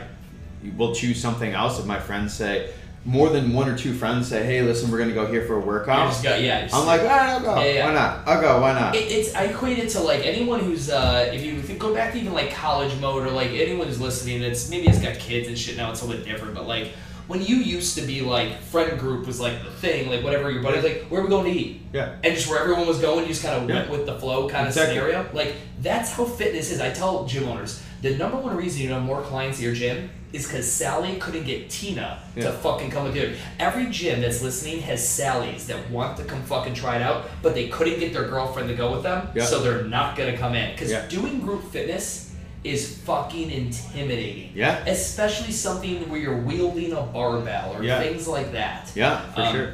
will 0.77 0.95
choose 0.95 1.19
something 1.21 1.51
else, 1.53 1.79
if 1.79 1.85
my 1.85 1.99
friends 1.99 2.33
say, 2.33 2.69
more 3.05 3.29
than 3.29 3.53
one 3.53 3.69
or 3.69 3.77
two 3.77 3.93
friends 3.93 4.27
say, 4.27 4.43
hey, 4.43 4.63
listen, 4.63 4.89
we're 4.89 4.97
to 5.05 5.13
go 5.13 5.27
here 5.27 5.45
for 5.45 5.57
a 5.57 5.59
You 5.61 5.65
workout. 5.67 6.09
just 6.09 6.23
go, 6.23 6.35
yeah. 6.35 6.63
just- 6.63 6.73
I'm 6.73 6.87
like, 6.87 7.01
ah, 7.03 7.33
I'll 7.33 7.39
go. 7.39 7.59
Yeah, 7.61 7.71
yeah. 7.73 7.85
Why 7.85 7.93
not? 7.93 8.27
I'll 8.27 8.41
go. 8.41 8.61
Why 8.61 8.73
not? 8.73 8.95
It, 8.95 9.11
it's 9.11 9.35
I 9.35 9.43
equate 9.43 9.77
it 9.77 9.89
to 9.91 9.99
like 9.99 10.25
anyone 10.25 10.59
who's 10.61 10.89
uh, 10.89 11.29
if 11.31 11.43
you 11.43 11.53
you 11.53 11.75
go 11.77 11.93
back 11.93 12.13
to 12.13 12.19
even 12.19 12.33
like 12.33 12.51
college 12.51 12.99
mode 12.99 13.25
or 13.27 13.29
like 13.31 13.51
anyone 13.51 13.87
who's 13.87 14.01
listening 14.01 14.41
that's 14.41 14.69
maybe 14.69 14.87
it's 14.87 14.99
got 15.01 15.15
kids 15.15 15.47
and 15.47 15.57
shit 15.57 15.77
now 15.77 15.91
it's 15.91 16.01
a 16.01 16.05
little 16.05 16.23
bit 16.23 16.29
different 16.31 16.55
but 16.55 16.65
like 16.67 16.93
when 17.27 17.41
you 17.41 17.55
used 17.57 17.95
to 17.97 18.01
be 18.03 18.21
like 18.21 18.59
friend 18.61 18.99
group 18.99 19.25
was 19.25 19.39
like 19.39 19.63
the 19.63 19.71
thing, 19.71 20.09
like 20.09 20.23
whatever 20.23 20.51
your 20.51 20.61
buddy's 20.61 20.83
like, 20.83 21.05
where 21.09 21.21
are 21.21 21.23
we 21.23 21.29
going 21.29 21.51
to 21.51 21.59
eat? 21.59 21.81
Yeah. 21.91 22.15
And 22.23 22.35
just 22.35 22.47
where 22.47 22.59
everyone 22.59 22.85
was 22.85 22.99
going, 22.99 23.21
you 23.21 23.29
just 23.29 23.41
kind 23.43 23.63
of 23.63 23.67
Yeah. 23.67 23.77
went 23.79 23.89
with 23.89 24.05
the 24.05 24.19
flow 24.19 24.47
kind 24.47 24.67
of 24.67 24.73
scenario. 24.75 25.27
Like 25.33 25.55
that's 25.81 26.11
how 26.11 26.25
fitness 26.25 26.71
is. 26.71 26.79
I 26.81 26.91
tell 26.91 27.25
gym 27.25 27.47
owners 27.47 27.81
the 28.03 28.15
number 28.17 28.37
one 28.37 28.55
reason 28.55 28.81
you 28.83 28.89
know 28.89 28.99
more 28.99 29.21
clients 29.23 29.57
at 29.57 29.63
your 29.63 29.73
gym 29.73 30.09
is 30.35 30.45
because 30.45 30.69
Sally 30.69 31.15
couldn't 31.15 31.45
get 31.45 31.69
Tina 31.69 32.19
to 32.35 32.51
fucking 32.51 32.91
come 32.91 33.05
with 33.05 33.15
you. 33.15 33.33
Every 33.57 33.89
gym 33.89 34.19
that's 34.19 34.41
listening 34.41 34.81
has 34.81 35.01
Sallys 35.01 35.65
that 35.67 35.89
want 35.89 36.17
to 36.17 36.25
come 36.25 36.43
fucking 36.43 36.73
try 36.73 36.97
it 36.97 37.01
out, 37.01 37.29
but 37.41 37.53
they 37.55 37.69
couldn't 37.69 37.99
get 37.99 38.11
their 38.13 38.27
girlfriend 38.27 38.67
to 38.67 38.75
go 38.75 38.91
with 38.91 39.03
them, 39.03 39.29
Yeah. 39.33 39.45
so 39.45 39.59
they're 39.61 39.83
not 39.83 40.17
gonna 40.17 40.37
come 40.37 40.53
in. 40.53 40.71
Because 40.73 40.91
Yeah. 40.91 41.05
doing 41.07 41.39
group 41.39 41.71
fitness 41.71 42.33
is 42.65 42.97
fucking 43.05 43.49
intimidating. 43.49 44.51
Yeah. 44.53 44.83
Especially 44.85 45.53
something 45.53 46.09
where 46.09 46.19
you're 46.19 46.37
wielding 46.37 46.91
a 46.91 47.01
barbell 47.01 47.73
or 47.77 47.83
Yeah. 47.83 47.99
things 48.01 48.27
like 48.27 48.51
that. 48.51 48.91
Yeah, 48.93 49.21
for 49.33 49.41
Um, 49.41 49.53
sure. 49.55 49.69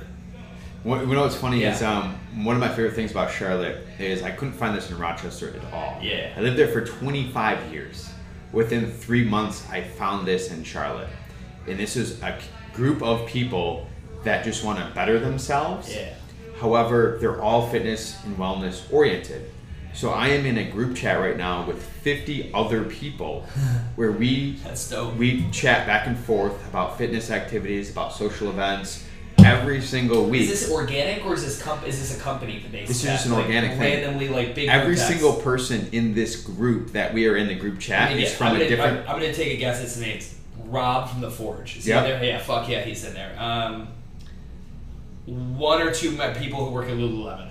What, 0.83 1.01
you 1.01 1.07
know 1.13 1.21
what's 1.21 1.35
funny 1.35 1.61
Yeah. 1.61 1.73
is 1.73 1.81
um, 1.81 2.15
one 2.43 2.55
of 2.55 2.59
my 2.61 2.67
favorite 2.69 2.93
things 2.93 3.11
about 3.11 3.31
Charlotte 3.31 3.77
is 3.99 4.21
I 4.23 4.31
couldn't 4.31 4.53
find 4.55 4.75
this 4.77 4.89
in 4.91 4.97
Rochester 4.99 5.49
at 5.55 5.73
all. 5.73 5.97
Yeah. 6.03 6.29
I 6.37 6.41
lived 6.41 6.57
there 6.57 6.67
for 6.67 6.81
25 6.85 7.57
years. 7.71 8.09
Within 8.51 8.91
three 8.91 9.23
months, 9.23 9.67
I 9.69 9.81
found 9.81 10.27
this 10.27 10.51
in 10.51 10.63
Charlotte, 10.63 11.09
and 11.67 11.79
this 11.79 11.95
is 11.95 12.21
a 12.21 12.37
group 12.73 13.01
of 13.01 13.25
people 13.27 13.87
that 14.23 14.43
just 14.43 14.63
want 14.63 14.79
to 14.79 14.93
better 14.93 15.19
themselves. 15.19 15.93
Yeah. 15.93 16.13
However, 16.59 17.17
they're 17.19 17.41
all 17.41 17.67
fitness 17.67 18.23
and 18.23 18.37
wellness 18.37 18.91
oriented. 18.91 19.49
So 19.93 20.11
I 20.11 20.29
am 20.29 20.45
in 20.45 20.57
a 20.57 20.69
group 20.69 20.95
chat 20.95 21.19
right 21.19 21.35
now 21.35 21.65
with 21.65 21.81
50 21.81 22.53
other 22.53 22.83
people 22.85 23.41
where 23.95 24.11
we 24.11 24.57
we 25.17 25.49
chat 25.51 25.85
back 25.87 26.07
and 26.07 26.17
forth 26.17 26.67
about 26.69 26.97
fitness 26.97 27.29
activities, 27.31 27.91
about 27.91 28.13
social 28.13 28.49
events 28.49 29.05
every 29.51 29.81
single 29.81 30.25
week. 30.25 30.41
Is 30.43 30.49
this 30.61 30.71
organic 30.71 31.25
or 31.25 31.33
is 31.33 31.43
this 31.43 31.61
comp- 31.61 31.87
is 31.87 31.99
this 31.99 32.17
a 32.17 32.21
company 32.21 32.59
that 32.59 32.71
based? 32.71 32.87
This 32.87 32.97
is 32.97 33.03
just 33.03 33.25
an 33.25 33.33
Like, 33.33 33.45
organic 33.45 33.71
thing. 33.71 33.79
Randomly, 34.03 34.29
like 34.29 34.55
big. 34.55 34.69
every 34.69 34.97
single 34.97 35.33
person 35.33 35.87
in 35.91 36.13
this 36.13 36.35
group 36.41 36.91
that 36.93 37.13
we 37.13 37.27
are 37.27 37.35
in 37.35 37.47
the 37.47 37.55
group 37.55 37.79
chat 37.79 38.03
I'm 38.03 38.09
gonna, 38.13 38.21
is 38.21 38.29
get- 38.29 38.37
from 38.37 38.47
I'm 38.47 38.55
a 38.55 38.57
gonna, 38.59 38.69
different. 38.69 38.99
I'm, 39.09 39.15
I'm 39.15 39.21
gonna 39.21 39.33
take 39.33 39.53
a 39.53 39.57
guess. 39.57 39.81
It's 39.81 39.97
name's 39.97 40.35
Rob 40.65 41.09
from 41.09 41.21
the 41.21 41.29
Forge. 41.31 41.77
Is 41.77 41.85
he 41.85 41.91
Yeah. 41.91 42.03
in 42.03 42.09
there? 42.19 42.23
Yeah, 42.23 42.37
fuck 42.39 42.69
yeah, 42.69 42.81
he's 42.81 43.03
in 43.05 43.13
there. 43.13 43.35
Um, 43.39 43.87
one 45.25 45.81
or 45.81 45.91
two 45.93 46.17
people 46.39 46.65
who 46.65 46.71
work 46.71 46.87
at 46.87 46.93
Lululemon. 46.97 47.47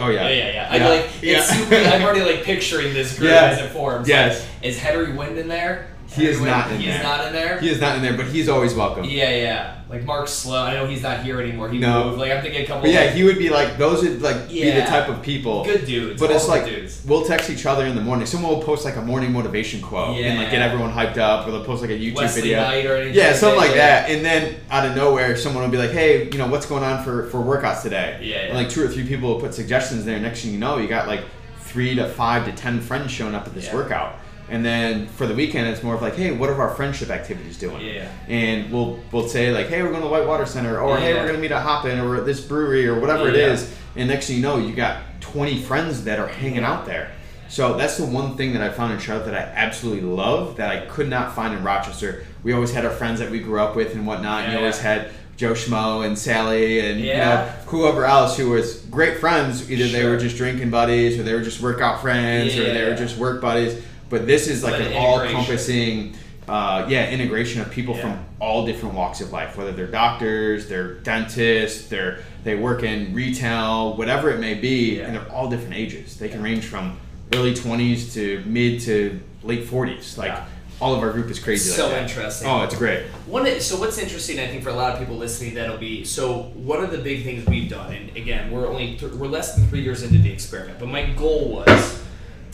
oh 0.00 0.08
yeah, 0.08 0.28
Yeah, 0.28 0.28
yeah, 0.28 0.52
yeah. 0.52 0.68
I 0.70 0.88
like. 0.88 1.10
Yeah. 1.22 1.38
It's 1.38 1.48
super, 1.50 1.74
I'm 1.76 2.02
already 2.02 2.20
like 2.22 2.42
picturing 2.44 2.92
this 2.94 3.16
group 3.18 3.30
Yeah. 3.30 3.46
as 3.46 3.58
it 3.60 3.70
forms. 3.70 4.08
Yes. 4.08 4.40
Like, 4.40 4.64
is 4.66 4.78
Henry 4.78 5.12
Wind 5.12 5.38
in 5.38 5.48
there? 5.48 5.86
He 6.14 6.26
is 6.26 6.40
not 6.40 6.70
in 6.70 6.80
he 6.80 6.86
there. 6.86 6.96
is 6.98 7.02
not 7.02 7.26
in 7.26 7.32
there. 7.32 7.60
He 7.60 7.68
is 7.70 7.80
not 7.80 7.96
in 7.96 8.02
there, 8.02 8.16
but 8.16 8.26
he's 8.26 8.48
always 8.48 8.74
welcome. 8.74 9.04
Yeah, 9.04 9.30
yeah. 9.30 9.80
Like 9.88 10.04
Mark 10.04 10.26
Slow. 10.28 10.62
I 10.62 10.74
know 10.74 10.86
he's 10.86 11.02
not 11.02 11.22
here 11.22 11.40
anymore. 11.40 11.68
He 11.68 11.78
No. 11.78 12.04
moved. 12.06 12.18
Like 12.18 12.32
I'm 12.32 12.42
thinking 12.42 12.62
a 12.62 12.66
couple. 12.66 12.82
But 12.82 12.90
yeah, 12.90 13.00
like, 13.02 13.10
he 13.10 13.22
would 13.24 13.38
be 13.38 13.48
like 13.50 13.76
those 13.78 14.02
would 14.02 14.22
like 14.22 14.48
be 14.48 14.70
the 14.70 14.80
type 14.82 15.08
of 15.08 15.22
people. 15.22 15.64
good 15.64 15.84
dudes. 15.86 16.20
But 16.20 16.30
it's 16.30 16.48
like 16.48 16.64
dudes. 16.64 17.02
we'll 17.06 17.24
text 17.24 17.50
each 17.50 17.66
other 17.66 17.84
in 17.86 17.94
the 17.94 18.00
morning. 18.00 18.26
Someone 18.26 18.52
will 18.52 18.62
post 18.62 18.84
like 18.84 18.96
a 18.96 19.02
morning 19.02 19.32
motivation 19.32 19.80
quote 19.82 20.16
and 20.16 20.38
like 20.38 20.50
get 20.50 20.62
everyone 20.62 20.90
hyped 20.92 21.18
up, 21.18 21.46
or 21.46 21.50
they'll 21.50 21.64
post 21.64 21.82
like 21.82 21.90
a 21.90 21.98
YouTube 21.98 22.16
Wesley 22.16 22.42
video. 22.42 22.60
Knight 22.62 22.86
or 22.86 22.96
anything. 22.96 23.14
Yeah, 23.14 23.32
something 23.34 23.58
like 23.58 23.70
yeah. 23.70 23.76
that. 24.06 24.10
And 24.10 24.24
then 24.24 24.56
out 24.70 24.86
of 24.86 24.96
nowhere, 24.96 25.36
someone 25.36 25.62
will 25.62 25.70
be 25.70 25.78
like, 25.78 25.90
"Hey, 25.90 26.24
you 26.30 26.38
know 26.38 26.46
what's 26.48 26.66
going 26.66 26.82
on 26.82 27.04
for 27.04 27.28
for 27.28 27.38
workouts 27.38 27.82
today?" 27.82 28.18
Yeah, 28.22 28.36
And 28.46 28.54
like 28.56 28.68
two 28.70 28.82
or 28.82 28.88
three 28.88 29.06
people 29.06 29.28
will 29.28 29.40
put 29.40 29.52
suggestions 29.54 30.04
there. 30.04 30.18
Next 30.18 30.42
thing 30.42 30.52
you 30.52 30.58
know, 30.58 30.78
you 30.78 30.88
got 30.88 31.06
like 31.08 31.20
three 31.60 31.94
to 31.96 32.08
five 32.08 32.46
to 32.46 32.52
ten 32.52 32.80
friends 32.80 33.10
showing 33.12 33.34
up 33.34 33.46
at 33.46 33.54
this 33.54 33.66
Yeah. 33.66 33.74
workout. 33.74 34.18
And 34.50 34.64
then 34.64 35.06
for 35.06 35.26
the 35.26 35.34
weekend, 35.34 35.68
it's 35.68 35.82
more 35.82 35.94
of 35.94 36.02
like, 36.02 36.16
"Hey, 36.16 36.30
what 36.32 36.50
are 36.50 36.60
our 36.60 36.74
friendship 36.74 37.08
activities 37.10 37.56
doing?" 37.58 37.80
Yeah. 37.84 38.08
And 38.28 38.70
we'll 38.70 38.98
we'll 39.10 39.28
say 39.28 39.50
like, 39.52 39.68
"Hey, 39.68 39.82
we're 39.82 39.88
going 39.90 40.02
to 40.02 40.06
the 40.08 40.12
Whitewater 40.12 40.44
Center," 40.46 40.78
or 40.80 40.98
"Hey, 40.98 41.14
we're 41.14 41.22
going 41.22 41.34
to 41.36 41.40
meet 41.40 41.50
at 41.52 41.62
Hoppin," 41.62 41.98
or 42.00 42.16
at 42.16 42.26
this 42.26 42.40
brewery, 42.40 42.86
or 42.86 43.00
whatever 43.00 43.28
it 43.28 43.36
Yeah. 43.36 43.52
is. 43.52 43.72
And 43.96 44.08
next 44.08 44.26
thing 44.26 44.36
you 44.36 44.42
know, 44.42 44.58
you 44.58 44.74
got 44.74 44.98
twenty 45.20 45.60
friends 45.62 46.04
that 46.04 46.18
are 46.18 46.26
hanging 46.28 46.62
out 46.64 46.84
there. 46.84 47.10
So 47.48 47.76
that's 47.76 47.96
the 47.98 48.04
one 48.06 48.36
thing 48.36 48.52
that 48.54 48.62
I 48.62 48.68
found 48.70 48.92
in 48.92 48.98
Charlotte 48.98 49.26
that 49.26 49.34
I 49.34 49.52
absolutely 49.54 50.02
love 50.02 50.56
that 50.56 50.70
I 50.70 50.86
could 50.86 51.08
not 51.08 51.34
find 51.34 51.54
in 51.54 51.62
Rochester. 51.62 52.24
We 52.42 52.52
always 52.52 52.72
had 52.72 52.84
our 52.84 52.90
friends 52.90 53.20
that 53.20 53.30
we 53.30 53.38
grew 53.38 53.60
up 53.60 53.76
with 53.76 53.94
and 53.94 54.06
whatnot. 54.06 54.44
and 54.44 54.52
you 54.52 54.58
always 54.58 54.78
had 54.78 55.08
Joe 55.36 55.52
Schmo 55.52 56.04
and 56.06 56.18
Sally 56.18 56.80
and 56.80 57.00
you 57.00 57.12
know 57.14 57.48
whoever 57.66 58.04
else 58.04 58.36
who 58.36 58.50
was 58.50 58.76
great 58.90 59.18
friends. 59.18 59.70
Either 59.70 59.88
they 59.88 60.04
were 60.04 60.16
just 60.16 60.36
drinking 60.36 60.70
buddies 60.70 61.18
or 61.18 61.22
they 61.22 61.32
were 61.34 61.42
just 61.42 61.60
workout 61.60 62.00
friends 62.02 62.56
or 62.56 62.64
they 62.72 62.84
were 62.84 62.94
just 62.96 63.16
work 63.16 63.40
buddies. 63.40 63.74
But 64.14 64.28
this 64.28 64.46
is 64.46 64.62
like 64.62 64.74
But 64.74 64.82
an 64.82 64.86
an 64.92 64.96
all-encompassing, 64.96 66.14
uh, 66.48 66.86
yeah, 66.88 67.10
integration 67.10 67.60
of 67.60 67.68
people 67.72 67.96
Yeah. 67.96 68.02
from 68.02 68.24
all 68.38 68.64
different 68.64 68.94
walks 68.94 69.20
of 69.20 69.32
life. 69.32 69.56
Whether 69.58 69.72
they're 69.72 69.88
doctors, 69.88 70.68
they're 70.68 70.94
dentists, 70.94 71.88
they're 71.88 72.18
they 72.44 72.54
work 72.54 72.84
in 72.84 73.12
retail, 73.12 73.96
whatever 73.96 74.30
it 74.30 74.38
may 74.38 74.54
be, 74.54 74.98
Yeah. 74.98 75.06
and 75.06 75.16
they're 75.16 75.32
all 75.32 75.48
different 75.50 75.74
ages. 75.74 76.14
They 76.16 76.28
can 76.28 76.44
range 76.44 76.64
from 76.64 76.96
early 77.34 77.54
20s 77.54 78.14
to 78.14 78.40
mid 78.46 78.80
to 78.82 79.18
late 79.42 79.64
40s. 79.68 80.16
Like 80.16 80.32
all 80.80 80.94
of 80.94 81.00
our 81.02 81.10
group 81.10 81.28
is 81.28 81.40
crazy. 81.40 81.70
So 81.70 81.86
like 81.86 81.94
that. 81.96 82.02
interesting. 82.02 82.48
Oh, 82.48 82.62
it's 82.62 82.76
great. 82.76 83.02
One, 83.26 83.60
so 83.60 83.80
what's 83.80 83.98
interesting, 83.98 84.38
I 84.38 84.46
think, 84.46 84.62
for 84.62 84.70
a 84.70 84.74
lot 84.74 84.92
of 84.92 85.00
people 85.00 85.16
listening, 85.16 85.54
that'll 85.54 85.76
be 85.78 86.04
so. 86.04 86.52
One 86.54 86.84
of 86.84 86.92
the 86.92 86.98
big 86.98 87.24
things 87.24 87.44
we've 87.48 87.68
done, 87.68 87.92
and 87.92 88.16
again, 88.16 88.52
we're 88.52 88.68
only 88.68 88.94
th- 88.96 89.10
we're 89.14 89.26
less 89.26 89.56
than 89.56 89.66
three 89.66 89.80
years 89.80 90.04
into 90.04 90.18
the 90.18 90.30
experiment, 90.30 90.78
but 90.78 90.88
my 90.88 91.02
goal 91.16 91.48
was 91.66 91.98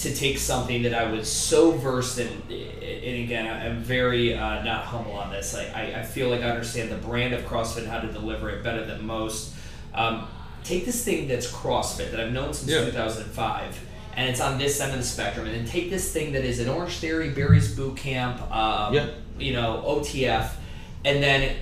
to 0.00 0.14
take 0.14 0.38
something 0.38 0.82
that 0.82 0.94
I 0.94 1.10
was 1.10 1.30
so 1.30 1.72
versed 1.72 2.18
in, 2.18 2.28
and 2.28 3.24
again, 3.24 3.46
I'm 3.46 3.82
very 3.82 4.34
uh, 4.34 4.62
not 4.62 4.84
humble 4.84 5.12
on 5.12 5.30
this. 5.30 5.54
I, 5.54 5.64
I, 5.66 6.00
I 6.00 6.02
feel 6.02 6.28
like 6.30 6.40
I 6.40 6.48
understand 6.50 6.90
the 6.90 6.96
brand 6.96 7.34
of 7.34 7.42
CrossFit 7.44 7.78
and 7.78 7.88
how 7.88 8.00
to 8.00 8.10
deliver 8.10 8.48
it 8.50 8.64
better 8.64 8.84
than 8.86 9.04
most. 9.06 9.52
Um, 9.94 10.26
take 10.64 10.86
this 10.86 11.04
thing 11.04 11.28
that's 11.28 11.50
CrossFit 11.50 12.10
that 12.12 12.20
I've 12.20 12.32
known 12.32 12.54
since 12.54 12.70
Yeah. 12.70 12.84
2005, 12.86 13.78
and 14.16 14.28
it's 14.30 14.40
on 14.40 14.58
this 14.58 14.80
end 14.80 14.92
of 14.92 14.98
the 14.98 15.04
spectrum, 15.04 15.46
and 15.46 15.54
then 15.54 15.66
take 15.66 15.90
this 15.90 16.12
thing 16.12 16.32
that 16.32 16.44
is 16.44 16.60
an 16.60 16.68
Orange 16.68 16.96
Theory, 16.98 17.30
Barry's 17.30 17.74
Boot 17.74 17.96
Camp, 17.98 18.40
um, 18.54 18.94
Yeah. 18.94 19.06
you 19.38 19.52
know, 19.52 19.82
OTF, 19.86 20.52
and 21.04 21.22
then 21.22 21.56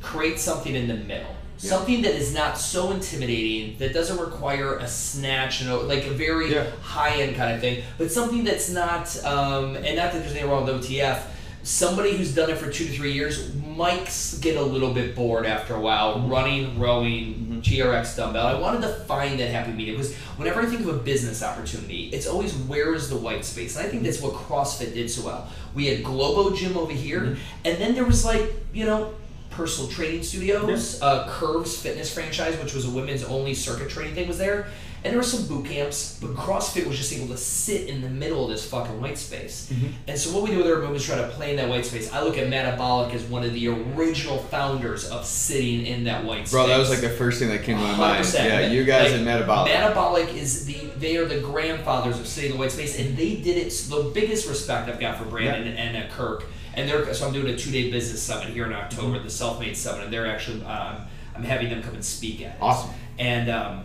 create 0.00 0.38
something 0.38 0.74
in 0.74 0.86
the 0.86 0.94
middle. 0.94 1.34
Yeah. 1.60 1.70
Something 1.70 2.02
that 2.02 2.14
is 2.14 2.32
not 2.32 2.56
so 2.58 2.90
intimidating, 2.90 3.76
that 3.78 3.92
doesn't 3.92 4.18
require 4.18 4.76
a 4.78 4.88
snatch, 4.88 5.62
know, 5.64 5.80
like 5.80 6.06
a 6.06 6.10
very 6.10 6.52
Yeah. 6.54 6.64
high 6.82 7.16
end 7.20 7.36
kind 7.36 7.54
of 7.54 7.60
thing, 7.60 7.82
but 7.98 8.10
something 8.10 8.44
that's 8.44 8.70
not, 8.70 9.14
um, 9.24 9.76
and 9.76 9.96
not 9.96 10.12
that 10.12 10.20
there's 10.20 10.32
anything 10.32 10.48
wrong 10.48 10.64
with 10.64 10.74
OTF. 10.74 11.18
Somebody 11.62 12.16
who's 12.16 12.34
done 12.34 12.48
it 12.48 12.56
for 12.56 12.70
two 12.70 12.86
to 12.86 12.90
three 12.92 13.12
years 13.12 13.50
might 13.76 14.08
get 14.40 14.56
a 14.56 14.62
little 14.62 14.94
bit 14.94 15.14
bored 15.14 15.44
after 15.44 15.74
a 15.74 15.80
while, 15.80 16.14
Mm-hmm. 16.14 16.30
running, 16.30 16.78
rowing, 16.78 17.60
TRX 17.62 18.16
dumbbell. 18.16 18.46
I 18.46 18.54
wanted 18.58 18.80
to 18.80 18.88
find 19.04 19.38
that 19.40 19.50
happy 19.50 19.70
medium 19.72 19.98
because 19.98 20.14
whenever 20.38 20.62
I 20.62 20.64
think 20.64 20.80
of 20.80 20.88
a 20.88 20.94
business 20.94 21.42
opportunity, 21.42 22.08
it's 22.14 22.26
always 22.26 22.54
where 22.54 22.94
is 22.94 23.10
the 23.10 23.16
white 23.16 23.44
space, 23.44 23.76
and 23.76 23.86
I 23.86 23.90
think 23.90 24.02
that's 24.04 24.22
what 24.22 24.32
CrossFit 24.32 24.94
did 24.94 25.10
so 25.10 25.26
well. 25.26 25.48
We 25.74 25.88
had 25.88 26.02
Globo 26.02 26.56
Gym 26.56 26.78
over 26.78 26.92
here, 26.92 27.20
Mm-hmm. 27.20 27.34
and 27.66 27.76
then 27.76 27.94
there 27.94 28.04
was 28.06 28.24
like 28.24 28.50
you 28.72 28.86
know 28.86 29.12
personal 29.50 29.90
training 29.90 30.22
studios, 30.22 31.00
uh, 31.02 31.28
Curves 31.28 31.76
Fitness 31.76 32.12
franchise, 32.12 32.56
which 32.62 32.74
was 32.74 32.86
a 32.86 32.90
women's 32.90 33.24
only 33.24 33.54
circuit 33.54 33.90
training 33.90 34.14
thing, 34.14 34.28
was 34.28 34.38
there. 34.38 34.68
And 35.02 35.12
there 35.12 35.18
were 35.18 35.24
some 35.24 35.46
boot 35.46 35.64
camps, 35.64 36.18
but 36.20 36.32
CrossFit 36.32 36.86
was 36.86 36.98
just 36.98 37.10
able 37.14 37.28
to 37.28 37.36
sit 37.38 37.88
in 37.88 38.02
the 38.02 38.08
middle 38.10 38.44
of 38.44 38.50
this 38.50 38.68
fucking 38.68 39.00
white 39.00 39.16
space. 39.16 39.72
Mm-hmm. 39.72 39.86
And 40.06 40.18
so 40.18 40.30
what 40.34 40.42
we 40.42 40.50
do 40.50 40.58
with 40.58 40.66
our 40.66 40.74
movement 40.76 40.96
is 40.96 41.06
try 41.06 41.16
to 41.16 41.28
play 41.28 41.50
in 41.52 41.56
that 41.56 41.70
white 41.70 41.86
space. 41.86 42.12
I 42.12 42.22
look 42.22 42.36
at 42.36 42.50
Metabolic 42.50 43.14
as 43.14 43.22
one 43.24 43.42
of 43.42 43.54
the 43.54 43.68
original 43.68 44.36
founders 44.36 45.08
of 45.08 45.24
sitting 45.24 45.86
in 45.86 46.04
that 46.04 46.22
white 46.26 46.40
space. 46.40 46.52
Bro, 46.52 46.66
that 46.66 46.76
was 46.76 46.90
like 46.90 47.00
the 47.00 47.08
first 47.08 47.38
thing 47.38 47.48
that 47.48 47.62
came 47.62 47.78
to 47.78 47.82
my 47.82 47.96
mind. 47.96 48.24
100%. 48.26 48.44
Yeah, 48.44 48.66
you 48.66 48.84
guys 48.84 49.12
Like, 49.12 49.20
at 49.20 49.24
Metabolic. 49.24 49.72
Metabolic 49.72 50.34
is 50.34 50.66
the 50.66 50.74
they 50.98 51.16
are 51.16 51.24
the 51.24 51.40
grandfathers 51.40 52.20
of 52.20 52.26
sitting 52.26 52.50
in 52.50 52.56
the 52.58 52.60
white 52.60 52.72
space, 52.72 52.98
and 52.98 53.16
they 53.16 53.36
did 53.36 53.56
it. 53.56 53.70
The 53.88 54.10
biggest 54.14 54.50
respect 54.50 54.90
I've 54.90 55.00
got 55.00 55.16
for 55.16 55.24
Brandon 55.24 55.68
and, 55.68 55.96
and 55.96 56.10
uh, 56.10 56.14
Kirk, 56.14 56.44
and 56.74 56.88
they're 56.88 57.12
so 57.14 57.26
I'm 57.26 57.32
doing 57.32 57.48
a 57.52 57.56
two 57.56 57.70
day 57.70 57.90
business 57.90 58.22
summit 58.22 58.48
here 58.50 58.66
in 58.66 58.72
October, 58.72 59.16
Mm-hmm. 59.16 59.24
the 59.24 59.30
Self 59.30 59.60
Made 59.60 59.76
Summit, 59.76 60.04
and 60.04 60.12
they're 60.12 60.26
actually 60.26 60.62
um, 60.64 60.96
I'm 61.34 61.42
having 61.44 61.70
them 61.70 61.82
come 61.82 61.94
and 61.94 62.04
speak 62.04 62.42
at 62.42 62.54
it. 62.56 62.58
Awesome. 62.60 62.90
And 63.18 63.50
um, 63.50 63.84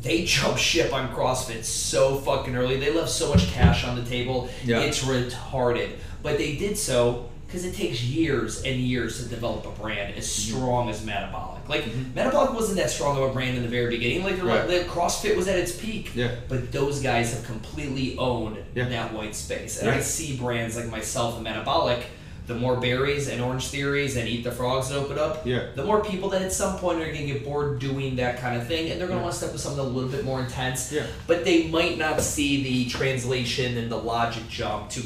they 0.00 0.24
jump 0.24 0.58
ship 0.58 0.92
on 0.92 1.12
CrossFit 1.14 1.64
so 1.64 2.16
fucking 2.18 2.56
early. 2.56 2.76
They 2.78 2.92
left 2.92 3.10
so 3.10 3.28
much 3.28 3.46
cash 3.52 3.84
on 3.84 3.96
the 3.96 4.04
table. 4.04 4.48
Yeah. 4.64 4.80
It's 4.80 5.04
retarded. 5.04 5.92
But 6.22 6.38
they 6.38 6.56
did 6.56 6.76
so 6.78 7.28
because 7.46 7.64
it 7.64 7.74
takes 7.74 8.02
years 8.02 8.62
and 8.62 8.80
years 8.80 9.22
to 9.22 9.28
develop 9.28 9.66
a 9.66 9.70
brand 9.70 10.14
as 10.16 10.26
Mm-hmm. 10.26 10.56
strong 10.58 10.88
as 10.88 11.04
Metabolic. 11.04 11.61
Like 11.72 11.86
Metabolic 12.14 12.52
wasn't 12.52 12.76
that 12.76 12.90
strong 12.90 13.16
of 13.16 13.30
a 13.30 13.32
brand 13.32 13.56
in 13.56 13.62
the 13.62 13.68
very 13.68 13.88
beginning. 13.96 14.22
Like 14.24 14.42
Right. 14.42 14.66
the 14.68 14.80
CrossFit 14.84 15.36
was 15.36 15.48
at 15.48 15.58
its 15.58 15.72
peak. 15.72 16.10
Yeah. 16.14 16.32
But 16.48 16.70
those 16.70 17.00
guys 17.00 17.32
have 17.32 17.44
completely 17.46 18.16
owned 18.18 18.58
Yeah. 18.74 18.88
that 18.90 19.14
white 19.14 19.34
space. 19.34 19.78
And 19.80 19.88
I 19.90 20.00
see 20.00 20.36
brands 20.36 20.76
like 20.76 20.90
myself 20.90 21.36
and 21.36 21.44
Metabolic. 21.44 22.00
The 22.48 22.54
more 22.54 22.76
Barry's 22.76 23.28
and 23.28 23.40
orange 23.40 23.68
theories 23.68 24.16
and 24.16 24.28
eat 24.28 24.42
the 24.42 24.50
frogs 24.50 24.88
that 24.90 24.96
open 24.98 25.16
up, 25.16 25.46
Yeah. 25.46 25.62
the 25.76 25.84
more 25.84 26.04
people 26.04 26.28
that 26.30 26.42
at 26.42 26.52
some 26.52 26.76
point 26.76 27.00
are 27.00 27.04
going 27.06 27.26
to 27.26 27.32
get 27.32 27.44
bored 27.44 27.78
doing 27.78 28.16
that 28.16 28.40
kind 28.40 28.60
of 28.60 28.66
thing, 28.66 28.90
and 28.90 29.00
they're 29.00 29.06
going 29.06 29.20
to 29.20 29.22
want 29.22 29.32
to 29.32 29.38
step 29.38 29.52
with 29.52 29.60
something 29.62 29.78
a 29.78 29.88
little 29.88 30.10
bit 30.10 30.24
more 30.24 30.40
intense. 30.40 30.90
Yeah. 30.92 31.04
But 31.28 31.44
they 31.44 31.68
might 31.68 31.98
not 31.98 32.20
see 32.20 32.62
the 32.64 32.90
translation 32.90 33.78
and 33.78 33.90
the 33.90 33.96
logic 33.96 34.42
jump 34.50 34.90
to 34.90 35.02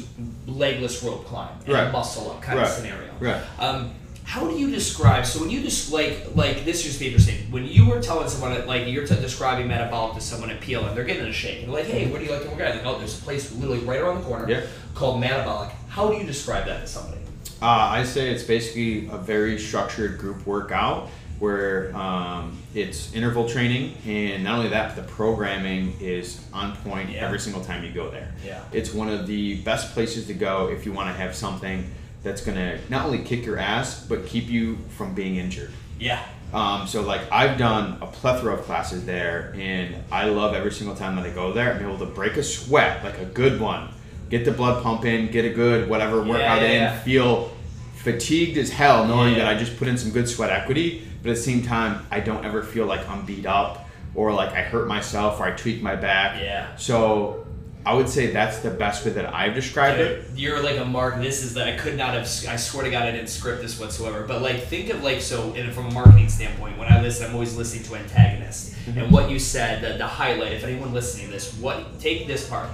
legless 0.47 1.01
rope 1.03 1.25
climb 1.27 1.49
and 1.65 1.73
Right. 1.75 1.91
muscle 1.91 2.31
up 2.31 2.41
kind 2.41 2.57
Right. 2.57 2.67
of 2.67 2.73
scenario. 2.73 3.11
Right. 3.19 3.41
Um, 3.59 3.91
how 4.27 4.45
do 4.45 4.57
you 4.59 4.69
describe? 4.69 5.25
So 5.25 5.39
when 5.39 5.49
you 5.49 5.61
just 5.61 5.89
like 5.93 6.35
like 6.35 6.65
this 6.65 6.83
be 6.99 7.05
interesting. 7.05 7.49
When 7.49 7.63
you 7.65 7.89
were 7.89 8.01
telling 8.01 8.27
someone 8.27 8.67
like 8.67 8.85
you're 8.85 9.07
t- 9.07 9.15
describing 9.15 9.69
metabolic 9.69 10.15
to 10.15 10.21
someone 10.21 10.49
at 10.49 10.59
PLN, 10.59 10.93
they're 10.95 11.05
getting 11.05 11.25
a 11.25 11.31
shake. 11.31 11.59
And 11.63 11.67
they're 11.73 11.81
like, 11.81 11.89
hey, 11.89 12.11
where 12.11 12.19
do 12.19 12.25
you 12.25 12.31
like 12.33 12.43
to 12.43 12.49
work 12.49 12.59
out? 12.59 12.75
Like, 12.75 12.85
oh, 12.85 12.97
there's 12.97 13.17
a 13.17 13.21
place 13.21 13.53
literally 13.53 13.79
right 13.85 14.01
around 14.01 14.17
the 14.19 14.23
corner 14.25 14.49
Yeah. 14.49 14.63
called 14.95 15.21
Metabolic. 15.21 15.69
How 15.87 16.11
do 16.11 16.17
you 16.17 16.25
describe 16.25 16.65
that 16.65 16.81
to 16.81 16.87
somebody? 16.87 17.21
Uh, 17.61 17.67
I 17.67 18.03
say 18.03 18.29
it's 18.29 18.43
basically 18.43 19.07
a 19.07 19.17
very 19.17 19.57
structured 19.57 20.17
group 20.17 20.45
workout 20.45 21.07
where 21.39 21.95
um, 21.95 22.57
it's 22.75 23.13
interval 23.13 23.47
training, 23.47 23.93
and 24.05 24.43
not 24.43 24.57
only 24.57 24.69
that, 24.71 24.93
but 24.93 25.07
the 25.07 25.11
programming 25.13 25.95
is 26.01 26.43
on 26.51 26.75
point 26.77 27.11
Yeah. 27.11 27.25
every 27.25 27.39
single 27.39 27.63
time 27.63 27.83
you 27.85 27.91
go 27.91 28.09
there. 28.09 28.33
Yeah. 28.45 28.61
It's 28.73 28.93
one 28.93 29.07
of 29.07 29.25
the 29.25 29.61
best 29.61 29.93
places 29.93 30.27
to 30.27 30.33
go 30.33 30.67
if 30.67 30.85
you 30.85 30.91
want 30.91 31.07
to 31.09 31.13
have 31.13 31.33
something 31.33 31.89
that's 32.23 32.41
going 32.41 32.57
to 32.57 32.79
not 32.89 33.05
only 33.05 33.19
kick 33.19 33.45
your 33.45 33.57
ass, 33.57 34.05
but 34.05 34.25
keep 34.25 34.49
you 34.49 34.77
from 34.97 35.13
being 35.13 35.35
injured. 35.35 35.71
Yeah. 35.99 36.23
Um, 36.53 36.87
so 36.87 37.01
like 37.01 37.21
I've 37.31 37.57
done 37.57 37.97
a 38.01 38.07
plethora 38.07 38.53
of 38.53 38.61
classes 38.61 39.05
there, 39.05 39.53
and 39.57 39.95
I 40.11 40.25
love 40.25 40.53
every 40.53 40.71
single 40.71 40.95
time 40.95 41.15
that 41.17 41.25
I 41.25 41.29
go 41.29 41.51
there. 41.51 41.73
I'm 41.73 41.81
able 41.83 41.99
to 41.99 42.05
break 42.05 42.37
a 42.37 42.43
sweat, 42.43 43.03
like 43.03 43.17
a 43.19 43.25
good 43.25 43.59
one, 43.59 43.89
get 44.29 44.45
the 44.45 44.51
blood 44.51 44.81
pumping, 44.83 45.27
get 45.27 45.45
a 45.45 45.49
good 45.49 45.89
whatever 45.89 46.17
Yeah, 46.23 46.29
workout 46.29 46.61
yeah, 46.61 46.67
in, 46.67 46.73
yeah. 46.83 46.99
feel 46.99 47.51
fatigued 47.95 48.57
as 48.57 48.69
hell, 48.69 49.05
knowing 49.05 49.35
that 49.35 49.47
I 49.47 49.57
just 49.57 49.77
put 49.77 49.87
in 49.87 49.97
some 49.97 50.11
good 50.11 50.29
sweat 50.29 50.49
equity. 50.49 51.05
But 51.21 51.31
at 51.31 51.35
the 51.35 51.41
same 51.41 51.63
time, 51.63 52.05
I 52.11 52.19
don't 52.21 52.45
ever 52.45 52.63
feel 52.63 52.85
like 52.85 53.07
I'm 53.09 53.25
beat 53.25 53.45
up 53.45 53.85
or 54.15 54.31
like 54.33 54.53
I 54.53 54.61
hurt 54.61 54.87
myself 54.87 55.39
or 55.39 55.45
I 55.45 55.51
tweak 55.51 55.81
my 55.81 55.95
back. 55.95 56.41
Yeah. 56.41 56.75
So 56.77 57.46
I 57.87 57.93
would 57.93 58.09
say 58.09 58.31
that's 58.31 58.59
the 58.59 58.69
best 58.69 59.05
way 59.05 59.11
that 59.11 59.33
I've 59.33 59.55
described 59.55 60.01
it. 60.01 60.25
You're 60.35 60.61
like 60.61 60.77
a 60.77 60.83
mark. 60.83 61.21
This 61.21 61.41
is 61.41 61.53
that 61.53 61.69
I 61.69 61.77
could 61.77 61.95
not 61.95 62.13
have. 62.15 62.23
I 62.49 62.57
swear 62.57 62.83
to 62.83 62.91
God, 62.91 63.03
I 63.03 63.11
didn't 63.11 63.29
script 63.29 63.61
this 63.61 63.79
whatsoever. 63.79 64.25
But 64.27 64.41
like, 64.41 64.63
think 64.63 64.89
of 64.89 65.03
like 65.03 65.21
so. 65.21 65.53
And 65.53 65.71
from 65.73 65.85
a 65.85 65.93
marketing 65.93 66.27
standpoint, 66.27 66.77
when 66.77 66.91
I 66.91 67.01
listen, 67.01 67.27
I'm 67.27 67.33
always 67.33 67.55
listening 67.55 67.85
to 67.85 67.95
antagonists. 67.95 68.75
Mm-hmm. 68.75 68.99
And 68.99 69.11
what 69.13 69.31
you 69.31 69.39
said, 69.39 69.81
the, 69.81 69.97
the 69.97 70.05
highlight. 70.05 70.51
If 70.51 70.65
anyone 70.65 70.93
listening 70.93 71.27
to 71.27 71.31
this, 71.31 71.53
what 71.59 71.97
take 72.01 72.27
this 72.27 72.49
part, 72.49 72.67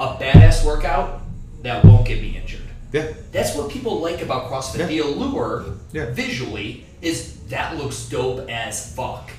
a 0.00 0.14
badass 0.14 0.64
workout 0.64 1.20
that 1.62 1.84
won't 1.84 2.06
get 2.06 2.22
me 2.22 2.38
injured. 2.38 2.62
Yeah. 2.92 3.12
That's 3.32 3.54
what 3.54 3.70
people 3.70 4.00
like 4.00 4.22
about 4.22 4.50
CrossFit. 4.50 4.78
Yeah. 4.78 4.86
The 4.86 4.98
allure, 5.00 5.66
Yeah. 5.92 6.10
visually, 6.12 6.86
is 7.02 7.36
that 7.48 7.76
looks 7.76 8.08
dope 8.08 8.48
as 8.48 8.94
fuck. 8.94 9.30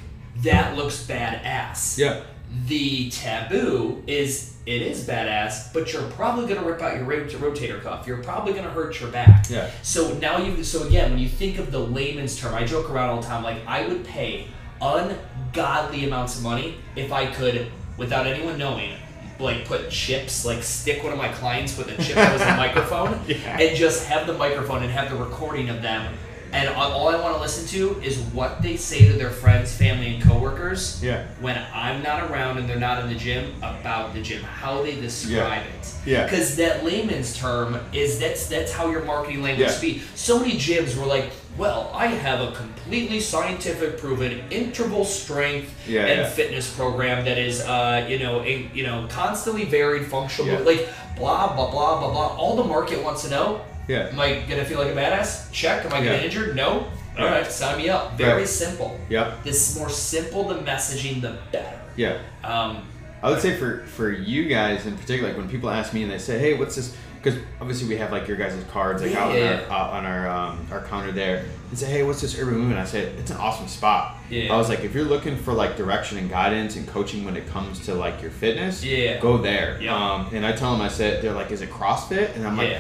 That 0.44 0.78
looks 0.78 1.04
badass. 1.08 1.98
Yeah. 1.98 2.22
The 2.68 3.10
taboo 3.10 4.04
is 4.08 4.56
it 4.66 4.82
is 4.82 5.06
badass, 5.08 5.72
but 5.74 5.92
you're 5.94 6.04
probably 6.12 6.48
gonna 6.54 6.66
rip 6.68 6.82
out 6.82 6.96
your 6.96 7.04
rot- 7.06 7.30
rotator 7.30 7.82
cuff. 7.82 8.06
You're 8.08 8.22
probably 8.24 8.54
gonna 8.54 8.70
hurt 8.70 9.00
your 9.00 9.10
back. 9.10 9.50
Yeah. 9.50 9.70
So 9.82 10.14
now 10.16 10.38
you. 10.38 10.64
So 10.64 10.86
again, 10.88 11.12
when 11.12 11.20
you 11.20 11.30
think 11.30 11.58
of 11.60 11.72
the 11.72 11.80
layman's 11.80 12.38
term, 12.40 12.54
I 12.56 12.64
joke 12.66 12.90
around 12.90 13.10
all 13.10 13.22
the 13.22 13.28
time. 13.28 13.44
Like 13.44 13.58
I 13.68 13.86
would 13.88 14.06
pay 14.06 14.48
ungodly 14.82 16.06
amounts 16.06 16.38
of 16.38 16.44
money 16.44 16.76
if 16.96 17.12
I 17.12 17.28
could, 17.28 17.68
without 17.98 18.28
anyone 18.28 18.58
knowing, 18.58 18.94
like 19.40 19.66
put 19.66 19.90
chips, 19.90 20.46
like 20.46 20.64
stick 20.64 21.04
one 21.04 21.12
of 21.14 21.18
my 21.18 21.30
clients 21.30 21.78
with 21.78 21.88
a 21.88 22.02
chip 22.04 22.16
that 22.16 22.34
was 22.34 22.42
a 22.42 22.58
microphone, 22.58 23.20
Yeah. 23.28 23.60
and 23.60 23.76
just 23.76 24.06
have 24.08 24.28
the 24.28 24.34
microphone 24.34 24.84
and 24.84 24.92
have 24.92 25.10
the 25.10 25.16
recording 25.18 25.70
of 25.70 25.82
them. 25.82 26.14
And 26.54 26.70
all 26.70 27.10
I 27.10 27.16
want 27.22 27.36
to 27.36 27.42
listen 27.42 27.68
to 27.68 28.00
is 28.02 28.18
what 28.34 28.62
they 28.62 28.78
say 28.78 29.08
to 29.08 29.14
their 29.14 29.30
friends, 29.30 29.76
family, 29.76 30.16
and 30.16 30.24
coworkers 30.24 31.02
Yeah. 31.04 31.24
when 31.42 31.62
I'm 31.74 32.02
not 32.04 32.30
around 32.32 32.58
and 32.58 32.70
they're 32.70 32.80
not 32.80 33.04
in 33.04 33.10
the 33.10 33.16
gym 33.16 33.54
about 33.58 34.14
the 34.14 34.22
gym, 34.22 34.42
how 34.44 34.82
they 34.82 34.96
describe 35.00 35.64
it. 35.80 35.94
Yeah. 36.06 36.24
Because 36.24 36.56
that 36.56 36.86
layman's 36.86 37.36
term 37.38 37.80
is 37.94 38.20
that's 38.20 38.48
that's 38.48 38.72
how 38.72 38.90
your 38.90 39.04
marketing 39.04 39.42
language 39.44 39.70
Yeah. 39.70 39.82
be. 39.82 40.02
So 40.16 40.40
many 40.40 40.54
gyms 40.54 40.96
were 40.98 41.06
like, 41.06 41.32
well, 41.58 41.92
I 41.94 42.08
have 42.08 42.40
a 42.40 42.52
completely 42.54 43.20
scientific 43.20 43.98
proven 43.98 44.42
interval 44.52 45.04
strength 45.06 45.74
Yeah, 45.88 46.06
and 46.06 46.22
yeah. 46.22 46.30
fitness 46.30 46.70
program 46.74 47.26
that 47.26 47.38
is 47.38 47.62
uh, 47.62 48.06
you 48.08 48.20
know, 48.20 48.42
a, 48.42 48.70
you 48.74 48.84
know, 48.84 49.06
constantly 49.10 49.66
varied 49.66 50.06
functional 50.06 50.52
Yeah. 50.54 50.60
like 50.60 50.88
blah 51.18 51.54
blah 51.56 51.70
blah 51.72 52.00
blah 52.00 52.12
blah. 52.12 52.28
All 52.38 52.56
the 52.56 52.64
market 52.64 53.04
wants 53.04 53.24
to 53.24 53.30
know. 53.30 53.62
Yeah. 53.88 54.10
Am 54.12 54.20
I 54.20 54.42
gonna 54.50 54.66
feel 54.66 54.80
like 54.80 54.90
a 54.92 54.96
badass? 54.96 55.52
Check. 55.52 55.86
Am 55.86 55.94
I 55.94 55.98
gonna 55.98 56.06
Yeah. 56.12 56.16
get 56.18 56.26
injured? 56.26 56.56
No. 56.56 56.88
All 57.18 57.26
Yeah. 57.26 57.32
right, 57.32 57.52
sign 57.52 57.78
me 57.78 57.90
up. 57.90 58.18
Very 58.18 58.42
Yeah. 58.42 58.48
simple. 58.48 59.00
Yep. 59.10 59.44
This 59.44 59.78
more 59.78 59.90
simple 59.90 60.48
the 60.48 60.56
messaging, 60.56 61.22
the 61.22 61.36
better. 61.52 61.78
Yeah. 61.96 62.18
Um, 62.44 62.84
I 63.24 63.30
would 63.32 63.42
say 63.42 63.56
for 63.56 63.84
for 63.96 64.12
you 64.12 64.46
guys 64.48 64.86
in 64.86 64.96
particular, 64.98 65.30
like 65.30 65.38
when 65.38 65.50
people 65.50 65.70
ask 65.70 65.94
me 65.94 66.04
and 66.04 66.12
they 66.12 66.20
say, 66.20 66.38
"Hey, 66.38 66.54
what's 66.54 66.76
this?" 66.76 66.94
Because 67.22 67.40
obviously 67.60 67.88
we 67.90 67.98
have 67.98 68.12
like 68.12 68.28
your 68.28 68.38
guys' 68.38 68.54
cards 68.72 69.02
like 69.02 69.16
out 69.16 69.32
on 69.32 69.42
our, 69.42 69.54
out 69.72 69.90
on 69.94 70.06
our 70.06 70.30
um, 70.30 70.68
our 70.72 70.82
counter 70.82 71.12
there, 71.12 71.44
and 71.72 71.80
say, 71.80 71.88
"Hey, 71.88 72.04
what's 72.04 72.22
this 72.22 72.38
urban 72.40 72.54
movement?" 72.60 72.80
I 72.80 72.86
said, 72.86 73.14
"It's 73.18 73.32
an 73.32 73.38
awesome 73.38 73.68
spot." 73.68 74.18
Yeah. 74.30 74.54
I 74.54 74.58
was 74.58 74.70
like, 74.70 74.84
if 74.84 74.94
you're 74.94 75.04
looking 75.06 75.36
for 75.36 75.52
like 75.54 75.76
direction 75.76 76.20
and 76.20 76.30
guidance 76.30 76.76
and 76.76 76.88
coaching 76.88 77.26
when 77.26 77.36
it 77.36 77.50
comes 77.52 77.80
to 77.88 77.96
like 77.96 78.22
your 78.22 78.30
fitness, 78.32 78.84
Yeah. 78.84 79.20
go 79.20 79.38
there. 79.40 79.78
Yeah. 79.82 79.96
Um, 79.96 80.30
and 80.32 80.46
I 80.46 80.52
tell 80.52 80.72
them, 80.74 80.82
I 80.82 80.88
said, 80.90 81.24
they're 81.24 81.34
like, 81.34 81.50
"Is 81.52 81.62
it 81.64 81.72
CrossFit?" 81.72 82.36
And 82.36 82.46
I'm 82.46 82.56
like. 82.58 82.70
Yeah. 82.70 82.80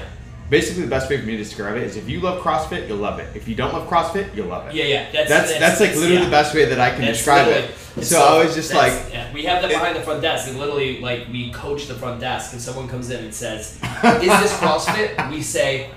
Basically, 0.49 0.83
the 0.83 0.89
best 0.89 1.09
way 1.09 1.19
for 1.19 1.25
me 1.25 1.33
to 1.33 1.43
describe 1.43 1.75
it 1.75 1.83
is 1.83 1.97
if 1.97 2.07
you 2.09 2.21
love 2.21 2.41
CrossFit, 2.41 2.87
you'll 2.87 2.97
love 2.99 3.19
it. 3.19 3.35
If 3.35 3.47
you 3.49 3.55
don't 3.55 3.73
love 3.73 3.89
CrossFit, 3.89 4.33
you'll 4.33 4.47
love 4.47 4.67
it. 4.67 4.75
yeah, 4.75 4.85
yeah. 4.85 5.11
That's 5.11 5.29
That's, 5.29 5.59
that's, 5.59 5.79
like 5.81 5.89
literally 5.95 6.15
yeah. 6.15 6.23
the 6.25 6.31
best 6.31 6.55
way 6.55 6.65
that 6.65 6.79
I 6.79 6.91
can 6.91 7.01
That's 7.01 7.17
describe 7.17 7.47
it. 7.49 7.71
it's 7.97 8.07
So 8.09 8.21
I 8.21 8.43
was 8.45 8.55
just 8.55 8.73
like, 8.73 8.93
yeah, 9.11 9.31
we 9.33 9.43
have 9.43 9.61
that 9.61 9.69
behind 9.69 9.97
the 9.97 10.01
front 10.01 10.21
desk, 10.21 10.47
and 10.47 10.57
literally, 10.57 11.01
like, 11.01 11.27
we 11.29 11.51
coach 11.51 11.87
the 11.87 11.95
front 11.95 12.21
desk, 12.21 12.53
and 12.53 12.61
someone 12.61 12.87
comes 12.87 13.09
in 13.09 13.25
and 13.25 13.33
says, 13.33 13.73
"Is 13.75 13.81
this 14.41 14.53
CrossFit?" 14.61 15.29
We 15.31 15.41
say, 15.41 15.89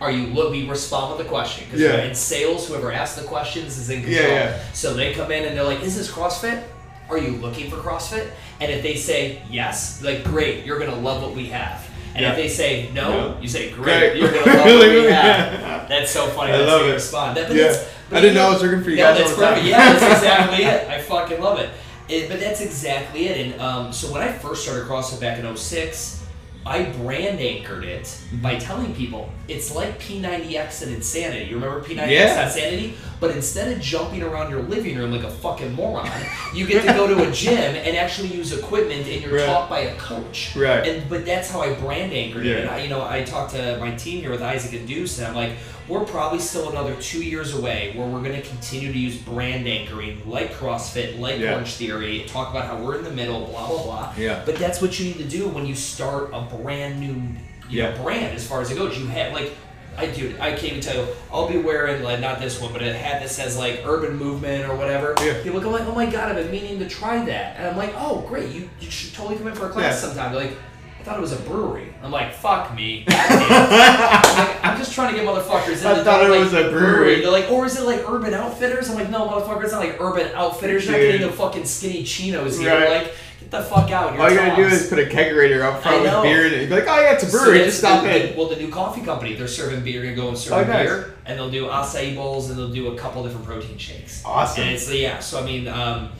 "Are 0.00 0.10
you?" 0.10 0.26
Look, 0.26 0.50
we 0.52 0.68
respond 0.68 1.16
with 1.16 1.26
a 1.26 1.28
question 1.30 1.64
because 1.64 1.80
Yeah. 1.80 2.02
in 2.04 2.14
sales, 2.14 2.68
whoever 2.68 2.92
asks 2.92 3.18
the 3.18 3.26
questions 3.26 3.78
is 3.78 3.88
in 3.88 4.02
control. 4.02 4.28
Yeah, 4.28 4.50
yeah. 4.50 4.58
So 4.74 4.92
they 4.92 5.14
come 5.14 5.30
in 5.32 5.44
and 5.46 5.56
they're 5.56 5.64
like, 5.64 5.82
"Is 5.82 5.96
this 5.96 6.10
CrossFit?" 6.10 6.62
Are 7.08 7.16
you 7.18 7.36
looking 7.36 7.70
for 7.70 7.76
CrossFit? 7.76 8.28
And 8.60 8.70
if 8.70 8.82
they 8.82 8.96
say 8.96 9.40
yes, 9.48 10.02
like 10.02 10.24
great, 10.24 10.66
you're 10.66 10.78
gonna 10.80 11.00
love 11.00 11.22
what 11.22 11.34
we 11.34 11.46
have. 11.46 11.88
And 12.16 12.22
Yeah. 12.24 12.30
if 12.30 12.36
they 12.36 12.48
say 12.48 12.88
no, 12.94 13.10
No. 13.10 13.36
you 13.42 13.48
say 13.48 13.70
great, 13.70 13.84
Great. 14.12 14.16
you're 14.16 14.32
gonna 14.32 14.46
love 14.56 14.64
what 14.64 14.88
we 14.88 15.04
Yeah. 15.06 15.50
have. 15.60 15.88
That's 15.88 16.10
so 16.10 16.26
funny. 16.28 16.52
I 16.52 16.56
that's 16.58 16.70
love 16.70 16.86
it. 16.88 16.92
respond. 16.94 17.36
That, 17.36 17.52
Yeah. 17.54 17.76
I 18.10 18.20
didn't 18.20 18.34
know 18.36 18.46
I 18.48 18.52
was 18.54 18.62
working 18.62 18.82
for 18.82 18.90
you 18.90 18.96
yeah, 18.96 19.10
guys 19.12 19.18
that's 19.18 19.30
all 19.32 19.36
the 19.36 19.44
time. 19.44 19.54
perfect. 19.54 19.68
Yeah, 19.70 19.92
that's 19.92 20.14
exactly 20.22 20.64
it. 20.64 20.88
I 20.88 21.00
fucking 21.02 21.40
love 21.42 21.58
it. 21.60 21.70
it. 22.08 22.28
But 22.30 22.40
that's 22.40 22.60
exactly 22.62 23.28
it. 23.28 23.36
And 23.52 23.60
um, 23.60 23.92
so 23.92 24.10
when 24.12 24.22
I 24.22 24.32
first 24.32 24.62
started 24.64 24.86
CrossFit 24.86 25.20
back 25.20 25.38
in 25.38 25.56
06, 25.56 26.20
I 26.66 26.84
brand 26.90 27.38
anchored 27.40 27.84
it 27.84 28.02
Mm-hmm. 28.04 28.42
by 28.42 28.56
telling 28.56 28.92
people 28.94 29.30
it's 29.48 29.72
like 29.74 30.00
P90X 30.00 30.82
and 30.82 30.92
Insanity. 30.92 31.48
You 31.48 31.54
remember 31.56 31.80
P90X 31.80 32.10
Yeah. 32.10 32.40
and 32.40 32.50
Insanity? 32.50 32.94
But 33.20 33.30
instead 33.30 33.72
of 33.72 33.80
jumping 33.80 34.22
around 34.22 34.50
your 34.50 34.62
living 34.62 34.96
room 34.98 35.12
like 35.12 35.22
a 35.22 35.30
fucking 35.30 35.72
moron, 35.74 36.10
you 36.54 36.66
get 36.66 36.82
to 36.84 36.92
go 36.92 37.06
to 37.06 37.28
a 37.28 37.30
gym 37.32 37.74
and 37.76 37.96
actually 37.96 38.28
use 38.28 38.52
equipment 38.52 39.06
and 39.06 39.22
you're 39.22 39.36
Right. 39.36 39.46
taught 39.46 39.70
by 39.70 39.80
a 39.80 39.94
coach. 39.96 40.54
Right. 40.56 40.86
And 40.86 41.08
but 41.08 41.24
that's 41.24 41.50
how 41.50 41.60
I 41.60 41.74
brand 41.74 42.12
anchored 42.12 42.44
it. 42.44 42.50
Yeah. 42.50 42.56
And 42.62 42.70
I, 42.70 42.82
you 42.82 42.88
know, 42.88 43.02
I 43.06 43.22
talked 43.22 43.52
to 43.52 43.78
my 43.78 43.92
team 43.92 44.20
here 44.20 44.30
with 44.32 44.42
Isaac 44.42 44.72
and 44.78 44.86
Deuce, 44.88 45.18
and 45.18 45.28
I'm 45.28 45.34
like, 45.34 45.52
we're 45.88 46.04
probably 46.04 46.38
still 46.38 46.70
another 46.70 46.94
two 47.00 47.22
years 47.22 47.54
away 47.54 47.92
where 47.96 48.06
we're 48.06 48.22
going 48.22 48.40
to 48.40 48.46
continue 48.48 48.92
to 48.92 48.98
use 48.98 49.16
brand 49.16 49.66
anchoring, 49.68 50.28
like 50.28 50.52
CrossFit, 50.54 51.18
like 51.18 51.38
Yeah. 51.38 51.52
Orange 51.54 51.74
Theory, 51.74 52.24
talk 52.28 52.50
about 52.50 52.66
how 52.66 52.76
we're 52.82 52.96
in 52.98 53.04
the 53.04 53.10
middle, 53.10 53.46
blah 53.46 53.66
blah 53.68 53.82
blah. 53.82 54.14
Yeah. 54.16 54.42
But 54.44 54.56
that's 54.56 54.80
what 54.82 54.98
you 54.98 55.06
need 55.06 55.18
to 55.18 55.24
do 55.24 55.48
when 55.48 55.66
you 55.66 55.74
start 55.74 56.30
a 56.32 56.42
brand 56.42 57.00
new, 57.00 57.22
you 57.70 57.82
know, 57.82 57.96
brand 58.02 58.34
as 58.34 58.46
far 58.46 58.60
as 58.60 58.70
it 58.70 58.76
goes. 58.76 58.98
You 58.98 59.06
have 59.06 59.32
like. 59.32 59.52
I 59.98 60.08
dude, 60.08 60.38
I 60.38 60.50
can't 60.50 60.64
even 60.64 60.80
tell 60.82 60.94
you. 60.94 61.06
I'll 61.32 61.48
be 61.48 61.56
wearing 61.56 62.02
like 62.02 62.20
not 62.20 62.38
this 62.38 62.60
one, 62.60 62.70
but 62.70 62.82
a 62.82 62.92
hat 62.92 63.22
that 63.22 63.30
says 63.30 63.56
like 63.56 63.80
urban 63.86 64.14
movement 64.14 64.68
or 64.68 64.76
whatever. 64.76 65.14
Yeah. 65.22 65.42
People 65.42 65.58
go 65.58 65.70
like, 65.70 65.84
"Oh 65.86 65.94
my 65.94 66.04
god, 66.04 66.28
I've 66.28 66.36
been 66.36 66.50
meaning 66.50 66.78
to 66.80 66.86
try 66.86 67.24
that," 67.24 67.56
and 67.56 67.66
I'm 67.66 67.78
like, 67.78 67.94
"Oh 67.96 68.20
great, 68.28 68.50
you, 68.54 68.68
you 68.78 68.90
should 68.90 69.14
totally 69.14 69.38
come 69.38 69.46
in 69.46 69.54
for 69.54 69.68
a 69.68 69.70
class 69.70 69.94
Yeah. 70.02 70.08
sometime." 70.08 70.32
They're 70.34 70.42
like, 70.48 70.52
"I 70.52 70.75
thought 71.06 71.16
it 71.18 71.20
was 71.22 71.32
a 71.32 71.36
brewery." 71.48 71.94
I'm 72.02 72.10
like, 72.10 72.34
"Fuck 72.34 72.74
me." 72.74 73.04
I'm, 73.08 74.38
like, 74.38 74.64
I'm 74.64 74.78
just 74.78 74.92
trying 74.92 75.14
to 75.14 75.16
get 75.18 75.26
motherfuckers 75.26 75.80
in 75.80 75.86
I 75.86 75.94
the 75.94 76.04
thought 76.04 76.24
it 76.24 76.28
like, 76.30 76.40
was 76.40 76.52
a 76.52 76.70
brewery. 76.70 77.20
They're 77.22 77.30
like, 77.30 77.50
"Or 77.50 77.64
is 77.64 77.78
it 77.78 77.84
like 77.84 78.08
Urban 78.08 78.34
Outfitters?" 78.34 78.90
I'm 78.90 78.96
like, 78.96 79.10
"No, 79.10 79.26
motherfucker, 79.28 79.62
it's 79.64 79.72
not 79.72 79.80
like 79.80 80.00
Urban 80.00 80.28
Outfitters. 80.34 80.84
You're 80.84 80.92
not 80.92 80.98
Dude. 80.98 81.12
getting 81.12 81.26
the 81.28 81.32
fucking 81.32 81.64
skinny 81.64 82.02
chinos 82.04 82.58
here. 82.58 82.72
Right. 82.74 83.02
Like, 83.04 83.14
get 83.40 83.50
the 83.50 83.62
fuck 83.62 83.90
out." 83.90 84.12
You're 84.14 84.22
All 84.22 84.30
you 84.30 84.36
gotta 84.36 84.56
do 84.56 84.68
Toms." 84.68 84.82
is 84.82 84.88
put 84.88 84.98
a 84.98 85.02
kegerator 85.06 85.62
up 85.62 85.82
front 85.82 86.02
with 86.02 86.22
beer 86.22 86.46
in 86.46 86.52
it. 86.54 86.60
You'd 86.62 86.68
be 86.70 86.74
like, 86.76 86.88
oh 86.88 87.00
yeah, 87.00 87.12
it's 87.12 87.22
a 87.24 87.26
So 87.30 87.38
brewery. 87.38 87.58
that's 87.58 87.66
Just 87.70 87.78
stop 87.78 88.02
the, 88.04 88.30
in. 88.32 88.36
Well, 88.36 88.48
the 88.48 88.56
new 88.56 88.68
coffee 88.70 89.00
company, 89.02 89.34
they're 89.34 89.48
serving 89.48 89.82
beer. 89.84 90.04
You're 90.04 90.14
gonna 90.14 90.16
go 90.16 90.28
and 90.28 90.38
serve 90.38 90.52
Oh, 90.68 90.72
nice. 90.72 90.86
beer, 90.86 91.14
and 91.24 91.38
they'll 91.38 91.50
do 91.50 91.66
acai 91.66 92.14
bowls, 92.14 92.50
and 92.50 92.58
they'll 92.58 92.70
do 92.72 92.88
a 92.92 92.96
couple 92.98 93.22
different 93.22 93.46
protein 93.46 93.78
shakes. 93.78 94.22
Awesome. 94.24 94.62
And 94.64 94.72
it's 94.72 94.92
yeah. 94.92 95.18
So 95.20 95.40
I 95.40 95.44
mean, 95.46 95.68
um, 95.68 96.10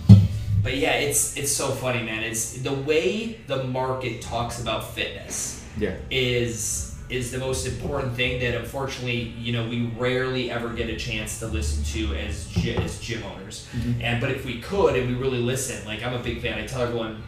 but 0.66 0.76
yeah, 0.76 0.94
it's 0.94 1.36
it's 1.36 1.52
so 1.52 1.68
funny, 1.70 2.02
man. 2.02 2.24
It's 2.24 2.54
the 2.54 2.72
way 2.72 3.38
the 3.46 3.62
market 3.62 4.20
talks 4.20 4.60
about 4.60 4.94
fitness 4.94 5.64
Yeah. 5.78 5.94
is 6.10 6.92
is 7.08 7.30
the 7.30 7.38
most 7.38 7.68
important 7.68 8.14
thing 8.14 8.40
that 8.40 8.56
unfortunately 8.56 9.32
you 9.38 9.52
know 9.52 9.68
we 9.68 9.86
rarely 9.96 10.50
ever 10.50 10.70
get 10.70 10.90
a 10.90 10.96
chance 10.96 11.38
to 11.38 11.46
listen 11.46 11.84
to 11.84 12.16
as 12.16 12.48
gy- 12.48 12.76
as 12.76 12.98
gym 12.98 13.22
owners 13.22 13.68
mm-hmm. 13.70 14.02
and 14.02 14.20
but 14.20 14.28
if 14.32 14.44
we 14.44 14.60
could 14.60 14.96
and 14.96 15.06
we 15.08 15.14
really 15.14 15.38
listen 15.38 15.86
like 15.86 16.02
i'm 16.02 16.14
a 16.14 16.18
big 16.18 16.42
fan 16.42 16.58
i 16.58 16.66
tell 16.66 16.82
everyone 16.82 17.22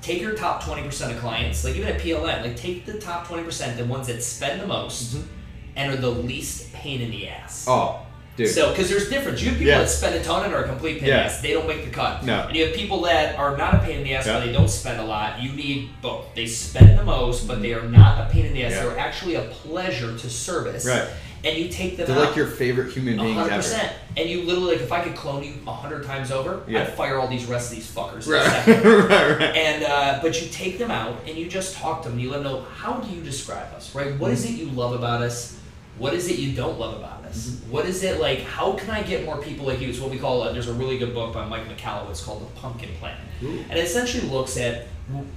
take 0.00 0.20
your 0.20 0.36
top 0.36 0.62
20% 0.62 1.10
of 1.10 1.18
clients 1.18 1.64
like 1.64 1.74
even 1.74 1.88
at 1.88 2.00
pln 2.00 2.42
like 2.44 2.54
take 2.54 2.86
the 2.86 2.96
top 3.00 3.26
20% 3.26 3.76
the 3.76 3.84
ones 3.86 4.06
that 4.06 4.22
spend 4.22 4.60
the 4.60 4.66
most 4.68 5.16
mm-hmm. 5.16 5.26
and 5.74 5.92
are 5.92 5.96
the 5.96 6.08
least 6.08 6.72
pain 6.72 7.00
in 7.00 7.10
the 7.10 7.26
ass. 7.26 7.64
Oh, 7.66 8.03
dude. 8.36 8.48
So, 8.48 8.70
because 8.70 8.88
there's 8.90 9.08
difference. 9.08 9.40
You 9.42 9.50
have 9.50 9.58
people 9.58 9.72
Yeah. 9.72 9.78
that 9.80 9.90
spend 9.90 10.14
a 10.14 10.22
ton 10.22 10.44
and 10.44 10.54
are 10.54 10.64
a 10.64 10.68
complete 10.68 10.94
pain 11.00 11.04
in 11.04 11.08
Yeah. 11.10 11.16
the 11.18 11.24
ass. 11.34 11.40
They 11.40 11.52
don't 11.52 11.66
make 11.68 11.84
the 11.84 11.90
cut. 11.90 12.24
No. 12.24 12.40
And 12.48 12.56
you 12.56 12.64
have 12.66 12.74
people 12.74 13.02
that 13.02 13.38
are 13.38 13.56
not 13.56 13.74
a 13.74 13.78
pain 13.78 13.98
in 13.98 14.04
the 14.04 14.14
ass, 14.14 14.26
Yeah. 14.26 14.34
but 14.40 14.46
they 14.46 14.52
don't 14.52 14.68
spend 14.68 15.00
a 15.00 15.04
lot. 15.04 15.40
You 15.42 15.52
need 15.52 15.90
both. 16.02 16.26
They 16.34 16.46
spend 16.46 16.98
the 16.98 17.04
most, 17.04 17.46
but 17.48 17.62
they 17.62 17.72
are 17.74 17.82
not 17.82 18.20
a 18.20 18.30
pain 18.32 18.46
in 18.46 18.52
the 18.54 18.64
ass. 18.64 18.72
Yeah. 18.72 18.82
They're 18.84 18.98
actually 18.98 19.34
a 19.36 19.42
pleasure 19.42 20.16
to 20.16 20.30
service. 20.30 20.84
Right. 20.86 21.04
And 21.46 21.58
you 21.58 21.68
take 21.68 21.98
them 21.98 22.06
They're 22.06 22.16
out. 22.16 22.28
like 22.28 22.36
your 22.36 22.46
favorite 22.46 22.90
human 22.94 23.20
ever. 23.20 23.48
percent. 23.56 23.92
And 24.16 24.30
you 24.30 24.44
literally, 24.44 24.76
like, 24.76 24.80
if 24.80 24.90
I 24.90 25.02
could 25.02 25.14
clone 25.14 25.44
you 25.44 25.52
a 25.66 25.72
hundred 25.74 26.06
times 26.06 26.30
over. 26.32 26.60
I'd 26.66 26.94
fire 26.94 27.18
all 27.18 27.28
these 27.28 27.44
rest 27.44 27.70
of 27.70 27.76
these 27.76 27.86
fuckers. 27.90 28.26
in 28.26 28.32
a 28.32 28.36
Right, 28.36 28.64
second. 28.64 28.84
right, 29.10 29.38
right. 29.38 29.54
And 29.54 29.84
uh, 29.84 30.20
but 30.22 30.40
you 30.40 30.48
take 30.48 30.78
them 30.78 30.90
out 30.90 31.18
and 31.28 31.36
you 31.36 31.46
just 31.46 31.74
talk 31.76 32.02
to 32.04 32.08
them. 32.08 32.18
You 32.18 32.30
let 32.30 32.42
them 32.42 32.50
know 32.52 32.64
how 32.78 32.94
do 32.94 33.14
you 33.14 33.20
describe 33.22 33.66
us, 33.76 33.94
right? 33.94 34.18
What 34.18 34.30
is 34.30 34.46
it 34.46 34.52
you 34.52 34.70
love 34.70 34.92
about 34.94 35.20
us? 35.20 35.56
What 35.98 36.14
is 36.14 36.28
it 36.30 36.38
you 36.38 36.52
don't 36.56 36.78
love 36.80 36.94
about 36.96 37.13
Mm-hmm. 37.34 37.70
What 37.72 37.86
is 37.86 38.02
it 38.04 38.20
like? 38.20 38.40
How 38.42 38.72
can 38.72 38.90
I 38.90 39.02
get 39.02 39.24
more 39.24 39.38
people 39.42 39.66
like 39.66 39.80
you? 39.80 39.88
It's 39.88 39.98
what 40.00 40.10
we 40.10 40.18
call. 40.18 40.42
Uh, 40.42 40.52
there's 40.52 40.68
a 40.68 40.72
really 40.72 40.98
good 40.98 41.12
book 41.14 41.34
by 41.34 41.44
Mike 41.46 41.66
Michalowicz 41.68 42.24
called 42.24 42.42
The 42.42 42.60
Pumpkin 42.60 42.90
Plan, 43.00 43.16
Ooh. 43.42 43.64
and 43.68 43.78
it 43.78 43.84
essentially 43.84 44.28
looks 44.28 44.56
at 44.56 44.86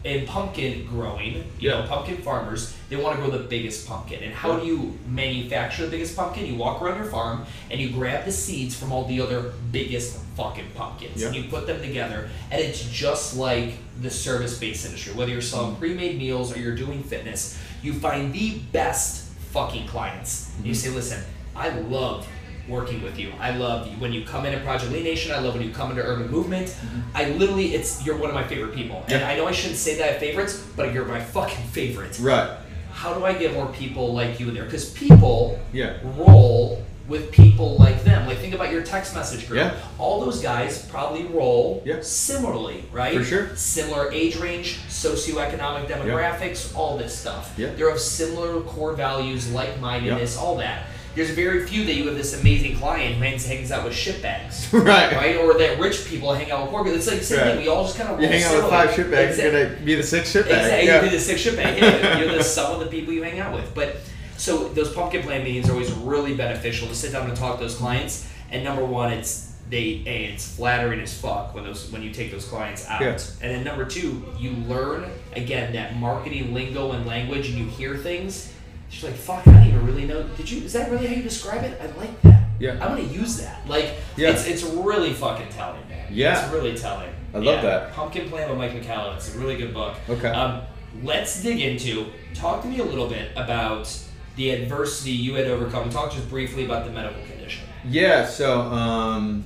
in 0.05 0.25
pumpkin 0.25 0.85
growing. 0.87 1.43
You 1.59 1.69
know, 1.71 1.79
Yeah. 1.81 1.87
pumpkin 1.87 2.17
farmers 2.17 2.73
they 2.89 2.95
want 2.95 3.17
to 3.17 3.21
grow 3.21 3.31
the 3.37 3.43
biggest 3.43 3.85
pumpkin, 3.87 4.23
and 4.23 4.33
how 4.33 4.57
do 4.59 4.65
you 4.65 4.97
manufacture 5.09 5.83
the 5.85 5.91
biggest 5.91 6.15
pumpkin? 6.15 6.45
You 6.45 6.55
walk 6.55 6.81
around 6.81 6.97
your 6.97 7.11
farm 7.11 7.45
and 7.69 7.79
you 7.81 7.89
grab 7.89 8.23
the 8.25 8.31
seeds 8.31 8.75
from 8.75 8.91
all 8.93 9.03
the 9.05 9.19
other 9.19 9.51
biggest 9.71 10.17
fucking 10.37 10.67
pumpkins, 10.75 11.21
and 11.23 11.35
you 11.35 11.45
put 11.49 11.67
them 11.67 11.81
together, 11.81 12.29
and 12.51 12.61
it's 12.61 12.81
just 12.89 13.35
like 13.35 13.73
the 14.01 14.09
service-based 14.09 14.85
industry. 14.85 15.13
Whether 15.13 15.31
you're 15.31 15.41
selling 15.41 15.75
pre-made 15.75 16.17
meals 16.17 16.55
or 16.55 16.59
you're 16.59 16.75
doing 16.75 17.01
fitness, 17.03 17.57
you 17.81 17.93
find 17.93 18.31
the 18.31 18.59
best 18.71 19.25
fucking 19.51 19.87
clients. 19.87 20.51
And 20.57 20.65
you 20.67 20.73
Mm-hmm. 20.73 20.89
say, 20.89 20.95
"Listen, 20.95 21.23
I 21.57 21.69
love 21.69 22.27
working 22.69 23.01
with 23.01 23.17
you. 23.17 23.31
I 23.39 23.55
love 23.55 23.99
when 24.01 24.11
you 24.13 24.23
come 24.25 24.45
into 24.45 24.59
Project 24.59 24.91
Lean 24.91 25.03
Nation. 25.03 25.31
I 25.31 25.39
love 25.39 25.53
when 25.55 25.63
you 25.63 25.73
come 25.73 25.89
into 25.91 26.03
Urban 26.03 26.29
Movement. 26.29 26.75
I 27.15 27.29
literally, 27.31 27.73
it's 27.73 28.05
you're 28.05 28.17
one 28.17 28.29
of 28.29 28.35
my 28.35 28.45
favorite 28.45 28.75
people. 28.75 28.97
And 29.07 29.13
Mm-hmm. 29.13 29.21
Yeah. 29.21 29.29
I 29.29 29.35
know 29.37 29.47
I 29.47 29.51
shouldn't 29.51 29.79
say 29.79 29.95
that 29.97 30.03
I 30.03 30.07
have 30.13 30.19
favorites, 30.19 30.63
but 30.75 30.93
you're 30.93 31.05
my 31.05 31.19
fucking 31.21 31.65
favorite. 31.67 32.19
Right. 32.19 32.57
How 32.91 33.13
do 33.13 33.25
I 33.25 33.33
get 33.33 33.53
more 33.53 33.67
people 33.67 34.13
like 34.13 34.39
you 34.39 34.49
in 34.49 34.53
there? 34.53 34.65
Because 34.65 34.89
people 34.91 35.59
Yeah. 35.71 35.97
roll 36.17 36.83
with 37.07 37.31
people 37.31 37.77
like 37.77 38.03
them. 38.03 38.27
Like 38.27 38.39
think 38.39 38.53
about 38.53 38.69
your 38.69 38.83
text 38.83 39.15
message 39.15 39.47
group. 39.47 39.59
Yeah. 39.59 39.75
All 39.97 40.19
those 40.19 40.41
guys 40.41 40.85
probably 40.87 41.23
roll 41.23 41.81
Yeah. 41.85 42.01
similarly, 42.01 42.83
right? 42.91 43.15
For 43.17 43.23
sure. 43.23 43.55
Similar 43.55 44.11
age 44.11 44.35
range, 44.35 44.79
socioeconomic 44.89 45.87
demographics, 45.87 46.75
all 46.75 46.97
this 46.97 47.17
stuff. 47.17 47.53
Yeah. 47.57 47.69
They're 47.77 47.87
of 47.89 47.99
similar 47.99 48.59
core 48.61 48.91
values, 48.93 49.49
like 49.51 49.79
mindedness, 49.79 50.35
all 50.37 50.57
that. 50.57 50.87
There's 51.17 51.31
very 51.31 51.65
few 51.65 51.83
that 51.85 51.93
you 51.95 52.05
have 52.07 52.15
this 52.15 52.39
amazing 52.39 52.77
client 52.77 53.15
who 53.15 53.23
hangs, 53.23 53.71
out 53.71 53.83
with 53.83 53.93
shitbags. 53.93 54.71
Right. 54.87 55.11
Right? 55.13 55.35
Or 55.37 55.57
that 55.57 55.79
rich 55.79 56.05
people 56.05 56.31
hang 56.31 56.51
out 56.51 56.61
with 56.61 56.69
poor 56.71 56.83
people. 56.83 56.97
It's 56.97 57.07
like 57.07 57.19
the 57.19 57.25
same 57.25 57.39
Right. 57.39 57.47
thing. 57.55 57.61
We 57.63 57.67
all 57.67 57.83
just 57.85 57.97
kind 57.97 58.09
of 58.09 58.21
You 58.21 58.27
hang 58.27 58.43
out 58.43 58.55
with 58.55 58.69
five 58.69 58.89
shitbags, 58.91 59.29
Exact- 59.31 59.53
you're 59.53 59.63
gonna 59.69 59.85
be 59.85 59.95
the 59.95 60.03
sixth 60.03 60.35
shitbag. 60.35 60.41
Exactly. 60.45 60.87
Yeah. 60.87 61.01
You're 61.01 61.09
the 61.11 61.19
six 61.19 61.43
shitbag. 61.43 61.77
Yeah, 61.81 62.17
you're 62.19 62.33
the 62.37 62.43
sum 62.43 62.73
of 62.73 62.79
the 62.81 62.85
people 62.85 63.13
you 63.13 63.23
hang 63.23 63.39
out 63.39 63.53
with. 63.53 63.73
But 63.73 63.97
so 64.37 64.67
those 64.69 64.93
pumpkin 64.93 65.23
plan 65.23 65.43
meetings 65.43 65.67
are 65.69 65.73
always 65.73 65.91
really 65.91 66.35
beneficial 66.35 66.87
to 66.87 66.93
sit 66.95 67.11
down 67.13 67.27
and 67.27 67.35
talk 67.35 67.57
to 67.57 67.63
those 67.63 67.75
clients. 67.75 68.27
And 68.51 68.63
number 68.63 68.85
one, 68.85 69.11
it's 69.11 69.45
they 69.69 70.03
a 70.05 70.25
it's 70.33 70.55
flattering 70.55 70.99
as 71.01 71.19
fuck 71.19 71.53
when 71.55 71.63
those 71.65 71.91
when 71.91 72.01
you 72.03 72.11
take 72.11 72.31
those 72.31 72.45
clients 72.45 72.87
out. 72.87 73.01
Yeah. 73.01 73.17
And 73.41 73.55
then 73.55 73.63
number 73.63 73.85
two, 73.85 74.23
you 74.37 74.51
learn 74.51 75.09
again 75.35 75.73
that 75.73 75.97
marketing 75.97 76.53
lingo 76.53 76.91
and 76.91 77.05
language, 77.07 77.49
and 77.49 77.57
you 77.57 77.65
hear 77.65 77.97
things. 77.97 78.53
She's 78.89 79.03
like, 79.03 79.15
"Fuck, 79.15 79.47
I 79.47 79.51
don't 79.51 79.67
even 79.67 79.85
really 79.85 80.05
know. 80.05 80.23
Did 80.37 80.49
you? 80.49 80.63
Is 80.63 80.73
that 80.73 80.89
really 80.89 81.07
how 81.07 81.15
you 81.15 81.23
describe 81.23 81.63
it? 81.63 81.79
I 81.81 81.85
like 81.99 82.21
that. 82.21 82.43
Yeah. 82.59 82.71
I'm 82.73 82.95
gonna 82.95 83.01
use 83.01 83.37
that. 83.41 83.67
Like, 83.67 83.93
Yeah. 84.15 84.29
it's 84.29 84.47
it's 84.47 84.63
really 84.63 85.13
fucking 85.13 85.49
telling, 85.49 85.87
man. 85.89 86.07
Yeah. 86.09 86.43
it's 86.43 86.53
really 86.53 86.75
telling. 86.75 87.09
I 87.33 87.37
love 87.37 87.45
Yeah. 87.55 87.61
that. 87.61 87.93
Pumpkin 87.93 88.29
Plan 88.29 88.47
by 88.49 88.55
Mike 88.55 88.71
McCallum. 88.81 89.15
It's 89.17 89.35
a 89.35 89.37
really 89.37 89.57
good 89.57 89.73
book. 89.73 89.95
Okay. 90.09 90.29
Um, 90.29 90.61
let's 91.03 91.41
dig 91.43 91.59
into. 91.59 92.07
Talk 92.33 92.61
to 92.63 92.67
me 92.67 92.79
a 92.79 92.83
little 92.85 93.07
bit 93.07 93.31
about 93.35 93.93
the 94.37 94.51
adversity 94.51 95.11
you 95.11 95.35
had 95.35 95.47
overcome. 95.47 95.89
Talk 95.89 96.11
just 96.13 96.29
briefly 96.29 96.65
about 96.65 96.85
the 96.85 96.91
medical 96.91 97.21
condition. 97.29 97.63
Yeah, 97.89 98.25
so 98.25 98.61
um, 98.61 99.43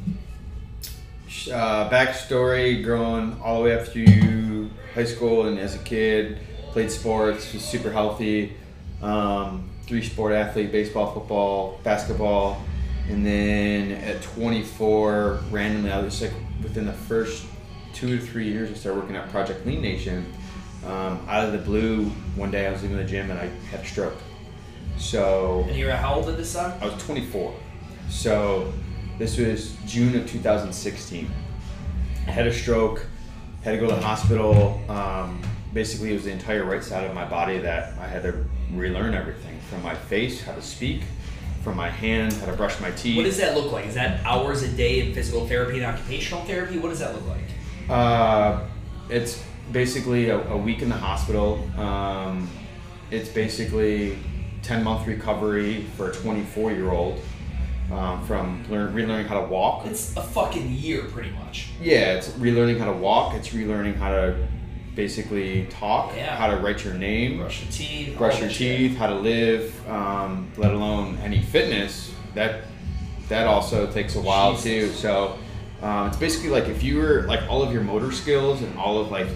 uh, 1.51 1.89
backstory 1.89 2.83
growing 2.83 3.37
all 3.43 3.57
the 3.59 3.63
way 3.65 3.79
up 3.79 3.87
through 3.87 4.69
high 4.93 5.05
school 5.05 5.47
and 5.47 5.57
as 5.59 5.75
a 5.75 5.79
kid, 5.79 6.37
played 6.71 6.91
sports, 6.91 7.51
was 7.53 7.63
super 7.63 7.91
healthy. 7.91 8.53
Um, 9.01 9.69
three 9.87 10.03
sport 10.03 10.33
athlete 10.33 10.71
baseball, 10.71 11.13
football, 11.13 11.79
basketball. 11.83 12.63
And 13.09 13.25
then 13.25 13.91
at 13.91 14.21
24, 14.21 15.39
randomly, 15.49 15.91
I 15.91 15.99
was 15.99 16.21
like 16.21 16.33
within 16.61 16.85
the 16.85 16.93
first 16.93 17.45
two 17.93 18.17
to 18.17 18.25
three 18.25 18.47
years, 18.47 18.69
I 18.69 18.73
started 18.73 18.99
working 18.99 19.15
at 19.15 19.29
Project 19.29 19.65
Lean 19.65 19.81
Nation. 19.81 20.31
Um, 20.85 21.25
out 21.27 21.45
of 21.45 21.51
the 21.51 21.57
blue, 21.59 22.05
one 22.35 22.51
day 22.51 22.67
I 22.67 22.71
was 22.71 22.81
leaving 22.81 22.97
the 22.97 23.03
gym 23.03 23.29
and 23.29 23.39
I 23.39 23.47
had 23.69 23.81
a 23.81 23.85
stroke. 23.85 24.17
So 24.97 25.65
And 25.67 25.75
you're 25.75 25.91
how 25.91 26.15
old 26.15 26.29
at 26.29 26.37
this 26.37 26.53
time? 26.53 26.77
I 26.81 26.85
was 26.85 27.03
24. 27.03 27.53
So 28.09 28.71
this 29.17 29.37
was 29.37 29.75
June 29.85 30.15
of 30.15 30.29
2016. 30.29 31.29
I 32.27 32.31
had 32.31 32.47
a 32.47 32.53
stroke, 32.53 33.05
had 33.63 33.71
to 33.71 33.77
go 33.77 33.87
to 33.89 33.95
the 33.95 34.01
hospital. 34.01 34.79
Um, 34.89 35.41
basically, 35.73 36.11
it 36.11 36.13
was 36.13 36.23
the 36.23 36.31
entire 36.31 36.63
right 36.63 36.83
side 36.83 37.05
of 37.05 37.13
my 37.13 37.25
body 37.25 37.57
that 37.59 37.97
I 37.99 38.07
had 38.07 38.23
to 38.23 38.45
relearn 38.73 39.13
everything 39.13 39.59
from 39.69 39.81
my 39.83 39.95
face, 39.95 40.43
how 40.43 40.53
to 40.53 40.61
speak, 40.61 41.01
from 41.63 41.77
my 41.77 41.89
hand, 41.89 42.33
how 42.33 42.47
to 42.47 42.53
brush 42.53 42.79
my 42.79 42.91
teeth. 42.91 43.17
What 43.17 43.23
does 43.23 43.37
that 43.37 43.55
look 43.55 43.71
like? 43.71 43.85
Is 43.85 43.95
that 43.95 44.25
hours 44.25 44.63
a 44.63 44.69
day 44.69 45.05
in 45.05 45.13
physical 45.13 45.47
therapy 45.47 45.77
and 45.77 45.85
occupational 45.85 46.43
therapy? 46.45 46.77
What 46.77 46.89
does 46.89 46.99
that 46.99 47.13
look 47.13 47.27
like? 47.27 47.43
Uh, 47.89 48.61
it's 49.09 49.43
basically 49.71 50.29
a, 50.29 50.39
a 50.49 50.57
week 50.57 50.81
in 50.81 50.89
the 50.89 50.97
hospital. 50.97 51.67
Um, 51.79 52.49
it's 53.11 53.29
basically 53.29 54.17
10 54.63 54.83
month 54.83 55.07
recovery 55.07 55.83
for 55.97 56.09
a 56.09 56.13
24 56.13 56.71
year 56.71 56.91
old 56.91 57.19
um, 57.91 58.25
from 58.25 58.63
learn, 58.69 58.93
relearning 58.93 59.27
how 59.27 59.41
to 59.41 59.47
walk. 59.47 59.85
It's 59.85 60.15
a 60.15 60.21
fucking 60.21 60.71
year, 60.71 61.03
pretty 61.05 61.31
much. 61.31 61.69
Yeah, 61.81 62.13
it's 62.13 62.29
relearning 62.29 62.79
how 62.79 62.85
to 62.85 62.97
walk. 62.97 63.35
It's 63.35 63.49
relearning 63.49 63.97
how 63.97 64.11
to 64.11 64.47
basically 64.95 65.65
talk, 65.69 66.13
Yeah. 66.15 66.35
how 66.35 66.47
to 66.47 66.57
write 66.57 66.83
your 66.83 66.93
name, 66.93 67.37
Brush 67.37 67.61
your 67.61 67.71
teeth. 67.71 68.17
brush 68.17 68.39
your 68.39 68.47
that 68.47 68.53
shit. 68.53 68.77
teeth, 68.77 68.97
how 68.97 69.07
to 69.07 69.15
live, 69.15 69.73
um, 69.89 70.47
let 70.57 70.71
alone 70.73 71.17
any 71.23 71.41
fitness. 71.41 72.11
That 72.35 72.61
that 73.29 73.47
also 73.47 73.87
takes 73.91 74.15
a 74.15 74.21
while 74.21 74.57
too. 74.57 74.89
So 74.91 75.37
um, 75.81 76.07
it's 76.07 76.17
basically 76.17 76.49
like 76.49 76.67
if 76.67 76.83
you 76.83 76.97
were 76.97 77.23
like 77.27 77.41
all 77.49 77.63
of 77.63 77.71
your 77.71 77.81
motor 77.81 78.11
skills 78.11 78.61
and 78.61 78.77
all 78.77 78.99
of 78.99 79.09
like 79.11 79.27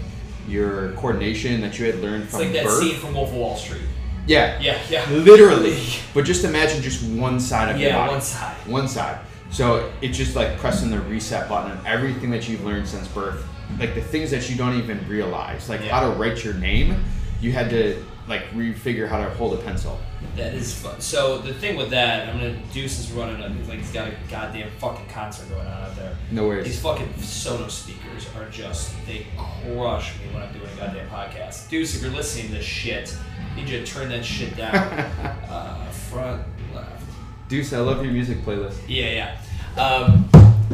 your 0.48 0.92
coordination 0.92 1.60
that 1.62 1.78
you 1.78 1.86
had 1.86 1.96
learned 2.00 2.24
It's 2.24 2.32
from 2.32 2.42
like 2.42 2.52
that 2.52 2.64
birth. 2.64 2.78
scene 2.80 2.94
from 2.96 3.14
Wolf 3.14 3.30
of 3.30 3.34
Wall 3.36 3.56
Street. 3.56 3.80
Yeah, 4.26 4.60
Yeah, 4.60 4.78
yeah. 4.90 5.08
literally. 5.10 5.78
But 6.14 6.24
just 6.24 6.44
imagine 6.44 6.82
just 6.82 7.02
one 7.04 7.40
side 7.40 7.74
of 7.74 7.80
your 7.80 7.90
Yeah, 7.90 7.98
body. 7.98 8.12
one 8.12 8.20
side. 8.22 8.56
One 8.66 8.88
side. 8.88 9.18
So 9.50 9.90
it's 10.02 10.16
just 10.18 10.34
like 10.36 10.58
pressing 10.58 10.90
the 10.90 11.00
reset 11.00 11.48
button 11.48 11.70
on 11.78 11.86
everything 11.86 12.30
that 12.30 12.48
you've 12.48 12.64
learned 12.64 12.88
since 12.88 13.06
birth. 13.08 13.44
Like 13.78 13.94
the 13.94 14.00
things 14.00 14.30
that 14.30 14.48
you 14.50 14.56
don't 14.56 14.74
even 14.78 15.06
realize. 15.08 15.68
Like 15.68 15.82
Yeah. 15.82 15.98
how 15.98 16.08
to 16.08 16.16
write 16.16 16.44
your 16.44 16.54
name. 16.54 17.02
You 17.40 17.52
had 17.52 17.70
to 17.70 18.02
like 18.28 18.42
refigure 18.50 19.08
how 19.08 19.18
to 19.18 19.30
hold 19.30 19.54
a 19.54 19.62
pencil. 19.62 20.00
That 20.36 20.54
is 20.54 20.74
fun. 20.74 21.00
So 21.00 21.38
the 21.38 21.54
thing 21.54 21.76
with 21.76 21.90
that, 21.90 22.28
I'm 22.28 22.38
gonna 22.38 22.56
Deuce 22.72 22.98
is 22.98 23.12
running 23.12 23.40
a 23.42 23.48
like 23.68 23.78
he's 23.78 23.92
got 23.92 24.08
a 24.08 24.14
goddamn 24.30 24.70
fucking 24.78 25.06
concert 25.08 25.48
going 25.48 25.66
on 25.66 25.82
out 25.84 25.94
there. 25.96 26.16
No 26.30 26.46
worries. 26.48 26.64
These 26.66 26.80
fucking 26.80 27.08
Sonos 27.18 27.70
speakers 27.70 28.26
are 28.36 28.48
just 28.50 28.92
they 29.06 29.26
crush 29.36 30.18
me 30.18 30.32
when 30.32 30.42
I'm 30.42 30.52
doing 30.52 30.68
a 30.72 30.76
goddamn 30.76 31.08
podcast. 31.08 31.68
Deuce, 31.68 31.94
if 31.96 32.02
you're 32.02 32.10
listening 32.12 32.48
to 32.48 32.54
this 32.54 32.64
shit, 32.64 33.16
I 33.52 33.56
need 33.56 33.68
you 33.68 33.78
to 33.78 33.86
turn 33.86 34.08
that 34.08 34.24
shit 34.24 34.56
down. 34.56 34.74
uh, 35.48 35.88
front 35.90 36.42
left. 36.74 37.04
Deuce, 37.48 37.72
I 37.72 37.78
love 37.78 38.02
your 38.02 38.12
music 38.12 38.38
playlist. 38.38 38.78
Yeah, 38.88 39.36
yeah. 39.76 39.80
Um, 39.80 40.28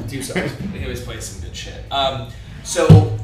Deuce 0.08 0.34
always, 0.34 0.52
he 0.58 0.82
always 0.82 1.02
plays 1.02 1.24
some 1.24 1.42
good 1.46 1.54
shit. 1.56 1.84
Um, 1.90 2.28
so 2.64 3.18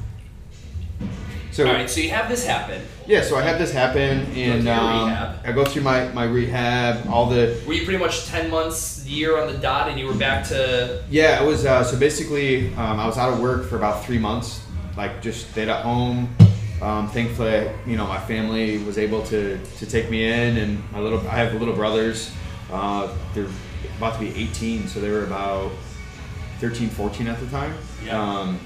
So 1.50 1.66
all 1.66 1.72
right, 1.72 1.88
so 1.90 2.00
you 2.00 2.10
have 2.10 2.28
this 2.28 2.46
happen. 2.46 2.80
yeah, 3.06 3.22
so 3.22 3.36
I 3.36 3.42
had 3.42 3.58
this 3.58 3.72
happen 3.72 4.26
and 4.32 4.68
um. 4.68 5.34
I 5.44 5.52
go 5.52 5.64
through 5.64 5.82
my, 5.82 6.08
my 6.08 6.24
rehab, 6.24 7.08
all 7.08 7.26
the 7.26 7.58
Were 7.66 7.72
you 7.72 7.84
pretty 7.84 7.98
much 7.98 8.26
ten 8.26 8.50
months, 8.50 9.06
year 9.06 9.40
on 9.40 9.50
the 9.50 9.58
dot, 9.58 9.88
and 9.88 9.98
you 9.98 10.06
were 10.06 10.14
back 10.14 10.46
to 10.48 11.02
Yeah, 11.10 11.42
it 11.42 11.46
was. 11.46 11.64
Uh, 11.64 11.82
so 11.82 11.98
basically, 11.98 12.68
um, 12.74 13.00
I 13.00 13.06
was 13.06 13.16
out 13.16 13.32
of 13.32 13.40
work 13.40 13.64
for 13.66 13.76
about 13.76 14.04
three 14.04 14.18
months. 14.18 14.60
Like, 14.96 15.22
just 15.22 15.50
stayed 15.50 15.68
at 15.68 15.82
home. 15.84 16.28
Um, 16.82 17.08
thankfully, 17.08 17.70
you 17.86 17.96
know, 17.96 18.06
my 18.06 18.20
family 18.20 18.78
was 18.84 18.98
able 18.98 19.22
to, 19.26 19.58
to 19.78 19.86
take 19.86 20.10
me 20.10 20.26
in, 20.26 20.58
and 20.58 20.92
my 20.92 21.00
little. 21.00 21.20
I 21.20 21.36
have 21.38 21.54
little 21.54 21.74
brothers. 21.74 22.30
Uh, 22.70 23.08
they're 23.32 23.48
about 23.96 24.14
to 24.14 24.20
be 24.20 24.28
18, 24.28 24.86
so 24.86 25.00
they 25.00 25.10
were 25.10 25.24
about 25.24 25.72
13, 26.60 26.90
14 26.90 27.26
at 27.26 27.40
the 27.40 27.46
time. 27.46 27.74
Yeah. 28.04 28.20
Um, 28.20 28.60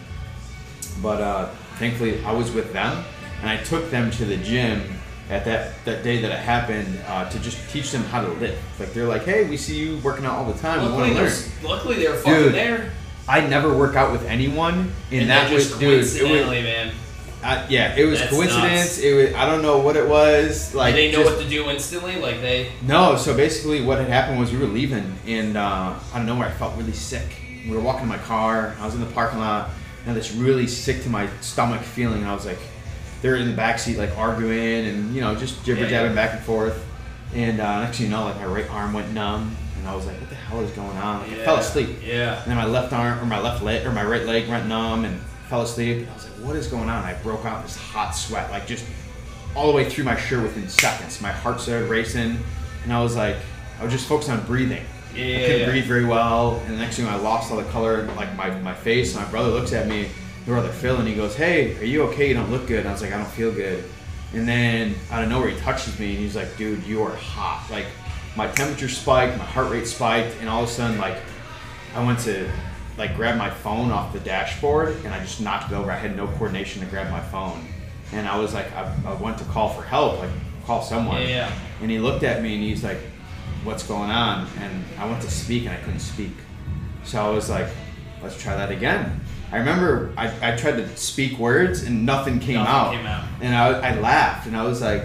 but 1.01 1.21
uh, 1.21 1.49
thankfully, 1.79 2.25
I 2.25 2.33
was 2.33 2.51
with 2.53 2.73
them, 2.73 3.05
and 3.41 3.49
I 3.51 3.57
took 3.65 3.91
them 3.91 4.11
to 4.13 4.25
the 4.25 4.37
gym 4.37 4.83
at 5.31 5.45
that, 5.45 5.73
that 5.85 6.03
day 6.03 6.21
that 6.21 6.31
it 6.31 6.39
happened 6.39 6.99
uh, 7.07 7.29
to 7.31 7.39
just 7.41 7.71
teach 7.71 7.91
them 7.93 8.03
how 8.05 8.21
to 8.23 8.29
live. 8.35 8.59
Like 8.79 8.93
they're 8.93 9.07
like, 9.07 9.23
hey, 9.25 9.49
we 9.49 9.57
see 9.57 9.79
you 9.79 9.99
working 9.99 10.25
out 10.27 10.35
all 10.37 10.53
the 10.53 10.59
time. 10.61 10.83
we 10.83 10.89
Luckily, 10.89 11.15
want 11.15 11.29
to 11.31 11.47
learn. 11.69 11.71
luckily 11.71 11.97
they 11.97 12.09
were 12.09 12.17
fucking 12.17 12.35
Dude, 12.45 12.55
there. 12.55 12.93
I 13.29 13.41
never 13.47 13.77
work 13.77 13.95
out 13.95 14.11
with 14.13 14.25
anyone, 14.27 14.93
and, 15.11 15.21
And 15.23 15.31
that 15.31 15.51
was 15.53 15.69
just 15.69 15.81
dude. 15.81 15.93
It 15.95 15.99
was, 15.99 16.21
man. 16.21 16.93
uh, 17.45 17.67
yeah, 17.71 17.95
it 17.97 18.05
was 18.05 18.19
That's 18.19 18.33
coincidence. 18.33 18.63
nuts. 18.65 18.99
It 18.99 19.15
was 19.15 19.35
I 19.37 19.47
don't 19.47 19.63
know 19.63 19.79
what 19.79 19.97
it 19.97 20.09
was. 20.09 20.75
Like 20.75 20.95
Did 20.97 21.13
they 21.13 21.17
know 21.17 21.23
just- 21.25 21.37
what 21.37 21.45
to 21.45 21.49
do 21.49 21.71
instantly? 21.71 22.17
Like 22.21 22.41
they. 22.41 22.73
No, 22.83 23.17
so 23.17 23.35
basically 23.37 23.81
what 23.83 23.99
had 23.99 24.09
happened 24.09 24.39
was 24.41 24.51
we 24.53 24.59
were 24.59 24.67
leaving, 24.67 25.15
and 25.27 25.55
don't 25.55 26.27
know 26.27 26.35
where. 26.37 26.49
I 26.49 26.53
felt 26.53 26.77
really 26.77 26.93
sick. 26.93 27.37
We 27.67 27.77
were 27.77 27.81
walking 27.81 28.03
in 28.03 28.09
my 28.09 28.19
car. 28.19 28.75
I 28.81 28.85
was 28.85 28.95
in 28.97 29.01
the 29.01 29.07
parking 29.07 29.39
lot, 29.39 29.71
and 30.07 30.17
this 30.17 30.33
really 30.33 30.67
sick 30.67 31.03
to 31.03 31.09
my 31.09 31.29
stomach 31.41 31.83
feeling. 31.83 32.25
I 32.25 32.35
was 32.35 32.47
like, 32.47 32.59
they're 33.21 33.37
in 33.37 33.49
the 33.49 33.55
back 33.55 33.79
seat 33.79 33.99
like 33.99 34.17
arguing 34.19 34.87
and 34.87 35.15
you 35.15 35.21
know 35.21 35.35
just 35.35 35.65
jibber 35.65 35.89
jabbing 35.89 36.11
yeah. 36.11 36.27
back 36.27 36.35
and 36.35 36.45
forth. 36.45 36.85
And 37.35 37.61
uh, 37.61 37.83
next 37.83 37.99
thing 37.99 38.07
you 38.07 38.13
know, 38.13 38.25
like 38.25 38.37
my 38.37 38.47
right 38.47 38.69
arm 38.71 38.93
went 38.93 39.13
numb, 39.13 39.57
and 39.79 39.89
I 39.89 39.95
was 39.95 40.07
like, 40.07 40.21
what 40.21 40.29
the 40.29 40.35
hell 40.35 40.61
is 40.61 40.71
going 40.73 40.97
on? 40.99 41.21
Like, 41.21 41.39
I 41.39 41.45
fell 41.45 41.57
asleep. 41.57 41.99
Yeah. 42.05 42.43
And 42.43 42.51
then 42.51 42.57
my 42.57 42.67
left 42.67 42.93
arm 42.93 43.19
or 43.21 43.25
my 43.25 43.41
left 43.41 43.63
leg 43.63 43.87
or 43.87 43.93
my 43.93 44.05
right 44.05 44.27
leg 44.27 44.49
went 44.49 44.67
numb 44.67 45.05
and 45.05 45.19
fell 45.49 45.63
asleep. 45.63 46.07
I 46.11 46.15
was 46.15 46.25
like, 46.25 46.47
what 46.47 46.57
is 46.57 46.67
going 46.67 46.91
on? 46.91 47.05
I 47.05 47.15
broke 47.15 47.45
out 47.47 47.59
in 47.59 47.63
this 47.63 47.77
hot 47.77 48.11
sweat, 48.11 48.51
like 48.51 48.67
just 48.67 48.85
all 49.55 49.67
the 49.67 49.73
way 49.73 49.89
through 49.89 50.05
my 50.05 50.17
shirt 50.17 50.43
within 50.43 50.69
seconds. 50.69 51.21
My 51.21 51.33
heart 51.33 51.61
started 51.61 51.89
racing, 51.89 52.39
and 52.85 52.93
I 52.93 53.03
was 53.03 53.17
like, 53.17 53.37
I 53.81 53.85
was 53.85 53.93
just 53.93 54.07
focused 54.07 54.31
on 54.31 54.45
breathing. 54.45 54.85
Yeah, 55.15 55.37
I 55.37 55.41
couldn't 55.41 55.61
yeah. 55.61 55.71
breathe 55.71 55.85
very 55.85 56.05
well, 56.05 56.57
and 56.67 56.75
the 56.75 56.79
next 56.79 56.97
thing 56.97 57.07
I 57.07 57.17
lost 57.17 57.51
all 57.51 57.59
the 57.59 57.71
color 57.71 58.05
like 58.17 58.35
my, 58.37 58.51
my 58.61 58.75
face. 58.75 59.15
My 59.15 59.25
brother 59.27 59.51
looks 59.51 59.73
at 59.73 59.87
me, 59.87 60.09
the 60.45 60.53
brother 60.53 60.71
Phil, 60.71 60.97
and 60.97 61.07
he 61.07 61.15
goes, 61.15 61.37
"Hey, 61.37 61.77
are 61.79 61.85
you 61.85 62.03
okay? 62.05 62.29
You 62.29 62.35
don't 62.35 62.51
look 62.51 62.67
good." 62.67 62.81
And 62.81 62.89
I 62.89 62.93
was 62.93 63.03
like, 63.03 63.13
"I 63.13 63.19
don't 63.19 63.31
feel 63.31 63.53
good." 63.53 63.85
And 64.33 64.49
then 64.49 64.95
out 65.11 65.23
of 65.23 65.29
nowhere, 65.29 65.51
he 65.51 65.61
touches 65.61 65.99
me, 65.99 66.11
and 66.11 66.19
he's 66.19 66.37
like, 66.37 66.57
"Dude, 66.57 66.83
you 66.85 67.03
are 67.03 67.15
hot." 67.15 67.69
Like 67.71 67.87
my 68.37 68.49
temperature 68.49 68.89
spiked, 68.89 69.37
my 69.39 69.45
heart 69.45 69.71
rate 69.71 69.87
spiked, 69.87 70.37
and 70.41 70.49
all 70.49 70.63
of 70.63 70.69
a 70.69 70.73
sudden, 70.73 70.99
like 70.99 71.19
I 71.95 72.05
went 72.05 72.19
to 72.21 72.51
like 72.97 73.17
grab 73.17 73.37
my 73.37 73.51
phone 73.51 73.91
off 73.91 74.13
the 74.13 74.21
dashboard, 74.21 74.97
and 75.05 75.09
I 75.09 75.21
just 75.21 75.41
knocked 75.41 75.73
it 75.73 75.75
over. 75.75 75.91
I 75.91 75.97
had 75.97 76.17
no 76.17 76.27
coordination 76.27 76.81
to 76.83 76.87
grab 76.89 77.11
my 77.11 77.21
phone, 77.21 77.65
and 78.13 78.27
I 78.27 78.39
was 78.39 78.55
like, 78.55 78.73
I, 78.73 78.95
I 79.07 79.15
went 79.15 79.39
to 79.39 79.45
call 79.45 79.71
for 79.71 79.83
help, 79.83 80.19
like 80.21 80.31
call 80.65 80.83
someone. 80.83 81.23
Yeah. 81.23 81.53
And 81.81 81.91
he 81.91 81.99
looked 81.99 82.23
at 82.23 82.43
me 82.43 82.55
and 82.55 82.63
he's 82.63 82.85
like, 82.85 82.99
"What's 83.65 83.83
going 83.83 84.11
on?" 84.11 84.47
And 84.61 84.85
I 84.99 85.07
went 85.09 85.23
to 85.23 85.31
speak 85.31 85.65
and 85.67 85.73
I 85.73 85.77
couldn't 85.79 86.01
speak. 86.01 86.33
So 87.05 87.25
I 87.25 87.31
was 87.31 87.49
like, 87.51 87.69
"Let's 88.23 88.41
try 88.41 88.57
that 88.57 88.71
again." 88.71 89.21
I 89.51 89.59
remember 89.59 90.13
I, 90.17 90.53
I 90.53 90.57
tried 90.57 90.77
to 90.77 90.97
speak 90.97 91.39
words 91.39 91.83
and 91.83 92.07
nothing 92.07 92.41
came 92.41 92.55
Nothing 92.55 92.75
out. 92.75 92.93
came 92.95 93.07
out. 93.07 93.25
And 93.43 93.55
I, 93.55 93.91
I 93.91 94.01
laughed 94.01 94.47
and 94.47 94.57
I 94.57 94.65
was 94.65 94.81
like, 94.81 95.05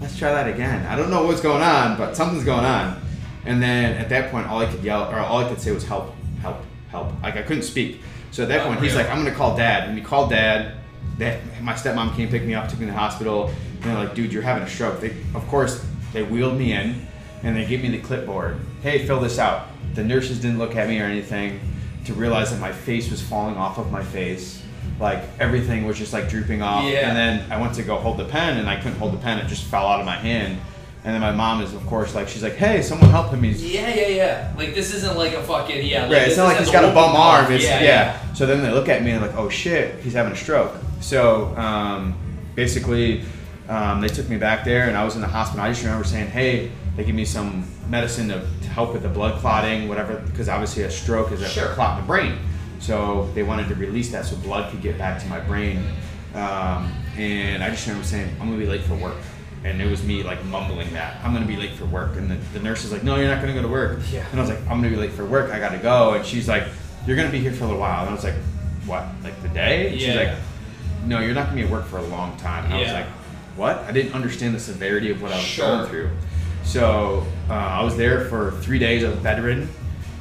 "Let's 0.00 0.18
try 0.18 0.30
that 0.32 0.46
again." 0.46 0.84
I 0.86 0.96
don't 0.96 1.10
know 1.10 1.24
what's 1.24 1.40
going 1.40 1.62
on, 1.62 1.96
but 1.96 2.14
something's 2.16 2.44
going 2.44 2.64
on. 2.64 3.00
And 3.46 3.62
then 3.62 3.94
at 3.94 4.08
that 4.10 4.30
point, 4.30 4.46
all 4.46 4.58
I 4.58 4.66
could 4.66 4.84
yell 4.84 5.10
or 5.10 5.18
all 5.18 5.38
I 5.38 5.48
could 5.48 5.60
say 5.60 5.70
was, 5.72 5.84
"Help! 5.84 6.14
Help! 6.42 6.58
Help!" 6.90 7.12
Like 7.22 7.36
I 7.36 7.42
couldn't 7.42 7.62
speak. 7.62 8.00
So 8.30 8.42
at 8.42 8.50
that 8.50 8.66
point, 8.66 8.80
he's 8.80 8.94
like, 8.94 9.08
"I'm 9.08 9.24
gonna 9.24 9.34
call 9.34 9.56
dad," 9.56 9.88
and 9.88 9.96
he 9.96 10.04
called 10.04 10.30
dad. 10.30 10.74
That 11.16 11.40
my 11.62 11.72
stepmom 11.72 12.14
came 12.14 12.28
pick 12.28 12.44
me 12.44 12.54
up, 12.54 12.68
took 12.68 12.78
me 12.78 12.86
to 12.86 12.92
the 12.92 12.98
hospital, 12.98 13.48
and 13.48 13.84
they're 13.84 13.94
like, 14.04 14.14
"Dude, 14.14 14.32
you're 14.32 14.42
having 14.42 14.62
a 14.62 14.68
stroke." 14.68 15.00
They, 15.00 15.16
of 15.34 15.46
course, 15.48 15.84
they 16.12 16.22
wheeled 16.22 16.58
me 16.58 16.72
in, 16.74 17.06
and 17.42 17.56
they 17.56 17.64
gave 17.64 17.82
me 17.82 17.88
the 17.88 17.98
clipboard. 17.98 18.58
Hey, 18.82 19.06
fill 19.06 19.20
this 19.20 19.38
out. 19.38 19.68
The 19.94 20.04
nurses 20.04 20.40
didn't 20.40 20.58
look 20.58 20.76
at 20.76 20.88
me 20.88 21.00
or 21.00 21.04
anything 21.04 21.60
to 22.04 22.14
realize 22.14 22.50
that 22.50 22.60
my 22.60 22.72
face 22.72 23.10
was 23.10 23.20
falling 23.20 23.56
off 23.56 23.78
of 23.78 23.92
my 23.92 24.02
face, 24.02 24.62
like 25.00 25.22
everything 25.38 25.84
was 25.84 25.98
just 25.98 26.12
like 26.12 26.28
drooping 26.28 26.62
off. 26.62 26.84
Yeah. 26.84 27.08
And 27.08 27.16
then 27.16 27.52
I 27.52 27.60
went 27.60 27.74
to 27.74 27.82
go 27.82 27.96
hold 27.96 28.16
the 28.16 28.24
pen, 28.24 28.58
and 28.58 28.68
I 28.68 28.76
couldn't 28.76 28.98
hold 28.98 29.12
the 29.12 29.18
pen; 29.18 29.38
it 29.38 29.46
just 29.46 29.64
fell 29.64 29.86
out 29.86 30.00
of 30.00 30.06
my 30.06 30.16
hand. 30.16 30.58
And 31.04 31.14
then 31.14 31.20
my 31.20 31.30
mom 31.30 31.62
is, 31.62 31.72
of 31.74 31.86
course, 31.86 32.14
like 32.14 32.28
she's 32.28 32.42
like, 32.42 32.56
"Hey, 32.56 32.82
someone 32.82 33.10
help 33.10 33.30
him! 33.30 33.42
He's 33.42 33.64
Yeah, 33.64 33.94
yeah, 33.94 34.08
yeah. 34.08 34.54
Like 34.56 34.74
this 34.74 34.92
isn't 34.94 35.16
like 35.16 35.32
a 35.32 35.42
fucking 35.42 35.86
yeah. 35.86 36.02
Like, 36.02 36.12
Right, 36.12 36.28
it's 36.28 36.36
not 36.36 36.46
like 36.46 36.58
he's 36.58 36.70
got 36.70 36.84
a 36.84 36.88
bum 36.88 37.10
whooping 37.10 37.20
arm. 37.20 37.52
It's 37.52 37.64
yeah, 37.64 37.82
yeah, 37.82 38.34
So 38.34 38.46
then 38.46 38.62
they 38.62 38.70
look 38.70 38.88
at 38.88 39.02
me 39.02 39.12
and 39.12 39.22
like, 39.22 39.36
"Oh 39.36 39.48
shit, 39.48 40.00
he's 40.00 40.14
having 40.14 40.32
a 40.32 40.36
stroke." 40.36 40.74
So 41.00 41.56
um, 41.56 42.18
basically, 42.56 43.22
um, 43.68 44.00
they 44.00 44.08
took 44.08 44.28
me 44.28 44.36
back 44.36 44.64
there, 44.64 44.88
and 44.88 44.96
I 44.96 45.04
was 45.04 45.14
in 45.14 45.20
the 45.20 45.28
hospital. 45.28 45.64
I 45.64 45.68
just 45.68 45.82
remember 45.84 46.04
saying, 46.04 46.28
"Hey, 46.28 46.72
they 46.98 47.04
give 47.04 47.14
me 47.14 47.24
some 47.24 47.64
medicine 47.88 48.26
to, 48.28 48.40
to 48.60 48.68
help 48.68 48.92
with 48.92 49.02
the 49.04 49.08
blood 49.08 49.38
clotting, 49.40 49.88
whatever, 49.88 50.16
because 50.26 50.48
obviously 50.48 50.82
a 50.82 50.90
stroke 50.90 51.30
is 51.30 51.40
a, 51.40 51.48
Sure. 51.48 51.68
clot 51.74 51.96
in 51.96 52.04
the 52.04 52.06
brain. 52.08 52.36
So 52.80 53.30
they 53.34 53.44
wanted 53.44 53.68
to 53.68 53.76
release 53.76 54.10
that 54.10 54.24
so 54.26 54.34
blood 54.38 54.70
could 54.72 54.82
get 54.82 54.98
back 54.98 55.22
to 55.22 55.28
my 55.28 55.38
brain. 55.38 55.78
Um, 56.34 56.92
and 57.16 57.62
I 57.62 57.70
just 57.70 57.86
remember 57.86 58.04
saying, 58.06 58.28
"I'm 58.40 58.48
gonna 58.48 58.58
be 58.58 58.66
late 58.66 58.82
for 58.82 58.94
work." 58.96 59.16
And 59.64 59.80
it 59.80 59.88
was 59.88 60.02
me 60.02 60.24
like 60.24 60.44
mumbling 60.46 60.92
that 60.92 61.20
I'm 61.24 61.32
gonna 61.32 61.46
be 61.46 61.56
late 61.56 61.72
for 61.74 61.84
work, 61.86 62.16
and 62.16 62.28
the, 62.30 62.36
the 62.52 62.60
nurse 62.60 62.84
is 62.84 62.90
like, 62.92 63.04
"No, 63.04 63.14
you're 63.16 63.28
not 63.32 63.40
gonna 63.40 63.54
go 63.54 63.62
to 63.62 63.68
work." 63.68 64.00
Yeah. 64.12 64.24
And 64.32 64.40
I 64.40 64.42
was 64.42 64.50
like, 64.50 64.60
I'm 64.62 64.80
gonna 64.82 64.90
be 64.90 64.96
late 64.96 65.12
for 65.12 65.24
work. 65.24 65.50
I 65.52 65.58
gotta 65.60 65.78
go. 65.78 66.14
And 66.14 66.26
she's 66.26 66.48
like, 66.48 66.64
You're 67.06 67.16
gonna 67.16 67.30
be 67.30 67.38
here 67.40 67.52
for 67.52 67.62
a 67.64 67.66
little 67.68 67.80
while. 67.80 68.00
And 68.02 68.10
I 68.10 68.12
was 68.12 68.24
like, 68.24 68.34
What? 68.86 69.04
Like 69.22 69.40
the 69.42 69.48
day? 69.48 69.90
And 69.92 70.00
She's 70.00 70.16
like, 70.16 70.32
No, 71.06 71.20
you're 71.20 71.34
not 71.34 71.46
gonna 71.46 71.56
be 71.56 71.62
at 71.62 71.70
work 71.70 71.86
for 71.86 71.98
a 71.98 72.02
long 72.02 72.36
time. 72.38 72.64
And 72.66 72.74
I 72.74 72.80
was 72.80 72.92
like, 72.92 73.06
What? 73.56 73.78
I 73.88 73.92
didn't 73.92 74.14
understand 74.14 74.54
the 74.54 74.60
severity 74.60 75.10
of 75.10 75.22
what 75.22 75.32
I 75.32 75.36
was 75.36 75.44
Sure. 75.44 75.66
going 75.78 75.88
through. 75.88 76.10
So 76.68 77.26
uh, 77.48 77.54
I 77.54 77.82
was 77.82 77.96
there 77.96 78.26
for 78.26 78.50
three 78.60 78.78
days. 78.78 79.02
Was 79.02 79.16
bedridden, 79.16 79.70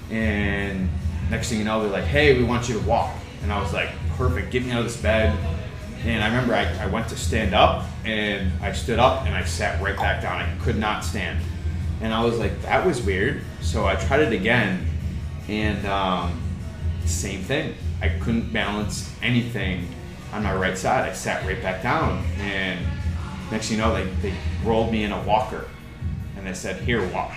and 0.10 0.88
next 1.30 1.50
thing 1.50 1.60
you 1.60 1.66
know, 1.66 1.82
they're 1.82 1.92
like, 1.92 2.06
Hey, 2.06 2.38
we 2.38 2.46
want 2.46 2.70
you 2.70 2.80
to 2.80 2.86
walk. 2.86 3.14
And 3.44 3.52
I 3.52 3.62
was 3.62 3.74
like, 3.74 3.90
Perfect. 4.16 4.50
Get 4.50 4.64
me 4.64 4.72
out 4.72 4.80
of 4.80 4.86
this 4.86 4.96
bed. 4.96 5.38
And 6.06 6.24
I 6.24 6.28
remember 6.28 6.54
I, 6.54 6.64
I 6.82 6.86
went 6.86 7.10
to 7.10 7.18
stand 7.18 7.54
up 7.54 7.84
and 8.06 8.50
I 8.64 8.72
stood 8.72 8.98
up 8.98 9.26
and 9.26 9.36
I 9.36 9.44
sat 9.44 9.82
right 9.82 9.98
back 9.98 10.22
down. 10.22 10.42
I 10.42 10.58
could 10.64 10.78
not 10.78 11.04
stand. 11.04 11.44
And 12.00 12.14
I 12.14 12.24
was 12.24 12.40
like, 12.40 12.62
that 12.62 12.86
was 12.86 13.02
weird. 13.02 13.42
So 13.60 13.86
I 13.86 13.96
tried 13.96 14.22
it 14.22 14.32
again 14.32 14.88
and 15.50 15.86
um, 15.86 16.42
same 17.04 17.42
thing. 17.42 17.74
I 18.02 18.08
couldn't 18.08 18.54
balance 18.54 19.14
anything 19.22 19.90
on 20.32 20.44
my 20.44 20.56
right 20.56 20.78
side. 20.78 21.10
I 21.10 21.14
sat 21.14 21.46
right 21.46 21.62
back 21.62 21.84
down. 21.84 22.24
And 22.38 22.80
next 23.52 23.68
thing 23.68 23.80
you 23.80 23.84
know, 23.84 23.94
they, 23.94 24.06
they 24.22 24.34
rolled 24.64 24.94
me 24.94 25.04
in 25.04 25.12
a 25.12 25.22
walker 25.24 25.66
and 26.48 26.56
they 26.56 26.60
said, 26.60 26.82
here, 26.82 27.06
walk. 27.10 27.34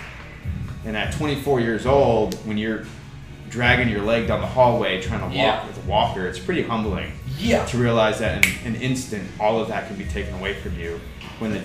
And 0.85 0.97
at 0.97 1.13
24 1.15 1.61
years 1.61 1.85
old, 1.85 2.35
when 2.47 2.57
you're 2.57 2.85
dragging 3.51 3.89
your 3.89 4.03
leg 4.03 4.29
down 4.29 4.41
the 4.41 4.47
hallway 4.47 5.03
trying 5.03 5.19
to 5.21 5.27
walk 5.27 5.35
Yeah. 5.35 5.67
with 5.67 5.77
a 5.85 5.89
walker, 5.89 6.27
it's 6.27 6.39
pretty 6.39 6.63
humbling 6.63 7.13
Yeah. 7.39 7.65
to 7.67 7.77
realize 7.79 8.21
that 8.21 8.47
in 8.65 8.75
an 8.77 8.81
instant, 8.81 9.29
all 9.41 9.61
of 9.61 9.69
that 9.69 9.89
can 9.89 9.97
be 9.97 10.05
taken 10.05 10.35
away 10.35 10.55
from 10.55 10.79
you. 10.79 11.01
When 11.41 11.53
the 11.53 11.61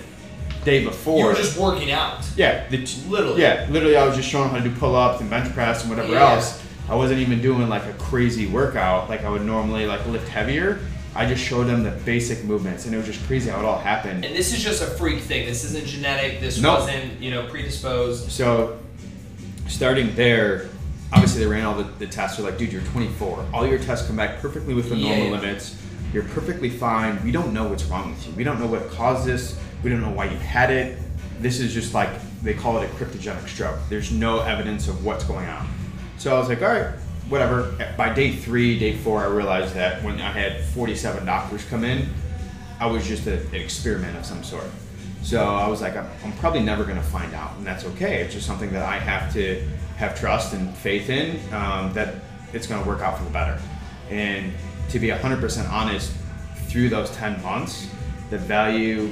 day 0.65 0.83
before, 0.83 1.19
You 1.19 1.25
were 1.25 1.33
just 1.35 1.57
working 1.57 1.91
out. 1.91 2.25
yeah, 2.35 2.63
the 2.71 2.83
Literally. 3.07 3.41
yeah, 3.43 3.67
literally, 3.69 3.95
I 3.95 4.03
was 4.05 4.15
just 4.17 4.27
showing 4.27 4.49
how 4.49 4.57
to 4.57 4.63
do 4.63 4.71
pull-ups 4.71 5.21
and 5.21 5.29
bench 5.29 5.53
press 5.53 5.81
and 5.81 5.91
whatever 5.91 6.13
Yeah. 6.13 6.31
else. 6.33 6.59
I 6.89 6.95
wasn't 6.95 7.19
even 7.19 7.39
doing 7.41 7.69
like 7.69 7.85
a 7.85 7.93
crazy 7.93 8.47
workout 8.47 9.07
like 9.09 9.23
I 9.23 9.29
would 9.29 9.45
normally 9.45 9.85
like 9.85 10.05
lift 10.07 10.27
heavier. 10.27 10.79
I 11.15 11.25
just 11.25 11.43
showed 11.43 11.65
them 11.65 11.83
the 11.83 11.91
basic 11.91 12.43
movements, 12.43 12.85
and 12.85 12.93
it 12.93 12.97
was 12.97 13.05
just 13.05 13.25
crazy 13.25 13.49
how 13.49 13.59
it 13.59 13.65
all 13.65 13.79
happened. 13.79 14.25
And 14.25 14.35
this 14.35 14.53
is 14.53 14.61
just 14.63 14.81
a 14.81 14.85
freak 14.87 15.21
thing. 15.21 15.45
This 15.45 15.63
isn't 15.63 15.85
genetic. 15.85 16.41
This 16.41 16.59
No. 16.59 16.73
wasn't, 16.75 17.21
you 17.21 17.31
know, 17.31 17.47
predisposed. 17.47 18.29
So, 18.31 18.77
starting 19.67 20.13
there, 20.15 20.67
obviously 21.13 21.41
they 21.43 21.49
ran 21.49 21.65
all 21.65 21.75
the, 21.75 21.83
the 21.99 22.07
tests. 22.07 22.37
They're 22.37 22.45
like, 22.45 22.57
dude, 22.57 22.71
you're 22.73 22.81
24. 22.83 23.47
All 23.53 23.65
your 23.65 23.79
tests 23.79 24.07
come 24.07 24.15
back 24.17 24.39
perfectly 24.41 24.73
within 24.73 24.99
Yeah, 24.99 25.09
normal 25.17 25.25
yeah. 25.27 25.41
limits. 25.41 25.81
You're 26.13 26.23
perfectly 26.23 26.69
fine. 26.69 27.23
We 27.23 27.31
don't 27.31 27.53
know 27.53 27.67
what's 27.67 27.85
wrong 27.85 28.09
with 28.11 28.27
you. 28.27 28.33
We 28.33 28.43
don't 28.43 28.59
know 28.59 28.67
what 28.67 28.89
caused 28.91 29.25
this. 29.25 29.57
We 29.83 29.89
don't 29.89 30.01
know 30.01 30.11
why 30.11 30.25
you 30.25 30.37
had 30.37 30.69
it. 30.71 30.97
This 31.39 31.59
is 31.59 31.73
just 31.73 31.93
like 31.93 32.09
they 32.41 32.53
call 32.53 32.77
it 32.79 32.85
a 32.89 32.93
cryptogenic 32.93 33.47
stroke. 33.47 33.77
There's 33.89 34.11
no 34.11 34.39
evidence 34.41 34.87
of 34.87 35.03
what's 35.03 35.23
going 35.23 35.47
on. 35.47 35.67
So 36.17 36.35
I 36.35 36.39
was 36.39 36.47
like, 36.47 36.61
all 36.61 36.69
right, 36.69 36.93
whatever. 37.29 37.75
By 37.97 38.13
day 38.13 38.35
three, 38.35 38.77
day 38.77 38.95
four, 38.97 39.21
I 39.21 39.27
realized 39.27 39.73
that 39.75 40.03
when 40.03 40.19
I 40.21 40.31
had 40.31 40.63
47 40.65 41.25
doctors 41.25 41.63
come 41.65 41.83
in, 41.83 42.09
I 42.79 42.87
was 42.87 43.07
just 43.07 43.27
a, 43.27 43.39
an 43.39 43.55
experiment 43.55 44.17
of 44.17 44.25
some 44.25 44.43
sort. 44.43 44.65
So 45.21 45.43
I 45.43 45.67
was 45.67 45.81
like, 45.81 45.95
I'm, 45.95 46.07
I'm 46.23 46.33
probably 46.33 46.61
never 46.61 46.83
going 46.83 46.97
to 46.97 47.03
find 47.03 47.33
out, 47.33 47.55
and 47.57 47.65
that's 47.65 47.83
okay. 47.85 48.21
It's 48.21 48.33
just 48.33 48.45
something 48.45 48.71
that 48.73 48.83
I 48.83 48.99
have 48.99 49.33
to 49.33 49.67
have 49.97 50.19
trust 50.19 50.53
and 50.53 50.75
faith 50.77 51.09
in 51.09 51.39
um, 51.53 51.93
that 51.93 52.15
it's 52.53 52.67
going 52.67 52.83
to 52.83 52.87
work 52.87 53.01
out 53.01 53.17
for 53.17 53.23
the 53.23 53.31
better. 53.31 53.59
And 54.09 54.53
to 54.89 54.99
be 54.99 55.07
100% 55.07 55.69
honest, 55.71 56.13
through 56.67 56.89
those 56.89 57.09
10 57.11 57.41
months, 57.41 57.89
the 58.29 58.37
value, 58.37 59.09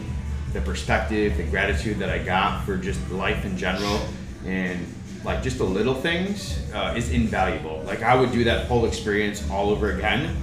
the 0.52 0.62
perspective, 0.62 1.38
the 1.38 1.44
gratitude 1.44 1.98
that 2.00 2.10
I 2.10 2.20
got 2.20 2.64
for 2.66 2.78
just 2.78 3.00
life 3.10 3.44
in 3.46 3.58
general, 3.58 4.00
and 4.46 4.86
like 5.24 5.42
just 5.42 5.58
the 5.58 5.64
little 5.64 5.96
things 5.96 6.60
uh, 6.74 6.94
is 6.96 7.12
invaluable. 7.12 7.84
Like 7.86 8.02
I 8.02 8.16
would 8.16 8.32
do 8.32 8.44
that 8.46 8.68
whole 8.68 8.86
experience 8.86 9.48
all 9.50 9.70
over 9.70 9.92
again, 9.92 10.36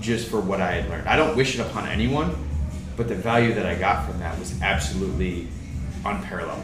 just 0.00 0.28
for 0.28 0.40
what 0.40 0.60
I 0.60 0.72
had 0.72 0.90
learned. 0.90 1.08
I 1.08 1.16
don't 1.16 1.36
wish 1.36 1.58
it 1.58 1.60
upon 1.60 1.88
anyone, 1.88 2.36
but 2.96 3.08
the 3.08 3.14
value 3.14 3.54
that 3.54 3.66
I 3.66 3.74
got 3.74 4.06
from 4.06 4.18
that 4.20 4.38
was 4.38 4.60
absolutely 4.60 5.48
unparalleled. 6.04 6.62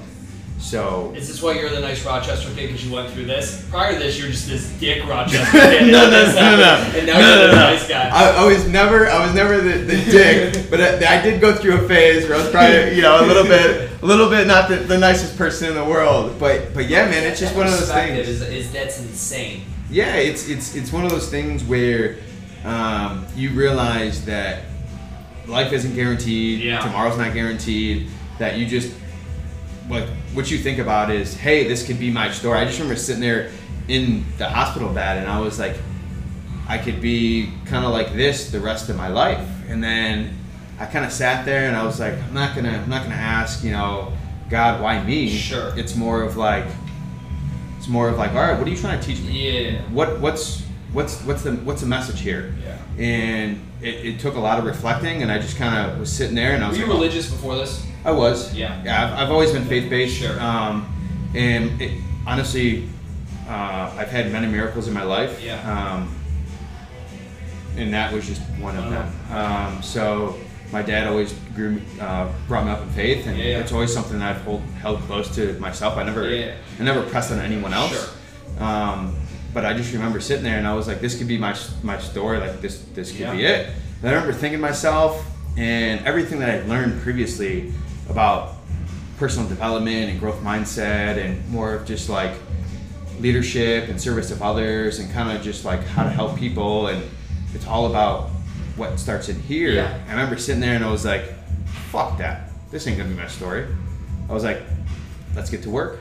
So 0.64 1.12
Is 1.14 1.28
this 1.28 1.42
why 1.42 1.52
you're 1.52 1.68
the 1.68 1.80
nice 1.80 2.02
Rochester 2.06 2.48
kid 2.54 2.68
because 2.68 2.86
you 2.86 2.90
went 2.90 3.10
through 3.10 3.26
this? 3.26 3.62
Prior 3.68 3.92
to 3.92 3.98
this, 3.98 4.18
you're 4.18 4.30
just 4.30 4.48
this 4.48 4.66
dick 4.80 5.06
Rochester 5.06 5.44
kid. 5.52 5.92
no, 5.92 6.08
no, 6.08 6.10
this 6.10 6.34
no, 6.34 6.40
no, 6.40 6.56
no, 6.56 6.98
And 6.98 7.06
now 7.06 7.12
no, 7.12 7.28
you're 7.28 7.36
no, 7.36 7.46
the 7.48 7.52
no. 7.52 7.58
nice 7.58 7.86
guy. 7.86 8.08
I, 8.08 8.30
I 8.30 8.46
was 8.46 8.66
never, 8.66 9.10
I 9.10 9.26
was 9.26 9.34
never 9.34 9.60
the, 9.60 9.78
the 9.80 9.96
dick, 10.10 10.66
but 10.70 10.80
I, 10.80 11.18
I 11.18 11.22
did 11.22 11.42
go 11.42 11.54
through 11.54 11.84
a 11.84 11.86
phase 11.86 12.26
where 12.26 12.38
I 12.38 12.42
was 12.42 12.50
probably, 12.50 12.96
you 12.96 13.02
know, 13.02 13.22
a 13.22 13.26
little 13.26 13.44
bit, 13.44 13.90
a 14.02 14.06
little 14.06 14.30
bit 14.30 14.46
not 14.46 14.70
the, 14.70 14.76
the 14.76 14.96
nicest 14.96 15.36
person 15.36 15.68
in 15.68 15.74
the 15.74 15.84
world. 15.84 16.38
But, 16.40 16.72
but 16.72 16.88
yeah, 16.88 17.10
man, 17.10 17.24
it's 17.24 17.40
just 17.40 17.54
one 17.54 17.66
of 17.66 17.72
those 17.72 17.92
things. 17.92 18.26
Is, 18.26 18.40
is 18.40 18.72
that's 18.72 18.98
insane. 19.00 19.66
Yeah, 19.90 20.16
it's 20.16 20.48
it's 20.48 20.74
it's 20.74 20.90
one 20.90 21.04
of 21.04 21.10
those 21.10 21.28
things 21.28 21.62
where 21.62 22.16
um, 22.64 23.26
you 23.36 23.50
realize 23.50 24.24
that 24.24 24.64
life 25.46 25.72
isn't 25.74 25.94
guaranteed. 25.94 26.62
Yeah. 26.62 26.80
Tomorrow's 26.80 27.18
not 27.18 27.34
guaranteed. 27.34 28.08
That 28.38 28.56
you 28.56 28.66
just 28.66 28.92
like 29.88 30.08
what 30.34 30.50
you 30.50 30.58
think 30.58 30.78
about 30.78 31.10
is, 31.10 31.34
hey, 31.34 31.66
this 31.66 31.86
could 31.86 31.98
be 31.98 32.10
my 32.10 32.30
story. 32.30 32.58
I 32.58 32.64
just 32.64 32.78
remember 32.78 32.98
sitting 32.98 33.20
there 33.20 33.50
in 33.88 34.24
the 34.38 34.48
hospital 34.48 34.92
bed, 34.92 35.18
and 35.18 35.30
I 35.30 35.40
was 35.40 35.58
like, 35.58 35.76
I 36.68 36.78
could 36.78 37.00
be 37.00 37.50
kind 37.66 37.84
of 37.84 37.92
like 37.92 38.14
this 38.14 38.50
the 38.50 38.60
rest 38.60 38.88
of 38.88 38.96
my 38.96 39.08
life. 39.08 39.48
And 39.68 39.82
then 39.82 40.36
I 40.78 40.86
kind 40.86 41.04
of 41.04 41.12
sat 41.12 41.44
there, 41.44 41.66
and 41.66 41.76
I 41.76 41.84
was 41.84 42.00
like, 42.00 42.14
I'm 42.14 42.34
not 42.34 42.54
gonna 42.56 42.82
I'm 42.82 42.90
not 42.90 43.02
gonna 43.02 43.14
ask, 43.14 43.62
you 43.62 43.72
know, 43.72 44.12
God, 44.50 44.80
why 44.80 45.02
me? 45.02 45.28
Sure. 45.28 45.72
It's 45.76 45.96
more 45.96 46.22
of 46.22 46.36
like. 46.36 46.66
It's 47.78 47.88
more 47.88 48.08
of 48.08 48.16
like, 48.16 48.30
all 48.32 48.38
right, 48.38 48.58
what 48.58 48.66
are 48.66 48.70
you 48.70 48.78
trying 48.78 48.98
to 48.98 49.06
teach 49.06 49.20
me? 49.20 49.72
Yeah. 49.72 49.82
what 49.90 50.18
what's 50.18 50.62
what's 50.92 51.20
what's 51.24 51.42
the 51.42 51.52
what's 51.52 51.82
the 51.82 51.86
message 51.86 52.20
here? 52.20 52.54
Yeah. 52.64 52.78
And 52.96 53.60
it, 53.82 54.06
it 54.06 54.20
took 54.20 54.36
a 54.36 54.40
lot 54.40 54.58
of 54.58 54.64
reflecting, 54.64 55.22
and 55.22 55.30
I 55.30 55.38
just 55.38 55.58
kind 55.58 55.90
of 55.90 56.00
was 56.00 56.10
sitting 56.10 56.34
there, 56.34 56.52
and 56.52 56.64
I 56.64 56.68
was. 56.68 56.78
Were 56.78 56.84
you 56.84 56.90
like, 56.90 57.00
religious 57.00 57.30
before 57.30 57.56
this? 57.56 57.86
I 58.04 58.12
was. 58.12 58.54
Yeah. 58.54 58.82
Yeah. 58.84 59.04
I've, 59.04 59.24
I've 59.24 59.30
always 59.30 59.52
been 59.52 59.64
faith 59.64 59.88
based. 59.88 60.16
Sure. 60.16 60.38
Um, 60.40 60.86
and 61.34 61.80
it, 61.80 62.00
honestly, 62.26 62.88
uh, 63.48 63.94
I've 63.96 64.10
had 64.10 64.30
many 64.32 64.46
miracles 64.46 64.88
in 64.88 64.94
my 64.94 65.02
life. 65.02 65.42
Yeah. 65.42 65.60
Um, 65.70 66.14
and 67.76 67.92
that 67.92 68.12
was 68.12 68.26
just 68.26 68.40
one 68.60 68.76
of 68.76 68.90
them. 68.90 69.12
Um, 69.36 69.82
so 69.82 70.36
my 70.70 70.82
dad 70.82 71.06
always 71.08 71.32
grew, 71.54 71.80
uh, 72.00 72.30
brought 72.46 72.64
me 72.66 72.70
up 72.70 72.82
in 72.82 72.88
faith, 72.90 73.26
and 73.26 73.36
Yeah, 73.36 73.58
it's 73.60 73.72
always 73.72 73.92
something 73.92 74.18
that 74.18 74.36
I've 74.36 74.42
hold, 74.42 74.60
held 74.80 75.00
close 75.02 75.34
to 75.36 75.58
myself. 75.58 75.96
I 75.96 76.04
never, 76.04 76.28
Yeah. 76.28 76.54
I 76.78 76.82
never 76.82 77.02
pressed 77.02 77.32
on 77.32 77.38
anyone 77.40 77.72
else. 77.74 77.90
Sure. 77.90 78.64
Um, 78.64 79.16
but 79.52 79.64
I 79.64 79.72
just 79.72 79.92
remember 79.92 80.20
sitting 80.20 80.44
there, 80.44 80.58
and 80.58 80.66
I 80.66 80.74
was 80.74 80.88
like, 80.88 81.00
"This 81.00 81.16
could 81.16 81.28
be 81.28 81.38
my 81.38 81.54
my 81.84 81.98
story. 82.00 82.38
Like 82.38 82.60
this, 82.60 82.78
this 82.94 83.10
could 83.12 83.20
Yeah. 83.20 83.32
be 83.34 83.44
it." 83.44 83.70
And 84.00 84.10
I 84.10 84.12
remember 84.14 84.32
thinking 84.32 84.58
to 84.58 84.62
myself, 84.62 85.24
and 85.56 86.04
everything 86.04 86.40
that 86.40 86.50
I'd 86.50 86.68
learned 86.68 87.00
previously 87.02 87.72
about 88.08 88.56
personal 89.18 89.48
development 89.48 90.10
and 90.10 90.20
growth 90.20 90.40
mindset, 90.42 91.18
and 91.18 91.48
more 91.48 91.74
of 91.74 91.86
just 91.86 92.08
like 92.08 92.32
leadership 93.20 93.88
and 93.88 94.00
service 94.00 94.30
of 94.30 94.42
others, 94.42 94.98
and 94.98 95.12
kind 95.12 95.36
of 95.36 95.42
just 95.42 95.64
like 95.64 95.84
how 95.84 96.02
to 96.02 96.10
help 96.10 96.36
people, 96.36 96.88
and 96.88 97.02
it's 97.54 97.66
all 97.66 97.86
about 97.86 98.30
what 98.76 98.98
starts 98.98 99.28
in 99.28 99.40
here. 99.40 99.72
Yeah. 99.72 99.98
I 100.08 100.10
remember 100.10 100.36
sitting 100.36 100.60
there, 100.60 100.74
and 100.74 100.84
I 100.84 100.90
was 100.90 101.04
like, 101.04 101.32
"Fuck 101.90 102.18
that! 102.18 102.50
This 102.70 102.86
ain't 102.86 102.98
gonna 102.98 103.10
be 103.10 103.16
my 103.16 103.28
story." 103.28 103.66
I 104.28 104.32
was 104.32 104.42
like, 104.42 104.62
"Let's 105.36 105.50
get 105.50 105.62
to 105.62 105.70
work." 105.70 106.00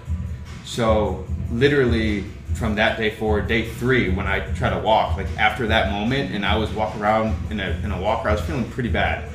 So 0.66 1.26
literally 1.52 2.24
from 2.56 2.76
that 2.76 2.98
day 2.98 3.12
forward, 3.12 3.48
day 3.48 3.68
three, 3.68 4.10
when 4.10 4.28
I 4.28 4.40
try 4.54 4.70
to 4.70 4.80
walk, 4.80 5.18
like 5.18 5.28
after 5.38 5.68
that 5.68 5.92
moment, 5.92 6.34
and 6.34 6.46
I 6.46 6.58
was 6.58 6.70
walking 6.72 7.02
around 7.02 7.36
in 7.52 7.60
a 7.60 7.80
in 7.84 7.92
a 7.92 8.02
walker, 8.02 8.30
I 8.30 8.32
was 8.32 8.42
feeling 8.42 8.70
pretty 8.70 8.90
bad, 8.90 9.30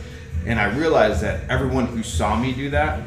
and 0.49 0.59
I 0.59 0.75
realized 0.75 1.21
that 1.21 1.49
everyone 1.51 1.87
who 1.87 2.03
saw 2.03 2.35
me 2.35 2.53
do 2.53 2.71
that, 2.71 3.01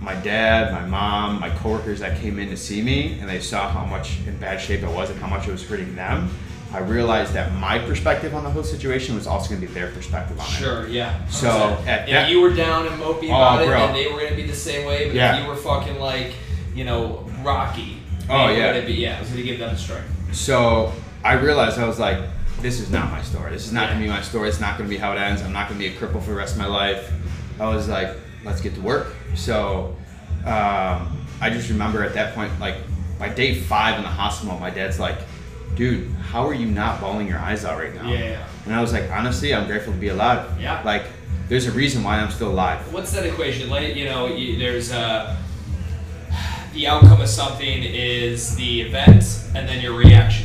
my 0.00 0.14
dad, 0.16 0.72
my 0.72 0.84
mom, 0.86 1.38
my 1.40 1.50
coworkers 1.50 2.00
that 2.00 2.18
came 2.20 2.38
in 2.38 2.48
to 2.48 2.56
see 2.56 2.82
me, 2.82 3.18
and 3.20 3.28
they 3.28 3.38
saw 3.40 3.68
how 3.68 3.84
much 3.84 4.18
in 4.26 4.36
bad 4.38 4.60
shape 4.60 4.82
I 4.82 4.88
was 4.90 5.10
and 5.10 5.20
how 5.20 5.28
much 5.28 5.46
it 5.46 5.52
was 5.52 5.66
hurting 5.66 5.94
them. 5.94 6.30
I 6.72 6.78
realized 6.78 7.34
that 7.34 7.52
my 7.52 7.78
perspective 7.78 8.34
on 8.34 8.44
the 8.44 8.50
whole 8.50 8.64
situation 8.64 9.14
was 9.14 9.26
also 9.26 9.50
going 9.50 9.60
to 9.60 9.66
be 9.68 9.72
their 9.74 9.90
perspective 9.92 10.40
on 10.40 10.46
it. 10.46 10.50
Sure, 10.50 10.88
yeah. 10.88 11.24
So, 11.28 11.48
100%. 11.48 11.86
at 11.86 12.08
if 12.08 12.14
that- 12.14 12.30
you 12.30 12.40
were 12.40 12.52
down 12.52 12.86
and 12.86 13.00
mopey 13.00 13.24
Oh, 13.30 13.36
about 13.36 13.62
it, 13.62 13.66
bro. 13.66 13.78
then 13.78 13.92
they 13.94 14.08
were 14.10 14.20
gonna 14.20 14.34
be 14.34 14.46
the 14.46 14.54
same 14.56 14.86
way. 14.86 15.06
But 15.06 15.14
Yeah. 15.14 15.36
if 15.36 15.42
you 15.42 15.48
were 15.48 15.56
fucking 15.56 16.00
like, 16.00 16.32
you 16.74 16.84
know, 16.84 17.28
Rocky, 17.42 17.98
Oh, 18.28 18.48
yeah. 18.48 18.80
be, 18.80 18.94
yeah, 18.94 19.16
I 19.18 19.20
was 19.20 19.28
gonna 19.28 19.42
give 19.42 19.58
them 19.58 19.70
a 19.70 19.78
strike. 19.78 20.02
So 20.32 20.92
I 21.22 21.34
realized 21.34 21.78
I 21.78 21.86
was 21.86 21.98
like, 22.00 22.18
this 22.64 22.80
is 22.80 22.90
not 22.90 23.10
my 23.10 23.20
story. 23.20 23.50
This 23.50 23.66
is 23.66 23.74
not 23.74 23.90
gonna 23.90 24.00
be 24.00 24.08
my 24.08 24.22
story. 24.22 24.48
It's 24.48 24.58
not 24.58 24.78
gonna 24.78 24.88
be 24.88 24.96
how 24.96 25.12
it 25.12 25.18
ends. 25.18 25.42
I'm 25.42 25.52
not 25.52 25.68
gonna 25.68 25.78
be 25.78 25.88
a 25.88 25.92
cripple 25.92 26.22
for 26.22 26.30
the 26.30 26.34
rest 26.34 26.54
of 26.54 26.60
my 26.62 26.66
life. 26.66 27.12
I 27.60 27.66
was 27.66 27.88
like, 27.90 28.16
let's 28.42 28.62
get 28.62 28.74
to 28.76 28.80
work. 28.80 29.14
So 29.34 29.94
um, 30.46 31.26
I 31.42 31.50
just 31.52 31.68
remember 31.68 32.02
at 32.02 32.14
that 32.14 32.34
point, 32.34 32.58
like 32.58 32.76
by 33.18 33.28
day 33.28 33.54
five 33.54 33.98
in 33.98 34.02
the 34.02 34.08
hospital, 34.08 34.58
my 34.58 34.70
dad's 34.70 34.98
like, 34.98 35.18
dude, 35.74 36.10
how 36.12 36.46
are 36.46 36.54
you 36.54 36.64
not 36.64 37.02
bawling 37.02 37.28
your 37.28 37.38
eyes 37.38 37.66
out 37.66 37.78
right 37.78 37.94
now? 37.94 38.10
Yeah. 38.10 38.48
And 38.64 38.74
I 38.74 38.80
was 38.80 38.94
like, 38.94 39.10
honestly, 39.10 39.54
I'm 39.54 39.66
grateful 39.66 39.92
to 39.92 39.98
be 39.98 40.08
alive. 40.08 40.58
Yeah. 40.58 40.82
Like, 40.84 41.04
there's 41.50 41.66
a 41.66 41.72
reason 41.72 42.02
why 42.02 42.18
I'm 42.18 42.30
still 42.30 42.50
alive. 42.50 42.80
What's 42.94 43.12
that 43.12 43.26
equation? 43.26 43.68
Like, 43.68 43.94
you 43.94 44.06
know, 44.06 44.26
you, 44.26 44.58
there's 44.58 44.90
uh, 44.90 45.36
the 46.72 46.86
outcome 46.86 47.20
of 47.20 47.28
something 47.28 47.82
is 47.82 48.56
the 48.56 48.80
event, 48.80 49.44
and 49.54 49.68
then 49.68 49.82
your 49.82 49.94
reaction. 49.94 50.43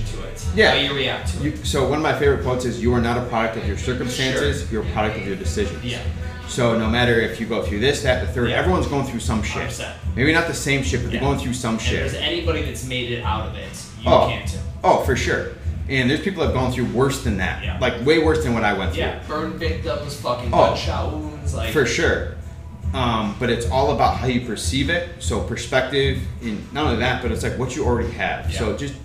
Yeah. 0.56 0.72
How 0.72 0.78
you 0.78 0.93
react 0.93 1.30
to 1.34 1.38
it. 1.39 1.43
You, 1.58 1.66
so 1.66 1.88
one 1.88 1.97
of 2.00 2.04
my 2.04 2.18
favorite 2.18 2.43
quotes 2.43 2.66
is, 2.66 2.82
"You 2.82 2.93
are 2.93 3.02
not 3.02 3.18
a 3.18 3.26
product 3.30 3.58
of 3.58 3.68
your 3.68 3.78
circumstances. 3.78 4.72
You're 4.72 4.84
a 4.84 4.91
product 4.91 5.18
of 5.18 5.28
your 5.28 5.36
decisions." 5.36 5.84
Yeah. 5.84 6.00
So 6.47 6.78
no 6.78 6.88
matter 6.89 7.20
if 7.20 7.39
you 7.39 7.45
go 7.45 7.62
through 7.62 7.80
this, 7.80 8.02
that, 8.02 8.26
the 8.26 8.32
third, 8.34 8.50
Yeah. 8.50 8.58
everyone's 8.58 8.88
going 8.88 9.06
through 9.06 9.20
some 9.20 9.43
shit. 9.43 9.62
100%. 9.70 9.91
Maybe 10.16 10.34
not 10.34 10.47
the 10.47 10.54
same 10.54 10.82
shit, 10.84 11.04
but 11.04 11.14
Yeah. 11.14 11.20
they're 11.20 11.30
going 11.30 11.39
through 11.39 11.54
some 11.54 11.74
And 11.74 11.82
if 11.82 11.89
there's 11.91 12.12
shit. 12.14 12.22
anybody 12.22 12.64
that's 12.64 12.86
made 12.86 13.12
it 13.12 13.24
out 13.24 13.47
of 13.47 13.56
it, 13.56 13.70
you 14.04 14.12
Oh. 14.12 14.28
can 14.28 14.47
too. 14.47 14.58
Oh, 14.84 15.04
for 15.04 15.16
sure. 15.16 15.50
And 15.88 16.10
there's 16.10 16.22
people 16.22 16.41
that 16.41 16.47
have 16.47 16.56
gone 16.56 16.72
through 16.72 16.86
worse 16.86 17.22
than 17.22 17.38
that. 17.38 17.64
Yeah. 17.64 17.78
Like 17.80 18.04
way 18.06 18.18
worse 18.20 18.43
than 18.43 18.54
what 18.56 18.64
I 18.64 18.74
went 18.74 18.93
through. 18.93 19.04
Yeah, 19.04 19.20
burn 19.28 19.58
victims, 19.60 20.16
fucking 20.16 20.50
Oh. 20.52 20.68
gunshot 20.70 21.14
wounds, 21.14 21.54
like 21.54 21.72
For 21.72 21.86
sure. 21.86 22.30
Um, 22.93 23.36
but 23.39 23.52
it's 23.52 23.68
all 23.70 23.91
about 23.91 24.18
how 24.18 24.26
you 24.26 24.41
perceive 24.41 24.89
it. 24.89 25.10
So 25.20 25.41
perspective, 25.41 26.18
and 26.41 26.64
not 26.74 26.86
only 26.88 27.00
that, 27.02 27.22
but 27.22 27.32
it's 27.32 27.43
like 27.43 27.60
what 27.60 27.76
you 27.76 27.86
already 27.86 28.12
have. 28.14 28.50
Yeah. 28.52 28.58
So 28.60 28.76
just 28.76 28.95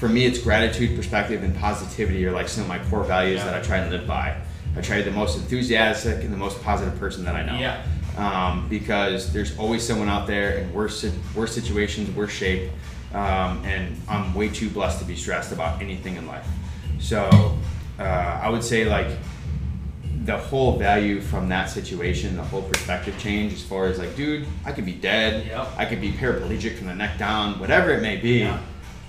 for 0.00 0.08
me, 0.08 0.24
it's 0.24 0.38
gratitude, 0.38 0.96
perspective, 0.96 1.42
and 1.44 1.54
positivity 1.54 2.24
are 2.26 2.32
like 2.32 2.48
some 2.48 2.62
of 2.62 2.68
my 2.68 2.78
core 2.88 3.04
values 3.04 3.36
Yeah. 3.40 3.44
that 3.50 3.54
I 3.54 3.60
try 3.60 3.76
and 3.76 3.90
live 3.90 4.06
by. 4.06 4.34
I 4.74 4.80
try 4.80 4.96
to 4.96 5.04
be 5.04 5.10
the 5.10 5.16
most 5.16 5.36
enthusiastic 5.36 6.24
and 6.24 6.32
the 6.32 6.38
most 6.38 6.62
positive 6.62 6.98
person 6.98 7.24
that 7.26 7.36
I 7.36 7.42
know. 7.44 7.58
Yeah. 7.58 7.82
Um, 8.16 8.66
because 8.70 9.30
there's 9.32 9.56
always 9.58 9.86
someone 9.86 10.08
out 10.08 10.26
there 10.26 10.52
in 10.58 10.72
worse 10.72 11.04
worse 11.34 11.54
situations, 11.54 12.10
worse 12.16 12.30
shape, 12.32 12.70
um, 13.12 13.62
and 13.64 13.94
I'm 14.08 14.34
way 14.34 14.48
too 14.48 14.70
blessed 14.70 15.00
to 15.00 15.04
be 15.04 15.16
stressed 15.16 15.52
about 15.52 15.82
anything 15.82 16.16
in 16.16 16.26
life. 16.26 16.46
So 16.98 17.58
uh, 17.98 18.02
I 18.02 18.48
would 18.48 18.64
say 18.64 18.86
like 18.86 19.08
the 20.24 20.38
whole 20.38 20.78
value 20.78 21.20
from 21.20 21.48
that 21.50 21.68
situation, 21.70 22.36
the 22.36 22.42
whole 22.44 22.62
perspective 22.62 23.18
change 23.18 23.52
as 23.52 23.62
far 23.62 23.86
as 23.86 23.98
like, 23.98 24.16
dude, 24.16 24.46
I 24.64 24.72
could 24.72 24.86
be 24.86 24.92
dead. 24.92 25.46
Yep. 25.46 25.68
I 25.76 25.84
could 25.84 26.00
be 26.00 26.10
paraplegic 26.12 26.76
from 26.78 26.86
the 26.86 26.94
neck 26.94 27.18
down, 27.18 27.58
whatever 27.58 27.90
it 27.90 28.00
may 28.02 28.16
be. 28.16 28.40
Yeah. 28.40 28.60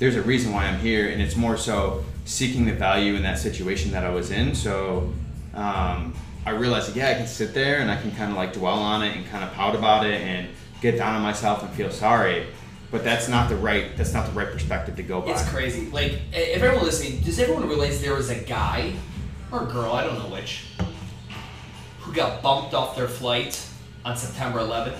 There's 0.02 0.16
a 0.16 0.24
reason 0.24 0.52
why 0.52 0.66
I'm 0.66 0.80
here, 0.80 1.10
and 1.10 1.22
it's 1.22 1.36
more 1.36 1.56
so 1.56 2.04
seeking 2.26 2.66
the 2.66 2.74
value 2.74 3.14
in 3.14 3.22
that 3.22 3.38
situation 3.38 3.92
that 3.92 4.04
I 4.04 4.10
was 4.10 4.32
in. 4.32 4.56
So 4.56 5.14
um, 5.54 6.16
I 6.44 6.50
realized, 6.50 6.90
that, 6.90 6.96
yeah, 6.96 7.10
I 7.10 7.14
can 7.14 7.28
sit 7.28 7.54
there 7.54 7.82
and 7.82 7.92
I 7.92 8.02
can 8.02 8.10
kind 8.16 8.32
of 8.32 8.36
like 8.36 8.52
dwell 8.52 8.80
on 8.80 9.04
it 9.04 9.16
and 9.16 9.28
kind 9.28 9.44
of 9.44 9.54
pout 9.54 9.76
about 9.76 10.08
it 10.08 10.20
and 10.20 10.48
get 10.82 10.98
down 10.98 11.14
on 11.14 11.22
myself 11.22 11.62
and 11.62 11.72
feel 11.74 11.92
sorry. 11.92 12.48
But 12.90 13.04
that's 13.04 13.28
not 13.28 13.48
the 13.48 13.56
right. 13.58 13.96
That's 13.96 14.12
not 14.12 14.26
the 14.26 14.32
right 14.32 14.52
perspective 14.52 14.96
to 14.96 15.04
go 15.04 15.22
by. 15.22 15.34
It's 15.34 15.48
crazy. 15.48 15.92
Like, 15.92 16.14
if 16.34 16.64
everyone 16.64 16.84
listening, 16.84 17.22
does 17.22 17.38
everyone 17.38 17.70
realize 17.70 18.02
there 18.02 18.16
was 18.16 18.32
a 18.32 18.40
guy 18.40 18.94
or 19.52 19.66
a 19.66 19.72
girl, 19.72 19.92
I 19.94 20.04
don't 20.04 20.18
know 20.18 20.36
which, 20.36 20.66
who 22.00 22.12
got 22.12 22.42
bumped 22.42 22.74
off 22.74 22.96
their 22.96 23.08
flight 23.08 23.64
on 24.04 24.18
September 24.18 24.62
11th? 24.62 24.98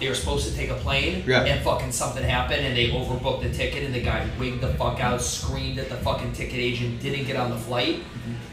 They 0.00 0.08
were 0.08 0.14
supposed 0.14 0.48
to 0.48 0.54
take 0.54 0.70
a 0.70 0.74
plane, 0.74 1.24
Yeah. 1.26 1.42
and 1.44 1.60
fucking 1.62 1.90
something 1.92 2.22
happened, 2.22 2.64
and 2.64 2.76
they 2.76 2.90
overbooked 2.90 3.42
the 3.42 3.50
ticket, 3.50 3.82
and 3.82 3.92
the 3.94 4.00
guy 4.00 4.24
wigged 4.38 4.60
the 4.60 4.68
fuck 4.74 5.00
out, 5.00 5.20
screamed 5.20 5.78
at 5.78 5.88
the 5.88 5.96
fucking 5.96 6.32
ticket 6.32 6.54
agent, 6.58 7.00
didn't 7.00 7.26
get 7.26 7.36
on 7.36 7.50
the 7.50 7.56
flight, 7.56 8.00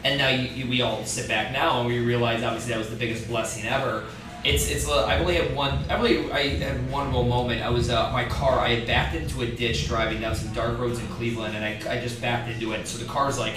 and 0.04 0.18
now 0.18 0.28
you, 0.28 0.48
you, 0.48 0.68
we 0.68 0.82
all 0.82 1.04
sit 1.04 1.28
back 1.28 1.52
now 1.52 1.78
and 1.80 1.86
we 1.88 2.00
realize 2.00 2.42
obviously 2.42 2.72
that 2.72 2.78
was 2.78 2.90
the 2.90 2.96
biggest 2.96 3.28
blessing 3.28 3.64
ever. 3.66 4.04
It's 4.44 4.70
it's. 4.70 4.88
uh, 4.88 5.06
I've 5.06 5.22
only 5.22 5.34
had 5.34 5.56
one. 5.56 5.78
I 5.88 5.96
only 5.96 6.30
I 6.30 6.48
had 6.58 6.88
one 6.90 7.10
real 7.10 7.24
moment. 7.24 7.62
I 7.62 7.68
was 7.70 7.90
uh, 7.90 8.12
my 8.12 8.24
car. 8.26 8.60
I 8.60 8.68
had 8.76 8.86
backed 8.86 9.16
into 9.16 9.42
a 9.42 9.46
ditch 9.46 9.88
driving 9.88 10.20
down 10.20 10.36
some 10.36 10.52
dark 10.52 10.78
roads 10.78 11.00
in 11.00 11.06
Cleveland, 11.08 11.56
and 11.56 11.64
I, 11.64 11.96
I 11.96 12.00
just 12.00 12.20
backed 12.20 12.48
into 12.48 12.70
it. 12.72 12.86
So 12.86 12.98
the 12.98 13.06
car's 13.10 13.38
like 13.40 13.54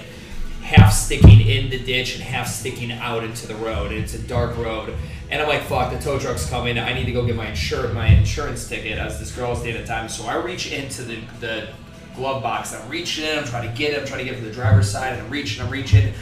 half 0.70 0.94
sticking 0.94 1.42
in 1.42 1.70
the 1.72 1.80
ditch 1.80 2.14
and 2.14 2.24
half 2.24 2.48
sticking 2.48 2.92
out 2.92 3.24
into 3.24 3.48
the 3.48 3.56
road. 3.56 3.92
And 3.92 4.04
it's 4.04 4.14
a 4.14 4.20
dark 4.20 4.56
road, 4.56 4.94
and 5.32 5.42
I'm 5.42 5.48
like, 5.48 5.64
"Fuck, 5.64 5.92
the 5.92 6.00
tow 6.00 6.20
truck's 6.20 6.48
coming. 6.48 6.78
I 6.78 6.94
need 6.94 7.06
to 7.06 7.12
go 7.12 7.26
get 7.26 7.36
my 7.36 7.48
insur- 7.48 7.92
my 7.94 8.08
insurance 8.08 8.68
ticket." 8.70 9.00
As 9.00 9.20
this 9.20 9.32
girl 9.32 9.50
was 9.50 9.66
at 9.66 9.86
time, 9.88 10.08
so 10.10 10.26
I 10.28 10.36
reach 10.36 10.72
into 10.72 11.02
the 11.02 11.18
the 11.40 11.68
glove 12.16 12.44
box. 12.44 12.76
I'm 12.76 12.88
reaching 12.88 13.26
in. 13.26 13.40
I'm 13.40 13.46
trying 13.46 13.68
to 13.68 13.76
get 13.76 13.94
it. 13.94 14.02
I'm 14.02 14.06
trying 14.06 14.20
to 14.20 14.26
get 14.26 14.36
from 14.36 14.46
the 14.46 14.54
driver's 14.54 14.90
side, 14.90 15.14
and 15.14 15.24
I'm 15.24 15.30
reaching. 15.32 15.64
I'm 15.64 15.72
reaching. 15.72 16.14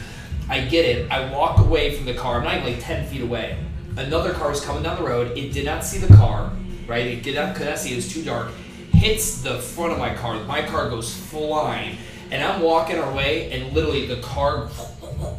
I 0.50 0.62
get 0.62 0.86
it. 0.86 1.12
I 1.12 1.30
walk 1.30 1.60
away 1.60 1.94
from 1.98 2.06
the 2.06 2.14
car. 2.14 2.38
I'm 2.38 2.46
not 2.46 2.56
even 2.58 2.74
like 2.74 2.82
ten 2.82 3.06
feet 3.08 3.22
away. 3.22 3.58
Another 3.98 4.32
car 4.32 4.50
was 4.50 4.62
coming 4.62 4.84
down 4.84 4.96
the 4.96 5.10
road. 5.10 5.38
It 5.38 5.52
did 5.52 5.66
not 5.66 5.84
see 5.84 5.98
the 5.98 6.14
car. 6.16 6.52
right? 6.88 7.06
It 7.06 7.22
get 7.24 7.36
up 7.36 7.60
It 7.60 7.96
was 7.96 8.14
too 8.14 8.24
dark, 8.24 8.52
hits 8.94 9.42
the 9.42 9.60
front 9.60 9.92
of 9.92 10.00
my 10.00 10.14
car. 10.14 10.40
My 10.46 10.62
car 10.62 10.90
goes 10.90 11.14
flying. 11.14 11.98
And 12.32 12.44
I'm 12.44 12.62
walking 12.62 12.98
our 12.98 13.14
way, 13.14 13.52
and 13.52 13.74
literally 13.74 14.06
the 14.06 14.22
car 14.22 14.70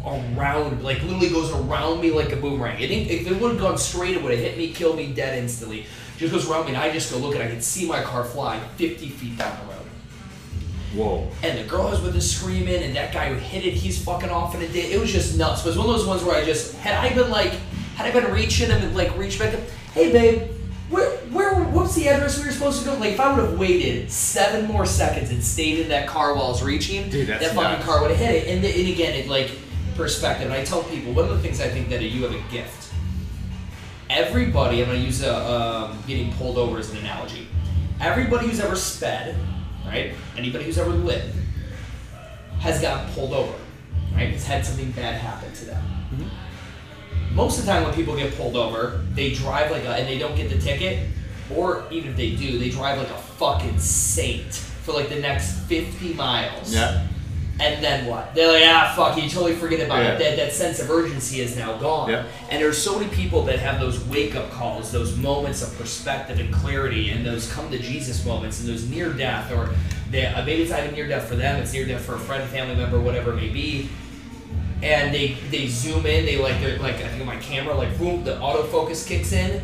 around, 0.05 0.83
like 0.83 1.03
literally 1.03 1.29
goes 1.29 1.53
around 1.53 2.01
me 2.01 2.11
like 2.11 2.33
a 2.33 2.37
boomerang. 2.37 2.81
It, 2.81 2.91
if 2.91 3.27
it 3.27 3.41
would 3.41 3.53
have 3.53 3.61
gone 3.61 3.79
straight, 3.79 4.17
it 4.17 4.23
would 4.23 4.33
have 4.33 4.41
hit 4.41 4.57
me, 4.57 4.73
killed 4.73 4.97
me 4.97 5.13
dead 5.13 5.39
instantly. 5.39 5.87
Just 6.17 6.33
goes 6.33 6.49
around 6.51 6.65
me, 6.65 6.69
and 6.69 6.79
I 6.79 6.91
just 6.91 7.13
go 7.13 7.19
look, 7.19 7.35
and 7.35 7.43
I 7.43 7.49
can 7.49 7.61
see 7.61 7.87
my 7.87 8.03
car 8.03 8.25
fly 8.25 8.59
50 8.77 9.09
feet 9.11 9.39
down 9.39 9.57
the 9.61 9.73
road. 9.73 9.79
Whoa. 10.95 11.31
And 11.43 11.59
the 11.59 11.65
girl 11.65 11.93
is 11.93 12.01
with 12.01 12.17
us 12.17 12.31
screaming, 12.31 12.83
and 12.83 12.97
that 12.97 13.13
guy 13.13 13.29
who 13.29 13.35
hit 13.35 13.65
it, 13.65 13.75
he's 13.75 14.03
fucking 14.03 14.31
off 14.31 14.55
in 14.55 14.63
a 14.63 14.69
day. 14.69 14.91
It 14.93 15.01
was 15.01 15.13
just 15.13 15.37
nuts. 15.37 15.65
It 15.65 15.69
was 15.69 15.79
one 15.79 15.87
of 15.89 15.97
those 15.97 16.07
ones 16.07 16.25
where 16.25 16.37
I 16.37 16.45
just 16.45 16.75
had 16.77 16.95
I 16.95 17.15
been 17.15 17.31
like, 17.31 17.53
had 17.95 18.07
I 18.07 18.21
been 18.21 18.33
reaching 18.33 18.71
and 18.71 18.97
like 18.97 19.17
reached 19.19 19.39
back 19.39 19.55
up, 19.55 19.61
hey 19.93 20.11
babe, 20.11 20.51
where 20.91 21.11
where 21.29 21.55
what's 21.65 21.95
the 21.95 22.09
address 22.09 22.39
we 22.39 22.47
were 22.47 22.53
supposed 22.53 22.81
to 22.81 22.85
go? 22.87 22.95
Like 22.97 23.13
if 23.15 23.21
I 23.21 23.33
would 23.35 23.45
have 23.49 23.59
waited 23.59 24.11
seven 24.11 24.67
more 24.67 24.87
seconds 24.87 25.31
and 25.31 25.43
stayed 25.43 25.81
in 25.81 25.89
that 25.89 26.07
car 26.09 26.35
while 26.35 26.47
I 26.47 26.49
was 26.49 26.63
reaching, 26.63 27.09
Dude, 27.11 27.27
that's 27.29 27.45
that 27.45 27.55
fucking 27.55 27.73
nuts. 27.79 27.85
car 27.85 28.01
would 28.03 28.11
have 28.11 28.19
hit 28.21 28.35
it. 28.35 28.49
And, 28.49 28.65
and 28.65 28.89
again, 28.89 29.15
it 29.15 29.29
like 29.29 29.51
perspective. 29.97 30.47
And 30.47 30.55
I 30.55 30.65
tell 30.65 30.83
people 30.85 31.13
one 31.13 31.25
of 31.27 31.31
the 31.31 31.39
things 31.41 31.61
I 31.61 31.69
think 31.69 31.89
that 31.91 32.03
you 32.03 32.23
have 32.25 32.33
a 32.35 32.53
gift. 32.53 32.93
Everybody, 34.11 34.81
I'm 34.83 34.89
gonna 34.89 34.99
use 35.01 35.23
a 35.23 35.37
um, 35.37 35.99
getting 36.07 36.33
pulled 36.35 36.57
over 36.57 36.79
as 36.79 36.91
an 36.91 36.97
analogy. 36.99 37.47
Everybody 38.01 38.47
who's 38.47 38.61
ever 38.61 38.77
sped, 38.77 39.37
right? 39.85 40.13
Anybody 40.37 40.65
who's 40.65 40.79
ever 40.79 40.91
lived 40.91 41.35
has 42.61 42.81
gotten 42.81 43.13
pulled 43.13 43.35
over, 43.35 43.53
right? 44.15 44.31
Has 44.31 44.47
had 44.47 44.65
something 44.65 44.91
bad 44.93 45.21
happen 45.21 45.53
to 45.53 45.65
them. 45.67 45.85
Most 47.33 47.59
of 47.59 47.67
the 47.67 47.73
time, 47.73 47.85
when 47.85 47.95
people 47.95 48.17
get 48.17 48.35
pulled 48.37 48.57
over, 48.57 49.05
they 49.15 49.33
drive 49.33 49.71
like 49.71 49.85
a, 49.85 49.91
and 49.97 50.09
they 50.09 50.19
don't 50.19 50.35
get 50.37 50.51
the 50.51 50.59
ticket, 50.59 51.07
or 51.55 51.85
even 51.91 52.11
if 52.11 52.17
they 52.17 52.35
do, 52.35 52.59
they 52.59 52.71
drive 52.71 52.99
like 52.99 53.11
a 53.11 53.17
fucking 53.19 53.79
saint 53.79 54.53
for 54.55 54.93
like 54.93 55.09
the 55.09 55.21
next 55.21 55.59
50 55.67 56.15
miles. 56.15 56.75
Yeah. 56.75 57.07
And 57.61 57.83
then 57.83 58.07
what? 58.07 58.35
They're 58.37 58.53
like, 58.53 58.63
ah, 58.67 58.93
fuck, 58.95 59.21
you 59.21 59.29
totally 59.29 59.55
forget 59.57 59.81
about 59.85 59.99
Yeah. 59.99 60.13
it. 60.13 60.19
That, 60.21 60.37
that 60.37 60.53
sense 60.53 60.79
of 60.79 60.89
urgency 60.91 61.41
is 61.41 61.57
now 61.57 61.77
gone. 61.77 62.09
Yeah. 62.09 62.25
And 62.51 62.63
there's 62.63 62.81
so 62.81 62.99
many 62.99 63.11
people 63.13 63.43
that 63.47 63.59
have 63.59 63.81
those 63.81 64.03
wake 64.07 64.37
up 64.37 64.51
calls, 64.53 64.93
those 64.93 65.17
moments 65.17 65.63
of 65.63 65.77
perspective 65.77 66.39
and 66.39 66.55
clarity, 66.55 67.11
and 67.11 67.27
those 67.27 67.51
come 67.53 67.69
to 67.73 67.79
Jesus 67.79 68.25
moments, 68.25 68.61
and 68.61 68.69
those 68.69 68.89
near 68.89 69.13
death, 69.13 69.51
or 69.53 69.71
they, 70.11 70.27
uh, 70.27 70.45
maybe 70.45 70.63
it's 70.63 70.71
not 70.71 70.85
even 70.85 70.95
near 70.95 71.09
death 71.09 71.27
for 71.29 71.35
them, 71.35 71.61
it's 71.61 71.73
near 71.73 71.85
death 71.85 72.03
for 72.05 72.15
a 72.15 72.19
friend, 72.21 72.49
family 72.49 72.77
member, 72.77 73.01
whatever 73.01 73.33
it 73.33 73.37
may 73.37 73.49
be. 73.49 73.89
And 74.83 75.13
they 75.13 75.35
they 75.51 75.67
zoom 75.69 76.07
in, 76.07 76.25
they 76.25 76.37
like 76.39 76.61
they're 76.61 76.79
like 76.79 76.97
I 76.97 77.09
think 77.09 77.25
my 77.25 77.37
camera 77.37 77.75
like 77.75 77.97
boom, 77.99 78.25
the 78.25 78.37
autofocus 78.37 79.07
kicks 79.07 79.33
in. 79.33 79.63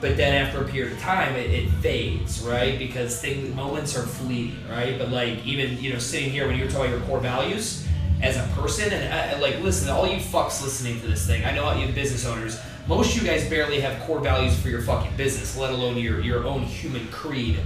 But 0.00 0.16
then 0.16 0.34
after 0.34 0.62
a 0.62 0.64
period 0.68 0.94
of 0.94 0.98
time, 0.98 1.36
it, 1.36 1.50
it 1.50 1.70
fades, 1.80 2.40
right? 2.42 2.76
Because 2.76 3.20
things, 3.20 3.54
moments 3.54 3.96
are 3.96 4.02
fleeting, 4.02 4.58
right? 4.68 4.98
But 4.98 5.10
like 5.10 5.44
even 5.46 5.78
you 5.80 5.92
know 5.92 5.98
sitting 5.98 6.30
here 6.30 6.46
when 6.48 6.56
you 6.58 6.64
were 6.64 6.70
talking 6.70 6.86
about 6.92 6.98
your 6.98 7.06
core 7.06 7.20
values 7.20 7.86
as 8.22 8.36
a 8.36 8.42
person, 8.60 8.92
and 8.92 9.12
uh, 9.12 9.16
I, 9.16 9.36
I- 9.36 9.40
like 9.40 9.60
listen, 9.60 9.88
all 9.90 10.06
you 10.06 10.16
fucks 10.16 10.62
listening 10.62 11.00
to 11.02 11.06
this 11.06 11.26
thing, 11.26 11.44
I 11.44 11.52
know 11.54 11.64
all 11.64 11.76
you 11.76 11.92
business 11.92 12.24
owners, 12.26 12.58
most 12.88 13.14
of 13.14 13.22
you 13.22 13.28
guys 13.28 13.48
barely 13.48 13.78
have 13.80 14.00
core 14.06 14.20
values 14.20 14.58
for 14.58 14.68
your 14.70 14.80
fucking 14.82 15.16
business, 15.16 15.56
let 15.56 15.70
alone 15.70 15.96
your 15.98 16.20
your 16.20 16.44
own 16.46 16.62
human 16.62 17.06
creed. 17.08 17.60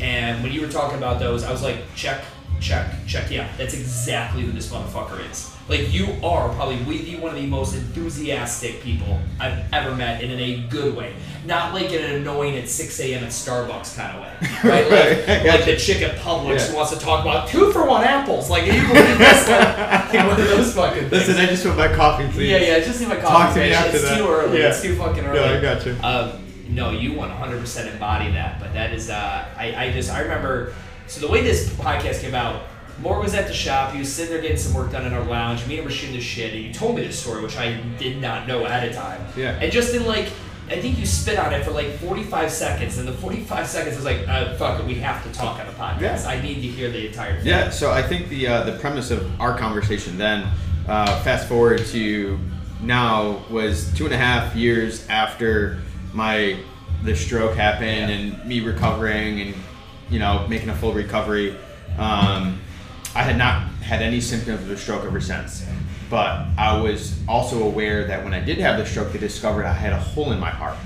And 0.00 0.42
when 0.42 0.52
you 0.52 0.60
were 0.62 0.68
talking 0.68 0.98
about 0.98 1.18
those, 1.20 1.44
I 1.44 1.52
was 1.52 1.62
like, 1.62 1.76
check, 1.94 2.24
check, 2.60 2.90
check. 3.06 3.30
Yeah, 3.30 3.48
that's 3.58 3.74
exactly 3.74 4.42
who 4.42 4.52
this 4.52 4.70
motherfucker 4.72 5.30
is. 5.30 5.53
Like 5.68 5.92
you 5.94 6.06
are 6.22 6.50
probably 6.54 6.76
one 7.16 7.34
of 7.34 7.40
the 7.40 7.46
most 7.46 7.74
enthusiastic 7.74 8.82
people 8.82 9.18
I've 9.40 9.64
ever 9.72 9.94
met, 9.94 10.22
and 10.22 10.30
in 10.32 10.38
a 10.38 10.66
good 10.68 10.94
way. 10.94 11.14
Not 11.46 11.72
like 11.74 11.90
in 11.92 12.02
an 12.02 12.16
annoying 12.16 12.56
at 12.56 12.68
6 12.68 13.00
a.m. 13.00 13.24
at 13.24 13.30
Starbucks 13.30 13.96
kind 13.96 14.16
of 14.16 14.22
way, 14.22 14.48
right? 14.70 14.90
Like, 14.90 15.26
Right, 15.28 15.46
like 15.46 15.64
the 15.66 15.76
chick 15.76 16.00
at 16.02 16.16
Publix 16.18 16.58
Yeah. 16.58 16.66
who 16.68 16.76
wants 16.76 16.92
to 16.92 16.98
talk 16.98 17.20
about 17.22 17.48
two 17.48 17.70
for 17.72 17.86
one 17.86 18.02
apples. 18.04 18.48
Like, 18.50 18.64
you 18.66 18.72
believe 18.72 19.18
this? 19.18 19.48
Like, 19.48 20.12
one 20.26 20.40
of 20.40 20.48
those 20.48 20.74
fucking 20.74 21.08
things. 21.10 21.12
Listen, 21.28 21.36
I 21.36 21.46
just 21.46 21.64
want 21.66 21.76
my 21.78 21.94
coffee, 21.94 22.28
please. 22.30 22.50
Yeah, 22.50 22.58
yeah, 22.58 22.78
just 22.80 23.00
need 23.00 23.08
my 23.08 23.16
Talk 23.16 23.24
coffee. 23.30 23.60
to 23.60 23.66
me 23.66 23.72
bitch. 23.72 23.74
after 23.74 23.96
it's 23.96 24.08
that. 24.08 24.18
too 24.18 24.28
early. 24.28 24.58
Yeah. 24.60 24.68
It's 24.68 24.82
too 24.82 24.96
fucking 24.96 25.24
early. 25.24 25.40
Yeah, 25.40 25.58
I 25.58 25.60
got 25.60 25.86
you. 25.86 25.96
Um, 26.02 26.44
no, 26.68 26.90
you 26.92 27.12
100% 27.12 27.92
embody 27.92 28.30
that, 28.32 28.58
but 28.60 28.72
that 28.74 28.92
is, 28.92 29.10
uh, 29.10 29.44
I, 29.56 29.74
I 29.86 29.92
just, 29.92 30.10
I 30.10 30.20
remember, 30.20 30.72
so 31.08 31.20
the 31.26 31.30
way 31.32 31.42
this 31.42 31.68
podcast 31.74 32.20
came 32.22 32.34
out, 32.34 32.62
Morg 33.00 33.22
was 33.22 33.34
at 33.34 33.46
the 33.48 33.52
shop, 33.52 33.92
he 33.92 33.98
was 33.98 34.12
sitting 34.12 34.32
there 34.32 34.40
getting 34.42 34.56
some 34.56 34.72
work 34.74 34.92
done 34.92 35.04
in 35.06 35.12
our 35.12 35.24
lounge, 35.24 35.60
me 35.66 35.74
and 35.74 35.78
him 35.80 35.84
were 35.84 35.90
shooting 35.90 36.14
the 36.14 36.20
shit, 36.22 36.54
and 36.54 36.62
you 36.62 36.72
told 36.72 36.94
me 36.96 37.02
this 37.06 37.18
story, 37.20 37.42
which 37.42 37.56
I 37.56 37.76
did 37.98 38.20
not 38.20 38.46
know 38.46 38.64
ahead 38.64 38.88
of 38.88 38.94
time. 38.94 39.20
Yeah. 39.36 39.58
And 39.60 39.70
just 39.72 39.94
in 39.94 40.06
like, 40.06 40.28
I 40.70 40.80
think 40.80 40.98
you 40.98 41.04
spit 41.04 41.38
on 41.38 41.52
it 41.52 41.64
for 41.64 41.72
like 41.72 41.90
45 41.98 42.50
seconds, 42.50 42.96
and 42.98 43.06
the 43.06 43.12
45 43.12 43.66
seconds 43.66 43.96
was 43.96 44.04
like, 44.04 44.26
uh, 44.28 44.54
fuck 44.56 44.80
it, 44.80 44.86
we 44.86 44.94
have 44.96 45.22
to 45.24 45.32
talk 45.32 45.58
on 45.58 45.66
the 45.66 45.72
podcast. 45.72 46.00
Yeah. 46.24 46.28
I 46.28 46.40
need 46.40 46.54
to 46.56 46.68
hear 46.68 46.90
the 46.90 47.08
entire 47.08 47.36
thing. 47.36 47.46
Yeah, 47.46 47.68
so 47.70 47.90
I 47.90 48.00
think 48.02 48.28
the 48.28 48.46
uh, 48.46 48.62
the 48.64 48.78
premise 48.78 49.10
of 49.10 49.28
our 49.40 49.58
conversation 49.58 50.16
then, 50.16 50.46
uh, 50.88 51.20
fast 51.22 51.48
forward 51.48 51.84
to 51.86 52.38
now, 52.80 53.44
was 53.50 53.92
two 53.94 54.04
and 54.06 54.14
a 54.14 54.18
half 54.18 54.54
years 54.54 55.06
after 55.08 55.78
my 56.14 56.58
the 57.02 57.14
stroke 57.14 57.54
happened 57.56 58.08
Yeah. 58.10 58.16
and 58.16 58.44
me 58.48 58.60
recovering 58.60 59.40
and 59.40 59.54
you 60.08 60.18
know 60.18 60.46
making 60.48 60.70
a 60.70 60.74
full 60.76 60.94
recovery. 60.94 61.56
Um, 61.98 62.60
I 63.14 63.22
had 63.22 63.38
not 63.38 63.68
had 63.82 64.02
any 64.02 64.20
symptoms 64.20 64.62
of 64.62 64.70
a 64.70 64.76
stroke 64.76 65.04
ever 65.04 65.20
since, 65.20 65.64
but 66.10 66.46
I 66.58 66.80
was 66.80 67.18
also 67.28 67.62
aware 67.64 68.06
that 68.06 68.24
when 68.24 68.34
I 68.34 68.40
did 68.40 68.58
have 68.58 68.78
the 68.78 68.86
stroke, 68.86 69.12
they 69.12 69.18
discovered 69.18 69.64
I 69.66 69.72
had 69.72 69.92
a 69.92 69.98
hole 70.00 70.32
in 70.32 70.40
my 70.40 70.50
heart. 70.50 70.76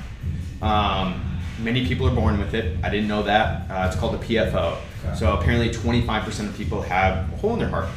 Um, 0.60 1.38
many 1.58 1.86
people 1.86 2.06
are 2.08 2.14
born 2.14 2.38
with 2.38 2.54
it. 2.54 2.76
I 2.84 2.90
didn't 2.90 3.08
know 3.08 3.22
that. 3.22 3.70
Uh, 3.70 3.86
it's 3.86 3.96
called 3.96 4.14
a 4.14 4.18
PFO. 4.18 4.76
So 5.16 5.32
apparently, 5.34 5.70
25% 5.70 6.48
of 6.48 6.56
people 6.56 6.82
have 6.82 7.32
a 7.32 7.36
hole 7.36 7.54
in 7.54 7.60
their 7.60 7.68
heart. 7.68 7.88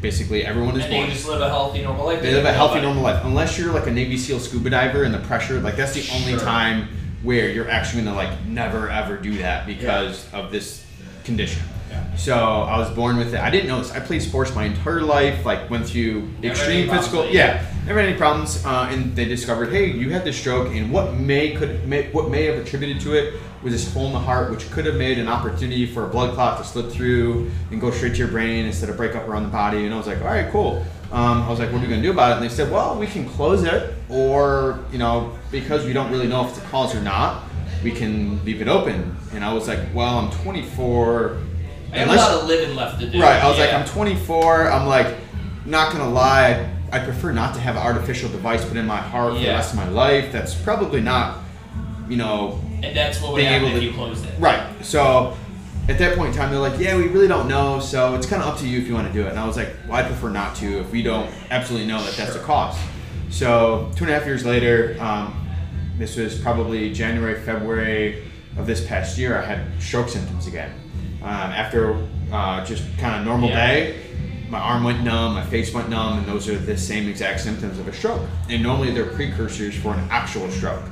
Basically, 0.00 0.44
everyone 0.44 0.76
is 0.76 0.84
And 0.84 0.92
born. 0.92 1.08
they 1.08 1.12
just 1.14 1.28
live 1.28 1.40
a 1.40 1.48
healthy, 1.48 1.82
normal 1.82 2.06
life. 2.06 2.22
They 2.22 2.32
live 2.32 2.44
a 2.44 2.52
healthy, 2.52 2.76
Nobody- 2.76 2.86
normal 2.86 3.02
life. 3.02 3.24
Unless 3.24 3.58
you're 3.58 3.72
like 3.72 3.86
a 3.86 3.90
Navy 3.90 4.16
SEAL 4.16 4.40
scuba 4.40 4.70
diver 4.70 5.04
and 5.04 5.12
the 5.14 5.18
pressure, 5.18 5.60
like 5.60 5.76
that's 5.76 5.92
the 5.94 6.08
only 6.14 6.36
time 6.38 6.88
where 7.22 7.48
you're 7.50 7.68
actually 7.68 8.02
gonna 8.04 8.16
like 8.16 8.30
never 8.46 8.88
ever 8.90 9.16
do 9.16 9.38
that 9.38 9.66
because 9.66 10.26
of 10.32 10.50
this 10.52 10.84
condition. 11.24 11.62
So 12.16 12.34
I 12.34 12.78
was 12.78 12.90
born 12.90 13.16
with 13.16 13.34
it. 13.34 13.40
I 13.40 13.50
didn't 13.50 13.68
know 13.68 13.78
this. 13.78 13.92
I 13.92 14.00
played 14.00 14.22
sports 14.22 14.54
my 14.54 14.64
entire 14.64 15.02
life. 15.02 15.44
Like 15.44 15.70
went 15.70 15.86
through 15.86 16.22
Never 16.40 16.48
extreme 16.48 16.88
physical. 16.88 17.18
problems, 17.20 17.34
Yeah, 17.34 17.64
never 17.86 18.00
had 18.00 18.08
any 18.08 18.18
problems. 18.18 18.64
Uh, 18.64 18.88
and 18.90 19.14
they 19.14 19.24
discovered, 19.24 19.70
hey, 19.70 19.86
you 19.90 20.10
had 20.10 20.24
this 20.24 20.38
stroke, 20.38 20.74
and 20.74 20.92
what 20.92 21.14
may 21.14 21.54
could 21.54 21.86
may, 21.86 22.10
what 22.10 22.30
may 22.30 22.44
have 22.44 22.56
attributed 22.56 23.00
to 23.02 23.14
it 23.14 23.34
was 23.62 23.72
this 23.72 23.92
hole 23.92 24.06
in 24.06 24.12
the 24.12 24.18
heart, 24.18 24.50
which 24.50 24.70
could 24.70 24.86
have 24.86 24.96
made 24.96 25.18
an 25.18 25.28
opportunity 25.28 25.84
for 25.86 26.04
a 26.04 26.08
blood 26.08 26.34
clot 26.34 26.58
to 26.58 26.64
slip 26.64 26.90
through 26.92 27.50
and 27.70 27.80
go 27.80 27.90
straight 27.90 28.12
to 28.12 28.18
your 28.18 28.28
brain 28.28 28.66
instead 28.66 28.88
of 28.88 28.96
break 28.96 29.16
up 29.16 29.26
around 29.26 29.42
the 29.42 29.48
body. 29.48 29.84
And 29.84 29.92
I 29.92 29.96
was 29.96 30.06
like, 30.06 30.20
all 30.20 30.28
right, 30.28 30.50
cool. 30.50 30.84
Um, 31.10 31.42
I 31.42 31.48
was 31.48 31.58
like, 31.58 31.72
what 31.72 31.78
are 31.78 31.82
we 31.82 31.88
gonna 31.88 32.02
do 32.02 32.10
about 32.12 32.32
it? 32.32 32.34
And 32.34 32.44
they 32.44 32.54
said, 32.54 32.70
well, 32.70 32.98
we 32.98 33.06
can 33.06 33.28
close 33.30 33.62
it, 33.64 33.94
or 34.08 34.84
you 34.92 34.98
know, 34.98 35.36
because 35.50 35.84
we 35.86 35.92
don't 35.92 36.10
really 36.10 36.28
know 36.28 36.44
if 36.44 36.50
it's 36.50 36.58
a 36.58 36.68
cause 36.68 36.94
or 36.94 37.00
not, 37.00 37.44
we 37.82 37.90
can 37.90 38.44
leave 38.44 38.60
it 38.60 38.68
open. 38.68 39.16
And 39.32 39.44
I 39.44 39.52
was 39.52 39.68
like, 39.68 39.80
well, 39.94 40.18
I'm 40.18 40.30
24. 40.42 41.38
I 41.92 41.98
have 41.98 42.08
a 42.08 42.14
lot 42.14 42.34
of 42.42 42.46
living 42.48 42.76
left 42.76 43.00
to 43.00 43.08
do. 43.08 43.20
Right. 43.20 43.42
I 43.42 43.48
was 43.48 43.58
like, 43.58 43.72
I'm 43.72 43.86
24. 43.86 44.70
I'm 44.70 44.86
like, 44.86 45.16
not 45.64 45.92
gonna 45.92 46.08
lie. 46.10 46.68
I 46.92 46.98
prefer 47.00 47.32
not 47.32 47.54
to 47.54 47.60
have 47.60 47.76
an 47.76 47.82
artificial 47.82 48.28
device 48.30 48.64
put 48.64 48.76
in 48.76 48.86
my 48.86 48.96
heart 48.96 49.34
for 49.34 49.38
the 49.40 49.48
rest 49.48 49.72
of 49.72 49.76
my 49.78 49.88
life. 49.88 50.32
That's 50.32 50.54
probably 50.54 51.00
not, 51.00 51.38
you 52.08 52.16
know, 52.16 52.60
And 52.82 52.96
that's 52.96 53.20
what 53.20 53.32
would 53.32 53.38
being 53.38 53.52
able 53.52 53.70
to- 53.70 53.82
you 53.84 53.92
closed 53.92 54.24
it. 54.24 54.32
right. 54.38 54.62
So 54.82 55.36
at 55.88 55.98
that 55.98 56.16
point 56.16 56.30
in 56.30 56.34
time, 56.34 56.50
they're 56.50 56.60
like, 56.60 56.78
yeah, 56.78 56.96
we 56.96 57.08
really 57.08 57.28
don't 57.28 57.48
know. 57.48 57.80
So 57.80 58.14
it's 58.14 58.26
kind 58.26 58.42
of 58.42 58.48
up 58.48 58.58
to 58.60 58.66
you 58.68 58.78
if 58.78 58.86
you 58.86 58.94
want 58.94 59.06
to 59.06 59.12
do 59.12 59.26
it. 59.26 59.30
And 59.30 59.38
I 59.38 59.46
was 59.46 59.56
like, 59.56 59.70
well, 59.88 59.98
I 59.98 60.02
prefer 60.02 60.28
not 60.30 60.54
to 60.56 60.80
if 60.80 60.90
we 60.92 61.02
don't 61.02 61.28
absolutely 61.50 61.86
know 61.88 62.02
that 62.02 62.14
that's 62.16 62.32
the 62.32 62.38
Sure. 62.38 62.46
cause. 62.46 62.76
So 63.30 63.90
two 63.96 64.04
and 64.04 64.10
a 64.12 64.18
half 64.18 64.26
years 64.26 64.44
later, 64.46 64.96
um, 65.00 65.34
this 65.98 66.16
was 66.16 66.38
probably 66.38 66.92
January, 66.92 67.38
February 67.40 68.22
of 68.56 68.66
this 68.66 68.86
past 68.86 69.18
year. 69.18 69.36
I 69.38 69.44
had 69.44 69.60
stroke 69.78 70.08
symptoms 70.08 70.46
again. 70.46 70.70
Um, 71.22 71.28
after 71.28 71.96
uh, 72.32 72.64
just 72.64 72.84
kind 72.98 73.18
of 73.20 73.24
normal 73.26 73.48
Yeah. 73.50 73.66
day, 73.66 74.00
my 74.48 74.58
arm 74.58 74.84
went 74.84 75.02
numb, 75.02 75.34
my 75.34 75.44
face 75.44 75.74
went 75.74 75.88
numb, 75.88 76.18
and 76.18 76.26
those 76.26 76.48
are 76.48 76.56
the 76.56 76.76
same 76.76 77.08
exact 77.08 77.40
symptoms 77.40 77.78
of 77.78 77.86
a 77.88 77.92
stroke. 77.92 78.22
And 78.48 78.62
normally 78.62 78.92
they're 78.92 79.04
precursors 79.06 79.74
for 79.74 79.94
an 79.94 80.06
actual 80.10 80.50
stroke. 80.50 80.82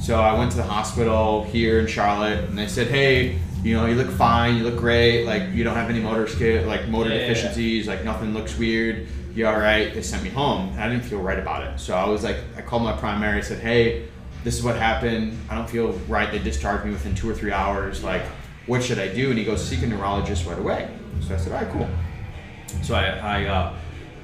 So 0.00 0.20
I 0.20 0.36
went 0.38 0.50
to 0.52 0.56
the 0.58 0.62
hospital 0.64 1.44
here 1.44 1.80
in 1.80 1.86
Charlotte, 1.86 2.44
and 2.48 2.56
they 2.58 2.66
said, 2.68 2.88
"Hey, 2.88 3.38
you 3.64 3.74
know, 3.76 3.86
you 3.86 3.94
look 3.94 4.10
fine, 4.10 4.56
you 4.56 4.62
look 4.64 4.76
great. 4.76 5.24
Like 5.26 5.50
you 5.52 5.64
don't 5.64 5.74
have 5.74 5.90
any 5.90 6.00
motor 6.00 6.26
skill, 6.28 6.66
like 6.66 6.88
motor 6.88 7.10
Yeah, 7.10 7.16
yeah, 7.16 7.20
yeah. 7.22 7.28
deficiencies, 7.28 7.88
like 7.88 8.04
nothing 8.04 8.32
looks 8.34 8.56
weird. 8.58 9.06
You 9.34 9.46
all 9.46 9.58
right?" 9.58 9.92
They 9.94 10.02
sent 10.02 10.22
me 10.22 10.30
home, 10.30 10.70
and 10.74 10.80
I 10.80 10.88
didn't 10.88 11.04
feel 11.04 11.20
right 11.20 11.38
about 11.38 11.62
it. 11.66 11.80
So 11.80 11.94
I 11.96 12.06
was 12.06 12.22
like, 12.24 12.36
I 12.56 12.60
called 12.62 12.82
my 12.82 12.92
primary, 12.92 13.38
I 13.38 13.42
said, 13.42 13.58
"Hey, 13.60 14.04
this 14.44 14.56
is 14.58 14.62
what 14.62 14.76
happened. 14.76 15.36
I 15.50 15.54
don't 15.56 15.68
feel 15.68 15.92
right. 16.08 16.30
They 16.30 16.38
discharged 16.38 16.84
me 16.84 16.92
within 16.92 17.14
two 17.14 17.28
or 17.28 17.34
three 17.34 17.52
hours. 17.52 18.04
Like, 18.04 18.22
what 18.68 18.82
should 18.82 18.98
I 18.98 19.08
do?" 19.08 19.30
And 19.30 19.38
he 19.38 19.44
goes, 19.44 19.66
"Seek 19.66 19.82
a 19.82 19.86
neurologist 19.86 20.46
right 20.46 20.58
away." 20.58 20.88
So 21.26 21.34
I 21.34 21.38
said, 21.38 21.52
"All 21.52 21.60
right, 21.60 21.72
cool." 21.72 21.88
So 22.82 22.94
I, 22.94 23.06
I 23.06 23.44
uh, 23.46 23.74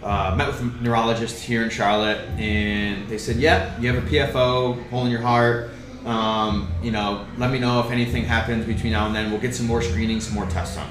uh, 0.05 0.35
met 0.37 0.47
with 0.47 0.61
a 0.61 0.65
neurologist 0.83 1.43
here 1.43 1.65
in 1.65 1.71
Charlotte, 1.71 2.19
and 2.39 3.09
they 3.09 3.19
said, 3.19 3.37
"Yeah, 3.37 3.79
you 3.81 3.93
have 3.93 4.05
a 4.05 4.07
PFO, 4.07 4.89
hole 4.91 5.05
in 5.07 5.11
your 5.11 5.23
heart. 5.23 5.71
Um, 6.05 6.71
you 6.83 6.91
know, 6.91 7.27
let 7.39 7.51
me 7.51 7.59
know 7.59 7.81
if 7.81 7.91
anything 7.91 8.25
happens 8.25 8.67
between 8.67 8.93
now 8.93 9.07
and 9.07 9.17
then. 9.17 9.31
We'll 9.31 9.41
get 9.41 9.55
some 9.55 9.67
more 9.67 9.81
screening, 9.81 10.21
some 10.21 10.35
more 10.35 10.47
tests 10.47 10.77
done. 10.77 10.89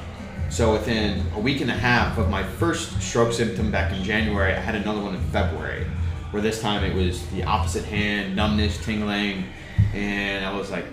So 0.49 0.71
within 0.71 1.23
a 1.35 1.39
week 1.39 1.61
and 1.61 1.69
a 1.71 1.75
half 1.75 2.17
of 2.17 2.29
my 2.29 2.43
first 2.43 3.01
stroke 3.01 3.33
symptom 3.33 3.71
back 3.71 3.91
in 3.91 4.03
January, 4.03 4.53
I 4.53 4.59
had 4.59 4.75
another 4.75 5.01
one 5.01 5.15
in 5.15 5.21
February, 5.25 5.85
where 6.31 6.41
this 6.41 6.61
time 6.61 6.83
it 6.83 6.95
was 6.95 7.25
the 7.29 7.43
opposite 7.43 7.85
hand, 7.85 8.35
numbness, 8.35 8.83
tingling, 8.83 9.45
and 9.93 10.45
I 10.45 10.55
was 10.55 10.71
like, 10.71 10.85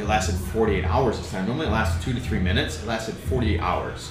it 0.00 0.06
lasted 0.08 0.34
48 0.34 0.84
hours 0.84 1.18
this 1.18 1.30
time. 1.30 1.46
Normally 1.46 1.66
it 1.66 1.70
lasts 1.70 2.02
two 2.04 2.12
to 2.12 2.20
three 2.20 2.38
minutes. 2.38 2.82
It 2.82 2.86
lasted 2.86 3.14
48 3.14 3.60
hours. 3.60 4.10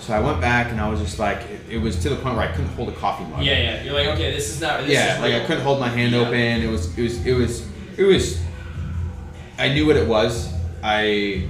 So 0.00 0.12
I 0.14 0.20
went 0.20 0.40
back 0.40 0.70
and 0.70 0.80
I 0.80 0.88
was 0.88 1.00
just 1.00 1.18
like, 1.18 1.38
it, 1.42 1.60
it 1.70 1.78
was 1.78 2.00
to 2.02 2.08
the 2.08 2.16
point 2.16 2.36
where 2.36 2.48
I 2.48 2.52
couldn't 2.52 2.70
hold 2.70 2.88
a 2.88 2.92
coffee 2.92 3.24
mug. 3.24 3.42
Yeah, 3.42 3.58
yeah. 3.58 3.82
You're 3.82 3.94
like, 3.94 4.08
okay, 4.08 4.32
this 4.32 4.48
is 4.50 4.60
not. 4.60 4.80
This 4.80 4.90
yeah, 4.90 5.14
is 5.16 5.20
like 5.20 5.34
I 5.34 5.44
couldn't 5.46 5.62
hold 5.62 5.78
my 5.78 5.88
hand 5.88 6.12
Yeah. 6.12 6.20
open. 6.20 6.34
It 6.34 6.68
was, 6.68 6.98
it 6.98 7.02
was, 7.02 7.26
it 7.26 7.34
was, 7.34 7.66
it 7.96 8.04
was. 8.04 8.40
I 9.58 9.68
knew 9.72 9.86
what 9.86 9.96
it 9.96 10.08
was. 10.08 10.52
I 10.82 11.46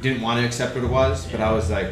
didn't 0.00 0.22
want 0.22 0.40
to 0.40 0.46
accept 0.46 0.74
what 0.74 0.84
it 0.84 0.90
was, 0.90 1.26
but 1.30 1.40
I 1.40 1.50
was 1.52 1.70
like, 1.70 1.90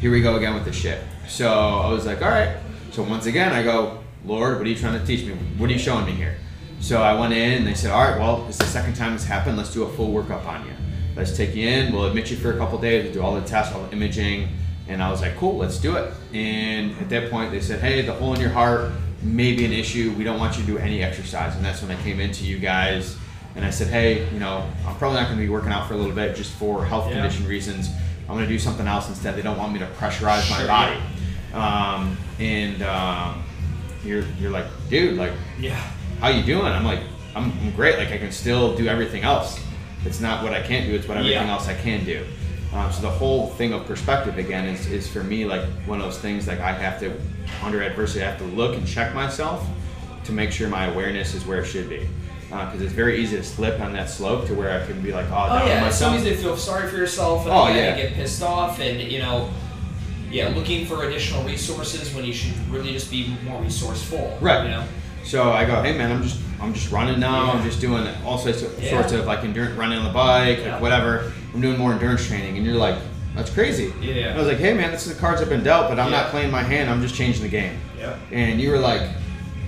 here 0.00 0.10
we 0.10 0.22
go 0.22 0.36
again 0.36 0.54
with 0.54 0.64
the 0.64 0.72
shit. 0.72 1.00
So 1.28 1.48
I 1.48 1.90
was 1.90 2.06
like, 2.06 2.22
all 2.22 2.30
right. 2.30 2.56
So 2.90 3.02
once 3.02 3.26
again, 3.26 3.52
I 3.52 3.62
go, 3.62 4.02
Lord, 4.24 4.56
what 4.58 4.66
are 4.66 4.70
you 4.70 4.76
trying 4.76 4.98
to 4.98 5.06
teach 5.06 5.24
me? 5.26 5.34
What 5.58 5.68
are 5.70 5.72
you 5.72 5.78
showing 5.78 6.06
me 6.06 6.12
here? 6.12 6.36
So 6.84 7.00
I 7.02 7.18
went 7.18 7.32
in 7.32 7.52
and 7.52 7.66
they 7.66 7.72
said, 7.72 7.92
all 7.92 8.02
right, 8.04 8.18
well, 8.18 8.44
it's 8.46 8.58
the 8.58 8.66
second 8.66 8.94
time 8.94 9.14
this 9.14 9.24
happened. 9.24 9.56
Let's 9.56 9.72
do 9.72 9.84
a 9.84 9.88
full 9.88 10.12
workup 10.12 10.44
on 10.44 10.66
you. 10.66 10.72
Let's 11.16 11.34
take 11.34 11.54
you 11.54 11.66
in. 11.66 11.94
We'll 11.94 12.04
admit 12.04 12.30
you 12.30 12.36
for 12.36 12.52
a 12.52 12.58
couple 12.58 12.76
days. 12.78 13.04
We'll 13.04 13.14
do 13.14 13.22
all 13.22 13.34
the 13.34 13.40
tests, 13.46 13.74
all 13.74 13.84
the 13.86 13.92
imaging. 13.92 14.50
And 14.86 15.02
I 15.02 15.10
was 15.10 15.22
like, 15.22 15.34
cool, 15.38 15.56
let's 15.56 15.78
do 15.78 15.96
it. 15.96 16.12
And 16.34 16.92
at 16.98 17.08
that 17.08 17.30
point, 17.30 17.52
they 17.52 17.62
said, 17.62 17.80
hey, 17.80 18.02
the 18.02 18.12
hole 18.12 18.34
in 18.34 18.40
your 18.42 18.50
heart 18.50 18.92
may 19.22 19.54
be 19.56 19.64
an 19.64 19.72
issue. 19.72 20.12
We 20.18 20.24
don't 20.24 20.38
want 20.38 20.58
you 20.58 20.60
to 20.62 20.66
do 20.66 20.76
any 20.76 21.02
exercise. 21.02 21.56
And 21.56 21.64
that's 21.64 21.80
when 21.80 21.90
I 21.90 21.98
came 22.02 22.20
into 22.20 22.44
you 22.44 22.58
guys 22.58 23.16
and 23.56 23.64
I 23.64 23.70
said, 23.70 23.86
hey, 23.88 24.30
you 24.30 24.38
know, 24.38 24.70
I'm 24.86 24.94
probably 24.96 25.20
not 25.20 25.28
going 25.28 25.38
to 25.38 25.42
be 25.42 25.48
working 25.48 25.72
out 25.72 25.88
for 25.88 25.94
a 25.94 25.96
little 25.96 26.14
bit 26.14 26.36
just 26.36 26.52
for 26.52 26.84
health 26.84 27.06
Yeah. 27.08 27.14
condition 27.22 27.46
reasons. 27.48 27.88
I'm 28.28 28.34
going 28.34 28.44
to 28.44 28.48
do 28.48 28.58
something 28.58 28.86
else 28.86 29.08
instead. 29.08 29.36
They 29.36 29.42
don't 29.42 29.56
want 29.56 29.72
me 29.72 29.78
to 29.78 29.86
pressurize 29.98 30.50
my 30.50 30.66
body. 30.66 31.00
Um, 31.54 32.18
and 32.38 32.82
um, 32.82 33.42
you're, 34.04 34.24
you're 34.38 34.50
like, 34.50 34.66
dude, 34.90 35.16
like, 35.16 35.32
Yeah. 35.58 35.80
How 36.20 36.28
you 36.28 36.42
doing? 36.42 36.66
I'm 36.66 36.84
like, 36.84 37.00
I'm, 37.34 37.52
I'm 37.60 37.70
great. 37.72 37.98
Like 37.98 38.08
I 38.10 38.18
can 38.18 38.32
still 38.32 38.76
do 38.76 38.86
everything 38.86 39.22
else. 39.22 39.60
It's 40.04 40.20
not 40.20 40.42
what 40.42 40.52
I 40.52 40.62
can't 40.62 40.86
do. 40.86 40.94
It's 40.94 41.08
what 41.08 41.16
everything 41.16 41.46
Yeah. 41.46 41.52
else 41.52 41.68
I 41.68 41.74
can 41.74 42.04
do. 42.04 42.24
Um, 42.72 42.90
so 42.92 43.02
the 43.02 43.10
whole 43.10 43.48
thing 43.50 43.72
of 43.72 43.86
perspective 43.86 44.36
again 44.38 44.64
is, 44.66 44.86
is 44.90 45.06
for 45.08 45.22
me 45.22 45.44
like 45.44 45.62
one 45.86 46.00
of 46.00 46.04
those 46.06 46.18
things 46.18 46.48
like 46.48 46.58
I 46.60 46.72
have 46.72 46.98
to 47.00 47.12
under 47.62 47.80
adversity 47.82 48.24
I 48.24 48.30
have 48.30 48.38
to 48.38 48.44
look 48.46 48.76
and 48.76 48.86
check 48.86 49.14
myself 49.14 49.64
to 50.24 50.32
make 50.32 50.50
sure 50.50 50.68
my 50.68 50.86
awareness 50.86 51.34
is 51.34 51.46
where 51.46 51.60
it 51.60 51.66
should 51.66 51.88
be 51.88 52.08
because 52.48 52.82
it's 52.82 52.92
very 52.92 53.18
easy 53.20 53.36
to 53.36 53.44
slip 53.44 53.80
on 53.80 53.92
that 53.92 54.10
slope 54.10 54.46
to 54.46 54.54
where 54.54 54.80
I 54.80 54.84
can 54.86 55.00
be 55.02 55.12
like 55.12 55.26
oh, 55.30 55.48
Oh 55.50 55.66
yeah, 55.66 55.86
it's 55.86 55.98
so 55.98 56.12
easy 56.14 56.30
to 56.30 56.36
feel 56.36 56.56
sorry 56.56 56.88
for 56.88 56.96
yourself 56.96 57.42
and 57.42 57.50
Oh, 57.52 57.68
yeah. 57.68 57.94
get 57.96 58.14
pissed 58.14 58.42
off 58.42 58.80
and 58.80 59.00
you 59.00 59.20
know, 59.20 59.50
yeah, 60.30 60.48
looking 60.48 60.84
for 60.86 61.04
additional 61.04 61.44
resources 61.44 62.12
when 62.14 62.24
you 62.24 62.32
should 62.32 62.56
really 62.70 62.92
just 62.92 63.08
be 63.10 63.36
more 63.44 63.62
resourceful. 63.62 64.36
Right. 64.40 64.64
You 64.64 64.70
know. 64.70 64.84
So 65.24 65.50
I 65.52 65.64
go, 65.64 65.82
hey 65.82 65.96
man, 65.96 66.12
I'm 66.12 66.22
just 66.22 66.40
I'm 66.60 66.72
just 66.72 66.90
running 66.92 67.18
now. 67.20 67.52
I'm 67.52 67.62
just 67.64 67.80
doing 67.80 68.06
all 68.24 68.38
sorts 68.38 68.62
of, 68.62 68.82
Yeah. 68.82 68.90
sorts 68.90 69.12
of 69.12 69.26
like 69.26 69.44
endurance, 69.44 69.76
running 69.76 69.98
on 69.98 70.04
the 70.04 70.12
bike, 70.12 70.58
Yeah. 70.60 70.72
like 70.74 70.82
whatever. 70.82 71.32
I'm 71.52 71.60
doing 71.60 71.78
more 71.78 71.92
endurance 71.92 72.26
training, 72.26 72.56
and 72.56 72.64
you're 72.66 72.74
like, 72.76 72.96
that's 73.34 73.50
crazy. 73.50 73.92
Yeah. 74.00 74.14
And 74.28 74.34
I 74.34 74.38
was 74.38 74.46
like, 74.48 74.58
hey 74.58 74.72
man, 74.74 74.90
this 74.92 75.06
is 75.06 75.14
the 75.14 75.20
cards 75.20 75.40
I've 75.42 75.48
been 75.48 75.64
dealt, 75.64 75.88
but 75.88 75.98
I'm 75.98 76.10
Yeah. 76.10 76.20
not 76.22 76.30
playing 76.30 76.50
my 76.50 76.62
hand. 76.62 76.88
I'm 76.90 77.02
just 77.02 77.14
changing 77.14 77.42
the 77.42 77.48
game. 77.48 77.78
Yeah. 77.98 78.16
And 78.32 78.60
you 78.60 78.70
were 78.70 78.78
like, 78.78 79.02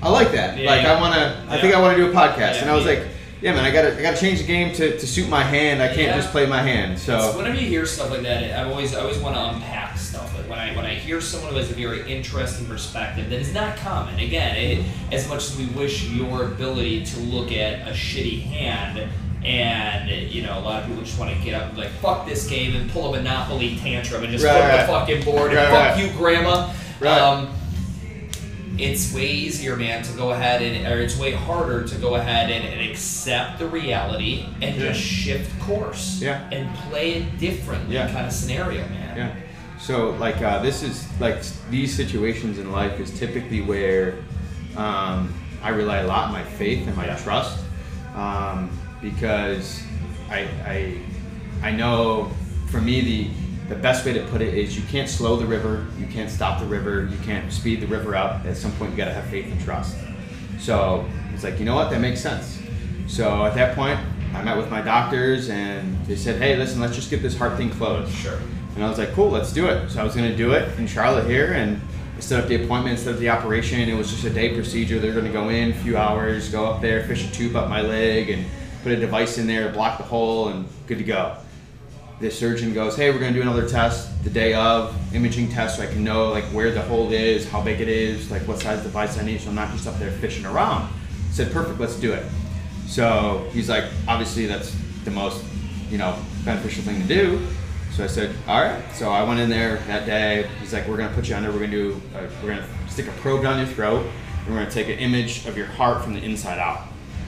I 0.03 0.11
like 0.11 0.31
that. 0.33 0.59
Yeah, 0.59 0.71
like. 0.71 0.85
I 0.87 1.01
want 1.01 1.15
to. 1.15 1.43
I 1.49 1.59
think 1.61 1.75
I 1.75 1.81
want 1.81 1.97
to 1.97 2.03
do 2.05 2.11
a 2.11 2.15
podcast. 2.15 2.39
Yeah, 2.57 2.63
and 2.63 2.71
I 2.71 2.75
was 2.75 2.85
like, 2.85 3.01
yeah 3.41 3.53
man, 3.55 3.65
I 3.65 3.71
gotta 3.71 3.99
I 3.99 4.03
gotta 4.03 4.17
change 4.17 4.41
the 4.41 4.47
game 4.47 4.73
to, 4.75 4.99
to 4.99 5.07
suit 5.07 5.29
my 5.29 5.43
hand. 5.43 5.83
I 5.83 5.89
can't 5.89 5.99
Yeah. 6.09 6.17
just 6.17 6.31
play 6.31 6.47
my 6.47 6.63
hand. 6.63 6.99
So 6.99 7.17
It's- 7.17 7.35
whenever 7.37 7.57
you 7.57 7.67
hear 7.67 7.85
stuff 7.87 8.11
like 8.11 8.23
that, 8.23 8.59
I 8.59 8.65
always 8.71 8.95
I 8.95 9.01
always 9.01 9.19
want 9.19 9.35
to 9.37 9.43
unpack 9.55 9.99
stuff. 9.99 10.26
When 10.49 10.59
I 10.59 10.75
when 10.77 10.85
I 10.87 10.95
hear 10.95 11.21
someone 11.21 11.53
who 11.53 11.59
has 11.59 11.71
a 11.71 11.75
very 11.75 12.11
interesting 12.11 12.67
perspective 12.67 13.31
that 13.31 13.41
is 13.41 13.53
not 13.53 13.77
common. 13.79 14.19
Again, 14.21 14.57
it, 14.57 14.85
as 15.13 15.29
much 15.29 15.39
as 15.51 15.57
we 15.57 15.67
wish 15.67 16.09
your 16.11 16.45
ability 16.45 17.05
to 17.07 17.21
look 17.21 17.53
at 17.53 17.87
a 17.89 17.93
shitty 17.93 18.43
hand. 18.43 19.09
And 19.45 20.11
you 20.11 20.43
know, 20.43 20.59
a 20.59 20.61
lot 20.61 20.83
of 20.83 20.89
people 20.89 21.03
just 21.05 21.19
want 21.21 21.37
to 21.37 21.41
get 21.45 21.55
up 21.55 21.65
and 21.69 21.75
be 21.77 21.83
like, 21.83 21.91
"Fuck 22.01 22.27
this 22.27 22.49
game," 22.49 22.75
and 22.75 22.91
pull 22.91 23.15
a 23.15 23.17
Monopoly 23.17 23.77
tantrum 23.77 24.23
and 24.25 24.33
just 24.33 24.45
Right, 24.45 24.53
flip 24.53 24.65
right. 24.69 24.81
the 24.81 24.87
fucking 24.93 25.25
board 25.25 25.51
and 25.53 25.73
Right, 25.73 25.95
"Fuck 25.95 25.99
you, 26.01 26.11
Grandma." 26.19 26.73
Right. 26.99 27.19
Um, 27.21 27.51
it's 28.79 29.15
way 29.15 29.27
easier, 29.31 29.75
man, 29.77 30.03
to 30.03 30.13
go 30.15 30.31
ahead 30.33 30.61
and, 30.63 30.87
or 30.87 31.01
it's 31.01 31.17
way 31.19 31.33
harder 31.33 31.85
to 31.85 31.95
go 31.97 32.17
ahead 32.17 32.51
and, 32.51 32.63
and 32.65 32.91
accept 32.91 33.59
the 33.59 33.67
reality 33.67 34.45
and 34.61 34.77
Yeah. 34.77 34.89
just 34.93 35.01
shift 35.01 35.59
course. 35.61 36.19
Yeah. 36.21 36.47
And 36.53 36.75
play 36.91 37.13
it 37.15 37.39
different 37.39 37.89
Yeah. 37.89 38.11
kind 38.13 38.27
of 38.27 38.33
scenario, 38.33 38.87
man. 38.89 39.17
Yeah. 39.17 39.31
So 39.87 40.11
like 40.19 40.43
uh, 40.43 40.61
this 40.63 40.83
is 40.83 41.07
like 41.21 41.45
these 41.71 41.95
situations 41.95 42.59
in 42.59 42.73
life 42.73 42.99
is 42.99 43.17
typically 43.17 43.63
where 43.63 44.19
um, 44.77 45.33
I 45.63 45.69
rely 45.69 45.99
a 45.99 46.07
lot 46.09 46.25
on 46.25 46.33
my 46.33 46.43
faith 46.43 46.89
and 46.89 46.97
my 46.97 47.07
Yeah. 47.07 47.17
trust 47.17 47.65
um, 48.17 48.69
because 49.01 49.81
I, 50.29 50.41
I 50.67 50.99
I 51.63 51.71
know 51.71 52.33
for 52.67 52.81
me 52.81 53.01
the 53.01 53.31
the 53.69 53.81
best 53.81 54.05
way 54.05 54.13
to 54.13 54.25
put 54.27 54.41
it 54.41 54.55
is 54.55 54.77
you 54.77 54.83
can't 54.91 55.09
slow 55.09 55.37
the 55.37 55.47
river, 55.47 55.87
you 56.01 56.07
can't 56.07 56.31
stop 56.31 56.59
the 56.59 56.67
river, 56.67 57.09
you 57.09 57.19
can't 57.19 57.53
speed 57.53 57.81
the 57.81 57.87
river 57.87 58.17
up. 58.17 58.45
At 58.45 58.57
some 58.57 58.73
point, 58.73 58.91
you 58.91 58.97
got 58.97 59.07
to 59.07 59.15
have 59.15 59.27
faith 59.27 59.47
and 59.47 59.61
trust. 59.61 59.97
So 60.59 61.05
it's 61.33 61.43
like, 61.43 61.59
you 61.61 61.65
know 61.65 61.75
what, 61.75 61.91
that 61.91 62.01
makes 62.01 62.21
sense. 62.21 62.61
So 63.09 63.45
at 63.45 63.55
that 63.55 63.75
point, 63.75 63.99
I 64.35 64.43
met 64.43 64.57
with 64.57 64.71
my 64.71 64.83
doctors 64.83 65.49
and 65.51 65.97
they 66.07 66.15
said, 66.15 66.41
hey, 66.41 66.55
listen, 66.57 66.81
let's 66.81 66.95
just 66.95 67.11
get 67.11 67.23
this 67.23 67.37
heart 67.37 67.57
thing 67.57 67.71
closed. 67.71 68.13
Sure. 68.15 68.39
And 68.77 68.85
I 68.85 68.89
was 68.89 68.99
like, 68.99 69.13
cool, 69.13 69.31
let's 69.31 69.53
do 69.53 69.67
it. 69.67 69.91
So 69.91 70.01
I 70.01 70.05
was 70.05 70.15
going 70.15 70.31
to 70.31 70.37
do 70.37 70.53
it 70.53 70.79
in 70.79 70.87
Charlotte 70.87 71.27
here 71.27 71.55
and 71.55 71.81
set 72.21 72.43
up 72.43 72.49
the 72.49 72.63
appointment, 72.63 72.99
set 72.99 73.15
up 73.15 73.21
the 73.21 73.31
operation. 73.31 73.89
It 73.89 73.95
was 73.95 74.11
just 74.11 74.25
a 74.25 74.31
day 74.31 74.55
procedure. 74.55 74.99
They're 74.99 75.13
going 75.13 75.25
to 75.25 75.33
go 75.33 75.49
in 75.49 75.71
a 75.71 75.75
few 75.75 75.97
hours, 75.97 76.51
go 76.51 76.67
up 76.67 76.83
there, 76.83 77.03
fish 77.05 77.27
a 77.27 77.33
tube 77.33 77.57
up 77.57 77.69
my 77.69 77.81
leg, 77.81 78.31
and 78.31 78.45
put 78.83 78.93
a 78.93 78.97
device 78.97 79.39
in 79.39 79.47
there 79.47 79.67
to 79.67 79.73
block 79.73 79.99
the 79.99 80.05
hole, 80.05 80.49
and 80.49 80.69
good 80.87 80.99
to 80.99 81.05
go. 81.05 81.37
The 82.21 82.31
surgeon 82.31 82.73
goes, 82.73 82.97
hey, 82.97 83.11
we're 83.11 83.19
going 83.19 83.35
to 83.35 83.39
do 83.39 83.43
another 83.43 83.69
test 83.69 84.23
the 84.25 84.31
day 84.31 84.55
of, 84.55 84.95
imaging 85.15 85.51
test, 85.51 85.77
so 85.77 85.83
I 85.83 85.87
can 85.87 86.05
know 86.05 86.29
like 86.29 86.45
where 86.45 86.71
the 86.71 86.83
hole 86.83 87.13
is, 87.13 87.49
how 87.49 87.61
big 87.63 87.81
it 87.81 87.89
is, 87.89 88.31
like 88.31 88.43
what 88.43 88.59
size 88.59 88.83
device 88.83 89.19
I 89.19 89.25
need, 89.25 89.41
so 89.41 89.51
I'm 89.51 89.55
not 89.55 89.71
just 89.73 89.87
up 89.87 89.99
there 89.99 90.11
fishing 90.13 90.47
around. 90.47 90.85
I 90.85 91.33
said, 91.33 91.53
perfect, 91.53 91.79
let's 91.79 91.97
do 91.97 92.13
it. 92.13 92.25
So 92.87 93.49
he's 93.53 93.69
like, 93.69 93.85
obviously 94.09 94.47
that's 94.47 94.75
the 95.05 95.11
most, 95.11 95.45
you 95.91 95.99
know, 95.99 96.19
beneficial 96.45 96.85
thing 96.85 97.03
to 97.03 97.07
do. 97.09 97.47
So 97.97 98.05
I 98.05 98.09
said, 98.09 98.37
all 98.47 98.61
right. 98.61 98.85
So 98.93 99.09
I 99.09 99.23
went 99.23 99.41
in 99.41 99.49
there 99.49 99.77
that 99.87 100.05
day. 100.05 100.47
He's 100.61 100.75
like, 100.75 100.87
we're 100.87 100.99
gonna 100.99 101.15
put 101.15 101.31
you 101.31 101.35
under. 101.35 101.51
We're 101.51 101.61
gonna 101.61 101.71
do. 101.71 102.03
Uh, 102.15 102.29
we're 102.43 102.51
gonna 102.51 102.69
stick 102.91 103.07
a 103.09 103.13
probe 103.23 103.43
down 103.43 103.57
your 103.57 103.67
throat. 103.69 104.05
And 104.45 104.55
we're 104.55 104.61
gonna 104.61 104.71
take 104.71 104.89
an 104.89 104.99
image 104.99 105.47
of 105.47 105.57
your 105.57 105.65
heart 105.65 106.05
from 106.05 106.13
the 106.13 106.23
inside 106.23 106.59
out. 106.59 106.83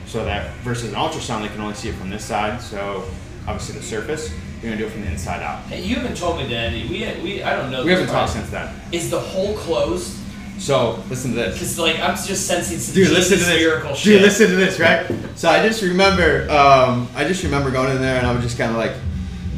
So 0.04 0.26
that 0.26 0.54
versus 0.58 0.90
an 0.90 0.94
ultrasound, 0.96 1.40
they 1.40 1.48
can 1.48 1.62
only 1.62 1.74
see 1.74 1.88
it 1.88 1.94
from 1.94 2.10
this 2.10 2.22
side. 2.22 2.60
So 2.60 3.04
obviously 3.46 3.78
the 3.78 3.82
surface. 3.82 4.30
You're 4.60 4.72
gonna 4.72 4.76
do 4.76 4.86
it 4.86 4.90
from 4.92 5.00
the 5.00 5.10
inside 5.10 5.42
out. 5.42 5.60
Hey, 5.64 5.82
you 5.82 5.94
haven't 5.96 6.18
told 6.18 6.36
me 6.36 6.46
that. 6.48 6.70
We, 6.72 7.22
we 7.22 7.42
I 7.42 7.56
don't 7.56 7.70
know. 7.70 7.82
We 7.82 7.92
haven't 7.92 8.08
talked 8.08 8.32
since 8.32 8.50
then. 8.50 8.70
Is 8.92 9.08
the 9.08 9.20
hole 9.20 9.56
closed? 9.56 10.18
So 10.58 11.02
listen 11.08 11.30
to 11.30 11.36
this. 11.36 11.54
Because 11.54 11.78
like 11.78 11.98
I'm 11.98 12.14
just 12.14 12.46
sensing 12.46 12.78
some 12.78 12.94
Dude, 12.94 13.08
listen 13.08 13.38
to 13.38 13.44
this. 13.44 13.56
miracle 13.56 13.90
Dude, 13.90 13.98
shit. 13.98 14.20
listen 14.20 14.48
to 14.48 14.56
this, 14.56 14.78
right? 14.78 15.10
So 15.34 15.48
I 15.48 15.66
just 15.66 15.80
remember, 15.82 16.42
um, 16.50 17.08
I 17.14 17.26
just 17.26 17.42
remember 17.42 17.70
going 17.70 17.90
in 17.94 18.02
there 18.02 18.18
and 18.18 18.26
I 18.26 18.32
was 18.34 18.42
just 18.42 18.58
kind 18.58 18.70
of 18.72 18.76
like, 18.76 18.92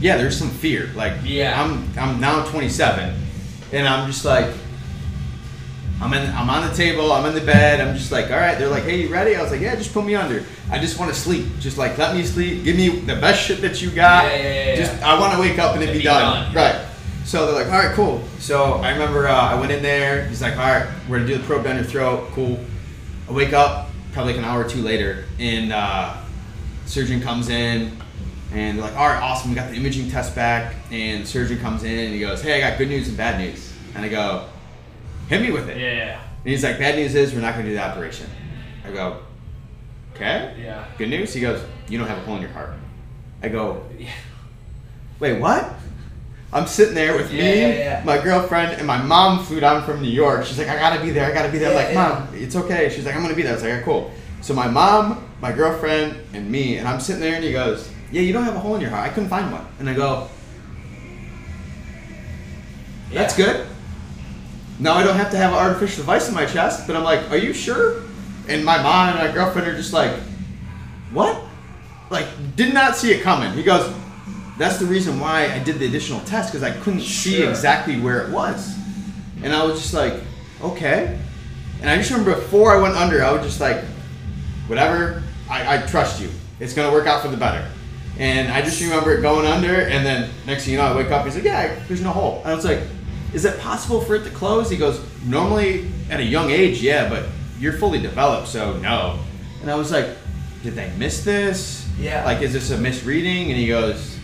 yeah, 0.01 0.17
there's 0.17 0.37
some 0.39 0.51
fear. 0.51 0.91
Like, 0.95 1.15
Yeah. 1.25 1.61
I'm, 1.63 1.89
I'm 1.99 2.21
now 2.21 2.45
27, 2.47 3.15
and 3.73 3.87
I'm 3.89 4.07
just 4.11 4.25
like, 4.25 4.53
I'm 6.03 6.15
in, 6.15 6.35
I'm 6.35 6.49
on 6.49 6.67
the 6.67 6.75
table, 6.75 7.13
I'm 7.13 7.27
in 7.27 7.35
the 7.35 7.45
bed, 7.45 7.79
I'm 7.81 7.95
just 7.95 8.11
like, 8.11 8.31
all 8.31 8.39
right. 8.39 8.57
They're 8.59 8.69
like, 8.71 8.85
hey, 8.85 9.03
you 9.03 9.13
ready? 9.13 9.37
I 9.37 9.43
was 9.43 9.51
like, 9.53 9.61
yeah, 9.61 9.75
just 9.77 9.93
put 9.93 10.05
me 10.07 10.15
under. 10.15 10.45
I 10.71 10.79
just 10.79 10.99
want 10.99 11.13
to 11.13 11.19
sleep. 11.19 11.45
Just 11.59 11.77
like 11.77 11.99
let 11.99 12.17
me 12.17 12.23
sleep. 12.25 12.65
Give 12.65 12.75
me 12.75 12.89
the 13.01 13.17
best 13.17 13.43
shit 13.47 13.61
that 13.61 13.83
you 13.83 13.91
got. 13.91 14.25
Yeah, 14.25 14.37
yeah, 14.37 14.65
yeah, 14.67 14.77
Just. 14.77 15.03
I 15.03 15.19
want 15.21 15.35
to 15.35 15.39
wake 15.41 15.59
up 15.59 15.75
and 15.75 15.83
it 15.85 15.93
be, 15.93 15.99
be 15.99 16.05
done. 16.05 16.55
done. 16.55 16.55
Right. 16.55 16.87
So 17.25 17.45
they're 17.45 17.55
like, 17.67 17.71
all 17.73 17.87
right, 17.87 17.95
cool. 17.95 18.25
So 18.39 18.75
I 18.77 18.93
remember 18.93 19.29
uh, 19.29 19.35
I 19.35 19.61
went 19.61 19.73
in 19.73 19.83
there. 19.83 20.25
He's 20.29 20.41
like, 20.41 20.55
all 20.57 20.61
right, 20.73 20.89
we're 21.07 21.19
gonna 21.19 21.29
do 21.29 21.37
the 21.37 21.45
probe 21.45 21.65
down 21.65 21.77
your 21.77 21.85
throat. 21.85 22.31
Cool. 22.33 22.59
I 23.29 23.33
wake 23.33 23.53
up 23.53 23.91
probably 24.13 24.33
like 24.33 24.43
an 24.43 24.49
hour 24.49 24.65
or 24.65 24.69
two 24.69 24.81
later, 24.81 25.27
and 25.39 25.71
uh, 25.71 26.17
surgeon 26.87 27.21
comes 27.21 27.51
in, 27.51 28.00
and 28.53 28.79
they're 28.79 28.85
like, 28.85 28.97
all 28.97 29.09
right, 29.09 29.21
awesome. 29.23 29.51
We 29.51 29.55
got 29.57 29.71
the 29.71 29.77
imaging 29.77 30.11
test 30.11 30.35
back, 30.35 30.75
and 30.91 31.23
the 31.23 31.27
surgeon 31.27 31.59
comes 31.61 31.85
in 31.85 31.99
and 32.07 32.15
he 32.15 32.21
goes, 32.21 32.43
hey, 32.43 32.63
I 32.63 32.69
got 32.71 32.79
good 32.79 32.89
news 32.89 33.09
and 33.09 33.17
bad 33.17 33.39
news. 33.39 33.73
And 33.95 34.05
I 34.05 34.09
go, 34.09 34.47
hit 35.29 35.41
me 35.43 35.51
with 35.53 35.69
it. 35.69 35.79
Yeah. 35.79 36.21
And 36.21 36.49
he's 36.51 36.65
like, 36.65 36.79
bad 36.79 36.97
news 36.97 37.15
is 37.15 37.33
we're 37.35 37.41
not 37.41 37.55
gonna 37.55 37.67
do 37.67 37.75
the 37.75 37.83
operation. 37.83 38.27
I 38.85 38.91
go, 38.91 39.21
okay. 40.15 40.57
Yeah. 40.61 40.85
Good 40.99 41.11
news. 41.11 41.33
He 41.35 41.41
goes, 41.41 41.63
you 41.89 41.99
don't 41.99 42.09
have 42.09 42.19
a 42.19 42.23
hole 42.23 42.37
in 42.37 42.43
your 42.43 42.51
heart. 42.51 42.73
I 43.43 43.49
go, 43.49 43.85
Yeah. 43.99 44.11
wait, 45.21 45.41
what? 45.41 45.75
I'm 46.53 46.67
sitting 46.67 46.95
there 46.95 47.17
with 47.17 47.33
Yeah, 47.33 47.43
me, 47.45 47.59
yeah, 47.61 48.03
my 48.05 48.19
girlfriend, 48.21 48.73
and 48.73 48.85
my 48.85 49.01
mom 49.01 49.45
flew 49.45 49.61
down 49.61 49.85
from 49.85 50.03
New 50.03 50.11
York. 50.11 50.45
She's 50.45 50.59
like, 50.59 50.69
I 50.69 50.77
gotta 50.77 51.01
be 51.01 51.11
there, 51.11 51.31
I 51.31 51.33
gotta 51.33 51.53
be 51.53 51.59
there. 51.59 51.71
I'm 51.71 51.77
like, 51.77 51.95
mom, 51.95 52.29
it's 52.35 52.57
okay. 52.57 52.89
She's 52.91 53.07
like, 53.07 53.15
I'm 53.15 53.23
gonna 53.23 53.35
be 53.35 53.43
there. 53.43 53.53
I 53.53 53.55
was 53.55 53.63
like, 53.63 53.71
"Alright, 53.71 53.85
cool. 53.85 54.11
So 54.41 54.55
my 54.55 54.67
mom 54.67 55.25
my 55.41 55.53
girlfriend, 55.53 56.17
and 56.35 56.51
me, 56.51 56.77
and 56.77 56.87
I'm 56.87 57.01
sitting 57.01 57.21
there, 57.23 57.35
and 57.35 57.43
he 57.45 57.53
goes, 57.53 57.89
"Yeah, 58.11 58.23
you 58.23 58.33
don't 58.33 58.45
have 58.45 58.57
a 58.57 58.59
hole 58.61 58.75
in 58.75 58.81
your 58.81 58.91
heart. 58.91 59.07
I 59.07 59.13
couldn't 59.13 59.29
find 59.29 59.51
one." 59.53 59.65
And 59.79 59.89
I 59.89 59.95
go, 59.95 60.29
"That's 63.13 63.39
Yeah. 63.39 63.47
good." 63.47 63.67
Now 64.79 64.95
I 64.95 65.03
don't 65.03 65.17
have 65.17 65.31
to 65.33 65.37
have 65.37 65.53
an 65.53 65.59
artificial 65.59 65.99
device 66.03 66.29
in 66.29 66.35
my 66.35 66.47
chest, 66.47 66.87
but 66.87 66.97
I'm 66.97 67.05
like, 67.05 67.31
"Are 67.31 67.37
you 67.37 67.53
sure?" 67.53 68.03
And 68.49 68.65
my 68.65 68.83
mom 68.83 69.11
and 69.11 69.19
my 69.19 69.33
girlfriend 69.33 69.69
are 69.69 69.77
just 69.77 69.93
like, 69.93 70.13
"What?" 71.13 71.37
Like, 72.09 72.27
did 72.57 72.73
not 72.75 72.97
see 72.97 73.13
it 73.13 73.23
coming. 73.23 73.53
He 73.53 73.63
goes, 73.63 73.93
"That's 74.59 74.79
the 74.79 74.87
reason 74.87 75.21
why 75.21 75.53
I 75.53 75.59
did 75.59 75.79
the 75.79 75.87
additional 75.87 76.21
test 76.21 76.53
because 76.53 76.63
I 76.67 76.73
couldn't 76.81 77.03
see 77.03 77.43
exactly 77.43 78.01
where 78.01 78.21
it 78.21 78.31
was." 78.31 78.75
And 79.43 79.53
I 79.55 79.65
was 79.65 79.81
just 79.81 79.95
like, 79.95 80.15
"Okay." 80.63 81.19
And 81.81 81.89
I 81.89 81.97
just 81.97 82.11
remember 82.11 82.35
before 82.35 82.77
I 82.77 82.81
went 82.81 82.95
under, 82.97 83.25
I 83.25 83.31
was 83.33 83.43
just 83.43 83.61
like, 83.61 83.83
whatever, 84.67 85.23
I, 85.49 85.77
I 85.77 85.79
trust 85.79 86.21
you. 86.21 86.31
It's 86.59 86.75
gonna 86.75 86.93
work 86.93 87.07
out 87.07 87.23
for 87.23 87.29
the 87.29 87.37
better. 87.39 87.65
And 88.21 88.53
I 88.53 88.61
just 88.61 88.81
remember 88.83 89.15
it 89.15 89.23
going 89.23 89.47
under, 89.47 89.81
and 89.81 90.05
then 90.05 90.31
next 90.47 90.65
thing 90.65 90.75
you 90.75 90.79
know, 90.79 90.85
I 90.85 90.95
wake 90.95 91.11
up. 91.11 91.25
He's 91.25 91.35
like, 91.35 91.45
"Yeah, 91.45 91.75
there's 91.89 92.03
no 92.03 92.11
hole." 92.11 92.43
And 92.45 92.53
I 92.53 92.55
was 92.55 92.67
like, 92.67 92.81
"Is 93.33 93.47
it 93.47 93.59
possible 93.59 94.03
for 94.03 94.15
it 94.15 94.25
to 94.25 94.31
close?" 94.31 94.69
He 94.69 94.77
goes, 94.77 95.01
"Normally 95.25 95.91
at 96.11 96.21
a 96.21 96.25
young 96.25 96.51
age, 96.51 96.83
yeah, 96.83 97.09
but 97.09 97.25
you're 97.59 97.73
fully 97.73 97.99
developed, 97.99 98.49
so 98.49 98.77
no." 98.77 99.19
And 99.63 99.71
I 99.71 99.75
was 99.75 99.91
like, 99.91 100.07
"Did 100.63 100.75
they 100.75 100.93
miss 100.99 101.25
this? 101.25 101.89
Yeah. 101.99 102.25
Like, 102.27 102.43
is 102.43 102.53
this 102.53 102.71
a 102.71 102.77
misreading?" 102.77 103.51
And 103.51 103.59
he 103.59 103.67
goes, 103.67 104.19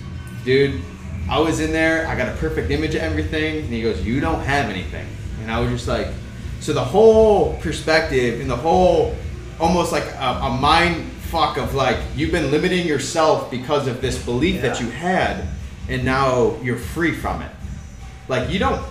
"Dude, 0.45 0.83
I 1.31 1.41
was 1.41 1.61
in 1.61 1.73
there. 1.73 2.07
I 2.07 2.17
got 2.17 2.29
a 2.29 2.37
perfect 2.37 2.71
image 2.71 2.95
of 2.95 3.01
everything." 3.01 3.65
And 3.65 3.73
he 3.73 3.81
goes, 3.81 4.05
"You 4.05 4.21
don't 4.21 4.41
have 4.41 4.69
anything." 4.69 5.07
And 5.43 5.51
I 5.51 5.59
was 5.61 5.71
just 5.71 5.89
like, 5.89 6.09
so 6.61 6.73
the 6.73 6.85
whole 6.85 7.55
perspective 7.61 8.41
and 8.41 8.51
the 8.51 8.57
whole 8.57 9.15
almost 9.61 9.93
like 9.93 10.05
a, 10.05 10.41
a 10.43 10.51
mind 10.51 11.09
fuck 11.37 11.59
of 11.59 11.75
like 11.75 11.99
you've 12.15 12.33
been 12.33 12.51
limiting 12.51 12.87
yourself 12.87 13.51
because 13.51 13.87
of 13.87 14.01
this 14.01 14.25
belief 14.25 14.63
that 14.63 14.81
you 14.81 14.89
had 14.89 15.47
and 15.87 16.03
now 16.03 16.57
you're 16.63 16.79
free 16.79 17.13
from 17.13 17.43
it. 17.43 17.51
Like 18.27 18.49
you 18.49 18.59
don't 18.59 18.83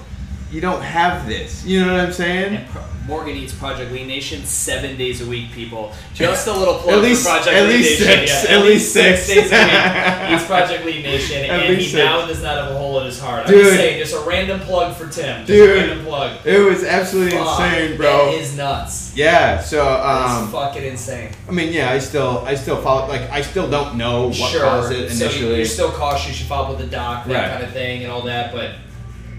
you 0.51 0.61
don't 0.61 0.83
have 0.83 1.27
this. 1.27 1.65
You 1.65 1.83
know 1.83 1.93
what 1.93 2.01
i'm 2.01 2.13
saying 2.13 2.63
Morgan 3.05 3.35
eats 3.35 3.53
Project 3.53 3.91
Lean 3.91 4.07
Nation 4.07 4.43
seven 4.45 4.97
days 4.97 5.21
a 5.21 5.25
week, 5.29 5.51
people. 5.51 5.93
Just 6.15 6.47
a 6.47 6.51
little 6.51 6.75
plug 6.75 6.95
At 6.95 7.01
least- 7.03 7.23
for 7.23 7.29
Project 7.29 7.55
at 7.55 7.63
Lean 7.67 7.71
least 7.81 7.99
Nation. 8.01 8.27
six, 8.27 8.43
Yeah, 8.49 8.57
at 8.57 8.65
least 8.65 8.93
six. 8.93 9.27
days 9.27 9.37
a 9.37 9.41
week. 9.41 10.31
Eats 10.39 10.45
Project 10.47 10.85
Lean 10.85 11.03
Nation, 11.03 11.43
At 11.45 11.49
and 11.51 11.61
he 11.69 11.75
least 11.75 11.93
now 11.95 12.25
does 12.25 12.41
not 12.41 12.57
have 12.63 12.71
a 12.71 12.77
hole 12.77 12.99
in 13.01 13.05
his 13.05 13.19
heart. 13.19 13.45
I'm 13.45 13.51
just 13.53 13.75
saying, 13.75 13.99
just 13.99 14.15
a 14.15 14.19
random 14.27 14.59
plug 14.61 14.95
for 14.95 15.03
Tim. 15.07 15.45
Just 15.45 15.47
Dude. 15.47 15.69
a 15.69 15.73
random 15.87 16.05
plug. 16.05 16.37
it 16.45 16.57
was 16.59 16.83
absolutely 16.83 17.37
Fuck, 17.37 17.59
insane 17.61 17.97
bro 17.97 18.31
That 18.31 18.33
is 18.41 18.57
nuts. 18.57 19.15
yeah 19.15 19.61
so 19.61 19.87
um 19.87 20.49
fucking 20.51 20.83
insane. 20.83 21.31
i 21.47 21.51
mean 21.51 21.71
yeah 21.73 21.91
i 21.91 21.99
still 21.99 22.43
i 22.45 22.55
still 22.55 22.81
follow 22.81 23.07
like 23.07 23.29
i 23.29 23.41
still 23.41 23.69
don't 23.69 23.95
know 23.97 24.27
what 24.27 24.35
sure. 24.35 24.61
caused 24.61 24.91
it 24.91 25.11
initially. 25.11 25.31
so 25.31 25.55
you're 25.55 25.65
still 25.65 25.91
cautious. 25.91 26.39
You 26.39 26.45
follow 26.47 26.71
up 26.73 26.77
with 26.79 26.89
the 26.89 26.95
doc, 26.95 27.25
that 27.27 27.33
Right. 27.33 27.51
kind 27.51 27.63
of 27.63 27.71
thing, 27.71 28.03
and 28.03 28.11
all 28.11 28.23
that. 28.23 28.51
But 28.53 28.71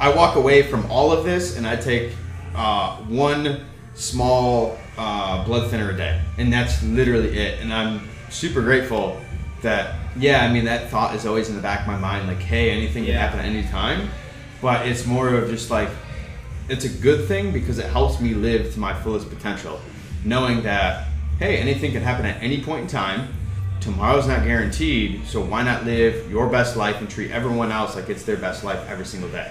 I 0.00 0.10
walk 0.10 0.36
away 0.36 0.62
from 0.62 0.88
all 0.90 1.10
of 1.12 1.24
this 1.24 1.56
and 1.56 1.66
I 1.66 1.74
take 1.76 2.12
uh, 2.57 2.96
one 3.02 3.64
small 3.94 4.78
uh, 4.96 5.44
blood 5.44 5.70
thinner 5.70 5.90
a 5.90 5.96
day, 5.96 6.20
and 6.38 6.52
that's 6.52 6.82
literally 6.82 7.38
it. 7.38 7.61
And 7.61 7.72
I'm 7.72 8.09
super 8.30 8.62
grateful 8.62 9.20
that 9.62 9.94
yeah, 10.18 10.44
I 10.44 10.52
mean 10.52 10.64
that 10.64 10.90
thought 10.90 11.14
is 11.14 11.26
always 11.26 11.48
in 11.48 11.57
the 11.57 11.62
back 11.62 11.80
of 11.82 11.86
my 11.86 11.98
mind, 11.98 12.28
like 12.28 12.38
hey, 12.38 12.70
anything 12.70 13.04
can 13.04 13.14
happen 13.14 13.40
at 13.40 13.44
any 13.44 13.62
time. 13.64 14.09
But 14.62 14.86
it's 14.86 15.07
more 15.07 15.34
of 15.34 15.50
just 15.50 15.70
like 15.70 15.90
it's 16.68 16.84
a 16.84 16.88
good 16.88 17.28
thing 17.28 17.52
because 17.52 17.78
it 17.78 17.86
helps 17.86 18.20
me 18.20 18.34
live 18.34 18.72
to 18.72 18.80
my 18.80 18.94
fullest 18.94 19.28
potential, 19.28 19.80
knowing 20.24 20.62
that 20.62 21.09
hey, 21.38 21.59
anything 21.59 21.92
can 21.92 22.02
happen 22.02 22.24
at 22.24 22.42
any 22.42 22.62
point 22.62 22.82
in 22.82 22.88
time. 22.88 23.28
Tomorrow's 23.80 24.26
not 24.26 24.42
guaranteed, 24.42 25.26
so 25.26 25.44
why 25.44 25.62
not 25.62 25.84
live 25.84 26.30
your 26.30 26.48
best 26.48 26.76
life 26.76 26.98
and 27.00 27.09
treat 27.09 27.30
everyone 27.30 27.70
else 27.70 27.94
like 27.94 28.09
it's 28.09 28.24
their 28.24 28.38
best 28.38 28.64
life 28.64 28.80
every 28.88 29.04
single 29.04 29.28
day? 29.28 29.50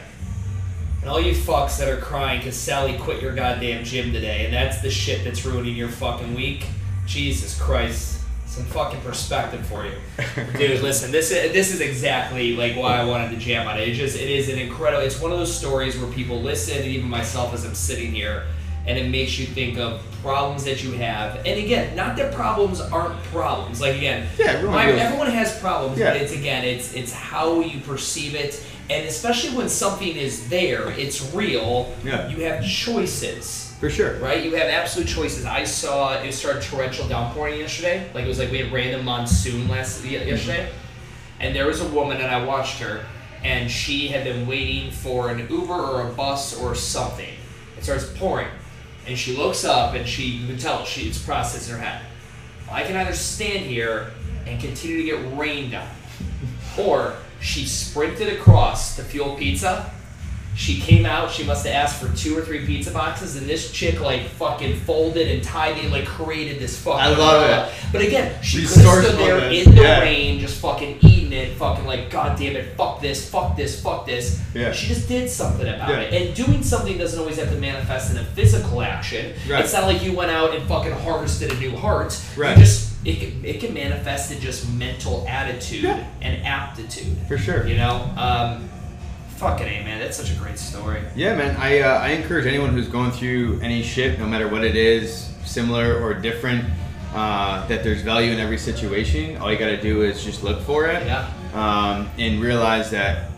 And 1.05 1.11
all 1.11 1.21
you 1.21 1.33
fucks 1.35 1.77
that 1.77 1.87
are 1.87 1.97
crying 2.01 2.39
because 2.39 2.55
Sally 2.57 2.97
quit 2.97 3.21
your 3.21 3.35
goddamn 3.35 3.83
gym 3.83 4.11
today, 4.11 4.43
and 4.45 4.51
that's 4.51 4.81
the 4.81 4.89
shit 4.89 5.23
that's 5.23 5.45
ruining 5.45 5.75
your 5.75 5.87
fucking 5.89 6.33
week. 6.33 6.65
Jesus 7.05 7.61
Christ, 7.61 8.21
some 8.47 8.63
fucking 8.65 9.01
perspective 9.01 9.63
for 9.67 9.85
you, 9.85 9.91
dude. 10.57 10.81
Listen, 10.81 11.11
this 11.11 11.29
is 11.29 11.53
this 11.53 11.71
is 11.71 11.79
exactly 11.79 12.55
like 12.55 12.75
why 12.75 12.97
I 12.97 13.05
wanted 13.05 13.29
to 13.29 13.37
jam 13.37 13.67
on 13.67 13.77
it. 13.79 13.87
It 13.87 13.93
just 13.93 14.17
it 14.19 14.27
is 14.31 14.49
an 14.49 14.57
incredible. 14.57 15.03
It's 15.03 15.21
one 15.21 15.31
of 15.31 15.37
those 15.37 15.55
stories 15.55 15.95
where 15.95 16.11
people 16.11 16.41
listen, 16.41 16.77
and 16.77 16.87
even 16.87 17.07
myself 17.07 17.53
as 17.53 17.65
I'm 17.65 17.75
sitting 17.75 18.11
here, 18.11 18.45
and 18.87 18.97
it 18.97 19.07
makes 19.07 19.37
you 19.37 19.45
think 19.45 19.77
of 19.77 20.01
problems 20.23 20.63
that 20.63 20.83
you 20.83 20.93
have. 20.93 21.35
And 21.45 21.59
again, 21.63 21.95
not 21.95 22.17
that 22.17 22.33
problems 22.33 22.81
aren't 22.81 23.21
problems. 23.25 23.79
Like 23.79 23.95
again, 23.97 24.27
Yeah, 24.39 24.47
everyone 24.53 24.73
my- 24.75 24.91
everyone 24.91 25.27
has 25.29 25.55
problems, 25.59 25.99
Yeah. 25.99 26.13
but 26.13 26.21
it's 26.23 26.33
again, 26.33 26.63
it's 26.63 26.95
it's 26.95 27.13
how 27.13 27.59
you 27.59 27.79
perceive 27.81 28.33
it, 28.33 28.59
and 28.89 29.07
especially 29.07 29.55
when 29.57 29.67
something 29.69 30.15
is 30.15 30.47
there, 30.49 30.91
it's 30.91 31.33
real. 31.33 31.93
Yeah. 32.03 32.27
You 32.27 32.43
have 32.43 32.63
choices, 32.63 33.75
For 33.79 33.89
sure. 33.89 34.17
right? 34.19 34.43
You 34.43 34.55
have 34.55 34.67
absolute 34.67 35.07
choices. 35.07 35.45
I 35.45 35.63
saw 35.63 36.21
it 36.21 36.31
started 36.33 36.61
torrential 36.63 37.07
downpouring 37.07 37.59
yesterday. 37.59 38.09
Like 38.13 38.25
it 38.25 38.27
was 38.27 38.37
like 38.39 38.51
we 38.51 38.59
had 38.59 38.71
random 38.71 39.05
monsoon 39.05 39.67
last 39.67 40.03
ye- 40.05 40.17
mm-hmm. 40.17 40.29
yesterday, 40.29 40.71
and 41.39 41.55
there 41.55 41.65
was 41.65 41.81
a 41.81 41.87
woman, 41.87 42.17
and 42.17 42.27
I 42.27 42.45
watched 42.45 42.79
her, 42.79 43.03
and 43.43 43.69
she 43.69 44.07
had 44.07 44.23
been 44.23 44.45
waiting 44.45 44.91
for 44.91 45.29
an 45.29 45.39
Uber 45.49 45.73
or 45.73 46.07
a 46.09 46.13
bus 46.13 46.59
or 46.59 46.75
something. 46.75 47.33
It 47.77 47.83
starts 47.83 48.05
pouring, 48.17 48.47
and 49.07 49.17
she 49.17 49.35
looks 49.35 49.65
up, 49.65 49.95
and 49.95 50.07
she 50.07 50.23
you 50.23 50.47
can 50.47 50.57
tell 50.57 50.85
she 50.85 51.07
it's 51.07 51.17
processing 51.21 51.75
her 51.75 51.81
head. 51.81 52.01
I 52.69 52.83
can 52.83 52.95
either 52.95 53.13
stand 53.13 53.65
here 53.65 54.11
and 54.45 54.61
continue 54.61 54.97
to 54.97 55.03
get 55.03 55.37
rained 55.37 55.73
on, 55.73 55.87
or 56.77 57.15
she 57.45 57.65
sprinted 57.65 58.33
across 58.33 58.95
to 58.95 59.03
Fuel 59.03 59.35
Pizza. 59.35 59.91
She 60.55 60.79
came 60.79 61.05
out. 61.05 61.31
She 61.31 61.43
must 61.43 61.65
have 61.65 61.75
asked 61.75 62.01
for 62.01 62.15
two 62.15 62.37
or 62.37 62.41
three 62.41 62.65
pizza 62.65 62.89
boxes, 62.89 63.35
and 63.35 63.45
this 63.45 63.71
chick 63.71 63.99
like 63.99 64.23
fucking 64.23 64.77
folded 64.79 65.27
and 65.27 65.43
tied 65.43 65.77
it, 65.77 65.91
like 65.91 66.05
created 66.05 66.59
this 66.59 66.81
fucking. 66.81 67.01
I 67.01 67.09
love 67.09 67.67
it. 67.69 67.73
But 67.91 68.01
again, 68.01 68.41
she 68.41 68.65
could 68.65 68.77
have 68.77 69.03
stood 69.03 69.19
there 69.19 69.51
in 69.51 69.75
the 69.75 69.81
yeah. 69.81 69.99
rain, 69.99 70.39
just 70.39 70.61
fucking 70.61 70.99
eating 71.01 71.33
it, 71.33 71.57
fucking 71.57 71.85
like, 71.85 72.09
God 72.09 72.39
damn 72.39 72.55
it, 72.55 72.77
fuck 72.77 73.01
this, 73.01 73.29
fuck 73.29 73.57
this, 73.57 73.81
fuck 73.81 74.05
this. 74.05 74.41
Yeah. 74.53 74.71
She 74.71 74.87
just 74.87 75.09
did 75.09 75.29
something 75.29 75.67
about 75.67 75.89
Yeah. 75.89 75.99
it. 75.99 76.13
And 76.13 76.35
doing 76.35 76.63
something 76.63 76.97
doesn't 76.97 77.19
always 77.19 77.37
have 77.37 77.49
to 77.49 77.57
manifest 77.57 78.11
in 78.11 78.17
a 78.17 78.23
physical 78.23 78.81
action. 78.81 79.33
Right. 79.49 79.59
It's 79.59 79.73
not 79.73 79.83
like 79.83 80.03
you 80.03 80.13
went 80.13 80.31
out 80.31 80.55
and 80.55 80.65
fucking 80.69 80.93
harvested 80.93 81.51
a 81.51 81.55
new 81.55 81.75
heart. 81.75 82.17
Right. 82.37 82.57
You 82.57 82.63
just 82.63 82.94
it 83.05 83.19
can, 83.19 83.45
it 83.45 83.59
can 83.59 83.73
manifest 83.73 84.31
in 84.31 84.39
just 84.41 84.69
mental 84.73 85.25
attitude 85.27 85.83
Yeah. 85.83 86.03
and 86.21 86.45
aptitude. 86.45 87.15
For 87.27 87.37
sure. 87.37 87.67
You 87.67 87.77
know, 87.77 88.09
um, 88.17 88.67
fucking 89.37 89.67
a 89.67 89.83
man, 89.83 89.99
that's 89.99 90.17
such 90.17 90.31
a 90.31 90.35
great 90.35 90.57
story. 90.57 91.01
Yeah, 91.15 91.35
man. 91.35 91.55
I 91.57 91.79
uh, 91.81 91.99
I 91.99 92.09
encourage 92.09 92.45
anyone 92.47 92.71
who's 92.71 92.87
going 92.87 93.11
through 93.11 93.59
any 93.61 93.83
shit, 93.83 94.17
no 94.19 94.25
matter 94.25 94.47
what 94.47 94.63
it 94.63 94.75
is, 94.75 95.29
similar 95.45 96.01
or 96.01 96.13
different, 96.15 96.65
uh, 97.13 97.65
that 97.67 97.83
there's 97.83 98.01
value 98.01 98.31
in 98.31 98.39
every 98.39 98.57
situation. 98.57 99.37
All 99.37 99.51
you 99.51 99.57
got 99.59 99.67
to 99.67 99.81
do 99.81 100.01
is 100.03 100.23
just 100.23 100.43
look 100.43 100.61
for 100.61 100.85
it, 100.87 101.05
Yeah. 101.05 101.29
um, 101.53 102.09
and 102.17 102.41
realize 102.41 102.89
that 102.91 103.29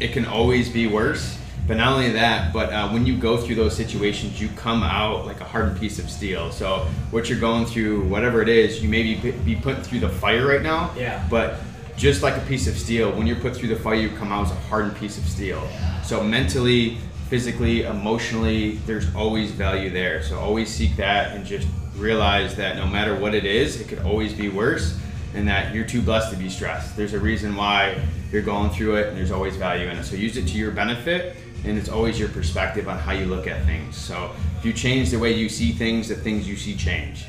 it 0.00 0.12
can 0.12 0.24
always 0.24 0.68
be 0.70 0.86
worse. 0.86 1.36
But 1.70 1.76
not 1.76 1.92
only 1.92 2.10
that, 2.10 2.52
but 2.52 2.72
uh, 2.72 2.88
when 2.88 3.06
you 3.06 3.16
go 3.16 3.36
through 3.36 3.54
those 3.54 3.76
situations, 3.76 4.40
you 4.40 4.48
come 4.56 4.82
out 4.82 5.24
like 5.24 5.40
a 5.40 5.44
hardened 5.44 5.78
piece 5.78 6.00
of 6.00 6.10
steel. 6.10 6.50
So 6.50 6.84
what 7.12 7.28
you're 7.28 7.38
going 7.38 7.64
through, 7.64 8.08
whatever 8.08 8.42
it 8.42 8.48
is, 8.48 8.82
you 8.82 8.88
may 8.88 9.04
be, 9.04 9.30
be 9.30 9.54
put 9.54 9.86
through 9.86 10.00
the 10.00 10.08
fire 10.08 10.48
right 10.48 10.62
now. 10.62 10.92
Yeah. 10.96 11.24
But 11.30 11.60
just 11.96 12.24
like 12.24 12.36
a 12.36 12.40
piece 12.46 12.66
of 12.66 12.76
steel, 12.76 13.12
when 13.12 13.24
you're 13.24 13.38
put 13.38 13.54
through 13.54 13.68
the 13.68 13.76
fire, 13.76 13.94
you 13.94 14.08
come 14.08 14.32
out 14.32 14.46
as 14.46 14.50
a 14.50 14.56
hardened 14.62 14.96
piece 14.96 15.16
of 15.16 15.24
steel. 15.28 15.62
Yeah. 15.70 16.02
So 16.02 16.24
mentally, 16.24 16.98
physically, 17.28 17.82
emotionally, 17.82 18.78
there's 18.84 19.14
always 19.14 19.52
value 19.52 19.90
there. 19.90 20.24
So 20.24 20.40
always 20.40 20.74
seek 20.74 20.96
that 20.96 21.36
and 21.36 21.46
just 21.46 21.68
realize 21.94 22.56
that 22.56 22.78
no 22.78 22.86
matter 22.88 23.14
what 23.14 23.32
it 23.32 23.44
is, 23.44 23.80
it 23.80 23.86
could 23.86 24.00
always 24.00 24.34
be 24.34 24.48
worse 24.48 24.98
and 25.34 25.46
that 25.46 25.72
you're 25.72 25.86
too 25.86 26.02
blessed 26.02 26.32
to 26.32 26.36
be 26.36 26.48
stressed. 26.48 26.96
There's 26.96 27.12
a 27.12 27.20
reason 27.20 27.54
why 27.54 28.02
you're 28.32 28.42
going 28.42 28.70
through 28.70 28.96
it 28.96 29.06
and 29.06 29.16
there's 29.16 29.30
always 29.30 29.54
value 29.54 29.88
in 29.88 29.96
it. 29.96 30.02
So 30.02 30.16
use 30.16 30.36
it 30.36 30.48
to 30.48 30.58
your 30.58 30.72
benefit 30.72 31.36
and 31.64 31.78
it's 31.78 31.88
always 31.88 32.18
your 32.18 32.28
perspective 32.28 32.88
on 32.88 32.98
how 32.98 33.12
you 33.12 33.26
look 33.26 33.46
at 33.46 33.64
things. 33.66 33.96
So 33.96 34.30
if 34.58 34.64
you 34.64 34.72
change 34.72 35.10
the 35.10 35.18
way 35.18 35.32
you 35.32 35.48
see 35.48 35.72
things, 35.72 36.08
the 36.08 36.14
things 36.16 36.48
you 36.48 36.56
see 36.56 36.74
change. 36.76 37.24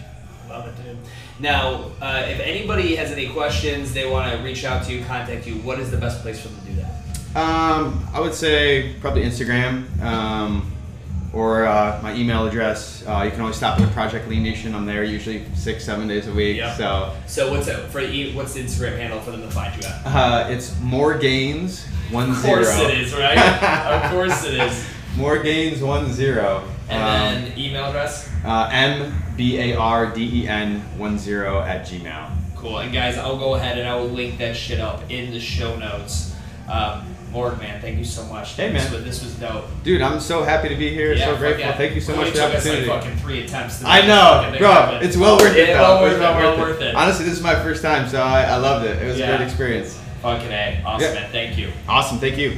Love 0.49 0.68
it, 0.68 0.84
dude. 0.84 0.98
Now, 1.40 1.91
uh, 2.02 2.26
if 2.28 2.40
anybody 2.40 2.95
has 2.95 3.12
any 3.12 3.30
questions, 3.30 3.94
they 3.94 4.10
want 4.10 4.32
to 4.36 4.44
reach 4.44 4.64
out 4.66 4.86
to 4.86 4.94
you, 4.94 5.03
contact 5.06 5.48
you, 5.48 5.56
what 5.56 5.80
is 5.80 5.90
the 5.91 5.98
best 5.98 6.22
place 6.22 6.41
for 6.41 6.49
them 6.49 6.60
to 6.62 6.66
do 6.72 6.76
that? 6.82 7.40
Um, 7.41 8.06
I 8.14 8.20
would 8.20 8.34
say 8.34 8.95
probably 8.99 9.24
Instagram 9.24 9.99
um, 10.02 10.70
or 11.34 11.66
uh, 11.66 11.98
my 12.03 12.14
email 12.14 12.45
address. 12.45 13.06
Uh, 13.08 13.22
you 13.24 13.32
can 13.32 13.40
always 13.40 13.56
stop 13.56 13.80
at 13.80 13.90
Project 13.94 14.28
Lean 14.28 14.44
Nation. 14.44 14.76
I'm 14.76 14.86
there 14.86 15.06
usually 15.06 15.45
six, 15.56 15.86
seven 15.86 16.08
days 16.10 16.28
a 16.28 16.34
week. 16.34 16.58
Yeah. 16.58 16.76
So 16.76 17.16
So 17.28 17.49
what's 17.52 17.68
it 17.70 17.78
for? 17.90 18.02
e- 18.02 18.34
What's 18.34 18.53
the 18.53 18.62
Instagram 18.64 18.98
handle 18.98 19.22
for 19.22 19.32
them 19.32 19.41
to 19.44 19.49
find 19.49 19.74
you 19.82 19.88
at? 19.88 20.06
uh, 20.06 20.48
it's 20.49 20.78
more 20.82 21.18
gains 21.18 21.88
one 22.12 22.30
Of 22.32 22.36
zero. 22.38 22.56
course 22.56 22.80
it 22.80 22.98
is, 23.00 23.14
right? 23.14 23.38
of 23.38 24.12
course 24.12 24.44
it 24.46 24.54
is. 24.56 24.86
More 25.18 25.40
gains 25.40 25.82
one 25.82 26.12
zero. 26.14 26.64
And 26.90 27.02
Um, 27.02 27.44
then 27.50 27.58
email 27.60 27.86
address. 27.86 28.30
uh, 28.46 28.70
M 28.72 29.14
B 29.38 29.58
A 29.60 29.76
R 29.76 30.14
D 30.14 30.44
E 30.44 30.48
N 30.48 30.82
one 30.98 31.18
zero 31.18 31.62
at 31.62 31.86
Gmail. 31.86 32.30
Cool. 32.56 32.80
And 32.80 32.94
guys, 32.94 33.18
I'll 33.18 33.38
go 33.38 33.56
ahead 33.56 33.78
and 33.78 33.88
I 33.88 33.96
will 33.96 34.10
link 34.10 34.38
that 34.40 34.56
shit 34.56 34.80
up 34.80 35.02
in 35.10 35.32
the 35.32 35.40
show 35.40 35.76
notes. 35.78 36.36
Um, 36.70 37.08
Morg, 37.32 37.58
man, 37.60 37.80
thank 37.82 37.98
you 37.98 38.04
so 38.04 38.26
much. 38.26 38.56
Hey, 38.56 38.72
This 38.72 38.84
man. 38.84 38.94
was, 38.94 39.04
this 39.06 39.24
was 39.24 39.34
dope. 39.36 39.66
Dude, 39.84 40.02
I'm 40.02 40.20
so 40.20 40.44
happy 40.44 40.68
to 40.68 40.76
be 40.76 40.90
here. 40.94 41.14
Yeah, 41.14 41.26
so 41.28 41.38
grateful. 41.38 41.62
yeah. 41.62 41.78
Thank 41.78 41.96
you 41.96 42.02
so 42.02 42.12
It 42.14 42.18
much 42.18 42.28
for 42.32 42.34
the 42.34 42.40
took 42.48 42.56
us, 42.56 42.66
like, 42.66 42.86
fucking 42.86 43.16
three 43.20 43.46
attempts. 43.46 43.82
I 43.86 44.06
know, 44.06 44.54
bro. 44.60 45.00
It's 45.02 45.16
well 45.16 45.38
worth 45.38 45.56
it. 45.56 45.70
Yeah, 45.70 45.80
well 45.82 46.02
worth 46.02 46.16
it, 46.16 46.20
well 46.20 46.58
worth, 46.60 46.82
it. 46.82 46.94
Honestly, 46.94 47.24
this 47.24 47.34
is 47.36 47.42
my 47.42 47.56
first 47.56 47.82
time, 47.82 48.10
so 48.10 48.22
I, 48.22 48.44
I 48.44 48.58
loved 48.58 48.86
it. 48.86 49.02
It 49.02 49.06
was 49.08 49.18
Yeah. 49.18 49.30
a 49.32 49.38
great 49.38 49.48
experience. 49.48 49.98
Fucking 50.22 50.52
A. 50.52 50.81
Awesome, 50.85 51.02
Yeah. 51.07 51.22
man. 51.22 51.31
Thank 51.31 51.57
you. 51.57 51.72
Awesome. 51.88 52.19
Thank 52.19 52.38
you. 52.38 52.57